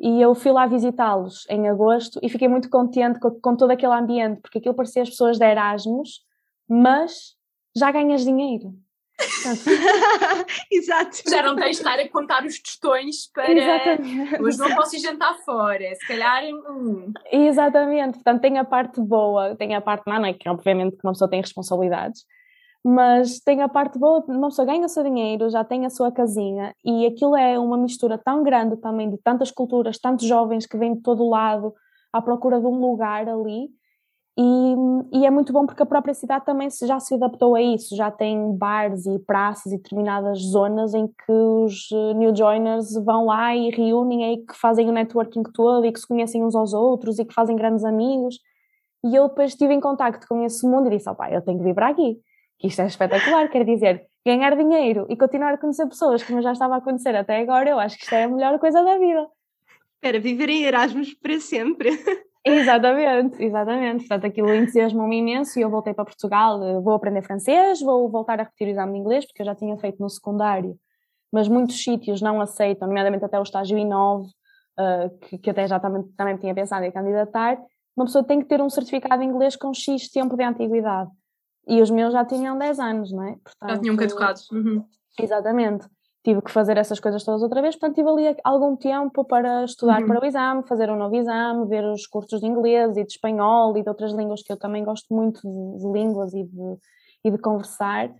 E 0.00 0.20
eu 0.20 0.34
fui 0.34 0.50
lá 0.50 0.66
visitá-los 0.66 1.46
em 1.50 1.68
agosto 1.68 2.18
e 2.22 2.28
fiquei 2.30 2.48
muito 2.48 2.70
contente 2.70 3.20
com, 3.20 3.30
com 3.32 3.54
todo 3.54 3.70
aquele 3.70 3.92
ambiente, 3.92 4.40
porque 4.40 4.58
aquilo 4.58 4.74
parecia 4.74 5.02
as 5.02 5.10
pessoas 5.10 5.38
de 5.38 5.44
Erasmus, 5.44 6.22
mas 6.66 7.36
já 7.76 7.92
ganhas 7.92 8.24
dinheiro. 8.24 8.74
Exato. 10.70 11.18
Já 11.28 11.42
não 11.42 11.54
tens 11.54 11.76
de 11.76 11.82
estar 11.82 11.98
a 11.98 12.08
contar 12.08 12.44
os 12.44 12.60
tostões 12.60 13.30
para. 13.32 13.52
Exatamente. 13.52 14.42
Hoje 14.42 14.58
não 14.58 14.74
posso 14.74 14.96
ir 14.96 15.00
jantar 15.00 15.34
fora. 15.44 15.94
Se 15.94 16.06
calhar. 16.06 16.42
hum, 16.68 17.12
Exatamente, 17.30 18.14
portanto 18.14 18.40
tem 18.40 18.58
a 18.58 18.64
parte 18.64 19.00
boa, 19.00 19.54
tem 19.56 19.74
a 19.74 19.80
parte 19.80 20.04
má, 20.06 20.18
não 20.18 20.26
é? 20.26 20.32
Que 20.34 20.48
obviamente 20.48 20.96
que 20.96 21.06
uma 21.06 21.12
pessoa 21.12 21.30
tem 21.30 21.40
responsabilidades, 21.40 22.24
mas 22.84 23.38
tem 23.40 23.62
a 23.62 23.68
parte 23.68 23.98
boa, 23.98 24.24
uma 24.28 24.48
pessoa 24.48 24.66
ganha 24.66 24.84
o 24.84 24.88
seu 24.88 25.02
dinheiro, 25.02 25.48
já 25.48 25.64
tem 25.64 25.86
a 25.86 25.90
sua 25.90 26.10
casinha 26.12 26.74
e 26.84 27.06
aquilo 27.06 27.36
é 27.36 27.58
uma 27.58 27.78
mistura 27.78 28.18
tão 28.18 28.42
grande 28.42 28.76
também 28.76 29.08
de 29.10 29.18
tantas 29.18 29.50
culturas, 29.50 29.98
tantos 29.98 30.26
jovens 30.26 30.66
que 30.66 30.76
vêm 30.76 30.94
de 30.94 31.02
todo 31.02 31.28
lado 31.28 31.72
à 32.12 32.20
procura 32.20 32.60
de 32.60 32.66
um 32.66 32.78
lugar 32.78 33.28
ali 33.28 33.68
E, 34.36 34.74
e, 35.12 35.24
é 35.24 35.30
muito 35.30 35.52
bom 35.52 35.64
porque 35.64 35.84
a 35.84 35.86
própria 35.86 36.12
cidade 36.12 36.44
também 36.44 36.68
já 36.68 36.98
se 36.98 37.14
adaptou 37.14 37.54
a 37.54 37.62
isso, 37.62 37.94
já 37.94 38.10
tem 38.10 38.52
bares 38.56 39.06
e 39.06 39.16
praças 39.20 39.72
e 39.72 39.76
determinadas 39.76 40.40
zonas 40.40 40.92
em 40.92 41.06
que 41.06 41.32
os 41.32 41.88
eh, 41.92 42.14
new 42.14 42.34
joiners 42.34 42.94
vão 43.04 43.26
lá 43.26 43.54
e 43.54 43.70
reúnem 43.70 44.34
e 44.34 44.44
que 44.44 44.56
fazem 44.56 44.88
o 44.88 44.92
networking 44.92 45.44
todo 45.54 45.86
e 45.86 45.92
que 45.92 46.00
se 46.00 46.08
conhecem 46.08 46.42
uns 46.42 46.56
aos 46.56 46.72
outros 46.72 47.20
e 47.20 47.24
que 47.24 47.32
fazem 47.32 47.54
grandes 47.54 47.84
amigos. 47.84 48.40
E 49.04 49.14
eu 49.14 49.28
depois 49.28 49.50
estive 49.52 49.72
em 49.72 49.80
contacto 49.80 50.26
com 50.26 50.44
esse 50.44 50.66
mundo 50.66 50.88
e 50.88 50.96
disse: 50.96 51.08
opá, 51.08 51.30
eu 51.30 51.40
tenho 51.40 51.58
que 51.58 51.64
vir 51.64 51.74
para 51.74 51.90
aqui, 51.90 52.18
que 52.58 52.66
isto 52.66 52.82
é 52.82 52.86
espetacular, 52.86 53.48
quer 53.48 53.64
dizer, 53.64 54.04
ganhar 54.26 54.56
dinheiro 54.56 55.06
e 55.08 55.16
continuar 55.16 55.54
a 55.54 55.58
conhecer 55.58 55.86
pessoas 55.86 56.24
como 56.24 56.42
já 56.42 56.50
estava 56.50 56.76
a 56.76 56.80
conhecer 56.80 57.14
até 57.14 57.38
agora, 57.38 57.70
eu 57.70 57.78
acho 57.78 57.96
que 57.96 58.02
isto 58.02 58.14
é 58.14 58.24
a 58.24 58.28
melhor 58.28 58.58
coisa 58.58 58.82
da 58.82 58.98
vida. 58.98 59.28
Espera, 59.94 60.18
viver 60.18 60.48
em 60.48 60.64
Erasmus 60.64 61.14
para 61.14 61.38
sempre. 61.38 61.90
Exatamente, 62.44 63.42
exatamente. 63.42 63.98
Portanto, 64.00 64.26
aquilo 64.26 64.54
entusiasmou-me 64.54 65.16
imenso 65.16 65.58
e 65.58 65.62
eu 65.62 65.70
voltei 65.70 65.94
para 65.94 66.04
Portugal. 66.04 66.62
Eh, 66.62 66.80
vou 66.80 66.92
aprender 66.92 67.22
francês, 67.22 67.80
vou 67.80 68.10
voltar 68.10 68.38
a 68.38 68.42
repetir 68.42 68.68
o 68.68 68.70
exame 68.70 68.92
de 68.92 68.98
inglês, 68.98 69.24
porque 69.24 69.40
eu 69.40 69.46
já 69.46 69.54
tinha 69.54 69.76
feito 69.78 69.98
no 70.00 70.10
secundário, 70.10 70.78
mas 71.32 71.48
muitos 71.48 71.82
sítios 71.82 72.20
não 72.20 72.40
aceitam, 72.40 72.86
nomeadamente 72.86 73.24
até 73.24 73.38
o 73.38 73.42
estágio 73.42 73.78
I9, 73.78 74.26
uh, 74.26 75.18
que, 75.20 75.38
que, 75.38 75.50
até 75.50 75.66
já 75.66 75.80
também, 75.80 76.02
também 76.16 76.36
tinha 76.36 76.54
pensado 76.54 76.84
em 76.84 76.92
candidatar. 76.92 77.58
Uma 77.96 78.04
pessoa 78.04 78.22
tem 78.22 78.40
que 78.40 78.46
ter 78.46 78.60
um 78.60 78.68
certificado 78.68 79.22
em 79.22 79.26
inglês 79.26 79.56
com 79.56 79.72
X 79.72 80.10
tempo 80.10 80.36
de 80.36 80.44
antiguidade. 80.44 81.10
E 81.66 81.80
os 81.80 81.90
meus 81.90 82.12
já 82.12 82.26
tinham 82.26 82.58
10 82.58 82.78
anos, 82.78 83.10
não 83.10 83.22
é? 83.22 83.36
Portanto, 83.42 83.70
já 83.70 83.78
tinham 83.78 83.96
caducado. 83.96 84.40
Uhum. 84.52 84.84
Exatamente 85.18 85.88
tive 86.24 86.40
que 86.40 86.50
fazer 86.50 86.78
essas 86.78 86.98
coisas 86.98 87.22
todas 87.22 87.42
outra 87.42 87.60
vez, 87.60 87.76
portanto 87.76 87.96
tive 87.96 88.08
ali 88.08 88.36
algum 88.42 88.74
tempo 88.74 89.24
para 89.24 89.64
estudar 89.64 90.00
uhum. 90.00 90.08
para 90.08 90.22
o 90.22 90.24
exame, 90.24 90.66
fazer 90.66 90.90
um 90.90 90.96
novo 90.96 91.14
exame, 91.14 91.68
ver 91.68 91.84
os 91.84 92.06
cursos 92.06 92.40
de 92.40 92.46
inglês 92.46 92.96
e 92.96 93.04
de 93.04 93.12
espanhol 93.12 93.76
e 93.76 93.82
de 93.82 93.88
outras 93.88 94.12
línguas 94.12 94.42
que 94.42 94.50
eu 94.50 94.56
também 94.56 94.82
gosto 94.82 95.14
muito 95.14 95.40
de, 95.42 95.78
de 95.78 95.92
línguas 95.92 96.32
e 96.32 96.44
de, 96.44 96.76
e 97.26 97.30
de 97.30 97.38
conversar. 97.38 98.10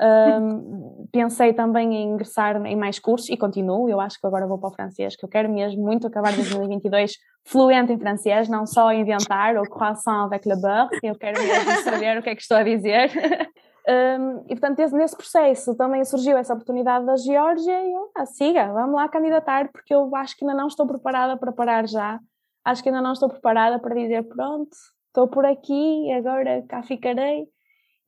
Um, 0.00 1.06
pensei 1.12 1.52
também 1.52 1.94
em 1.94 2.14
ingressar 2.14 2.60
em 2.66 2.74
mais 2.74 2.98
cursos 2.98 3.28
e 3.28 3.36
continuo, 3.36 3.88
eu 3.88 4.00
acho 4.00 4.18
que 4.20 4.26
agora 4.26 4.48
vou 4.48 4.58
para 4.58 4.70
o 4.70 4.72
francês, 4.72 5.14
que 5.14 5.24
eu 5.24 5.28
quero 5.28 5.48
mesmo 5.48 5.80
muito 5.84 6.08
acabar 6.08 6.34
2022 6.34 7.12
fluente 7.46 7.92
em 7.92 7.98
francês, 7.98 8.48
não 8.48 8.66
só 8.66 8.92
inventar 8.92 9.56
o 9.56 9.62
croissant 9.62 10.24
avec 10.24 10.48
le 10.48 10.60
beurre, 10.60 10.98
eu 11.04 11.14
quero 11.14 11.40
mesmo 11.40 11.70
saber 11.84 12.18
o 12.18 12.22
que 12.22 12.30
é 12.30 12.34
que 12.34 12.42
estou 12.42 12.56
a 12.56 12.64
dizer. 12.64 13.10
Um, 13.88 14.44
e 14.48 14.56
portanto, 14.56 14.78
nesse 14.94 15.16
processo 15.16 15.74
também 15.74 16.04
surgiu 16.04 16.36
essa 16.36 16.54
oportunidade 16.54 17.04
da 17.04 17.16
Geórgia 17.16 17.84
e 17.84 17.92
eu, 17.92 18.10
ah, 18.14 18.24
siga, 18.24 18.72
vamos 18.72 18.94
lá 18.94 19.08
candidatar, 19.08 19.70
porque 19.72 19.92
eu 19.92 20.14
acho 20.14 20.36
que 20.36 20.44
ainda 20.44 20.56
não 20.56 20.68
estou 20.68 20.86
preparada 20.86 21.36
para 21.36 21.52
parar 21.52 21.88
já. 21.88 22.20
Acho 22.64 22.82
que 22.82 22.88
ainda 22.88 23.02
não 23.02 23.12
estou 23.12 23.28
preparada 23.28 23.80
para 23.80 23.94
dizer, 23.94 24.22
pronto, 24.28 24.70
estou 25.08 25.26
por 25.26 25.44
aqui, 25.44 26.12
agora 26.12 26.62
cá 26.68 26.82
ficarei. 26.82 27.48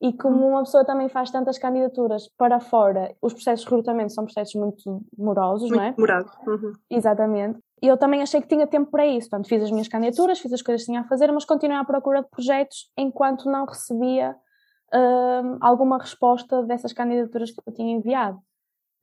E 0.01 0.13
como 0.13 0.47
uma 0.47 0.65
pessoa 0.65 0.85
também 0.85 1.09
faz 1.09 1.31
tantas 1.31 1.59
candidaturas 1.59 2.29
para 2.37 2.61
fora, 2.61 3.15
os 3.23 3.33
processos 3.33 3.65
de 3.65 3.71
recrutamento 3.71 4.13
são 4.13 4.25
processos 4.25 4.55
muito 4.55 5.03
morosos, 5.17 5.71
muito 5.71 5.81
não 5.81 5.85
é? 5.85 5.93
Demorado. 5.93 6.31
Uhum. 6.47 6.73
Exatamente. 6.91 7.59
E 7.83 7.89
eu 7.89 7.97
também 7.97 8.23
achei 8.23 8.41
que 8.41 8.49
tinha 8.49 8.67
tempo 8.67 8.91
para 8.91 9.07
isso. 9.07 9.31
Portanto, 9.31 9.49
fiz 9.49 9.63
as 9.63 9.71
minhas 9.71 9.89
candidaturas, 9.89 10.39
fiz 10.39 10.53
as 10.53 10.63
coisas 10.63 10.83
que 10.83 10.93
tinha 10.93 11.01
a 11.01 11.05
fazer, 11.05 11.33
mas 11.33 11.45
continuei 11.45 11.79
à 11.79 11.85
procura 11.85 12.23
de 12.23 12.29
projetos 12.29 12.91
enquanto 12.99 13.51
não 13.51 13.65
recebia 13.65 14.37
uh, 14.95 15.59
alguma 15.61 15.99
resposta 15.99 16.63
dessas 16.63 16.93
candidaturas 16.93 17.51
que 17.51 17.61
eu 17.67 17.73
tinha 17.73 17.97
enviado. 17.97 18.39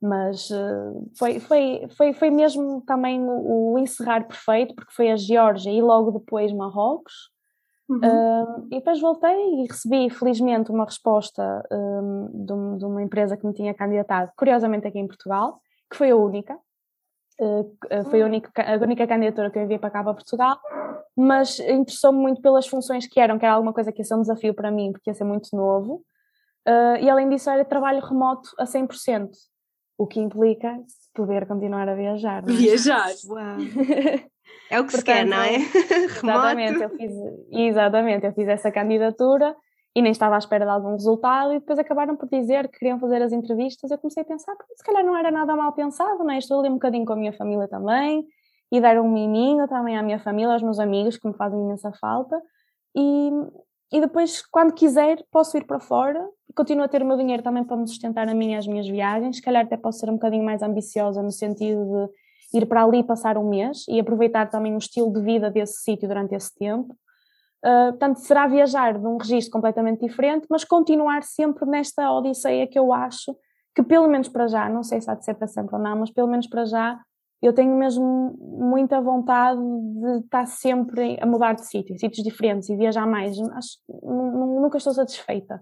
Mas 0.00 0.50
uh, 0.50 1.10
foi, 1.16 1.38
foi, 1.38 1.86
foi, 1.96 2.12
foi 2.12 2.30
mesmo 2.30 2.82
também 2.82 3.20
o, 3.20 3.72
o, 3.72 3.78
encerrar 3.78 4.26
perfeito, 4.26 4.74
porque 4.74 4.92
foi 4.92 5.12
a 5.12 5.16
Geórgia 5.16 5.70
e 5.70 5.80
logo 5.80 6.10
depois 6.10 6.52
Marrocos. 6.52 7.30
Uhum. 7.88 7.98
Uh, 7.98 8.66
e 8.66 8.76
depois 8.76 9.00
voltei 9.00 9.62
e 9.62 9.66
recebi, 9.66 10.10
felizmente, 10.10 10.72
uma 10.72 10.84
resposta 10.84 11.62
de, 12.32 12.78
de, 12.78 12.84
uma 12.84 13.02
empresa 13.02 13.36
que 13.36 13.46
me 13.46 13.52
tinha 13.52 13.74
candidatado, 13.74 14.32
curiosamente 14.36 14.86
aqui 14.86 14.98
em 14.98 15.06
Portugal, 15.06 15.60
que 15.90 15.96
foi 15.96 16.10
a 16.10 16.16
única. 16.16 16.58
Uh, 17.40 17.76
foi 18.10 18.22
a 18.22 18.24
hum. 18.24 18.28
única, 18.28 18.50
a 18.62 18.76
única 18.82 19.06
candidatura 19.06 19.50
que 19.50 19.58
eu 19.58 19.62
enviei 19.62 19.78
para 19.78 19.90
cá 19.90 20.02
para 20.02 20.14
Portugal 20.14 20.58
mas 21.16 21.58
interessou-me 21.60 22.18
muito 22.18 22.40
pelas 22.40 22.66
funções 22.66 23.06
que 23.06 23.20
eram, 23.20 23.38
que 23.38 23.44
era 23.44 23.54
alguma 23.54 23.72
coisa 23.72 23.92
que 23.92 24.00
ia 24.00 24.04
ser 24.04 24.14
um 24.14 24.22
desafio 24.22 24.54
para 24.54 24.70
mim, 24.70 24.92
porque 24.92 25.10
ia 25.10 25.14
ser 25.14 25.24
muito 25.24 25.54
novo. 25.54 26.04
Uh, 26.66 26.96
e 27.00 27.10
além 27.10 27.28
disso, 27.28 27.50
era 27.50 27.64
trabalho 27.64 28.00
remoto 28.00 28.48
a 28.58 28.64
100%, 28.64 29.30
o 29.98 30.06
que 30.06 30.20
implica 30.20 30.78
poder 31.14 31.46
continuar 31.46 31.88
a 31.88 31.94
viajar. 31.94 32.42
É? 32.44 32.52
Viajar, 32.52 33.10
uau! 33.28 33.56
É 34.70 34.80
o 34.80 34.86
que 34.86 34.92
Portanto, 34.92 34.98
se 34.98 35.04
quer, 35.04 35.26
não 35.26 35.42
é? 35.42 35.56
exatamente, 36.22 36.82
eu 36.82 36.90
fiz, 36.90 37.12
exatamente, 37.50 38.26
eu 38.26 38.32
fiz 38.32 38.48
essa 38.48 38.70
candidatura 38.70 39.54
e 39.94 40.00
nem 40.00 40.12
estava 40.12 40.36
à 40.36 40.38
espera 40.38 40.64
de 40.64 40.70
algum 40.70 40.92
resultado 40.92 41.52
e 41.52 41.60
depois 41.60 41.78
acabaram 41.78 42.16
por 42.16 42.28
dizer 42.28 42.68
que 42.68 42.78
queriam 42.78 42.98
fazer 42.98 43.20
as 43.20 43.32
entrevistas. 43.32 43.90
Eu 43.90 43.98
comecei 43.98 44.22
a 44.22 44.26
pensar, 44.26 44.54
se 44.74 44.82
calhar 44.82 45.04
não 45.04 45.16
era 45.16 45.30
nada 45.30 45.54
mal 45.54 45.72
pensado, 45.72 46.24
não 46.24 46.30
é? 46.30 46.38
Estou 46.38 46.60
ali 46.60 46.70
um 46.70 46.74
bocadinho 46.74 47.04
com 47.04 47.12
a 47.12 47.16
minha 47.16 47.32
família 47.32 47.68
também, 47.68 48.26
e 48.72 48.80
dar 48.80 48.98
um 48.98 49.08
miminho 49.08 49.68
também 49.68 49.98
à 49.98 50.02
minha 50.02 50.18
família, 50.18 50.54
aos 50.54 50.62
meus 50.62 50.78
amigos 50.78 51.18
que 51.18 51.28
me 51.28 51.34
fazem 51.34 51.60
imensa 51.60 51.92
falta. 52.00 52.40
E, 52.96 53.30
e 53.92 54.00
depois, 54.00 54.40
quando 54.46 54.72
quiser, 54.72 55.22
posso 55.30 55.58
ir 55.58 55.66
para 55.66 55.78
fora 55.78 56.26
e 56.48 56.54
continuo 56.54 56.82
a 56.82 56.88
ter 56.88 57.02
o 57.02 57.06
meu 57.06 57.18
dinheiro 57.18 57.42
também 57.42 57.62
para 57.62 57.76
me 57.76 57.86
sustentar 57.86 58.26
a 58.26 58.34
mim 58.34 58.52
e 58.52 58.56
as 58.56 58.66
minhas 58.66 58.88
viagens. 58.88 59.36
Se 59.36 59.42
calhar 59.42 59.66
até 59.66 59.76
posso 59.76 59.98
ser 59.98 60.08
um 60.08 60.14
bocadinho 60.14 60.42
mais 60.42 60.62
ambiciosa 60.62 61.22
no 61.22 61.30
sentido 61.30 61.84
de 61.84 62.58
ir 62.58 62.64
para 62.64 62.82
ali 62.82 63.04
passar 63.04 63.36
um 63.36 63.46
mês 63.46 63.84
e 63.88 64.00
aproveitar 64.00 64.48
também 64.48 64.74
o 64.74 64.78
estilo 64.78 65.12
de 65.12 65.20
vida 65.20 65.50
desse 65.50 65.82
sítio 65.82 66.08
durante 66.08 66.34
esse 66.34 66.54
tempo. 66.54 66.94
Uh, 67.62 67.90
portanto, 67.90 68.16
será 68.20 68.46
viajar 68.46 68.98
num 68.98 69.18
registro 69.18 69.52
completamente 69.52 70.00
diferente, 70.00 70.46
mas 70.48 70.64
continuar 70.64 71.22
sempre 71.24 71.66
nesta 71.66 72.10
odisseia 72.10 72.66
que 72.66 72.78
eu 72.78 72.90
acho 72.90 73.36
que, 73.74 73.82
pelo 73.82 74.08
menos 74.08 74.28
para 74.28 74.46
já, 74.48 74.68
não 74.68 74.82
sei 74.82 75.00
se 75.00 75.10
há 75.10 75.14
de 75.14 75.24
ser 75.24 75.34
para 75.34 75.46
sempre 75.46 75.76
ou 75.76 75.80
não, 75.80 75.98
mas 75.98 76.10
pelo 76.10 76.28
menos 76.28 76.46
para 76.46 76.64
já, 76.64 76.98
eu 77.42 77.52
tenho 77.52 77.76
mesmo 77.76 78.36
muita 78.40 79.00
vontade 79.00 79.60
de 79.60 80.24
estar 80.24 80.46
sempre 80.46 81.18
a 81.20 81.26
mudar 81.26 81.54
de 81.54 81.66
sítio, 81.66 81.98
sítios 81.98 82.22
diferentes 82.22 82.68
e 82.68 82.76
viajar 82.76 83.04
mais. 83.04 83.36
Acho, 83.36 83.78
nunca 83.90 84.78
estou 84.78 84.92
satisfeita. 84.92 85.60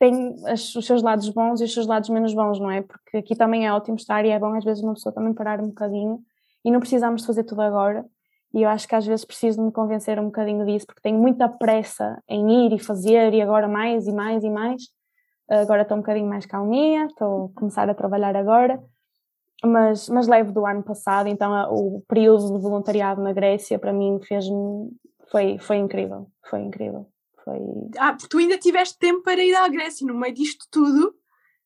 Tem 0.00 0.34
os 0.52 0.84
seus 0.84 1.00
lados 1.00 1.28
bons 1.28 1.60
e 1.60 1.64
os 1.64 1.72
seus 1.72 1.86
lados 1.86 2.08
menos 2.08 2.34
bons, 2.34 2.58
não 2.58 2.70
é? 2.70 2.82
Porque 2.82 3.18
aqui 3.18 3.36
também 3.36 3.68
é 3.68 3.72
ótimo 3.72 3.96
estar 3.96 4.24
e 4.24 4.30
é 4.30 4.38
bom 4.38 4.52
às 4.56 4.64
vezes 4.64 4.82
uma 4.82 4.94
pessoa 4.94 5.14
também 5.14 5.32
parar 5.32 5.60
um 5.60 5.68
bocadinho 5.68 6.18
e 6.64 6.72
não 6.72 6.80
precisamos 6.80 7.24
fazer 7.24 7.44
tudo 7.44 7.62
agora. 7.62 8.04
E 8.52 8.62
eu 8.62 8.68
acho 8.68 8.88
que 8.88 8.96
às 8.96 9.06
vezes 9.06 9.24
preciso 9.24 9.64
me 9.64 9.70
convencer 9.70 10.18
um 10.18 10.24
bocadinho 10.24 10.66
disso, 10.66 10.86
porque 10.86 11.02
tenho 11.02 11.20
muita 11.20 11.48
pressa 11.48 12.20
em 12.28 12.66
ir 12.66 12.72
e 12.72 12.80
fazer 12.80 13.32
e 13.32 13.40
agora 13.40 13.68
mais 13.68 14.08
e 14.08 14.12
mais 14.12 14.42
e 14.42 14.50
mais. 14.50 14.82
Agora 15.48 15.82
estou 15.82 15.96
um 15.96 16.00
bocadinho 16.00 16.28
mais 16.28 16.46
calminha, 16.46 17.06
estou 17.06 17.52
a 17.54 17.60
começar 17.60 17.88
a 17.88 17.94
trabalhar 17.94 18.34
agora 18.34 18.82
mas, 19.64 20.08
mas 20.08 20.26
levo 20.26 20.52
do 20.52 20.66
ano 20.66 20.82
passado, 20.82 21.28
então 21.28 21.52
o 21.72 22.02
período 22.08 22.56
de 22.56 22.62
voluntariado 22.62 23.22
na 23.22 23.32
Grécia 23.32 23.78
para 23.78 23.92
mim 23.92 24.18
fez-me 24.22 24.90
foi, 25.30 25.58
foi 25.58 25.76
incrível, 25.76 26.26
foi 26.48 26.60
incrível. 26.60 27.06
Foi... 27.44 27.58
Ah, 27.98 28.12
porque 28.12 28.28
tu 28.28 28.38
ainda 28.38 28.58
tiveste 28.58 28.98
tempo 28.98 29.22
para 29.22 29.42
ir 29.42 29.54
à 29.54 29.68
Grécia, 29.68 30.06
no 30.06 30.14
meio 30.14 30.34
disto 30.34 30.66
tudo, 30.70 31.14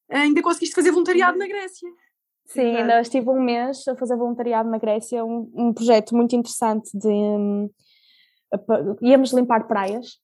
ainda 0.08 0.42
conseguiste 0.42 0.74
fazer 0.74 0.90
voluntariado 0.90 1.38
na 1.38 1.46
Grécia. 1.46 1.88
Sim, 2.46 2.60
Exato. 2.60 2.78
ainda 2.78 3.00
estive 3.00 3.30
um 3.30 3.40
mês 3.40 3.88
a 3.88 3.96
fazer 3.96 4.16
voluntariado 4.16 4.68
na 4.68 4.78
Grécia, 4.78 5.24
um, 5.24 5.50
um 5.54 5.72
projeto 5.72 6.14
muito 6.14 6.36
interessante 6.36 6.90
de 6.92 7.08
um, 7.08 7.70
íamos 9.00 9.32
limpar 9.32 9.66
praias, 9.66 10.18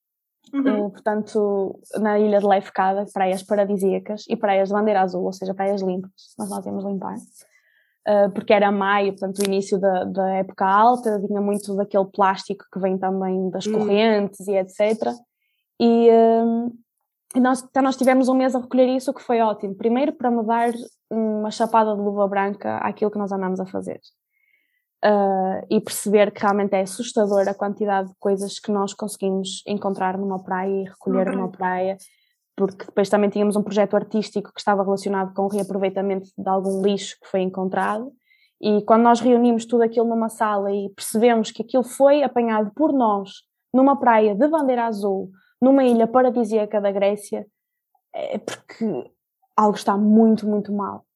uhum. 0.52 0.86
uh, 0.86 0.90
portanto, 0.90 1.80
na 1.98 2.18
ilha 2.18 2.40
de 2.40 2.46
Lefkada, 2.46 3.06
praias 3.12 3.42
paradisíacas 3.42 4.24
e 4.28 4.36
praias 4.36 4.68
de 4.68 4.74
bandeira 4.74 5.00
azul, 5.00 5.24
ou 5.24 5.32
seja, 5.32 5.54
praias 5.54 5.80
limpas, 5.80 6.12
mas 6.38 6.50
nós 6.50 6.64
íamos 6.66 6.84
limpar. 6.84 7.16
Ah, 8.10 8.28
porque 8.28 8.52
era 8.52 8.72
maio, 8.72 9.12
portanto 9.12 9.38
o 9.38 9.44
início 9.44 9.78
da, 9.78 10.02
da, 10.02 10.30
época 10.30 10.66
alta, 10.66 11.20
vinha 11.20 11.40
muito 11.40 11.76
daquele 11.76 12.06
plástico 12.06 12.64
que 12.72 12.80
vem 12.80 12.98
também 12.98 13.48
das 13.50 13.68
hum. 13.68 13.72
correntes 13.72 14.48
e 14.48 14.56
etc. 14.56 15.12
E, 15.78 16.10
um, 16.10 16.72
nós, 17.36 17.62
então 17.62 17.80
nós 17.80 17.96
tivemos 17.96 18.28
um 18.28 18.34
mês 18.34 18.56
a 18.56 18.58
recolher 18.58 18.88
isso, 18.88 19.12
o 19.12 19.14
que 19.14 19.22
foi 19.22 19.40
ótimo. 19.40 19.76
Primeiro 19.76 20.12
para 20.12 20.28
me 20.28 20.44
dar 20.44 20.72
uma 21.08 21.52
chapada 21.52 21.94
de 21.94 22.02
luva 22.02 22.26
branca 22.26 22.78
àquilo 22.78 23.12
que 23.12 23.18
nós 23.18 23.30
andamos 23.30 23.60
a 23.60 23.66
fazer. 23.66 24.00
Uh, 25.04 25.64
e 25.70 25.80
perceber 25.80 26.32
que 26.32 26.42
realmente 26.42 26.74
é 26.74 26.82
assustador 26.82 27.48
a 27.48 27.54
quantidade 27.54 28.08
de 28.08 28.14
coisas 28.18 28.58
que 28.58 28.72
nós 28.72 28.92
conseguimos 28.92 29.62
encontrar 29.66 30.18
numa 30.18 30.42
praia 30.42 30.82
e 30.82 30.84
recolher 30.84 31.30
numa 31.30 31.48
praia 31.48 31.96
porque 32.66 32.84
depois 32.84 33.08
também 33.08 33.30
tínhamos 33.30 33.56
um 33.56 33.62
projeto 33.62 33.96
artístico 33.96 34.52
que 34.52 34.60
estava 34.60 34.82
relacionado 34.82 35.32
com 35.32 35.44
o 35.44 35.48
reaproveitamento 35.48 36.28
de 36.36 36.46
algum 36.46 36.82
lixo 36.82 37.16
que 37.18 37.26
foi 37.26 37.40
encontrado. 37.40 38.12
E 38.60 38.82
quando 38.82 39.02
nós 39.02 39.18
reunimos 39.18 39.64
tudo 39.64 39.82
aquilo 39.82 40.06
numa 40.06 40.28
sala 40.28 40.70
e 40.70 40.90
percebemos 40.90 41.50
que 41.50 41.62
aquilo 41.62 41.82
foi 41.82 42.22
apanhado 42.22 42.70
por 42.76 42.92
nós 42.92 43.30
numa 43.72 43.98
praia 43.98 44.34
de 44.34 44.46
bandeira 44.46 44.84
azul, 44.84 45.30
numa 45.58 45.84
ilha 45.84 46.06
paradisíaca 46.06 46.82
da 46.82 46.92
Grécia, 46.92 47.46
é 48.12 48.36
porque 48.36 49.10
algo 49.56 49.76
está 49.76 49.96
muito, 49.96 50.46
muito 50.46 50.70
mal. 50.70 51.06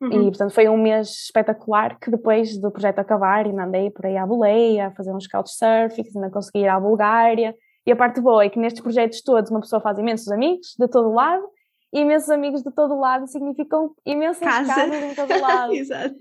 Uhum. 0.00 0.12
E 0.12 0.22
portanto 0.28 0.54
foi 0.54 0.66
um 0.66 0.78
mês 0.78 1.08
espetacular 1.26 1.98
que 1.98 2.10
depois 2.10 2.56
do 2.58 2.70
projeto 2.70 3.00
acabar 3.00 3.44
ainda 3.44 3.64
andei 3.64 3.90
por 3.90 4.06
aí 4.06 4.16
à 4.16 4.24
boleia, 4.24 4.86
a 4.86 4.90
fazer 4.92 5.12
uns 5.12 5.26
couchsurfing, 5.26 6.04
ainda 6.14 6.30
consegui 6.30 6.60
ir 6.60 6.68
à 6.68 6.80
Bulgária 6.80 7.54
E 7.86 7.92
a 7.92 7.96
parte 7.96 8.20
boa 8.20 8.44
é 8.44 8.50
que 8.50 8.58
nestes 8.58 8.82
projetos 8.82 9.22
todos 9.22 9.50
uma 9.50 9.60
pessoa 9.60 9.80
faz 9.80 9.98
imensos 9.98 10.28
amigos 10.28 10.74
de 10.78 10.88
todo 10.88 11.12
lado, 11.12 11.48
e 11.92 12.00
imensos 12.00 12.28
amigos 12.30 12.62
de 12.62 12.70
todo 12.72 12.98
lado 12.98 13.26
significam 13.28 13.94
imensas 14.04 14.42
Casa. 14.42 14.74
casas 14.74 15.02
em 15.02 15.14
todo 15.14 15.40
lado. 15.40 15.72
Exato. 15.74 16.14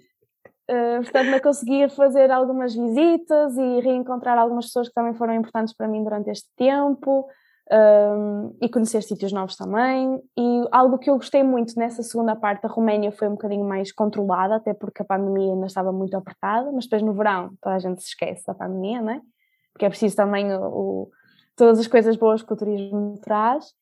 Uh, 0.70 1.03
portanto, 1.03 1.30
não 1.30 1.39
consegui 1.39 1.89
fazer 1.89 2.32
algumas 2.32 2.74
visitas 2.74 3.57
e 3.57 3.80
reencontrar 3.82 4.38
algumas 4.38 4.66
pessoas 4.66 4.88
que 4.88 4.93
também 4.93 5.13
foram 5.13 5.36
importantes 5.36 5.76
para 5.76 5.88
mim 5.88 6.03
durante 6.03 6.30
este 6.30 6.49
tempo 6.55 7.28
um, 7.72 8.55
e 8.61 8.70
conhecer 8.70 9.01
sítios 9.03 9.32
novos 9.32 9.55
também. 9.55 10.22
E 10.38 10.63
algo 10.72 10.97
que 10.97 11.09
eu 11.09 11.16
gostei 11.16 11.43
muito 11.43 11.78
nessa 11.78 12.01
segunda 12.03 12.36
parte 12.36 12.61
da 12.63 12.70
Roménia 12.70 13.11
foi 13.11 13.28
um 13.28 13.32
bocadinho 13.32 13.66
mais 13.66 13.91
controlada, 13.91 14.55
até 14.55 14.74
porque 14.74 15.01
a 15.01 15.05
pandemia 15.05 15.53
ainda 15.53 15.68
estava 15.68 15.91
muito 15.91 16.16
apertada, 16.16 16.72
mas 16.72 16.86
depois 16.86 17.01
no 17.01 17.13
verão 17.13 17.51
toda 17.61 17.76
a 17.76 17.80
gente 17.80 18.01
se 18.01 18.09
esquece 18.09 18.45
da 18.45 18.53
pandemia, 18.53 19.01
né? 19.01 19.22
Porque 19.74 19.86
é 19.86 19.89
preciso 19.89 20.16
também 20.16 20.53
o, 20.53 20.61
o, 20.63 21.11
todas 21.56 21.80
as 21.80 21.88
coisas 21.88 22.16
boas 22.16 22.41
que 22.43 22.53
o 22.53 22.58
turismo 22.58 23.20
traz. 23.22 23.74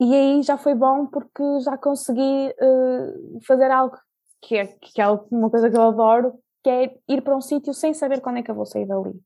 E 0.00 0.14
aí 0.14 0.42
já 0.42 0.56
foi 0.56 0.74
bom 0.74 1.06
porque 1.06 1.60
já 1.60 1.76
consegui 1.76 2.54
uh, 2.60 3.40
fazer 3.46 3.70
algo 3.70 3.96
que 4.40 4.56
é, 4.56 4.66
que 4.66 5.00
é 5.00 5.08
uma 5.30 5.50
coisa 5.50 5.68
que 5.68 5.76
eu 5.76 5.82
adoro, 5.82 6.34
que 6.62 6.70
é 6.70 6.96
ir 7.08 7.22
para 7.22 7.36
um 7.36 7.40
sítio 7.40 7.74
sem 7.74 7.92
saber 7.92 8.20
quando 8.20 8.38
é 8.38 8.42
que 8.42 8.50
eu 8.50 8.54
vou 8.54 8.66
sair 8.66 8.86
dali. 8.86 9.20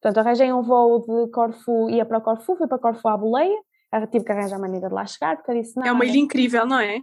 Portanto, 0.00 0.18
arranjei 0.18 0.52
um 0.52 0.62
voo 0.62 1.00
de 1.00 1.30
Corfu, 1.30 1.90
ia 1.90 2.06
para 2.06 2.20
Corfu, 2.20 2.56
fui 2.56 2.66
para 2.66 2.78
Corfu 2.78 3.08
à 3.08 3.16
boleia, 3.16 3.58
tive 4.10 4.24
que 4.24 4.32
arranjar 4.32 4.56
a 4.56 4.60
maneira 4.60 4.88
de 4.88 4.94
lá 4.94 5.04
chegar, 5.06 5.36
porque 5.36 5.50
eu 5.50 5.60
disse, 5.60 5.76
não, 5.76 5.86
é 5.86 5.92
uma 5.92 6.04
ilha 6.04 6.18
incrível, 6.18 6.66
não 6.66 6.78
é? 6.78 7.00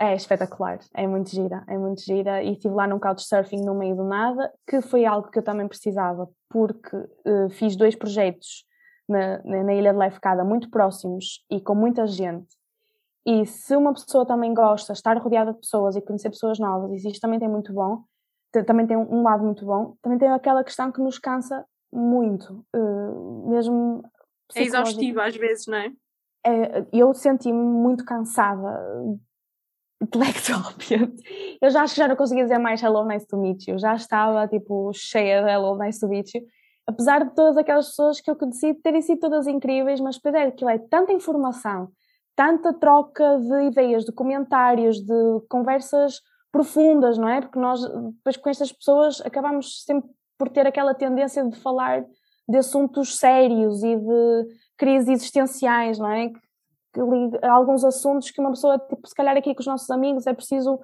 É 0.00 0.14
espetacular, 0.14 0.78
é 0.94 1.06
muito 1.06 1.30
gira, 1.30 1.64
é 1.66 1.76
muito 1.76 2.02
gira 2.02 2.42
e 2.42 2.52
estive 2.52 2.74
lá 2.74 2.86
num 2.86 3.00
couchsurfing 3.00 3.64
no 3.64 3.74
meio 3.74 3.96
do 3.96 4.04
nada, 4.04 4.52
que 4.66 4.80
foi 4.80 5.04
algo 5.04 5.30
que 5.30 5.38
eu 5.38 5.42
também 5.42 5.66
precisava, 5.66 6.28
porque 6.48 6.96
uh, 6.96 7.50
fiz 7.50 7.74
dois 7.76 7.96
projetos 7.96 8.64
na, 9.08 9.42
na 9.42 9.74
Ilha 9.74 9.92
de 9.92 9.98
Lefkada 9.98 10.44
muito 10.44 10.70
próximos 10.70 11.44
e 11.50 11.60
com 11.60 11.74
muita 11.74 12.06
gente 12.06 12.58
e 13.30 13.44
se 13.44 13.76
uma 13.76 13.92
pessoa 13.92 14.24
também 14.24 14.54
gosta 14.54 14.94
de 14.94 14.98
estar 14.98 15.18
rodeada 15.18 15.52
de 15.52 15.58
pessoas 15.58 15.94
e 15.94 16.00
conhecer 16.00 16.30
pessoas 16.30 16.58
novas, 16.58 17.04
isto 17.04 17.20
também 17.20 17.38
tem 17.38 17.46
muito 17.46 17.74
bom, 17.74 18.02
também 18.66 18.86
tem 18.86 18.96
um 18.96 19.22
lado 19.22 19.44
muito 19.44 19.66
bom, 19.66 19.94
também 20.00 20.18
tem 20.18 20.28
aquela 20.28 20.64
questão 20.64 20.90
que 20.90 20.98
nos 20.98 21.18
cansa 21.18 21.62
muito, 21.92 22.64
uh, 22.74 23.50
mesmo. 23.50 24.02
É 24.54 24.62
exaustivo 24.62 25.20
às 25.20 25.36
vezes, 25.36 25.66
não 25.66 25.76
é? 25.76 25.92
é 26.46 26.86
eu 26.90 27.12
senti-me 27.12 27.62
muito 27.62 28.02
cansada 28.02 28.80
intelectualmente. 30.00 31.58
Eu 31.60 31.68
já 31.68 31.82
acho 31.82 31.92
que 31.92 32.00
já 32.00 32.08
não 32.08 32.16
conseguia 32.16 32.44
dizer 32.44 32.58
mais 32.58 32.82
hello, 32.82 33.04
nice 33.04 33.26
to 33.26 33.36
meet 33.36 33.68
you. 33.68 33.78
Já 33.78 33.94
estava, 33.94 34.48
tipo, 34.48 34.90
cheia 34.94 35.42
de 35.42 35.50
hello, 35.50 35.76
nice 35.76 36.00
to 36.00 36.08
meet 36.08 36.34
you. 36.34 36.46
Apesar 36.88 37.22
de 37.22 37.34
todas 37.34 37.58
aquelas 37.58 37.88
pessoas 37.88 38.18
que 38.18 38.30
eu 38.30 38.34
conheci 38.34 38.72
terem 38.72 39.02
sido 39.02 39.20
todas 39.20 39.46
incríveis, 39.46 40.00
mas 40.00 40.16
depois 40.16 40.34
é 40.34 40.44
aquilo 40.44 40.70
é 40.70 40.78
tanta 40.78 41.12
informação, 41.12 41.90
tanta 42.34 42.72
troca 42.72 43.38
de 43.38 43.66
ideias, 43.66 44.06
de 44.06 44.12
comentários, 44.12 44.98
de 44.98 45.40
conversas 45.50 46.22
profundas, 46.50 47.18
não 47.18 47.28
é? 47.28 47.42
Porque 47.42 47.58
nós, 47.58 47.82
depois 47.82 48.38
com 48.38 48.48
estas 48.48 48.72
pessoas, 48.72 49.20
acabamos 49.20 49.84
sempre 49.84 50.08
por 50.38 50.48
ter 50.48 50.66
aquela 50.66 50.94
tendência 50.94 51.44
de 51.44 51.60
falar 51.60 52.06
de 52.48 52.56
assuntos 52.56 53.18
sérios 53.18 53.82
e 53.82 53.94
de 53.94 54.46
crises 54.78 55.08
existenciais, 55.10 55.98
não 55.98 56.10
é? 56.10 56.30
Que, 56.30 56.40
que, 56.94 57.46
alguns 57.46 57.84
assuntos 57.84 58.30
que 58.30 58.40
uma 58.40 58.50
pessoa, 58.50 58.78
tipo, 58.78 59.06
se 59.06 59.14
calhar 59.14 59.36
aqui 59.36 59.54
com 59.54 59.60
os 59.60 59.66
nossos 59.66 59.90
amigos 59.90 60.26
é 60.26 60.32
preciso 60.32 60.80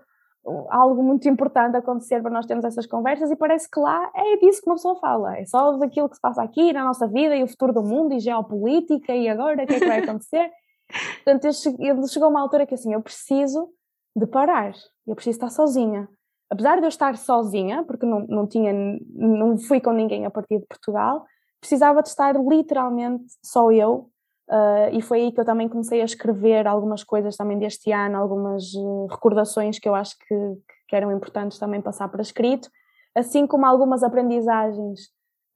algo 0.69 1.03
muito 1.03 1.29
importante 1.29 1.77
acontecer 1.77 2.21
para 2.21 2.31
nós 2.31 2.47
termos 2.47 2.65
essas 2.65 2.87
conversas 2.87 3.31
e 3.31 3.37
parece 3.37 3.71
que 3.71 3.81
lá 3.81 4.11
é 4.15 4.37
disso 4.37 4.61
que 4.61 4.69
uma 4.69 4.77
pessoa 4.77 4.97
fala, 4.97 5.39
é 5.39 5.45
só 5.47 5.77
daquilo 5.79 6.09
que 6.09 6.17
se 6.17 6.21
passa 6.21 6.43
aqui 6.43 6.73
na 6.73 6.85
nossa 6.85 7.09
vida 7.09 7.35
e 7.35 7.43
o 7.43 7.49
futuro 7.49 7.73
do 7.73 7.83
mundo 7.83 8.15
e 8.15 8.21
geopolítica 8.21 9.15
e 9.15 9.29
agora 9.29 9.63
o 9.63 9.67
que 9.67 9.75
é 9.75 9.81
que 9.81 9.87
vai 9.87 10.01
acontecer. 10.01 10.51
Portanto, 11.25 11.45
eu, 11.45 12.07
chegou 12.07 12.29
uma 12.29 12.41
altura 12.41 12.67
que 12.67 12.75
assim, 12.75 12.93
eu 12.93 13.01
preciso 13.01 13.71
de 14.15 14.27
parar, 14.27 14.73
eu 15.07 15.15
preciso 15.15 15.37
estar 15.37 15.51
sozinha. 15.51 16.09
Apesar 16.51 16.77
de 16.77 16.85
eu 16.85 16.89
estar 16.89 17.17
sozinha, 17.17 17.83
porque 17.85 18.05
não, 18.05 18.21
não 18.29 18.47
tinha, 18.47 18.73
não 19.15 19.57
fui 19.57 19.81
com 19.81 19.93
ninguém 19.93 20.27
a 20.27 20.31
partir 20.31 20.59
de 20.59 20.67
Portugal, 20.67 21.25
precisava 21.59 22.03
de 22.03 22.11
estar 22.11 22.37
literalmente 22.37 23.25
só 23.43 23.73
eu, 23.73 24.11
uh, 24.49 24.89
e 24.93 25.03
foi 25.03 25.23
aí 25.23 25.33
que 25.33 25.41
eu 25.41 25.45
também 25.45 25.69
comecei 25.69 26.01
a 26.01 26.05
escrever 26.05 26.67
algumas 26.67 27.03
coisas 27.05 27.37
também 27.37 27.59
deste 27.59 27.93
ano, 27.93 28.17
algumas 28.17 28.73
uh, 28.75 29.07
recordações 29.11 29.79
que 29.79 29.89
eu 29.89 29.95
acho 29.95 30.17
que, 30.19 30.35
que, 30.89 30.97
eram 30.97 31.13
importantes 31.13 31.59
também 31.59 31.81
passar 31.81 32.09
para 32.09 32.23
escrito, 32.23 32.69
assim 33.15 33.47
como 33.47 33.67
algumas 33.67 34.03
aprendizagens 34.03 35.01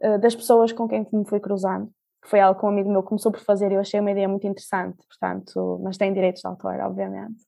uh, 0.03 0.19
das 0.19 0.35
pessoas 0.35 0.73
com 0.73 0.89
quem 0.89 1.07
me 1.13 1.27
fui 1.27 1.41
cruzando 1.41 1.91
que 2.23 2.29
foi 2.29 2.41
algo 2.41 2.59
que 2.59 2.67
um 2.67 2.69
amigo 2.69 2.91
meu 2.91 3.03
começou 3.03 3.31
por 3.31 3.41
fazer 3.41 3.71
e 3.71 3.75
eu 3.75 3.81
achei 3.81 4.01
uma 4.01 4.11
ideia 4.11 4.29
muito 4.29 4.47
interessante, 4.47 4.99
portanto, 5.09 5.81
mas 5.83 5.97
tem 5.97 6.13
direitos 6.13 6.43
de 6.43 6.49
autor, 6.49 6.79
obviamente. 6.81 7.43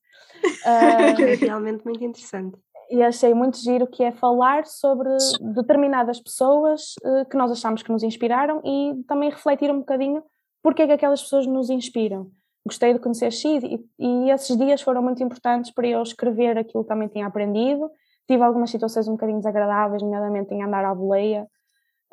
Uh, 0.65 1.21
é 1.21 1.35
realmente 1.35 1.83
muito 1.85 2.03
interessante. 2.03 2.57
E 2.89 3.01
achei 3.01 3.33
muito 3.33 3.57
giro 3.57 3.87
que 3.87 4.03
é 4.03 4.11
falar 4.11 4.65
sobre 4.65 5.09
determinadas 5.53 6.19
pessoas 6.19 6.93
uh, 7.05 7.25
que 7.29 7.37
nós 7.37 7.51
achamos 7.51 7.83
que 7.83 7.91
nos 7.91 8.03
inspiraram 8.03 8.61
e 8.65 9.01
também 9.07 9.29
refletir 9.29 9.71
um 9.71 9.79
bocadinho 9.79 10.23
porque 10.61 10.83
é 10.83 10.87
que 10.87 10.93
aquelas 10.93 11.21
pessoas 11.21 11.45
nos 11.45 11.69
inspiram. 11.69 12.29
Gostei 12.65 12.93
de 12.93 12.99
conhecer 12.99 13.31
X 13.31 13.63
e, 13.63 13.83
e 13.99 14.29
esses 14.29 14.55
dias 14.55 14.81
foram 14.81 15.01
muito 15.01 15.23
importantes 15.23 15.71
para 15.71 15.87
eu 15.87 16.01
escrever 16.01 16.57
aquilo 16.57 16.83
que 16.83 16.89
também 16.89 17.07
tinha 17.07 17.25
aprendido. 17.25 17.89
Tive 18.27 18.43
algumas 18.43 18.69
situações 18.69 19.07
um 19.07 19.13
bocadinho 19.13 19.39
desagradáveis, 19.39 20.01
nomeadamente 20.01 20.53
em 20.53 20.63
andar 20.63 20.85
à 20.85 20.93
boleia, 20.93 21.47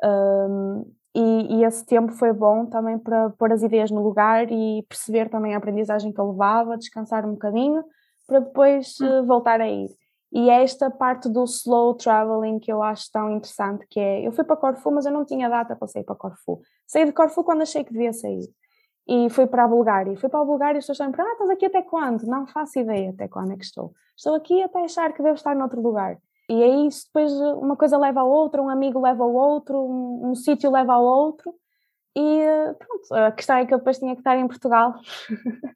um, 0.03 0.85
e, 1.15 1.57
e, 1.57 1.63
esse 1.63 1.85
tempo 1.85 2.13
foi 2.13 2.31
bom 2.31 2.65
também 2.65 2.97
para 2.97 3.31
pôr 3.31 3.51
as 3.51 3.63
ideias 3.63 3.89
no 3.89 4.01
lugar 4.01 4.49
e 4.51 4.85
perceber 4.87 5.29
também 5.29 5.53
a 5.53 5.57
aprendizagem 5.57 6.13
que 6.13 6.19
eu 6.19 6.31
levava, 6.31 6.77
descansar 6.77 7.25
um 7.25 7.31
bocadinho, 7.31 7.83
para 8.27 8.39
depois 8.39 8.95
uh, 8.99 9.25
voltar 9.25 9.59
a 9.59 9.67
ir. 9.67 9.89
E 10.31 10.49
é 10.49 10.63
esta 10.63 10.91
parte 10.91 11.27
do 11.27 11.43
slow 11.43 11.95
traveling 11.95 12.59
que 12.59 12.71
eu 12.71 12.83
acho 12.83 13.11
tão 13.11 13.31
interessante, 13.31 13.85
que 13.89 13.99
é, 13.99 14.27
eu 14.27 14.31
fui 14.31 14.43
para 14.43 14.55
Corfu, 14.55 14.91
mas 14.91 15.05
eu 15.05 15.11
não 15.11 15.25
tinha 15.25 15.49
data 15.49 15.75
para 15.75 15.87
sair 15.87 16.03
para 16.03 16.15
Corfu. 16.15 16.61
Saí 16.85 17.05
de 17.05 17.11
Corfu 17.11 17.43
quando 17.43 17.63
achei 17.63 17.83
que 17.83 17.91
devia 17.91 18.13
sair. 18.13 18.47
E 19.07 19.27
fui 19.31 19.47
para 19.47 19.63
a 19.63 19.67
Bulgária. 19.67 20.15
Fui 20.17 20.29
para 20.29 20.41
a 20.41 20.45
Bulgária 20.45 20.77
e 20.77 20.81
pessoas 20.81 20.99
estão 20.99 21.25
ah, 21.25 21.31
estás 21.31 21.49
aqui 21.49 21.65
até 21.65 21.81
quando? 21.81 22.27
Não 22.27 22.45
faço 22.45 22.79
ideia 22.79 23.09
até 23.09 23.27
quando 23.27 23.53
é 23.53 23.57
que 23.57 23.65
estou. 23.65 23.91
Estou 24.15 24.35
aqui 24.35 24.61
até 24.61 24.83
achar 24.83 25.11
que 25.13 25.23
devo 25.23 25.33
estar 25.33 25.55
noutro 25.55 25.81
lugar. 25.81 26.19
E 26.47 26.61
aí 26.61 26.87
isso 26.87 27.05
depois 27.05 27.31
uma 27.57 27.75
coisa 27.75 27.97
leva 27.97 28.21
a 28.21 28.23
outra, 28.23 28.61
um 28.61 28.69
amigo 28.69 29.01
leva 29.01 29.23
ao 29.23 29.33
outro, 29.33 29.79
um, 29.79 30.29
um 30.29 30.35
sítio 30.35 30.69
leva 30.69 30.93
ao 30.93 31.03
outro. 31.03 31.55
E 32.15 32.43
pronto, 32.77 33.13
a 33.15 33.31
questão 33.31 33.55
é 33.57 33.65
que 33.65 33.73
eu 33.73 33.79
depois 33.79 33.97
tinha 33.97 34.13
que 34.13 34.21
estar 34.21 34.37
em 34.37 34.47
Portugal. 34.47 34.93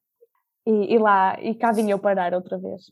e, 0.68 0.94
e, 0.94 0.98
lá, 1.00 1.36
e 1.42 1.56
cá 1.56 1.72
vinha 1.72 1.94
eu 1.94 2.00
parar 2.00 2.36
outra 2.36 2.60
vez. 2.60 2.92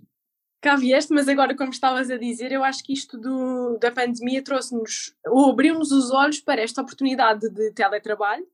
Cá 0.62 0.76
vieste, 0.76 1.12
mas 1.12 1.28
agora, 1.28 1.56
como 1.56 1.72
estavas 1.72 2.12
a 2.12 2.18
dizer, 2.18 2.52
eu 2.52 2.64
acho 2.64 2.84
que 2.84 2.94
isto 2.94 3.18
do, 3.18 3.80
da 3.80 3.92
pandemia 3.92 4.44
trouxe-nos, 4.44 5.16
ou 5.26 5.50
abriu-nos 5.50 5.92
os 5.92 6.12
olhos 6.12 6.40
para 6.40 6.62
esta 6.62 6.84
oportunidade 6.84 7.50
de 7.50 7.72
teletrabalho. 7.72 8.46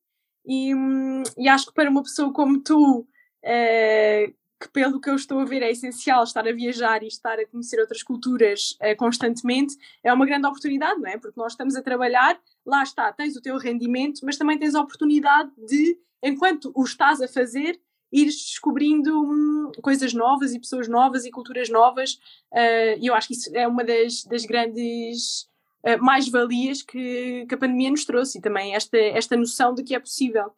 E, 0.46 0.74
hum, 0.74 1.22
e 1.38 1.50
acho 1.50 1.66
que 1.66 1.74
para 1.74 1.90
uma 1.90 2.02
pessoa 2.02 2.32
como 2.32 2.64
tu, 2.64 3.02
uh, 3.02 4.34
que 4.58 4.70
pelo 4.72 5.02
que 5.02 5.10
eu 5.10 5.16
estou 5.16 5.42
a 5.42 5.46
ver 5.46 5.62
é 5.62 5.70
essencial 5.70 6.24
estar 6.24 6.48
a 6.48 6.54
viajar 6.54 7.04
e 7.04 7.08
estar 7.08 7.38
a 7.38 7.46
conhecer 7.46 7.78
outras 7.78 8.02
culturas 8.02 8.78
uh, 8.82 8.96
constantemente, 8.96 9.76
é 10.02 10.14
uma 10.14 10.26
grande 10.26 10.48
oportunidade, 10.48 11.02
não 11.02 11.10
é? 11.10 11.18
Porque 11.18 11.38
nós 11.38 11.52
estamos 11.52 11.76
a 11.76 11.82
trabalhar, 11.82 12.40
lá 12.66 12.84
está, 12.84 13.12
tens 13.12 13.36
o 13.36 13.42
teu 13.42 13.58
rendimento, 13.58 14.22
mas 14.24 14.38
também 14.38 14.58
tens 14.58 14.76
a 14.76 14.82
oportunidade 14.82 15.52
de, 15.58 16.00
enquanto 16.24 16.72
o 16.74 16.86
estás 16.86 17.22
a 17.22 17.28
fazer, 17.28 17.78
ires 18.12 18.36
descobrindo 18.36 19.22
hum, 19.22 19.72
coisas 19.82 20.14
novas 20.14 20.54
e 20.54 20.60
pessoas 20.60 20.88
novas 20.88 21.26
e 21.26 21.32
culturas 21.32 21.70
novas, 21.70 22.14
uh, 22.54 22.98
e 23.00 23.08
eu 23.08 23.14
acho 23.14 23.28
que 23.28 23.34
isso 23.34 23.56
é 23.56 23.68
uma 23.68 23.84
das, 23.84 24.24
das 24.24 24.46
grandes 24.46 25.44
uh, 25.86 26.02
mais-valias 26.02 26.82
que, 26.82 27.46
que 27.48 27.56
a 27.56 27.58
pandemia 27.58 27.92
nos 27.92 28.06
trouxe, 28.06 28.40
e 28.40 28.42
também 28.42 28.76
esta, 28.76 28.98
esta 28.98 29.36
noção 29.36 29.74
de 29.74 29.84
que 29.84 29.96
é 29.96 30.00
possível. 30.00 30.52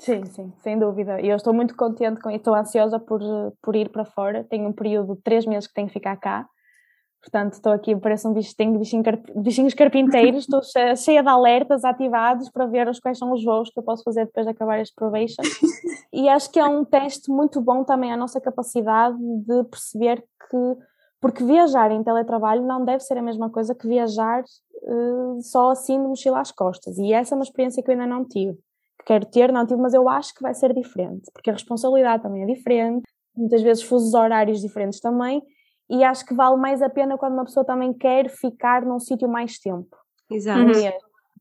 Sim, 0.00 0.24
sim, 0.24 0.50
sem 0.62 0.78
dúvida. 0.78 1.20
E 1.20 1.28
eu 1.28 1.36
estou 1.36 1.52
muito 1.52 1.76
contente 1.76 2.22
com 2.22 2.30
isso, 2.30 2.38
estou 2.38 2.54
ansiosa 2.54 2.98
por, 2.98 3.20
por 3.60 3.76
ir 3.76 3.90
para 3.90 4.04
fora. 4.04 4.42
Tenho 4.44 4.66
um 4.66 4.72
período 4.72 5.14
de 5.14 5.20
três 5.20 5.44
meses 5.44 5.68
que 5.68 5.74
tenho 5.74 5.88
que 5.88 5.92
ficar 5.92 6.16
cá. 6.16 6.48
Portanto, 7.20 7.52
estou 7.52 7.72
aqui, 7.72 7.94
parece 7.94 8.26
um 8.26 8.32
bicho, 8.32 8.56
tenho 8.56 8.78
bichinho, 8.78 9.02
bichinhos 9.36 9.74
carpinteiros, 9.74 10.44
estou 10.44 10.60
cheia 10.96 11.22
de 11.22 11.28
alertas 11.28 11.84
ativados 11.84 12.50
para 12.50 12.66
ver 12.66 12.88
os, 12.88 12.98
quais 12.98 13.18
são 13.18 13.32
os 13.32 13.44
voos 13.44 13.70
que 13.70 13.78
eu 13.78 13.82
posso 13.82 14.02
fazer 14.02 14.24
depois 14.24 14.46
de 14.46 14.52
acabar 14.52 14.80
este 14.80 14.94
probation. 14.94 15.42
E 16.12 16.28
acho 16.28 16.50
que 16.50 16.58
é 16.58 16.66
um 16.66 16.84
teste 16.84 17.30
muito 17.30 17.60
bom 17.60 17.84
também 17.84 18.12
à 18.12 18.16
nossa 18.16 18.40
capacidade 18.40 19.16
de 19.16 19.62
perceber 19.64 20.20
que, 20.50 20.76
porque 21.20 21.44
viajar 21.44 21.92
em 21.92 22.02
teletrabalho 22.02 22.66
não 22.66 22.84
deve 22.84 23.04
ser 23.04 23.16
a 23.16 23.22
mesma 23.22 23.48
coisa 23.48 23.76
que 23.76 23.86
viajar 23.86 24.42
uh, 24.42 25.40
só 25.40 25.70
assim 25.70 26.02
de 26.02 26.08
mochila 26.08 26.40
às 26.40 26.50
costas. 26.50 26.98
E 26.98 27.12
essa 27.12 27.32
é 27.32 27.36
uma 27.36 27.44
experiência 27.44 27.80
que 27.80 27.88
eu 27.88 27.92
ainda 27.92 28.08
não 28.08 28.24
tive 28.24 28.58
que 29.00 29.04
quero 29.06 29.26
ter, 29.26 29.52
não 29.52 29.66
tive, 29.66 29.80
mas 29.80 29.94
eu 29.94 30.08
acho 30.08 30.34
que 30.34 30.42
vai 30.42 30.54
ser 30.54 30.74
diferente, 30.74 31.30
porque 31.32 31.50
a 31.50 31.52
responsabilidade 31.52 32.22
também 32.22 32.42
é 32.42 32.46
diferente, 32.46 33.04
muitas 33.34 33.62
vezes 33.62 33.82
fusos 33.82 34.14
horários 34.14 34.60
diferentes 34.60 35.00
também, 35.00 35.42
e 35.90 36.04
acho 36.04 36.24
que 36.24 36.34
vale 36.34 36.56
mais 36.56 36.80
a 36.80 36.88
pena 36.88 37.18
quando 37.18 37.34
uma 37.34 37.44
pessoa 37.44 37.66
também 37.66 37.92
quer 37.92 38.30
ficar 38.30 38.82
num 38.82 39.00
sítio 39.00 39.28
mais 39.28 39.58
tempo. 39.58 39.96
Exato. 40.30 40.60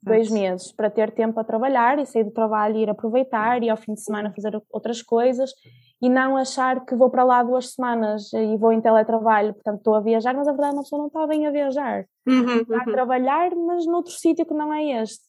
dois 0.02 0.32
meses 0.32 0.72
para 0.72 0.90
ter 0.90 1.12
tempo 1.12 1.40
a 1.40 1.44
trabalhar 1.44 2.00
e 2.00 2.06
sair 2.06 2.24
do 2.24 2.32
trabalho 2.32 2.78
e 2.78 2.84
ir 2.84 2.90
aproveitar 2.90 3.62
e 3.62 3.70
ao 3.70 3.78
fim 3.78 3.94
de 3.94 4.02
semana 4.02 4.34
fazer 4.34 4.60
outras 4.72 5.02
coisas 5.02 5.52
e 6.02 6.10
não 6.10 6.38
achar 6.38 6.86
que 6.86 6.96
vou 6.96 7.10
para 7.10 7.24
lá 7.24 7.44
duas 7.44 7.74
semanas 7.74 8.32
e 8.34 8.58
vou 8.58 8.72
em 8.72 8.80
teletrabalho, 8.80 9.54
portanto 9.54 9.80
estou 9.80 9.96
a 9.96 10.00
viajar, 10.00 10.34
mas 10.34 10.48
a 10.48 10.52
verdade 10.52 10.74
uma 10.74 10.84
pessoa 10.84 11.00
não 11.00 11.08
está 11.08 11.28
bem 11.28 11.46
a 11.46 11.52
viajar. 11.52 12.06
Uhum, 12.26 12.62
Está 12.62 12.76
a 12.76 12.86
uhum. 12.86 12.92
trabalhar, 12.94 13.54
mas 13.56 13.86
noutro 13.86 14.14
sítio 14.14 14.46
que 14.46 14.54
não 14.54 14.74
é 14.74 15.02
este. 15.02 15.24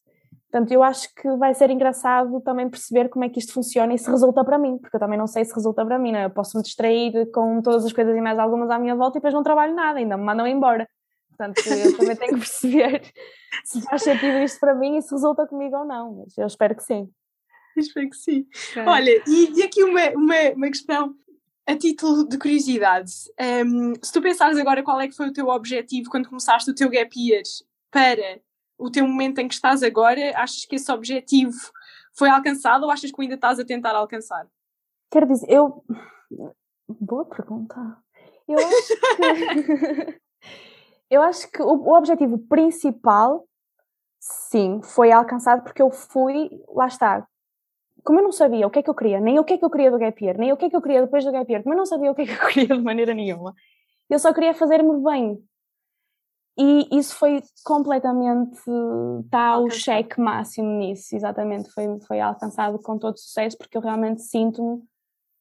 Portanto, 0.50 0.72
eu 0.72 0.82
acho 0.82 1.14
que 1.14 1.30
vai 1.36 1.54
ser 1.54 1.70
engraçado 1.70 2.40
também 2.40 2.68
perceber 2.68 3.08
como 3.08 3.24
é 3.24 3.28
que 3.28 3.38
isto 3.38 3.52
funciona 3.52 3.94
e 3.94 3.98
se 3.98 4.10
resulta 4.10 4.44
para 4.44 4.58
mim, 4.58 4.78
porque 4.78 4.96
eu 4.96 5.00
também 5.00 5.16
não 5.16 5.28
sei 5.28 5.44
se 5.44 5.54
resulta 5.54 5.86
para 5.86 5.96
mim, 5.96 6.10
né? 6.10 6.24
eu 6.24 6.30
posso 6.30 6.56
me 6.56 6.62
distrair 6.64 7.30
com 7.32 7.62
todas 7.62 7.84
as 7.84 7.92
coisas 7.92 8.16
e 8.16 8.20
mais 8.20 8.36
algumas 8.36 8.68
à 8.68 8.76
minha 8.76 8.96
volta 8.96 9.18
e 9.18 9.20
depois 9.20 9.32
não 9.32 9.44
trabalho 9.44 9.76
nada, 9.76 10.00
ainda 10.00 10.16
me 10.16 10.24
mandam 10.24 10.48
embora. 10.48 10.88
Portanto, 11.28 11.62
eu 11.68 11.96
também 11.96 12.16
tenho 12.16 12.32
que 12.32 12.40
perceber 12.40 13.02
se 13.64 13.80
faz 13.82 14.02
sentido 14.02 14.38
isto 14.38 14.58
para 14.58 14.74
mim 14.74 14.96
e 14.96 15.02
se 15.02 15.14
resulta 15.14 15.46
comigo 15.46 15.76
ou 15.76 15.84
não, 15.84 16.16
mas 16.16 16.36
eu 16.36 16.46
espero 16.48 16.74
que 16.74 16.82
sim. 16.82 17.08
Espero 17.76 18.10
que 18.10 18.16
sim. 18.16 18.44
Olha, 18.84 19.22
e, 19.28 19.52
e 19.56 19.62
aqui 19.62 19.84
uma, 19.84 20.10
uma, 20.10 20.50
uma 20.56 20.66
questão 20.66 21.14
a 21.64 21.76
título 21.76 22.28
de 22.28 22.36
curiosidade. 22.36 23.12
Um, 23.64 23.92
se 24.02 24.12
tu 24.12 24.20
pensares 24.20 24.58
agora 24.58 24.82
qual 24.82 25.00
é 25.00 25.06
que 25.06 25.14
foi 25.14 25.28
o 25.28 25.32
teu 25.32 25.46
objetivo 25.46 26.10
quando 26.10 26.28
começaste 26.28 26.68
o 26.68 26.74
teu 26.74 26.90
gap 26.90 27.08
year 27.16 27.42
para 27.92 28.40
o 28.80 28.90
teu 28.90 29.06
momento 29.06 29.38
em 29.38 29.46
que 29.46 29.54
estás 29.54 29.82
agora, 29.82 30.32
achas 30.36 30.64
que 30.64 30.76
esse 30.76 30.90
objetivo 30.90 31.58
foi 32.14 32.30
alcançado 32.30 32.84
ou 32.84 32.90
achas 32.90 33.12
que 33.12 33.20
ainda 33.20 33.34
estás 33.34 33.60
a 33.60 33.64
tentar 33.64 33.94
alcançar? 33.94 34.46
Quero 35.10 35.26
dizer, 35.26 35.46
eu. 35.50 35.84
Boa 36.88 37.24
pergunta. 37.24 37.98
Eu 38.48 38.58
acho 38.58 38.88
que. 39.16 40.20
eu 41.10 41.22
acho 41.22 41.50
que 41.50 41.62
o, 41.62 41.66
o 41.66 41.96
objetivo 41.96 42.38
principal, 42.38 43.46
sim, 44.18 44.80
foi 44.82 45.12
alcançado 45.12 45.62
porque 45.62 45.82
eu 45.82 45.90
fui. 45.90 46.50
Lá 46.68 46.86
está. 46.86 47.26
Como 48.02 48.18
eu 48.18 48.24
não 48.24 48.32
sabia 48.32 48.66
o 48.66 48.70
que 48.70 48.78
é 48.78 48.82
que 48.82 48.88
eu 48.88 48.94
queria, 48.94 49.20
nem 49.20 49.38
o 49.38 49.44
que 49.44 49.54
é 49.54 49.58
que 49.58 49.64
eu 49.64 49.70
queria 49.70 49.90
do 49.90 49.98
gap 49.98 50.24
year, 50.24 50.38
nem 50.38 50.52
o 50.52 50.56
que 50.56 50.64
é 50.64 50.70
que 50.70 50.76
eu 50.76 50.80
queria 50.80 51.02
depois 51.02 51.22
do 51.22 51.32
gap 51.32 51.50
year, 51.50 51.62
como 51.62 51.74
eu 51.74 51.78
não 51.78 51.84
sabia 51.84 52.10
o 52.10 52.14
que 52.14 52.22
é 52.22 52.26
que 52.26 52.32
eu 52.32 52.48
queria 52.48 52.76
de 52.76 52.82
maneira 52.82 53.12
nenhuma, 53.12 53.54
eu 54.08 54.18
só 54.18 54.32
queria 54.32 54.54
fazer-me 54.54 55.02
bem. 55.02 55.38
E 56.62 56.98
isso 56.98 57.16
foi 57.16 57.42
completamente. 57.64 58.60
Está 59.24 59.56
o 59.56 59.70
cheque 59.70 60.20
máximo 60.20 60.68
nisso, 60.68 61.16
exatamente. 61.16 61.70
Foi, 61.70 61.86
foi 62.06 62.20
alcançado 62.20 62.78
com 62.78 62.98
todo 62.98 63.18
sucesso, 63.18 63.56
porque 63.56 63.78
eu 63.78 63.80
realmente 63.80 64.20
sinto-me 64.20 64.82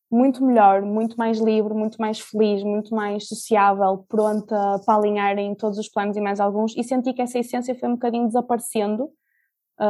muito 0.09 0.43
melhor, 0.45 0.81
muito 0.81 1.17
mais 1.17 1.37
livre, 1.39 1.73
muito 1.73 1.97
mais 1.99 2.21
feliz, 2.21 2.63
muito 2.63 2.95
mais 2.95 3.27
sociável, 3.27 4.05
pronta 4.07 4.79
para 4.85 4.95
alinhar 4.95 5.37
em 5.37 5.53
todos 5.53 5.77
os 5.77 5.89
planos 5.89 6.15
e 6.15 6.21
mais 6.21 6.39
alguns. 6.39 6.73
E 6.77 6.85
senti 6.85 7.11
que 7.11 7.21
essa 7.21 7.37
essência 7.37 7.75
foi 7.75 7.89
um 7.89 7.93
bocadinho 7.93 8.25
desaparecendo 8.25 9.03
uh, 9.03 9.11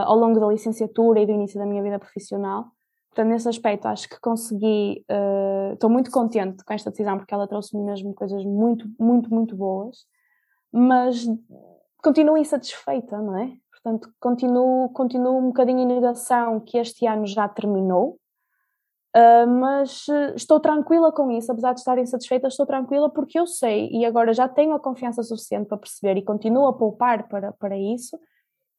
ao 0.06 0.18
longo 0.18 0.40
da 0.40 0.48
licenciatura 0.48 1.22
e 1.22 1.28
do 1.28 1.32
início 1.32 1.60
da 1.60 1.66
minha 1.66 1.84
vida 1.84 2.00
profissional. 2.00 2.66
Portanto, 3.12 3.28
nesse 3.28 3.48
aspecto, 3.48 3.88
acho 3.88 4.10
que 4.10 4.20
consegui. 4.20 5.06
uh, 5.12 5.74
Estou 5.74 5.92
muito 5.92 6.10
contente 6.10 6.64
com 6.66 6.74
esta 6.74 6.90
decisão, 6.90 7.20
porque 7.20 7.36
ela 7.36 7.48
trouxe-me 7.48 7.84
mesmo 7.84 8.16
coisas 8.16 8.44
muito, 8.44 8.90
muito, 9.00 9.32
muito 9.32 9.56
boas 9.56 9.98
mas 10.72 11.26
continuo 12.02 12.38
insatisfeita, 12.38 13.22
não 13.22 13.38
é? 13.38 13.58
Portanto, 13.72 14.14
continuo, 14.20 14.90
continuo 14.90 15.38
um 15.38 15.48
bocadinho 15.48 15.80
em 15.80 15.86
negação 15.86 16.60
que 16.60 16.78
este 16.78 17.08
ano 17.08 17.26
já 17.26 17.48
terminou, 17.48 18.20
uh, 19.16 19.48
mas 19.48 20.08
uh, 20.08 20.36
estou 20.36 20.60
tranquila 20.60 21.12
com 21.12 21.32
isso, 21.32 21.52
apesar 21.52 21.74
de 21.74 21.80
estar 21.80 21.98
insatisfeita, 21.98 22.48
estou 22.48 22.66
tranquila 22.66 23.10
porque 23.10 23.40
eu 23.40 23.48
sei 23.48 23.90
e 23.90 24.06
agora 24.06 24.34
já 24.34 24.48
tenho 24.48 24.74
a 24.74 24.80
confiança 24.80 25.24
suficiente 25.24 25.68
para 25.68 25.78
perceber 25.78 26.18
e 26.18 26.24
continuo 26.24 26.68
a 26.68 26.74
poupar 26.74 27.28
para, 27.30 27.54
para 27.54 27.78
isso. 27.78 28.20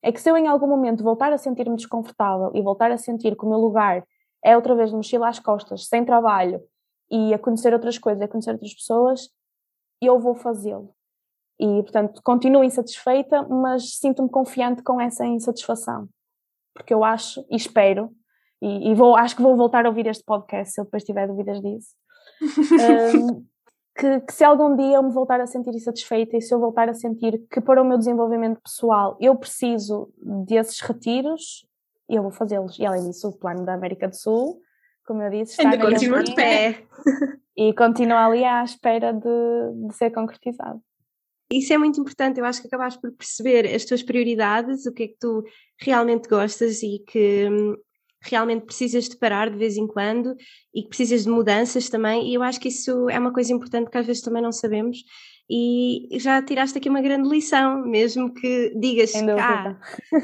É 0.02 0.12
que 0.12 0.20
se 0.20 0.30
eu 0.30 0.36
em 0.36 0.48
algum 0.48 0.66
momento 0.66 1.02
voltar 1.02 1.32
a 1.32 1.38
sentir-me 1.38 1.76
desconfortável 1.76 2.50
e 2.54 2.62
voltar 2.62 2.90
a 2.90 2.96
sentir 2.96 3.36
que 3.36 3.44
o 3.44 3.48
meu 3.48 3.58
lugar 3.58 4.04
é 4.42 4.56
outra 4.56 4.74
vez 4.74 4.90
de 4.90 4.96
mochila 4.96 5.28
às 5.28 5.38
costas, 5.38 5.86
sem 5.86 6.04
trabalho 6.04 6.62
e 7.10 7.34
a 7.34 7.38
conhecer 7.38 7.72
outras 7.74 7.98
coisas, 7.98 8.22
a 8.22 8.28
conhecer 8.28 8.52
outras 8.52 8.74
pessoas, 8.74 9.28
eu 10.00 10.18
vou 10.18 10.34
fazê-lo 10.34 10.94
e, 11.60 11.82
portanto, 11.82 12.22
continuo 12.24 12.64
insatisfeita, 12.64 13.46
mas 13.46 13.98
sinto-me 13.98 14.30
confiante 14.30 14.82
com 14.82 14.98
essa 14.98 15.26
insatisfação. 15.26 16.08
Porque 16.74 16.94
eu 16.94 17.04
acho 17.04 17.44
e 17.50 17.56
espero, 17.56 18.10
e, 18.62 18.90
e, 18.90 18.94
vou, 18.94 19.14
acho 19.14 19.36
que 19.36 19.42
vou 19.42 19.54
voltar 19.54 19.84
a 19.84 19.90
ouvir 19.90 20.06
este 20.06 20.24
podcast 20.24 20.72
se 20.72 20.80
eu 20.80 20.84
depois 20.84 21.04
tiver 21.04 21.26
dúvidas 21.26 21.60
disso, 21.60 21.94
um, 23.14 23.44
que, 23.94 24.20
que, 24.20 24.32
se 24.32 24.42
algum 24.42 24.74
dia 24.74 24.96
eu 24.96 25.02
me 25.02 25.12
voltar 25.12 25.38
a 25.40 25.46
sentir 25.46 25.74
insatisfeita 25.74 26.36
e 26.36 26.40
se 26.40 26.54
eu 26.54 26.58
voltar 26.58 26.88
a 26.88 26.94
sentir 26.94 27.46
que 27.50 27.60
para 27.60 27.82
o 27.82 27.84
meu 27.84 27.98
desenvolvimento 27.98 28.60
pessoal 28.62 29.18
eu 29.20 29.36
preciso 29.36 30.10
desses 30.46 30.80
retiros, 30.80 31.66
eu 32.08 32.22
vou 32.22 32.30
fazê-los. 32.30 32.78
E 32.78 32.86
além 32.86 33.04
disso, 33.04 33.28
o 33.28 33.38
plano 33.38 33.66
da 33.66 33.74
América 33.74 34.08
do 34.08 34.16
Sul, 34.16 34.60
como 35.06 35.22
eu 35.22 35.30
disse, 35.30 35.52
está 35.52 35.70
Ainda 35.70 35.84
continua 35.84 36.22
de 36.22 36.34
pé. 36.34 36.84
E 37.56 37.74
continua 37.74 38.24
ali 38.26 38.44
à 38.44 38.64
espera 38.64 39.12
de, 39.12 39.86
de 39.88 39.94
ser 39.94 40.10
concretizado. 40.10 40.80
Isso 41.52 41.72
é 41.72 41.78
muito 41.78 42.00
importante, 42.00 42.38
eu 42.38 42.44
acho 42.44 42.60
que 42.60 42.68
acabaste 42.68 43.00
por 43.00 43.10
perceber 43.12 43.66
as 43.74 43.84
tuas 43.84 44.02
prioridades, 44.02 44.86
o 44.86 44.92
que 44.92 45.02
é 45.02 45.08
que 45.08 45.16
tu 45.18 45.42
realmente 45.80 46.28
gostas 46.28 46.80
e 46.82 47.02
que 47.06 47.48
hum, 47.50 47.76
realmente 48.22 48.66
precisas 48.66 49.08
de 49.08 49.16
parar 49.16 49.50
de 49.50 49.56
vez 49.56 49.76
em 49.76 49.86
quando 49.86 50.36
e 50.72 50.82
que 50.82 50.88
precisas 50.88 51.24
de 51.24 51.30
mudanças 51.30 51.88
também, 51.88 52.30
e 52.30 52.34
eu 52.34 52.42
acho 52.42 52.60
que 52.60 52.68
isso 52.68 53.08
é 53.10 53.18
uma 53.18 53.32
coisa 53.32 53.52
importante 53.52 53.90
que 53.90 53.98
às 53.98 54.06
vezes 54.06 54.22
também 54.22 54.42
não 54.42 54.52
sabemos. 54.52 54.98
E 55.52 56.06
já 56.20 56.40
tiraste 56.40 56.78
aqui 56.78 56.88
uma 56.88 57.02
grande 57.02 57.28
lição, 57.28 57.84
mesmo 57.84 58.32
que 58.32 58.72
digas 58.78 59.10
que 59.10 59.18
ah, 59.18 59.76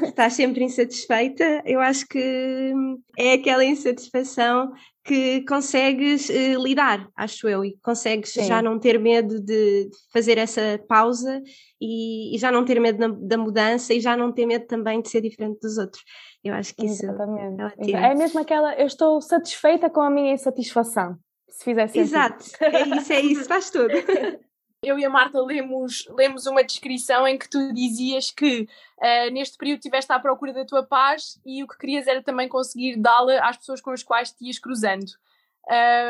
estás 0.03 0.33
sempre 0.33 0.63
insatisfeita, 0.63 1.61
eu 1.65 1.81
acho 1.81 2.07
que 2.07 2.71
hum, 2.73 2.97
é 3.17 3.33
aquela 3.33 3.65
insatisfação 3.65 4.71
que 5.07 5.41
consegues 5.45 6.27
uh, 6.27 6.61
lidar, 6.61 7.07
acho 7.15 7.47
eu, 7.47 7.63
e 7.63 7.77
consegues 7.81 8.33
Sim. 8.33 8.43
já 8.43 8.61
não 8.61 8.77
ter 8.77 8.99
medo 8.99 9.39
de 9.39 9.89
fazer 10.11 10.37
essa 10.37 10.77
pausa 10.85 11.41
e, 11.79 12.35
e 12.35 12.37
já 12.37 12.51
não 12.51 12.65
ter 12.65 12.77
medo 12.81 12.99
da, 12.99 13.07
da, 13.07 13.37
mudança 13.37 13.93
e 13.93 14.01
já 14.01 14.17
não 14.17 14.33
ter 14.33 14.45
medo 14.45 14.67
também 14.67 15.01
de 15.01 15.07
ser 15.09 15.21
diferente 15.21 15.61
dos 15.61 15.77
outros. 15.77 16.03
Eu 16.43 16.53
acho 16.53 16.75
que 16.75 16.85
isso 16.85 17.05
Exatamente. 17.05 17.95
é, 17.95 18.11
é 18.11 18.15
mesmo 18.15 18.41
aquela, 18.41 18.75
eu 18.75 18.85
estou 18.85 19.21
satisfeita 19.21 19.89
com 19.89 20.01
a 20.01 20.09
minha 20.09 20.33
insatisfação, 20.33 21.15
se 21.47 21.63
fizer 21.63 21.87
sentido. 21.87 22.03
Exato, 22.03 22.45
é 22.59 22.97
isso, 22.97 23.13
é 23.13 23.21
isso, 23.21 23.45
faz 23.45 23.69
tudo. 23.71 23.93
eu 24.83 24.97
e 24.99 25.05
a 25.05 25.09
Marta 25.09 25.41
lemos, 25.41 26.07
lemos 26.09 26.45
uma 26.45 26.63
descrição 26.63 27.27
em 27.27 27.37
que 27.37 27.49
tu 27.49 27.73
dizias 27.73 28.29
que 28.31 28.67
uh, 28.97 29.33
neste 29.33 29.57
período 29.57 29.79
estiveste 29.79 30.11
à 30.11 30.19
procura 30.19 30.53
da 30.53 30.65
tua 30.65 30.83
paz 30.83 31.39
e 31.45 31.63
o 31.63 31.67
que 31.67 31.77
querias 31.77 32.07
era 32.07 32.21
também 32.21 32.47
conseguir 32.47 32.95
dá-la 32.97 33.39
às 33.47 33.57
pessoas 33.57 33.81
com 33.81 33.91
as 33.91 34.03
quais 34.03 34.31
te 34.31 34.45
ias 34.45 34.59
cruzando. 34.59 35.11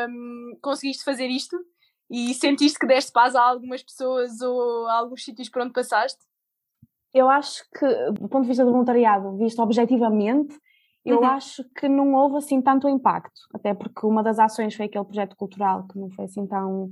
Um, 0.08 0.58
conseguiste 0.60 1.02
fazer 1.02 1.26
isto? 1.26 1.56
E 2.10 2.32
sentiste 2.34 2.78
que 2.78 2.86
deste 2.86 3.12
paz 3.12 3.34
a 3.34 3.42
algumas 3.42 3.82
pessoas 3.82 4.40
ou 4.40 4.86
a 4.86 4.98
alguns 4.98 5.24
sítios 5.24 5.48
por 5.48 5.62
onde 5.62 5.72
passaste? 5.72 6.20
Eu 7.12 7.28
acho 7.28 7.64
que, 7.70 7.86
do 8.12 8.28
ponto 8.28 8.42
de 8.42 8.48
vista 8.48 8.64
do 8.64 8.70
voluntariado, 8.70 9.36
visto 9.36 9.60
objetivamente, 9.60 10.58
eu 11.04 11.18
uhum. 11.18 11.24
acho 11.24 11.64
que 11.76 11.88
não 11.88 12.14
houve 12.14 12.36
assim 12.36 12.60
tanto 12.60 12.88
impacto, 12.88 13.40
até 13.54 13.72
porque 13.74 14.06
uma 14.06 14.22
das 14.22 14.38
ações 14.38 14.74
foi 14.74 14.86
aquele 14.86 15.04
projeto 15.04 15.36
cultural 15.36 15.86
que 15.88 15.98
não 15.98 16.10
foi 16.10 16.26
assim 16.26 16.46
tão 16.46 16.90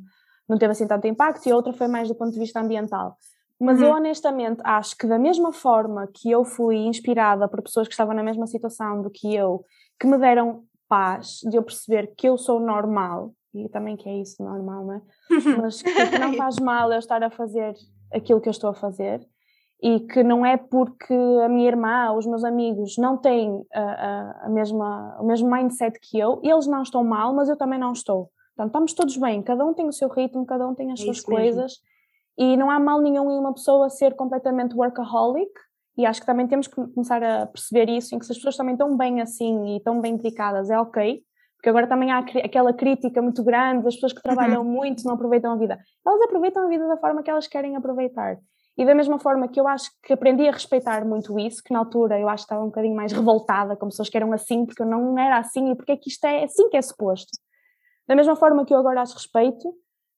não 0.48 0.58
teve 0.58 0.72
assim 0.72 0.86
tanto 0.86 1.06
impacto 1.06 1.46
e 1.46 1.52
a 1.52 1.56
outra 1.56 1.72
foi 1.72 1.88
mais 1.88 2.08
do 2.08 2.14
ponto 2.14 2.32
de 2.32 2.38
vista 2.38 2.60
ambiental. 2.60 3.16
Mas 3.58 3.80
uhum. 3.80 3.86
eu 3.86 3.94
honestamente 3.94 4.60
acho 4.64 4.96
que 4.96 5.06
da 5.06 5.18
mesma 5.18 5.52
forma 5.52 6.08
que 6.12 6.30
eu 6.30 6.44
fui 6.44 6.76
inspirada 6.76 7.48
por 7.48 7.62
pessoas 7.62 7.88
que 7.88 7.94
estavam 7.94 8.14
na 8.14 8.22
mesma 8.22 8.46
situação 8.46 9.00
do 9.00 9.10
que 9.10 9.34
eu, 9.34 9.64
que 9.98 10.06
me 10.06 10.18
deram 10.18 10.62
paz 10.88 11.40
de 11.48 11.56
eu 11.56 11.62
perceber 11.62 12.12
que 12.16 12.28
eu 12.28 12.36
sou 12.36 12.60
normal, 12.60 13.32
e 13.54 13.68
também 13.70 13.96
que 13.96 14.08
é 14.08 14.20
isso 14.20 14.42
normal, 14.42 14.84
não 14.84 14.94
é? 14.94 15.02
Mas 15.62 15.82
que, 15.82 15.92
que 15.92 16.18
não 16.18 16.34
faz 16.34 16.56
mal 16.58 16.92
eu 16.92 16.98
estar 16.98 17.22
a 17.22 17.30
fazer 17.30 17.74
aquilo 18.12 18.40
que 18.40 18.48
eu 18.48 18.52
estou 18.52 18.70
a 18.70 18.74
fazer 18.74 19.26
e 19.82 20.00
que 20.00 20.22
não 20.22 20.44
é 20.44 20.56
porque 20.56 21.14
a 21.44 21.48
minha 21.48 21.68
irmã 21.68 22.10
ou 22.10 22.18
os 22.18 22.26
meus 22.26 22.44
amigos 22.44 22.96
não 22.98 23.16
têm 23.16 23.62
a, 23.74 23.80
a, 23.80 24.46
a 24.46 24.48
mesma, 24.48 25.16
o 25.20 25.26
mesmo 25.26 25.50
mindset 25.50 25.98
que 26.00 26.18
eu, 26.18 26.40
eles 26.42 26.66
não 26.66 26.82
estão 26.82 27.04
mal, 27.04 27.34
mas 27.34 27.48
eu 27.48 27.56
também 27.56 27.78
não 27.78 27.92
estou. 27.92 28.30
Portanto, 28.56 28.68
estamos 28.68 28.92
todos 28.94 29.16
bem, 29.18 29.42
cada 29.42 29.64
um 29.64 29.74
tem 29.74 29.86
o 29.86 29.92
seu 29.92 30.08
ritmo, 30.08 30.46
cada 30.46 30.66
um 30.66 30.74
tem 30.74 30.90
as 30.90 31.00
é 31.00 31.04
suas 31.04 31.20
coisas 31.20 31.72
mesmo. 32.38 32.52
e 32.54 32.56
não 32.56 32.70
há 32.70 32.80
mal 32.80 33.00
nenhum 33.02 33.30
em 33.30 33.38
uma 33.38 33.52
pessoa 33.52 33.90
ser 33.90 34.14
completamente 34.14 34.74
workaholic 34.74 35.52
e 35.98 36.06
acho 36.06 36.20
que 36.20 36.26
também 36.26 36.46
temos 36.46 36.66
que 36.66 36.74
começar 36.74 37.22
a 37.22 37.46
perceber 37.46 37.90
isso, 37.90 38.14
em 38.14 38.18
que 38.18 38.24
se 38.24 38.32
as 38.32 38.38
pessoas 38.38 38.56
também 38.56 38.74
estão 38.74 38.96
bem 38.96 39.20
assim 39.20 39.74
e 39.74 39.76
estão 39.76 40.00
bem 40.00 40.16
dedicadas, 40.16 40.70
é 40.70 40.78
ok, 40.78 41.22
porque 41.56 41.68
agora 41.68 41.86
também 41.86 42.10
há 42.10 42.18
aquela 42.18 42.72
crítica 42.72 43.20
muito 43.20 43.42
grande 43.42 43.84
das 43.84 43.94
pessoas 43.94 44.12
que 44.12 44.22
trabalham 44.22 44.62
uhum. 44.62 44.70
muito 44.70 45.04
não 45.04 45.14
aproveitam 45.14 45.52
a 45.52 45.56
vida. 45.56 45.78
Elas 46.06 46.22
aproveitam 46.22 46.64
a 46.64 46.68
vida 46.68 46.86
da 46.86 46.96
forma 46.96 47.22
que 47.22 47.30
elas 47.30 47.46
querem 47.46 47.76
aproveitar. 47.76 48.38
E 48.78 48.84
da 48.84 48.94
mesma 48.94 49.18
forma 49.18 49.48
que 49.48 49.58
eu 49.58 49.66
acho 49.66 49.90
que 50.02 50.12
aprendi 50.12 50.46
a 50.46 50.52
respeitar 50.52 51.02
muito 51.04 51.38
isso, 51.40 51.62
que 51.64 51.72
na 51.72 51.78
altura 51.78 52.20
eu 52.20 52.28
acho 52.28 52.44
que 52.44 52.52
estava 52.52 52.62
um 52.62 52.66
bocadinho 52.66 52.94
mais 52.94 53.10
revoltada, 53.12 53.74
como 53.74 53.90
pessoas 53.90 54.10
que 54.10 54.16
eram 54.16 54.32
assim, 54.32 54.66
porque 54.66 54.82
eu 54.82 54.86
não 54.86 55.18
era 55.18 55.38
assim, 55.38 55.70
e 55.70 55.74
porque 55.74 55.92
é 55.92 55.96
que 55.96 56.10
isto 56.10 56.24
é 56.26 56.44
assim 56.44 56.68
que 56.68 56.76
é 56.76 56.82
suposto. 56.82 57.30
Da 58.08 58.14
mesma 58.14 58.36
forma 58.36 58.64
que 58.64 58.72
eu 58.72 58.78
agora 58.78 59.02
as 59.02 59.12
respeito, 59.12 59.74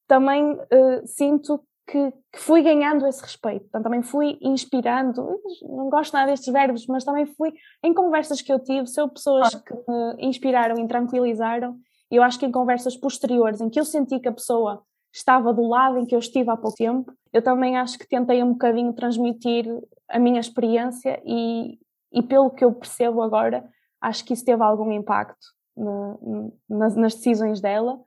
também 0.06 0.52
uh, 0.52 1.06
sinto 1.06 1.62
que, 1.86 2.12
que, 2.32 2.38
fui 2.38 2.62
ganhando 2.62 3.06
esse 3.06 3.22
respeito. 3.22 3.62
Portanto, 3.62 3.84
também 3.84 4.02
fui 4.02 4.38
inspirando, 4.42 5.40
não 5.62 5.88
gosto 5.88 6.12
nada 6.12 6.30
destes 6.30 6.52
verbos, 6.52 6.86
mas 6.86 7.04
também 7.04 7.26
fui, 7.26 7.52
em 7.82 7.94
conversas 7.94 8.42
que 8.42 8.52
eu 8.52 8.58
tive, 8.58 8.86
sou 8.86 9.08
pessoas 9.08 9.54
que 9.54 9.74
me 9.74 10.26
inspiraram 10.26 10.78
e 10.78 10.86
tranquilizaram. 10.86 11.76
E 12.10 12.16
eu 12.16 12.22
acho 12.22 12.38
que 12.38 12.46
em 12.46 12.52
conversas 12.52 12.96
posteriores, 12.96 13.60
em 13.60 13.70
que 13.70 13.80
eu 13.80 13.84
senti 13.84 14.18
que 14.18 14.28
a 14.28 14.32
pessoa 14.32 14.82
estava 15.12 15.52
do 15.52 15.66
lado 15.66 15.98
em 15.98 16.06
que 16.06 16.14
eu 16.14 16.18
estive 16.18 16.50
há 16.50 16.56
pouco 16.56 16.76
tempo, 16.76 17.12
eu 17.32 17.42
também 17.42 17.78
acho 17.78 17.98
que 17.98 18.06
tentei 18.06 18.42
um 18.42 18.52
bocadinho 18.52 18.92
transmitir 18.92 19.66
a 20.08 20.18
minha 20.18 20.40
experiência 20.40 21.20
e, 21.24 21.78
e 22.12 22.22
pelo 22.22 22.50
que 22.50 22.64
eu 22.64 22.72
percebo 22.72 23.22
agora, 23.22 23.66
acho 24.00 24.24
que 24.24 24.34
isso 24.34 24.44
teve 24.44 24.62
algum 24.62 24.92
impacto 24.92 25.57
na, 25.78 26.16
nas, 26.68 26.96
nas 26.96 27.14
decisões 27.14 27.60
dela. 27.60 27.98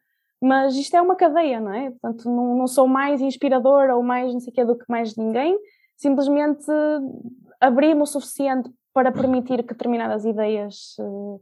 Mas 0.41 0.76
isto 0.76 0.95
é 0.95 1.02
uma 1.02 1.15
cadeia, 1.15 1.60
não 1.60 1.73
é? 1.73 1.91
Portanto, 1.91 2.30
não, 2.30 2.56
não 2.56 2.68
sou 2.68 2.88
mais 2.88 3.22
inspiradora 3.22 3.95
ou 3.95 4.02
mais 4.02 4.34
não 4.34 4.39
sei 4.39 4.52
o 4.52 4.56
que 4.56 4.65
do 4.65 4.77
que 4.77 4.85
mais 4.89 5.15
ninguém, 5.15 5.57
simplesmente 5.95 6.65
abri-me 7.60 8.02
o 8.02 8.06
suficiente 8.07 8.72
para 8.91 9.11
permitir 9.11 9.57
que 9.64 9.73
determinadas 9.73 10.26
ideias 10.26 10.95
uh, 10.99 11.39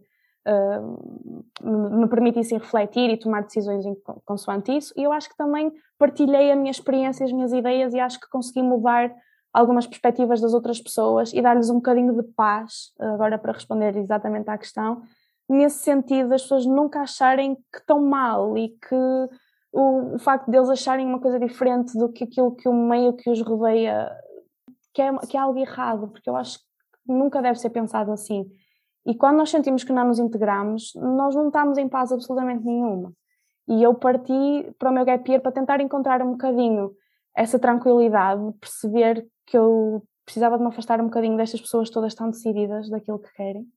uh, 0.48 1.98
me 1.98 2.08
permitissem 2.10 2.58
refletir 2.58 3.10
e 3.10 3.18
tomar 3.18 3.44
decisões 3.44 3.86
em, 3.86 3.96
consoante 4.26 4.76
isso, 4.76 4.94
e 4.98 5.04
eu 5.04 5.14
acho 5.14 5.30
que 5.30 5.38
também 5.38 5.72
partilhei 5.98 6.52
a 6.52 6.56
minha 6.56 6.72
experiência, 6.72 7.26
as 7.26 7.32
minhas 7.32 7.54
ideias 7.54 7.94
e 7.94 8.00
acho 8.00 8.20
que 8.20 8.30
consegui 8.30 8.62
mudar 8.62 9.16
algumas 9.54 9.88
perspectivas 9.88 10.42
das 10.42 10.54
outras 10.54 10.80
pessoas 10.80 11.34
e 11.34 11.42
dar-lhes 11.42 11.70
um 11.70 11.76
bocadinho 11.76 12.14
de 12.14 12.24
paz, 12.34 12.92
agora 13.00 13.38
para 13.38 13.54
responder 13.54 13.96
exatamente 13.96 14.50
à 14.50 14.58
questão, 14.58 15.02
nesse 15.50 15.80
sentido, 15.80 16.34
as 16.34 16.44
pessoas 16.44 16.66
nunca 16.66 17.02
acharem 17.02 17.56
que 17.56 17.80
estão 17.80 18.02
mal 18.02 18.56
e 18.58 18.70
que 18.70 18.96
o, 19.72 20.16
o 20.16 20.20
facto 20.20 20.50
deles 20.50 20.70
acharem 20.70 21.06
uma 21.06 21.20
coisa 21.20 21.40
diferente 21.40 21.98
do 21.98 22.10
que 22.10 22.24
aquilo 22.24 22.56
que 22.56 22.70
o 22.70 22.74
meio 22.74 23.14
que 23.14 23.30
os 23.30 23.42
rodeia, 23.42 24.10
que 24.94 25.02
é, 25.02 25.18
que 25.28 25.36
é 25.36 25.40
algo 25.40 25.60
errado, 25.60 26.08
porque 26.10 26.30
eu 26.30 26.36
acho 26.36 26.60
que 26.60 27.12
nunca 27.12 27.42
deve 27.42 27.60
ser 27.60 27.72
pensado 27.72 28.12
assim. 28.12 28.46
E 29.06 29.16
quando 29.16 29.38
nós 29.38 29.50
sentimos 29.50 29.84
que 29.84 29.92
não 29.92 30.08
nos 30.08 30.20
integramos, 30.20 30.92
nós 30.96 31.34
não 31.34 31.48
estamos 31.48 31.78
em 31.78 31.90
paz 31.90 32.12
absolutamente 32.12 32.64
nenhuma. 32.64 33.12
E 33.68 33.82
eu 33.82 33.96
parti 33.96 34.72
para 34.78 34.92
o 34.92 34.94
meu 34.94 35.06
gap 35.06 35.30
year 35.30 35.42
para 35.42 35.52
tentar 35.52 35.82
encontrar 35.82 36.22
um 36.22 36.32
bocadinho 36.32 36.92
essa 37.36 37.58
tranquilidade, 37.58 38.42
perceber 38.60 39.28
que 39.46 39.58
eu 39.58 40.04
precisava 40.26 40.58
de 40.58 40.64
me 40.64 40.70
afastar 40.70 41.00
um 41.02 41.06
bocadinho 41.06 41.38
destas 41.38 41.62
pessoas 41.62 41.90
todas 41.90 42.14
tão 42.14 42.30
decididas 42.30 42.90
daquilo 42.90 43.20
que 43.20 43.32
querem 43.34 43.68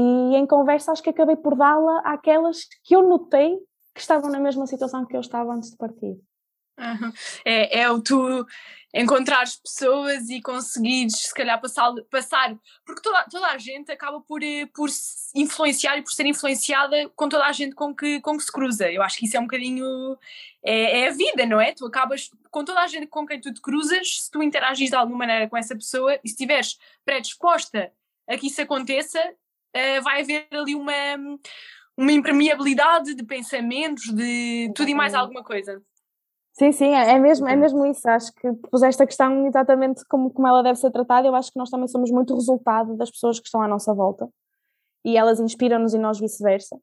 e 0.00 0.36
em 0.36 0.46
conversa 0.46 0.92
acho 0.92 1.02
que 1.02 1.10
acabei 1.10 1.36
por 1.36 1.56
dá-la 1.56 2.00
àquelas 2.00 2.64
que 2.84 2.94
eu 2.94 3.02
notei 3.02 3.58
que 3.94 4.00
estavam 4.00 4.30
na 4.30 4.40
mesma 4.40 4.66
situação 4.66 5.04
que 5.04 5.16
eu 5.16 5.20
estava 5.20 5.52
antes 5.52 5.70
de 5.70 5.76
partir. 5.76 6.16
É, 7.44 7.80
é 7.80 7.90
o 7.90 8.00
tu 8.00 8.46
encontrares 8.94 9.56
pessoas 9.56 10.30
e 10.30 10.40
conseguires 10.40 11.14
se 11.14 11.34
calhar 11.34 11.60
passar, 11.60 11.92
passar 12.10 12.56
porque 12.84 13.02
toda, 13.02 13.24
toda 13.24 13.46
a 13.48 13.58
gente 13.58 13.92
acaba 13.92 14.20
por, 14.22 14.42
eh, 14.42 14.66
por 14.74 14.88
influenciar 15.34 15.98
e 15.98 16.02
por 16.02 16.10
ser 16.10 16.26
influenciada 16.26 17.08
com 17.10 17.28
toda 17.28 17.44
a 17.44 17.52
gente 17.52 17.74
com 17.74 17.94
que, 17.94 18.20
com 18.20 18.36
que 18.36 18.42
se 18.42 18.50
cruza. 18.50 18.90
Eu 18.90 19.02
acho 19.02 19.18
que 19.18 19.26
isso 19.26 19.36
é 19.36 19.40
um 19.40 19.44
bocadinho 19.44 20.16
é, 20.62 21.00
é 21.00 21.08
a 21.08 21.12
vida, 21.12 21.44
não 21.44 21.60
é? 21.60 21.72
Tu 21.72 21.84
acabas 21.86 22.30
com 22.50 22.64
toda 22.64 22.80
a 22.80 22.86
gente 22.86 23.06
com 23.06 23.26
quem 23.26 23.40
tu 23.40 23.52
te 23.52 23.60
cruzas, 23.60 24.22
se 24.22 24.30
tu 24.30 24.42
interagis 24.42 24.88
de 24.88 24.96
alguma 24.96 25.18
maneira 25.18 25.48
com 25.48 25.56
essa 25.56 25.74
pessoa 25.74 26.14
e 26.14 26.28
se 26.28 26.34
estiveres 26.34 26.78
predisposta 27.04 27.92
a 28.26 28.38
que 28.38 28.46
isso 28.46 28.62
aconteça, 28.62 29.20
uh, 29.76 30.02
vai 30.02 30.22
haver 30.22 30.46
ali 30.52 30.74
uma, 30.74 30.92
uma 31.96 32.12
impermeabilidade 32.12 33.14
de 33.14 33.24
pensamentos, 33.24 34.04
de 34.14 34.72
tudo 34.74 34.88
e 34.88 34.94
mais 34.94 35.14
alguma 35.14 35.42
coisa. 35.42 35.80
Sim, 36.52 36.72
sim, 36.72 36.92
é 36.92 37.18
mesmo, 37.18 37.48
é 37.48 37.56
mesmo 37.56 37.86
isso. 37.86 38.08
Acho 38.08 38.32
que 38.34 38.52
puseste 38.70 39.02
a 39.02 39.06
questão 39.06 39.46
exatamente 39.46 40.04
como, 40.06 40.30
como 40.30 40.46
ela 40.46 40.62
deve 40.62 40.78
ser 40.78 40.90
tratada. 40.90 41.26
Eu 41.26 41.34
acho 41.34 41.50
que 41.50 41.58
nós 41.58 41.70
também 41.70 41.88
somos 41.88 42.10
muito 42.10 42.34
resultado 42.34 42.96
das 42.96 43.10
pessoas 43.10 43.38
que 43.38 43.46
estão 43.46 43.62
à 43.62 43.68
nossa 43.68 43.94
volta 43.94 44.28
e 45.04 45.16
elas 45.16 45.40
inspiram-nos 45.40 45.94
e 45.94 45.98
nós 45.98 46.18
vice-versa. 46.18 46.76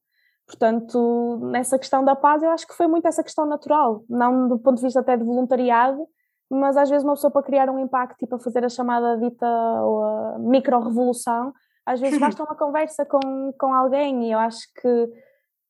Portanto, 0.47 1.39
nessa 1.51 1.77
questão 1.77 2.03
da 2.03 2.15
paz, 2.15 2.41
eu 2.41 2.49
acho 2.49 2.65
que 2.65 2.73
foi 2.73 2.87
muito 2.87 3.07
essa 3.07 3.21
questão 3.21 3.45
natural, 3.45 4.03
não 4.09 4.47
do 4.47 4.57
ponto 4.57 4.77
de 4.77 4.83
vista 4.83 5.01
até 5.01 5.17
de 5.17 5.23
voluntariado, 5.23 6.07
mas 6.49 6.77
às 6.77 6.89
vezes 6.89 7.03
uma 7.03 7.15
pessoa 7.15 7.29
para 7.29 7.43
criar 7.43 7.69
um 7.69 7.77
impacto 7.77 8.23
e 8.23 8.27
para 8.27 8.39
fazer 8.39 8.63
a 8.63 8.69
chamada 8.69 9.17
dita 9.17 9.45
ou 9.83 10.03
a 10.03 10.39
micro-revolução, 10.39 11.53
às 11.87 12.01
vezes 12.01 12.19
basta 12.19 12.43
uma 12.43 12.53
conversa 12.53 13.05
com, 13.05 13.53
com 13.57 13.73
alguém 13.73 14.27
e 14.27 14.31
eu 14.33 14.39
acho 14.39 14.59
que, 14.73 15.07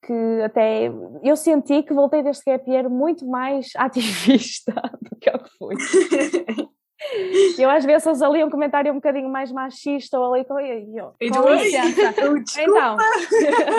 que 0.04 0.42
até 0.44 0.92
eu 1.22 1.36
senti 1.36 1.84
que 1.84 1.94
voltei 1.94 2.24
deste 2.24 2.44
gap 2.44 2.68
year 2.68 2.90
muito 2.90 3.24
mais 3.28 3.68
ativista 3.78 4.74
do 5.00 5.16
que 5.16 5.30
eu 5.30 5.38
que 5.38 5.50
fui. 5.58 5.76
Eu 7.60 7.70
às 7.70 7.86
vezes 7.86 8.22
ali 8.24 8.44
um 8.44 8.50
comentário 8.50 8.92
um 8.92 8.96
bocadinho 8.96 9.30
mais 9.30 9.52
machista 9.52 10.20
ou 10.20 10.34
ali 10.34 10.44
com 10.44 10.60
eu, 10.60 11.14
com 11.32 11.54
licença. 11.54 12.14
Então, 12.60 12.98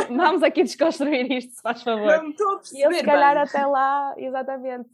vamos 0.08 0.42
aqui 0.44 0.62
desconstruir 0.62 1.30
isto, 1.32 1.52
se 1.52 1.60
faz 1.60 1.82
favor. 1.82 2.06
Não 2.06 2.30
estou 2.30 2.52
a 2.52 2.56
perceber, 2.58 2.80
e 2.80 2.82
eu 2.84 2.92
se 2.92 3.02
calhar 3.02 3.34
bem. 3.34 3.42
até 3.42 3.66
lá, 3.66 4.14
exatamente, 4.16 4.88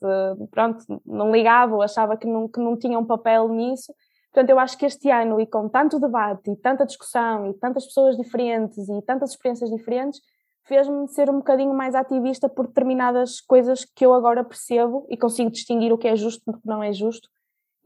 pronto, 0.51 1.03
não 1.05 1.31
ligava 1.31 1.75
ou 1.75 1.83
achava 1.83 2.17
que 2.17 2.27
não, 2.27 2.49
que 2.49 2.59
não 2.59 2.79
tinha 2.79 2.99
um 2.99 3.05
papel 3.05 3.47
nisso 3.51 3.93
Portanto, 4.35 4.51
eu 4.51 4.59
acho 4.59 4.77
que 4.77 4.85
este 4.85 5.09
ano, 5.13 5.41
e 5.41 5.47
com 5.47 5.69
tanto 5.69 6.01
debate, 6.01 6.51
e 6.51 6.57
tanta 6.57 6.85
discussão, 6.85 7.47
e 7.47 7.55
tantas 7.55 7.87
pessoas 7.87 8.17
diferentes, 8.17 8.89
e 8.89 9.01
tantas 9.03 9.31
experiências 9.31 9.71
diferentes, 9.71 10.21
fez-me 10.65 11.07
ser 11.07 11.31
um 11.31 11.37
bocadinho 11.37 11.73
mais 11.73 11.95
ativista 11.95 12.49
por 12.49 12.67
determinadas 12.67 13.41
coisas 13.41 13.85
que 13.85 14.05
eu 14.05 14.13
agora 14.13 14.43
percebo 14.43 15.07
e 15.09 15.17
consigo 15.17 15.53
distinguir 15.53 15.93
o 15.93 15.99
que 15.99 16.09
é 16.09 16.17
justo 16.17 16.43
do 16.45 16.59
que 16.59 16.67
não 16.67 16.83
é 16.83 16.93
justo, 16.93 17.29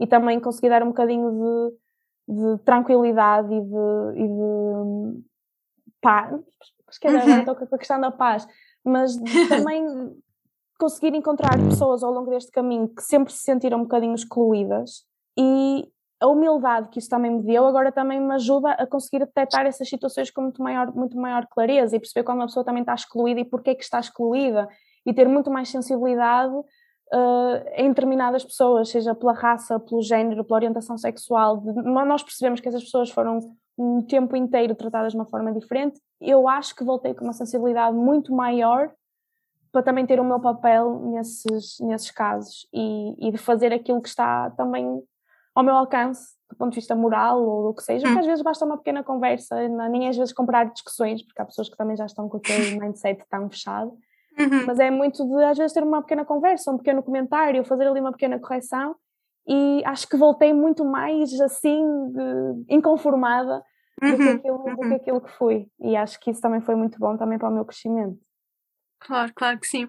e 0.01 0.07
também 0.07 0.41
consegui 0.41 0.71
dar 0.71 0.83
um 0.83 0.89
bocadinho 0.89 1.31
de, 2.27 2.35
de 2.35 2.59
tranquilidade 2.65 3.53
e 3.53 3.61
de, 3.61 4.23
e 4.23 4.27
de 4.27 5.25
paz. 6.01 6.33
Acho 6.87 6.99
que 6.99 7.09
agora 7.09 7.41
estou 7.41 7.57
com 7.57 7.75
a 7.75 7.79
questão 7.79 8.01
da 8.01 8.11
paz, 8.11 8.49
mas 8.83 9.15
também 9.51 9.85
conseguir 10.79 11.15
encontrar 11.15 11.59
pessoas 11.59 12.03
ao 12.03 12.11
longo 12.11 12.31
deste 12.31 12.51
caminho 12.51 12.89
que 12.89 13.03
sempre 13.03 13.35
se 13.35 13.41
sentiram 13.41 13.81
um 13.81 13.83
bocadinho 13.83 14.15
excluídas 14.15 15.05
e, 15.37 15.87
a 16.21 16.27
humildade 16.27 16.89
que 16.89 16.99
isso 16.99 17.09
também 17.09 17.31
me 17.31 17.43
deu 17.43 17.65
agora 17.67 17.93
também 17.93 18.21
me 18.21 18.35
ajuda 18.35 18.73
a 18.73 18.87
conseguir 18.87 19.21
detectar 19.21 19.67
essas 19.67 19.89
situações 19.89 20.31
com 20.31 20.43
muito 20.43 20.63
maior, 20.63 20.93
muito 20.95 21.17
maior 21.17 21.47
clareza 21.47 21.97
e 21.97 22.01
perceber 22.01 22.25
quando 22.25 22.39
uma 22.39 22.47
pessoa 22.47 22.65
também 22.65 22.83
está 22.83 22.95
excluída 22.95 23.41
e 23.41 23.45
porquê 23.45 23.75
que 23.75 23.85
está 23.85 24.01
excluída 24.01 24.69
e 25.07 25.15
ter 25.15 25.29
muito 25.29 25.51
mais 25.51 25.69
sensibilidade 25.69 26.55
uh, 26.55 27.69
em 27.77 27.89
determinadas 27.89 28.45
pessoas, 28.45 28.91
seja 28.91 29.15
pela 29.15 29.33
raça, 29.33 29.79
pelo 29.79 30.03
género, 30.03 30.45
pela 30.45 30.59
orientação 30.59 30.99
sexual. 30.99 31.63
Nós 31.65 32.23
percebemos 32.23 32.61
que 32.61 32.69
essas 32.69 32.83
pessoas 32.83 33.11
foram 33.11 33.39
um 33.79 34.03
tempo 34.03 34.37
inteiro 34.37 34.75
tratadas 34.75 35.13
de 35.13 35.19
uma 35.19 35.27
forma 35.27 35.53
diferente. 35.53 36.01
Eu 36.21 36.49
acho 36.49 36.75
que 36.75 36.85
voltei 36.85 37.15
com 37.15 37.25
uma 37.25 37.33
sensibilidade 37.33 37.97
muito 37.97 38.35
maior 38.35 38.91
para 39.71 39.83
também 39.83 40.05
ter 40.05 40.19
o 40.19 40.25
meu 40.25 40.41
papel 40.41 40.99
nesses, 41.11 41.79
nesses 41.81 42.11
casos 42.11 42.67
e, 42.73 43.29
e 43.29 43.31
de 43.31 43.39
fazer 43.39 43.73
aquilo 43.73 44.03
que 44.03 44.09
está 44.09 44.51
também 44.51 45.01
ao 45.59 45.65
meu 45.65 45.75
alcance, 45.75 46.37
do 46.49 46.57
ponto 46.57 46.71
de 46.71 46.77
vista 46.77 46.95
moral 46.95 47.43
ou 47.43 47.71
o 47.71 47.75
que 47.75 47.83
seja, 47.83 48.05
porque 48.07 48.17
hum. 48.17 48.21
às 48.21 48.27
vezes 48.27 48.43
basta 48.43 48.65
uma 48.65 48.79
pequena 48.79 49.03
conversa, 49.03 49.57
nem 49.91 50.09
às 50.09 50.17
vezes 50.17 50.33
comprar 50.33 50.71
discussões, 50.71 51.21
porque 51.23 51.43
há 51.43 51.45
pessoas 51.45 51.69
que 51.69 51.77
também 51.77 51.97
já 51.97 52.07
estão 52.07 52.29
com 52.29 52.37
aquele 52.37 52.79
mindset 52.79 53.25
tão 53.29 53.51
fechado, 53.51 53.91
uhum. 54.39 54.67
mas 54.67 54.79
é 54.79 54.89
muito 54.89 55.27
de 55.27 55.43
às 55.43 55.59
vezes 55.59 55.73
ter 55.73 55.83
uma 55.83 56.01
pequena 56.01 56.25
conversa, 56.25 56.71
um 56.71 56.77
pequeno 56.77 57.03
comentário, 57.03 57.65
fazer 57.65 57.89
ali 57.89 58.01
uma 58.01 58.13
pequena 58.13 58.39
correção 58.39 58.95
e 59.49 59.83
acho 59.85 60.09
que 60.09 60.17
voltei 60.17 60.53
muito 60.53 60.85
mais 60.85 61.41
assim 61.41 61.83
de, 62.13 62.75
inconformada 62.75 63.65
uhum. 64.01 64.11
do, 64.13 64.17
que 64.17 64.29
aquilo, 64.29 64.59
do 64.59 64.77
que 64.77 64.87
uhum. 64.87 64.95
aquilo 64.95 65.21
que 65.21 65.31
fui 65.33 65.67
e 65.81 65.97
acho 65.97 66.21
que 66.21 66.31
isso 66.31 66.41
também 66.41 66.61
foi 66.61 66.77
muito 66.77 67.01
bom 67.01 67.17
também 67.17 67.37
para 67.37 67.49
o 67.49 67.53
meu 67.53 67.65
crescimento. 67.65 68.17
Claro, 69.01 69.33
claro 69.35 69.59
que 69.61 69.67
sim. 69.67 69.89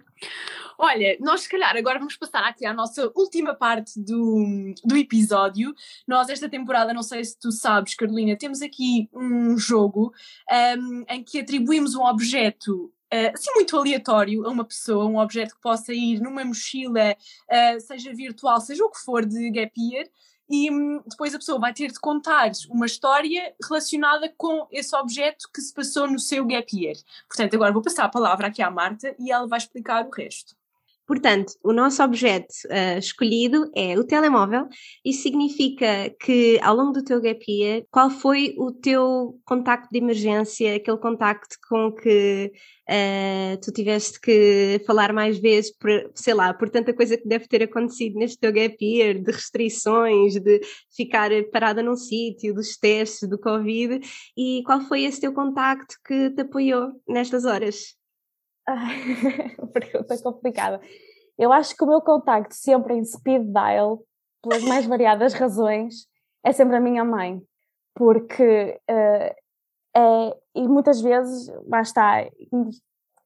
Olha, 0.77 1.17
nós 1.19 1.41
se 1.41 1.49
calhar 1.49 1.75
agora 1.75 1.99
vamos 1.99 2.15
passar 2.15 2.47
aqui 2.47 2.65
à 2.65 2.73
nossa 2.73 3.11
última 3.15 3.53
parte 3.53 3.99
do, 3.99 4.73
do 4.85 4.95
episódio. 4.95 5.73
Nós, 6.07 6.29
esta 6.29 6.47
temporada, 6.47 6.93
não 6.93 7.03
sei 7.03 7.23
se 7.25 7.37
tu 7.37 7.51
sabes, 7.51 7.95
Carolina, 7.95 8.37
temos 8.37 8.61
aqui 8.61 9.09
um 9.13 9.57
jogo 9.57 10.13
um, 10.77 11.03
em 11.09 11.23
que 11.23 11.39
atribuímos 11.39 11.95
um 11.95 12.03
objeto 12.03 12.93
Uh, 13.11 13.33
assim 13.33 13.51
muito 13.55 13.75
aleatório 13.75 14.45
a 14.45 14.51
uma 14.51 14.63
pessoa, 14.63 15.07
um 15.07 15.17
objeto 15.17 15.55
que 15.55 15.61
possa 15.61 15.91
ir 15.91 16.21
numa 16.21 16.45
mochila, 16.45 17.15
uh, 17.15 17.79
seja 17.81 18.13
virtual, 18.13 18.61
seja 18.61 18.85
o 18.85 18.91
que 18.91 18.99
for 18.99 19.25
de 19.25 19.49
gap 19.49 19.71
year, 19.75 20.05
e 20.49 20.71
hum, 20.71 21.01
depois 21.07 21.33
a 21.35 21.37
pessoa 21.37 21.59
vai 21.59 21.73
ter 21.73 21.91
de 21.91 21.99
contar 21.99 22.51
uma 22.69 22.85
história 22.85 23.53
relacionada 23.63 24.33
com 24.35 24.67
esse 24.71 24.95
objeto 24.95 25.49
que 25.53 25.61
se 25.61 25.73
passou 25.73 26.07
no 26.07 26.19
seu 26.19 26.45
gap 26.45 26.75
year. 26.75 26.95
Portanto, 27.27 27.53
agora 27.53 27.71
vou 27.71 27.81
passar 27.81 28.05
a 28.05 28.09
palavra 28.09 28.47
aqui 28.47 28.61
à 28.61 28.71
Marta 28.71 29.15
e 29.19 29.31
ela 29.31 29.47
vai 29.47 29.59
explicar 29.59 30.05
o 30.05 30.09
resto. 30.09 30.58
Portanto, 31.09 31.53
o 31.63 31.73
nosso 31.73 32.03
objeto 32.03 32.53
uh, 32.67 32.99
escolhido 32.99 33.71
é 33.75 33.97
o 33.97 34.03
telemóvel. 34.03 34.67
Isso 35.03 35.23
significa 35.23 36.15
que 36.21 36.59
ao 36.61 36.75
longo 36.75 36.91
do 36.91 37.03
teu 37.03 37.19
gap 37.19 37.43
year, 37.51 37.83
qual 37.89 38.11
foi 38.11 38.53
o 38.59 38.71
teu 38.71 39.35
contacto 39.43 39.89
de 39.91 39.97
emergência, 39.97 40.75
aquele 40.75 40.99
contacto 40.99 41.57
com 41.67 41.91
que 41.93 42.51
uh, 42.87 43.57
tu 43.59 43.71
tiveste 43.71 44.21
que 44.21 44.83
falar 44.85 45.11
mais 45.11 45.39
vezes, 45.39 45.75
por, 45.75 45.89
sei 46.13 46.35
lá, 46.35 46.53
por 46.53 46.69
tanta 46.69 46.93
coisa 46.93 47.17
que 47.17 47.27
deve 47.27 47.47
ter 47.47 47.63
acontecido 47.63 48.13
neste 48.19 48.37
teu 48.37 48.53
gap 48.53 48.77
year, 48.79 49.19
de 49.19 49.31
restrições, 49.31 50.39
de 50.39 50.61
ficar 50.95 51.31
parada 51.51 51.81
num 51.81 51.95
sítio, 51.95 52.53
dos 52.53 52.77
testes 52.77 53.27
do 53.27 53.39
Covid, 53.39 53.99
e 54.37 54.61
qual 54.63 54.81
foi 54.81 55.05
esse 55.05 55.21
teu 55.21 55.33
contacto 55.33 55.95
que 56.05 56.29
te 56.29 56.41
apoiou 56.41 56.91
nestas 57.07 57.45
horas? 57.45 57.98
pergunta 59.73 60.21
complicada. 60.21 60.81
Eu 61.37 61.53
acho 61.53 61.75
que 61.75 61.83
o 61.83 61.87
meu 61.87 62.01
contacto 62.01 62.53
sempre 62.53 62.93
em 62.93 63.03
speed 63.03 63.43
dial, 63.43 64.03
pelas 64.43 64.63
mais 64.63 64.85
variadas 64.85 65.33
razões, 65.33 66.07
é 66.43 66.51
sempre 66.51 66.75
a 66.75 66.81
minha 66.81 67.03
mãe. 67.03 67.41
Porque 67.95 68.79
uh, 68.89 69.35
é, 69.95 70.37
e 70.55 70.67
muitas 70.67 71.01
vezes, 71.01 71.51
lá 71.67 71.81
está, 71.81 72.25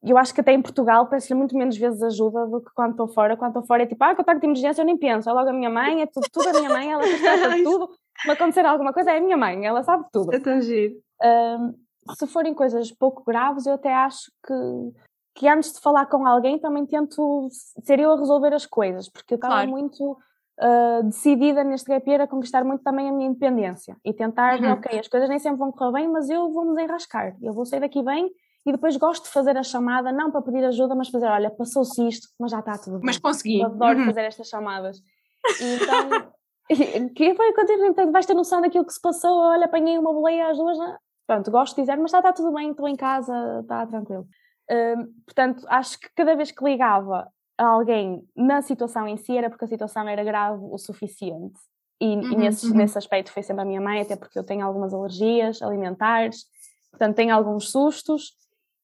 eu 0.03 0.17
acho 0.17 0.33
que 0.33 0.41
até 0.41 0.53
em 0.53 0.61
Portugal 0.61 1.07
peço-lhe 1.07 1.37
muito 1.37 1.57
menos 1.57 1.77
vezes 1.77 2.01
ajuda 2.01 2.45
do 2.47 2.61
que 2.61 2.71
quando 2.73 2.91
estou 2.91 3.07
fora. 3.07 3.37
Quando 3.37 3.51
estou 3.51 3.65
fora 3.65 3.83
é 3.83 3.85
tipo, 3.85 4.03
ah, 4.03 4.15
contacto 4.15 4.41
de 4.41 4.47
emergência 4.47 4.81
eu 4.81 4.85
nem 4.85 4.97
penso, 4.97 5.29
é 5.29 5.33
logo 5.33 5.49
a 5.49 5.53
minha 5.53 5.69
mãe, 5.69 6.01
é 6.01 6.05
tudo, 6.05 6.27
tudo 6.31 6.49
a 6.49 6.53
minha 6.53 6.69
mãe, 6.69 6.91
ela 6.91 7.03
trata 7.03 7.55
de 7.55 7.63
tudo. 7.63 7.89
Se 8.21 8.31
acontecer 8.31 8.65
alguma 8.65 8.93
coisa, 8.93 9.11
é 9.11 9.17
a 9.17 9.21
minha 9.21 9.37
mãe, 9.37 9.65
ela 9.65 9.83
sabe 9.83 10.05
tudo. 10.11 10.33
É 10.33 10.39
tão 10.39 10.61
giro. 10.61 10.95
se 12.17 12.27
forem 12.27 12.53
coisas 12.53 12.91
pouco 12.91 13.23
graves, 13.25 13.65
eu 13.65 13.73
até 13.73 13.93
acho 13.93 14.31
que 14.45 14.53
que 15.35 15.47
antes 15.47 15.73
de 15.73 15.79
falar 15.79 16.05
com 16.05 16.25
alguém 16.27 16.59
também 16.59 16.85
tento 16.85 17.47
ser 17.83 17.99
eu 17.99 18.11
a 18.11 18.17
resolver 18.17 18.53
as 18.53 18.65
coisas, 18.65 19.09
porque 19.09 19.33
eu 19.33 19.37
estava 19.37 19.55
claro. 19.55 19.71
muito 19.71 20.11
uh, 20.11 21.03
decidida 21.03 21.63
neste 21.63 21.89
gap 21.89 22.07
year 22.07 22.21
a 22.21 22.27
conquistar 22.27 22.63
muito 22.63 22.83
também 22.83 23.09
a 23.09 23.11
minha 23.11 23.29
independência 23.29 23.97
e 24.05 24.13
tentar, 24.13 24.61
uhum. 24.61 24.73
ok, 24.73 24.99
as 24.99 25.07
coisas 25.07 25.27
nem 25.29 25.39
sempre 25.39 25.57
vão 25.57 25.71
correr 25.71 25.93
bem, 25.93 26.07
mas 26.07 26.29
eu 26.29 26.51
vou 26.51 26.65
me 26.65 26.75
desenrascar, 26.75 27.35
eu 27.41 27.53
vou 27.53 27.65
sair 27.65 27.79
daqui 27.79 28.03
bem 28.03 28.29
e 28.65 28.71
depois 28.71 28.95
gosto 28.95 29.23
de 29.23 29.29
fazer 29.29 29.57
a 29.57 29.63
chamada, 29.63 30.11
não 30.11 30.31
para 30.31 30.41
pedir 30.41 30.63
ajuda, 30.65 30.95
mas 30.95 31.09
fazer, 31.09 31.25
olha, 31.25 31.49
passou-se 31.49 32.07
isto, 32.07 32.27
mas 32.39 32.51
já 32.51 32.59
está 32.59 32.77
tudo 32.77 32.97
bem. 32.97 33.05
Mas 33.05 33.17
consegui. 33.17 33.59
Eu 33.59 33.67
adoro 33.67 33.99
uhum. 33.99 34.05
fazer 34.05 34.21
estas 34.21 34.47
chamadas. 34.47 34.99
E 35.59 35.73
então, 35.75 36.31
que 37.13 37.35
foi 37.35 37.53
quando 37.53 38.11
vais 38.11 38.25
ter 38.25 38.33
noção 38.35 38.61
daquilo 38.61 38.85
que 38.85 38.93
se 38.93 39.01
passou, 39.01 39.37
olha, 39.37 39.65
apanhei 39.65 39.97
uma 39.97 40.13
boleia 40.13 40.49
às 40.49 40.57
duas, 40.57 40.77
né? 40.77 40.95
pronto, 41.25 41.49
gosto 41.49 41.75
de 41.75 41.81
dizer, 41.81 41.95
mas 41.97 42.05
está, 42.05 42.19
está 42.19 42.33
tudo 42.33 42.53
bem, 42.53 42.71
estou 42.71 42.87
em 42.87 42.95
casa, 42.95 43.59
está 43.61 43.85
tranquilo 43.87 44.27
portanto, 45.25 45.65
acho 45.67 45.99
que 45.99 46.09
cada 46.15 46.35
vez 46.35 46.51
que 46.51 46.63
ligava 46.63 47.27
a 47.57 47.65
alguém 47.65 48.23
na 48.35 48.61
situação 48.61 49.07
em 49.07 49.17
si 49.17 49.37
era 49.37 49.49
porque 49.49 49.65
a 49.65 49.67
situação 49.67 50.07
era 50.07 50.23
grave 50.23 50.63
o 50.63 50.77
suficiente. 50.77 51.59
E, 52.01 52.15
uhum, 52.15 52.31
e 52.33 52.35
nesse, 52.35 52.67
uhum. 52.67 52.75
nesse 52.75 52.97
aspecto 52.97 53.31
foi 53.31 53.43
sempre 53.43 53.61
a 53.61 53.65
minha 53.65 53.79
mãe, 53.79 54.01
até 54.01 54.15
porque 54.15 54.37
eu 54.37 54.43
tenho 54.43 54.65
algumas 54.65 54.93
alergias 54.93 55.61
alimentares, 55.61 56.45
portanto 56.91 57.15
tenho 57.15 57.33
alguns 57.33 57.71
sustos 57.71 58.33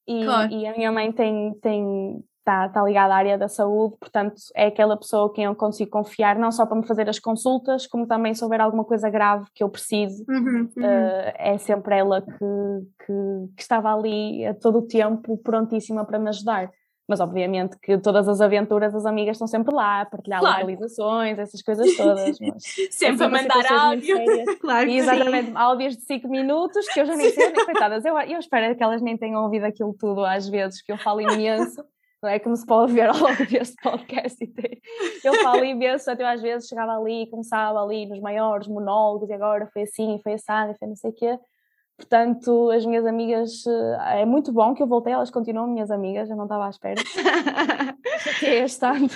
e, 0.08 0.24
claro. 0.24 0.52
e 0.52 0.66
a 0.66 0.74
minha 0.74 0.92
mãe 0.92 1.12
tem, 1.12 1.54
tem, 1.62 2.24
está, 2.50 2.68
tá 2.68 2.84
ligada 2.84 3.14
à 3.14 3.18
área 3.18 3.38
da 3.38 3.48
saúde, 3.48 3.96
portanto 4.00 4.36
é 4.56 4.68
aquela 4.68 4.98
pessoa 4.98 5.32
quem 5.32 5.46
eu 5.46 5.56
consigo 5.56 5.92
confiar, 5.92 6.38
não 6.38 6.52
só 6.52 6.66
para 6.66 6.78
me 6.78 6.88
fazer 6.88 7.08
as 7.08 7.20
consultas, 7.20 7.86
como 7.86 8.08
também 8.08 8.34
se 8.34 8.44
houver 8.44 8.60
alguma 8.60 8.84
coisa 8.84 9.10
grave 9.10 9.46
que 9.54 9.64
eu 9.64 9.70
precise, 9.70 10.26
uhum, 10.28 10.70
uhum. 10.76 10.84
Uh, 10.84 11.34
é 11.36 11.58
sempre 11.58 11.98
ela 11.98 12.22
que, 12.22 13.06
que, 13.06 13.54
que, 13.56 13.62
estava 13.62 13.94
ali 13.94 14.46
a 14.46 14.54
todo 14.54 14.80
o 14.80 14.88
tempo 14.88 15.38
prontíssima 15.38 16.04
para 16.04 16.18
me 16.18 16.30
ajudar. 16.30 16.72
Mas 17.08 17.20
obviamente 17.20 17.76
que 17.82 17.98
todas 17.98 18.28
as 18.28 18.40
aventuras 18.40 18.94
as 18.94 19.04
amigas 19.04 19.36
estão 19.36 19.48
sempre 19.48 19.74
lá, 19.74 20.02
a 20.02 20.06
partilhar 20.06 20.42
claro. 20.42 20.58
localizações, 20.60 21.40
essas 21.40 21.60
coisas 21.64 21.98
todas. 21.98 22.38
sempre 22.92 23.26
a 23.26 23.30
mandar 23.30 23.66
áudio. 23.72 24.18
Claro 24.62 24.88
e 24.88 24.98
exatamente, 24.98 25.52
áudios 25.56 25.98
de 25.98 26.04
5 26.04 26.28
minutos 26.28 26.88
que 26.90 27.00
eu 27.00 27.06
já 27.06 27.16
nem 27.16 27.32
sei, 27.32 27.52
coitadas, 27.52 28.06
eu, 28.06 28.16
eu 28.20 28.38
espero 28.38 28.76
que 28.76 28.84
elas 28.84 29.02
nem 29.02 29.18
tenham 29.18 29.42
ouvido 29.44 29.64
aquilo 29.66 29.96
tudo 29.98 30.24
às 30.24 30.48
vezes, 30.48 30.84
que 30.84 30.92
eu 30.92 30.98
falo 30.98 31.22
imenso 31.22 31.84
não 32.22 32.30
é? 32.30 32.40
Como 32.40 32.56
se 32.56 32.66
pode 32.66 32.94
ver 32.94 33.08
ao 33.10 33.18
longo 33.18 33.46
deste 33.46 33.76
podcast. 33.82 34.38
Eu 35.24 35.34
falo 35.36 35.64
imenso, 35.64 36.10
até 36.12 36.26
às 36.26 36.42
vezes 36.42 36.68
chegava 36.68 36.98
ali 36.98 37.30
começava 37.30 37.82
ali 37.82 38.06
nos 38.08 38.20
maiores 38.20 38.68
monólogos 38.68 39.30
e 39.30 39.34
agora 39.34 39.68
foi 39.72 39.84
assim, 39.84 40.20
foi 40.24 40.34
assim, 40.34 40.76
foi 40.78 40.88
não 40.88 40.96
sei 40.96 41.10
o 41.10 41.14
quê. 41.14 41.40
Portanto, 41.98 42.72
as 42.72 42.86
minhas 42.86 43.06
amigas, 43.06 43.66
eh, 43.68 44.22
é 44.22 44.26
muito 44.26 44.54
bom 44.54 44.74
que 44.74 44.82
eu 44.82 44.88
voltei, 44.88 45.12
elas 45.12 45.30
continuam 45.30 45.68
minhas 45.68 45.92
amigas, 45.92 46.30
eu 46.30 46.38
não 46.38 46.46
estava 46.46 46.66
à 46.66 46.70
espera. 46.70 47.02
Este 48.42 48.86
ano. 48.86 49.08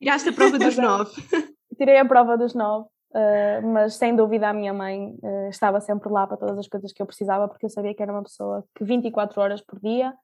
Tiraste 0.00 0.30
a 0.30 0.32
prova 0.32 0.58
dos 0.58 0.78
nove. 0.78 1.10
Tirei 1.76 1.98
a 1.98 2.04
prova 2.06 2.38
dos 2.38 2.54
nove, 2.54 2.86
uh, 3.14 3.66
mas 3.66 3.96
sem 3.96 4.16
dúvida 4.16 4.48
a 4.48 4.54
minha 4.54 4.72
mãe 4.72 5.14
uh, 5.22 5.48
estava 5.50 5.78
sempre 5.80 6.10
lá 6.10 6.26
para 6.26 6.38
todas 6.38 6.58
as 6.58 6.68
coisas 6.68 6.90
que 6.92 7.02
eu 7.02 7.06
precisava, 7.06 7.48
porque 7.48 7.66
eu 7.66 7.70
sabia 7.70 7.94
que 7.94 8.02
era 8.02 8.12
uma 8.12 8.22
pessoa 8.22 8.64
que 8.74 8.82
24 8.82 9.40
horas 9.40 9.60
por 9.60 9.78
dia 9.78 10.14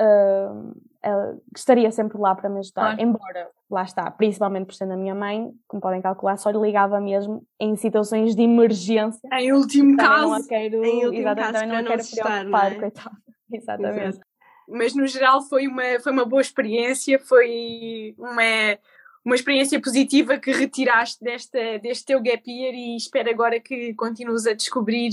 uh, 0.00 0.74
ela 1.02 1.38
estaria 1.56 1.90
sempre 1.90 2.18
lá 2.18 2.34
para 2.34 2.48
me 2.48 2.58
ajudar, 2.58 2.96
claro. 2.96 3.00
embora, 3.00 3.48
lá 3.70 3.82
está, 3.82 4.10
principalmente 4.10 4.66
por 4.66 4.74
ser 4.74 4.90
a 4.90 4.96
minha 4.96 5.14
mãe, 5.14 5.50
como 5.66 5.80
podem 5.80 6.02
calcular, 6.02 6.36
só 6.36 6.50
lhe 6.50 6.58
ligava 6.58 7.00
mesmo 7.00 7.42
em 7.58 7.76
situações 7.76 8.34
de 8.34 8.42
emergência. 8.42 9.28
Em 9.32 9.52
último 9.52 9.96
caso. 9.96 10.28
Não 10.28 10.34
a 10.34 10.46
quero, 10.46 10.84
em 10.84 11.06
último 11.06 11.28
exatamente, 11.28 11.52
caso, 11.52 11.66
não 11.66 11.76
a 11.76 11.82
quero 11.82 12.00
assustar, 12.00 12.26
preocupar, 12.26 12.72
é? 12.72 12.74
coitada. 12.74 13.16
Exatamente. 13.52 14.08
Exato. 14.08 14.26
Mas 14.68 14.94
no 14.94 15.06
geral 15.06 15.42
foi 15.42 15.66
uma, 15.66 15.98
foi 16.00 16.12
uma 16.12 16.24
boa 16.24 16.40
experiência, 16.40 17.18
foi 17.18 18.14
uma, 18.16 18.78
uma 19.24 19.34
experiência 19.34 19.80
positiva 19.80 20.38
que 20.38 20.52
retiraste 20.52 21.22
desta, 21.24 21.78
deste 21.80 22.04
teu 22.04 22.22
gap 22.22 22.48
year 22.48 22.72
e 22.74 22.96
espero 22.96 23.30
agora 23.30 23.58
que 23.58 23.92
continues 23.94 24.46
a 24.46 24.52
descobrir 24.52 25.10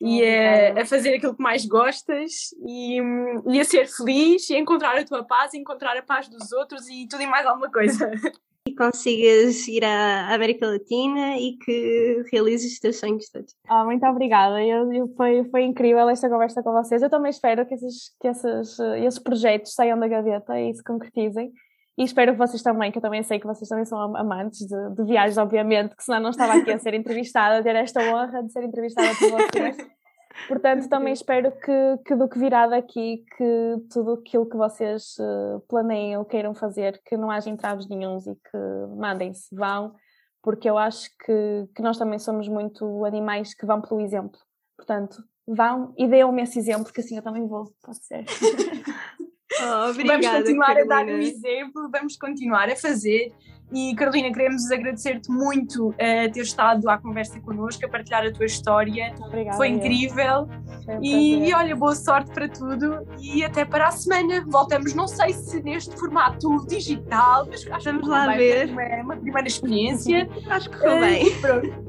e 0.00 0.22
a, 0.22 0.82
a, 0.82 0.86
fazer 0.86 1.14
aquilo 1.14 1.34
que 1.34 1.42
mais 1.42 1.64
gostas 1.64 2.54
e, 2.66 3.00
e 3.46 3.60
a 3.60 3.64
ser 3.64 3.86
feliz 3.86 4.48
e 4.50 4.54
a 4.54 4.58
encontrar 4.58 4.98
a 4.98 5.04
tua 5.04 5.24
paz, 5.24 5.54
e 5.54 5.58
encontrar 5.58 5.96
a 5.96 6.02
paz 6.02 6.28
dos 6.28 6.52
outros 6.52 6.88
e 6.88 7.06
tudo 7.08 7.22
e 7.22 7.26
mais 7.26 7.46
alguma 7.46 7.70
coisa. 7.70 8.10
E 8.66 8.74
consigas 8.74 9.68
ir 9.68 9.84
à 9.84 10.34
América 10.34 10.66
Latina 10.66 11.36
e 11.36 11.58
que 11.58 12.24
realizes 12.32 12.72
os 12.72 12.78
teus 12.78 12.98
sonhos 12.98 13.28
todos. 13.28 13.54
Ah, 13.68 13.84
muito 13.84 14.06
obrigada, 14.06 14.58
eu, 14.64 14.90
eu, 14.90 15.06
foi, 15.14 15.44
foi 15.50 15.64
incrível 15.64 16.08
esta 16.08 16.30
conversa 16.30 16.62
com 16.62 16.72
vocês. 16.72 17.02
Eu 17.02 17.10
também 17.10 17.28
espero 17.28 17.66
que, 17.66 17.74
esses, 17.74 18.16
que 18.18 18.26
esses, 18.26 18.78
esses 18.78 19.18
projetos 19.18 19.74
saiam 19.74 19.98
da 19.98 20.08
gaveta 20.08 20.58
e 20.58 20.72
se 20.72 20.82
concretizem. 20.82 21.52
E 21.96 22.02
espero 22.02 22.32
que 22.32 22.38
vocês 22.38 22.62
também, 22.62 22.90
que 22.90 22.98
eu 22.98 23.02
também 23.02 23.22
sei 23.22 23.38
que 23.38 23.46
vocês 23.46 23.68
também 23.68 23.84
são 23.84 24.16
amantes 24.16 24.66
de, 24.66 24.94
de 24.96 25.04
viagens, 25.04 25.38
obviamente, 25.38 25.94
que 25.94 26.02
senão 26.02 26.20
não 26.20 26.30
estava 26.30 26.54
aqui 26.54 26.72
a 26.72 26.78
ser 26.78 26.92
entrevistada, 26.94 27.58
a 27.58 27.62
ter 27.62 27.76
esta 27.76 28.00
honra 28.00 28.42
de 28.42 28.50
ser 28.50 28.64
entrevistada 28.64 29.08
por 29.16 29.30
vocês. 29.30 29.76
Portanto, 30.48 30.88
também 30.88 31.12
espero 31.12 31.52
que, 31.52 31.98
que 32.04 32.16
do 32.16 32.28
que 32.28 32.38
virá 32.38 32.66
daqui, 32.66 33.24
que 33.36 33.76
tudo 33.92 34.14
aquilo 34.14 34.48
que 34.48 34.56
vocês 34.56 35.14
uh, 35.20 35.60
planeiem 35.68 36.16
ou 36.16 36.24
queiram 36.24 36.52
fazer, 36.52 37.00
que 37.04 37.16
não 37.16 37.30
haja 37.30 37.48
entraves 37.48 37.88
nenhums 37.88 38.26
e 38.26 38.34
que 38.34 38.58
mandem-se, 38.96 39.54
vão, 39.54 39.94
porque 40.42 40.68
eu 40.68 40.76
acho 40.76 41.08
que, 41.24 41.68
que 41.74 41.80
nós 41.80 41.96
também 41.96 42.18
somos 42.18 42.48
muito 42.48 43.04
animais 43.04 43.54
que 43.54 43.64
vão 43.64 43.80
pelo 43.80 44.00
exemplo. 44.00 44.38
Portanto, 44.76 45.22
vão 45.46 45.94
e 45.96 46.08
deem-me 46.08 46.42
esse 46.42 46.58
exemplo, 46.58 46.92
que 46.92 47.00
assim 47.00 47.16
eu 47.16 47.22
também 47.22 47.46
vou, 47.46 47.72
pode 47.80 48.04
ser. 48.04 48.24
Oh, 49.60 49.90
obrigada, 49.90 50.20
vamos 50.20 50.38
continuar 50.38 50.66
Carolina. 50.74 50.94
a 50.94 51.04
dar 51.04 51.06
o 51.06 51.18
exemplo, 51.20 51.88
vamos 51.90 52.16
continuar 52.16 52.70
a 52.70 52.76
fazer. 52.76 53.32
E 53.72 53.94
Carolina, 53.96 54.32
queremos 54.32 54.70
agradecer-te 54.70 55.30
muito 55.30 55.88
uh, 55.88 55.94
ter 56.32 56.40
estado 56.40 56.88
à 56.88 56.98
conversa 56.98 57.40
connosco, 57.40 57.84
a 57.84 57.88
partilhar 57.88 58.24
a 58.24 58.32
tua 58.32 58.46
história. 58.46 59.14
Obrigada, 59.20 59.56
Foi 59.56 59.68
incrível. 59.68 60.48
Um 60.88 61.02
e, 61.02 61.48
e, 61.48 61.54
olha, 61.54 61.74
boa 61.74 61.94
sorte 61.94 62.30
para 62.30 62.48
tudo 62.48 63.06
e 63.18 63.44
até 63.44 63.64
para 63.64 63.88
a 63.88 63.90
semana. 63.90 64.44
Voltamos, 64.46 64.94
não 64.94 65.08
sei 65.08 65.32
se 65.32 65.62
neste 65.62 65.96
formato 65.96 66.64
digital, 66.66 67.46
mas 67.50 67.66
acho 67.66 67.84
Vamos 67.84 68.08
lá 68.08 68.26
ver. 68.34 68.68
Uma, 68.68 69.02
uma 69.02 69.16
primeira 69.16 69.48
experiência. 69.48 70.28
acho 70.48 70.70
que 70.70 70.78
foi 70.78 70.96
uh, 70.96 71.00
bem. 71.00 71.40
Pronto. 71.40 71.84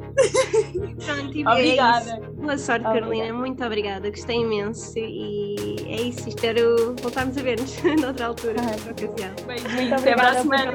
Pronto, 1.05 1.37
e 1.37 1.45
obrigada. 1.45 2.11
É 2.11 2.19
Boa 2.19 2.57
sorte, 2.57 2.83
Carolina. 2.83 3.33
Muito 3.33 3.63
obrigada. 3.63 4.09
Gostei 4.09 4.37
imenso. 4.37 4.97
E 4.97 5.75
é 5.87 6.01
isso. 6.03 6.29
Espero 6.29 6.95
voltarmos 7.01 7.37
a 7.37 7.41
ver-nos 7.41 7.83
noutra 8.01 8.27
altura, 8.27 8.61
noutra 8.61 8.91
ocasião. 8.91 9.31
Muito 9.45 9.93
até 9.93 10.15
para 10.15 10.29
a 10.29 10.41
semana. 10.41 10.71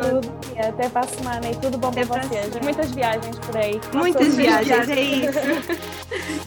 Até 0.68 0.89
para 0.90 1.02
a 1.02 1.06
semana 1.06 1.50
e 1.50 1.56
tudo 1.56 1.78
bom 1.78 1.88
até 1.88 2.04
para 2.04 2.22
vocês. 2.22 2.54
Muitas 2.62 2.90
viagens 2.90 3.38
por 3.38 3.56
aí. 3.56 3.80
Muitas 3.92 4.34
viagens, 4.34 4.86
viagens, 4.86 4.98
é 4.98 5.02
isso. 5.02 5.38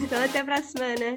então, 0.00 0.24
até 0.24 0.44
para 0.44 0.56
a 0.56 0.62
semana. 0.62 1.14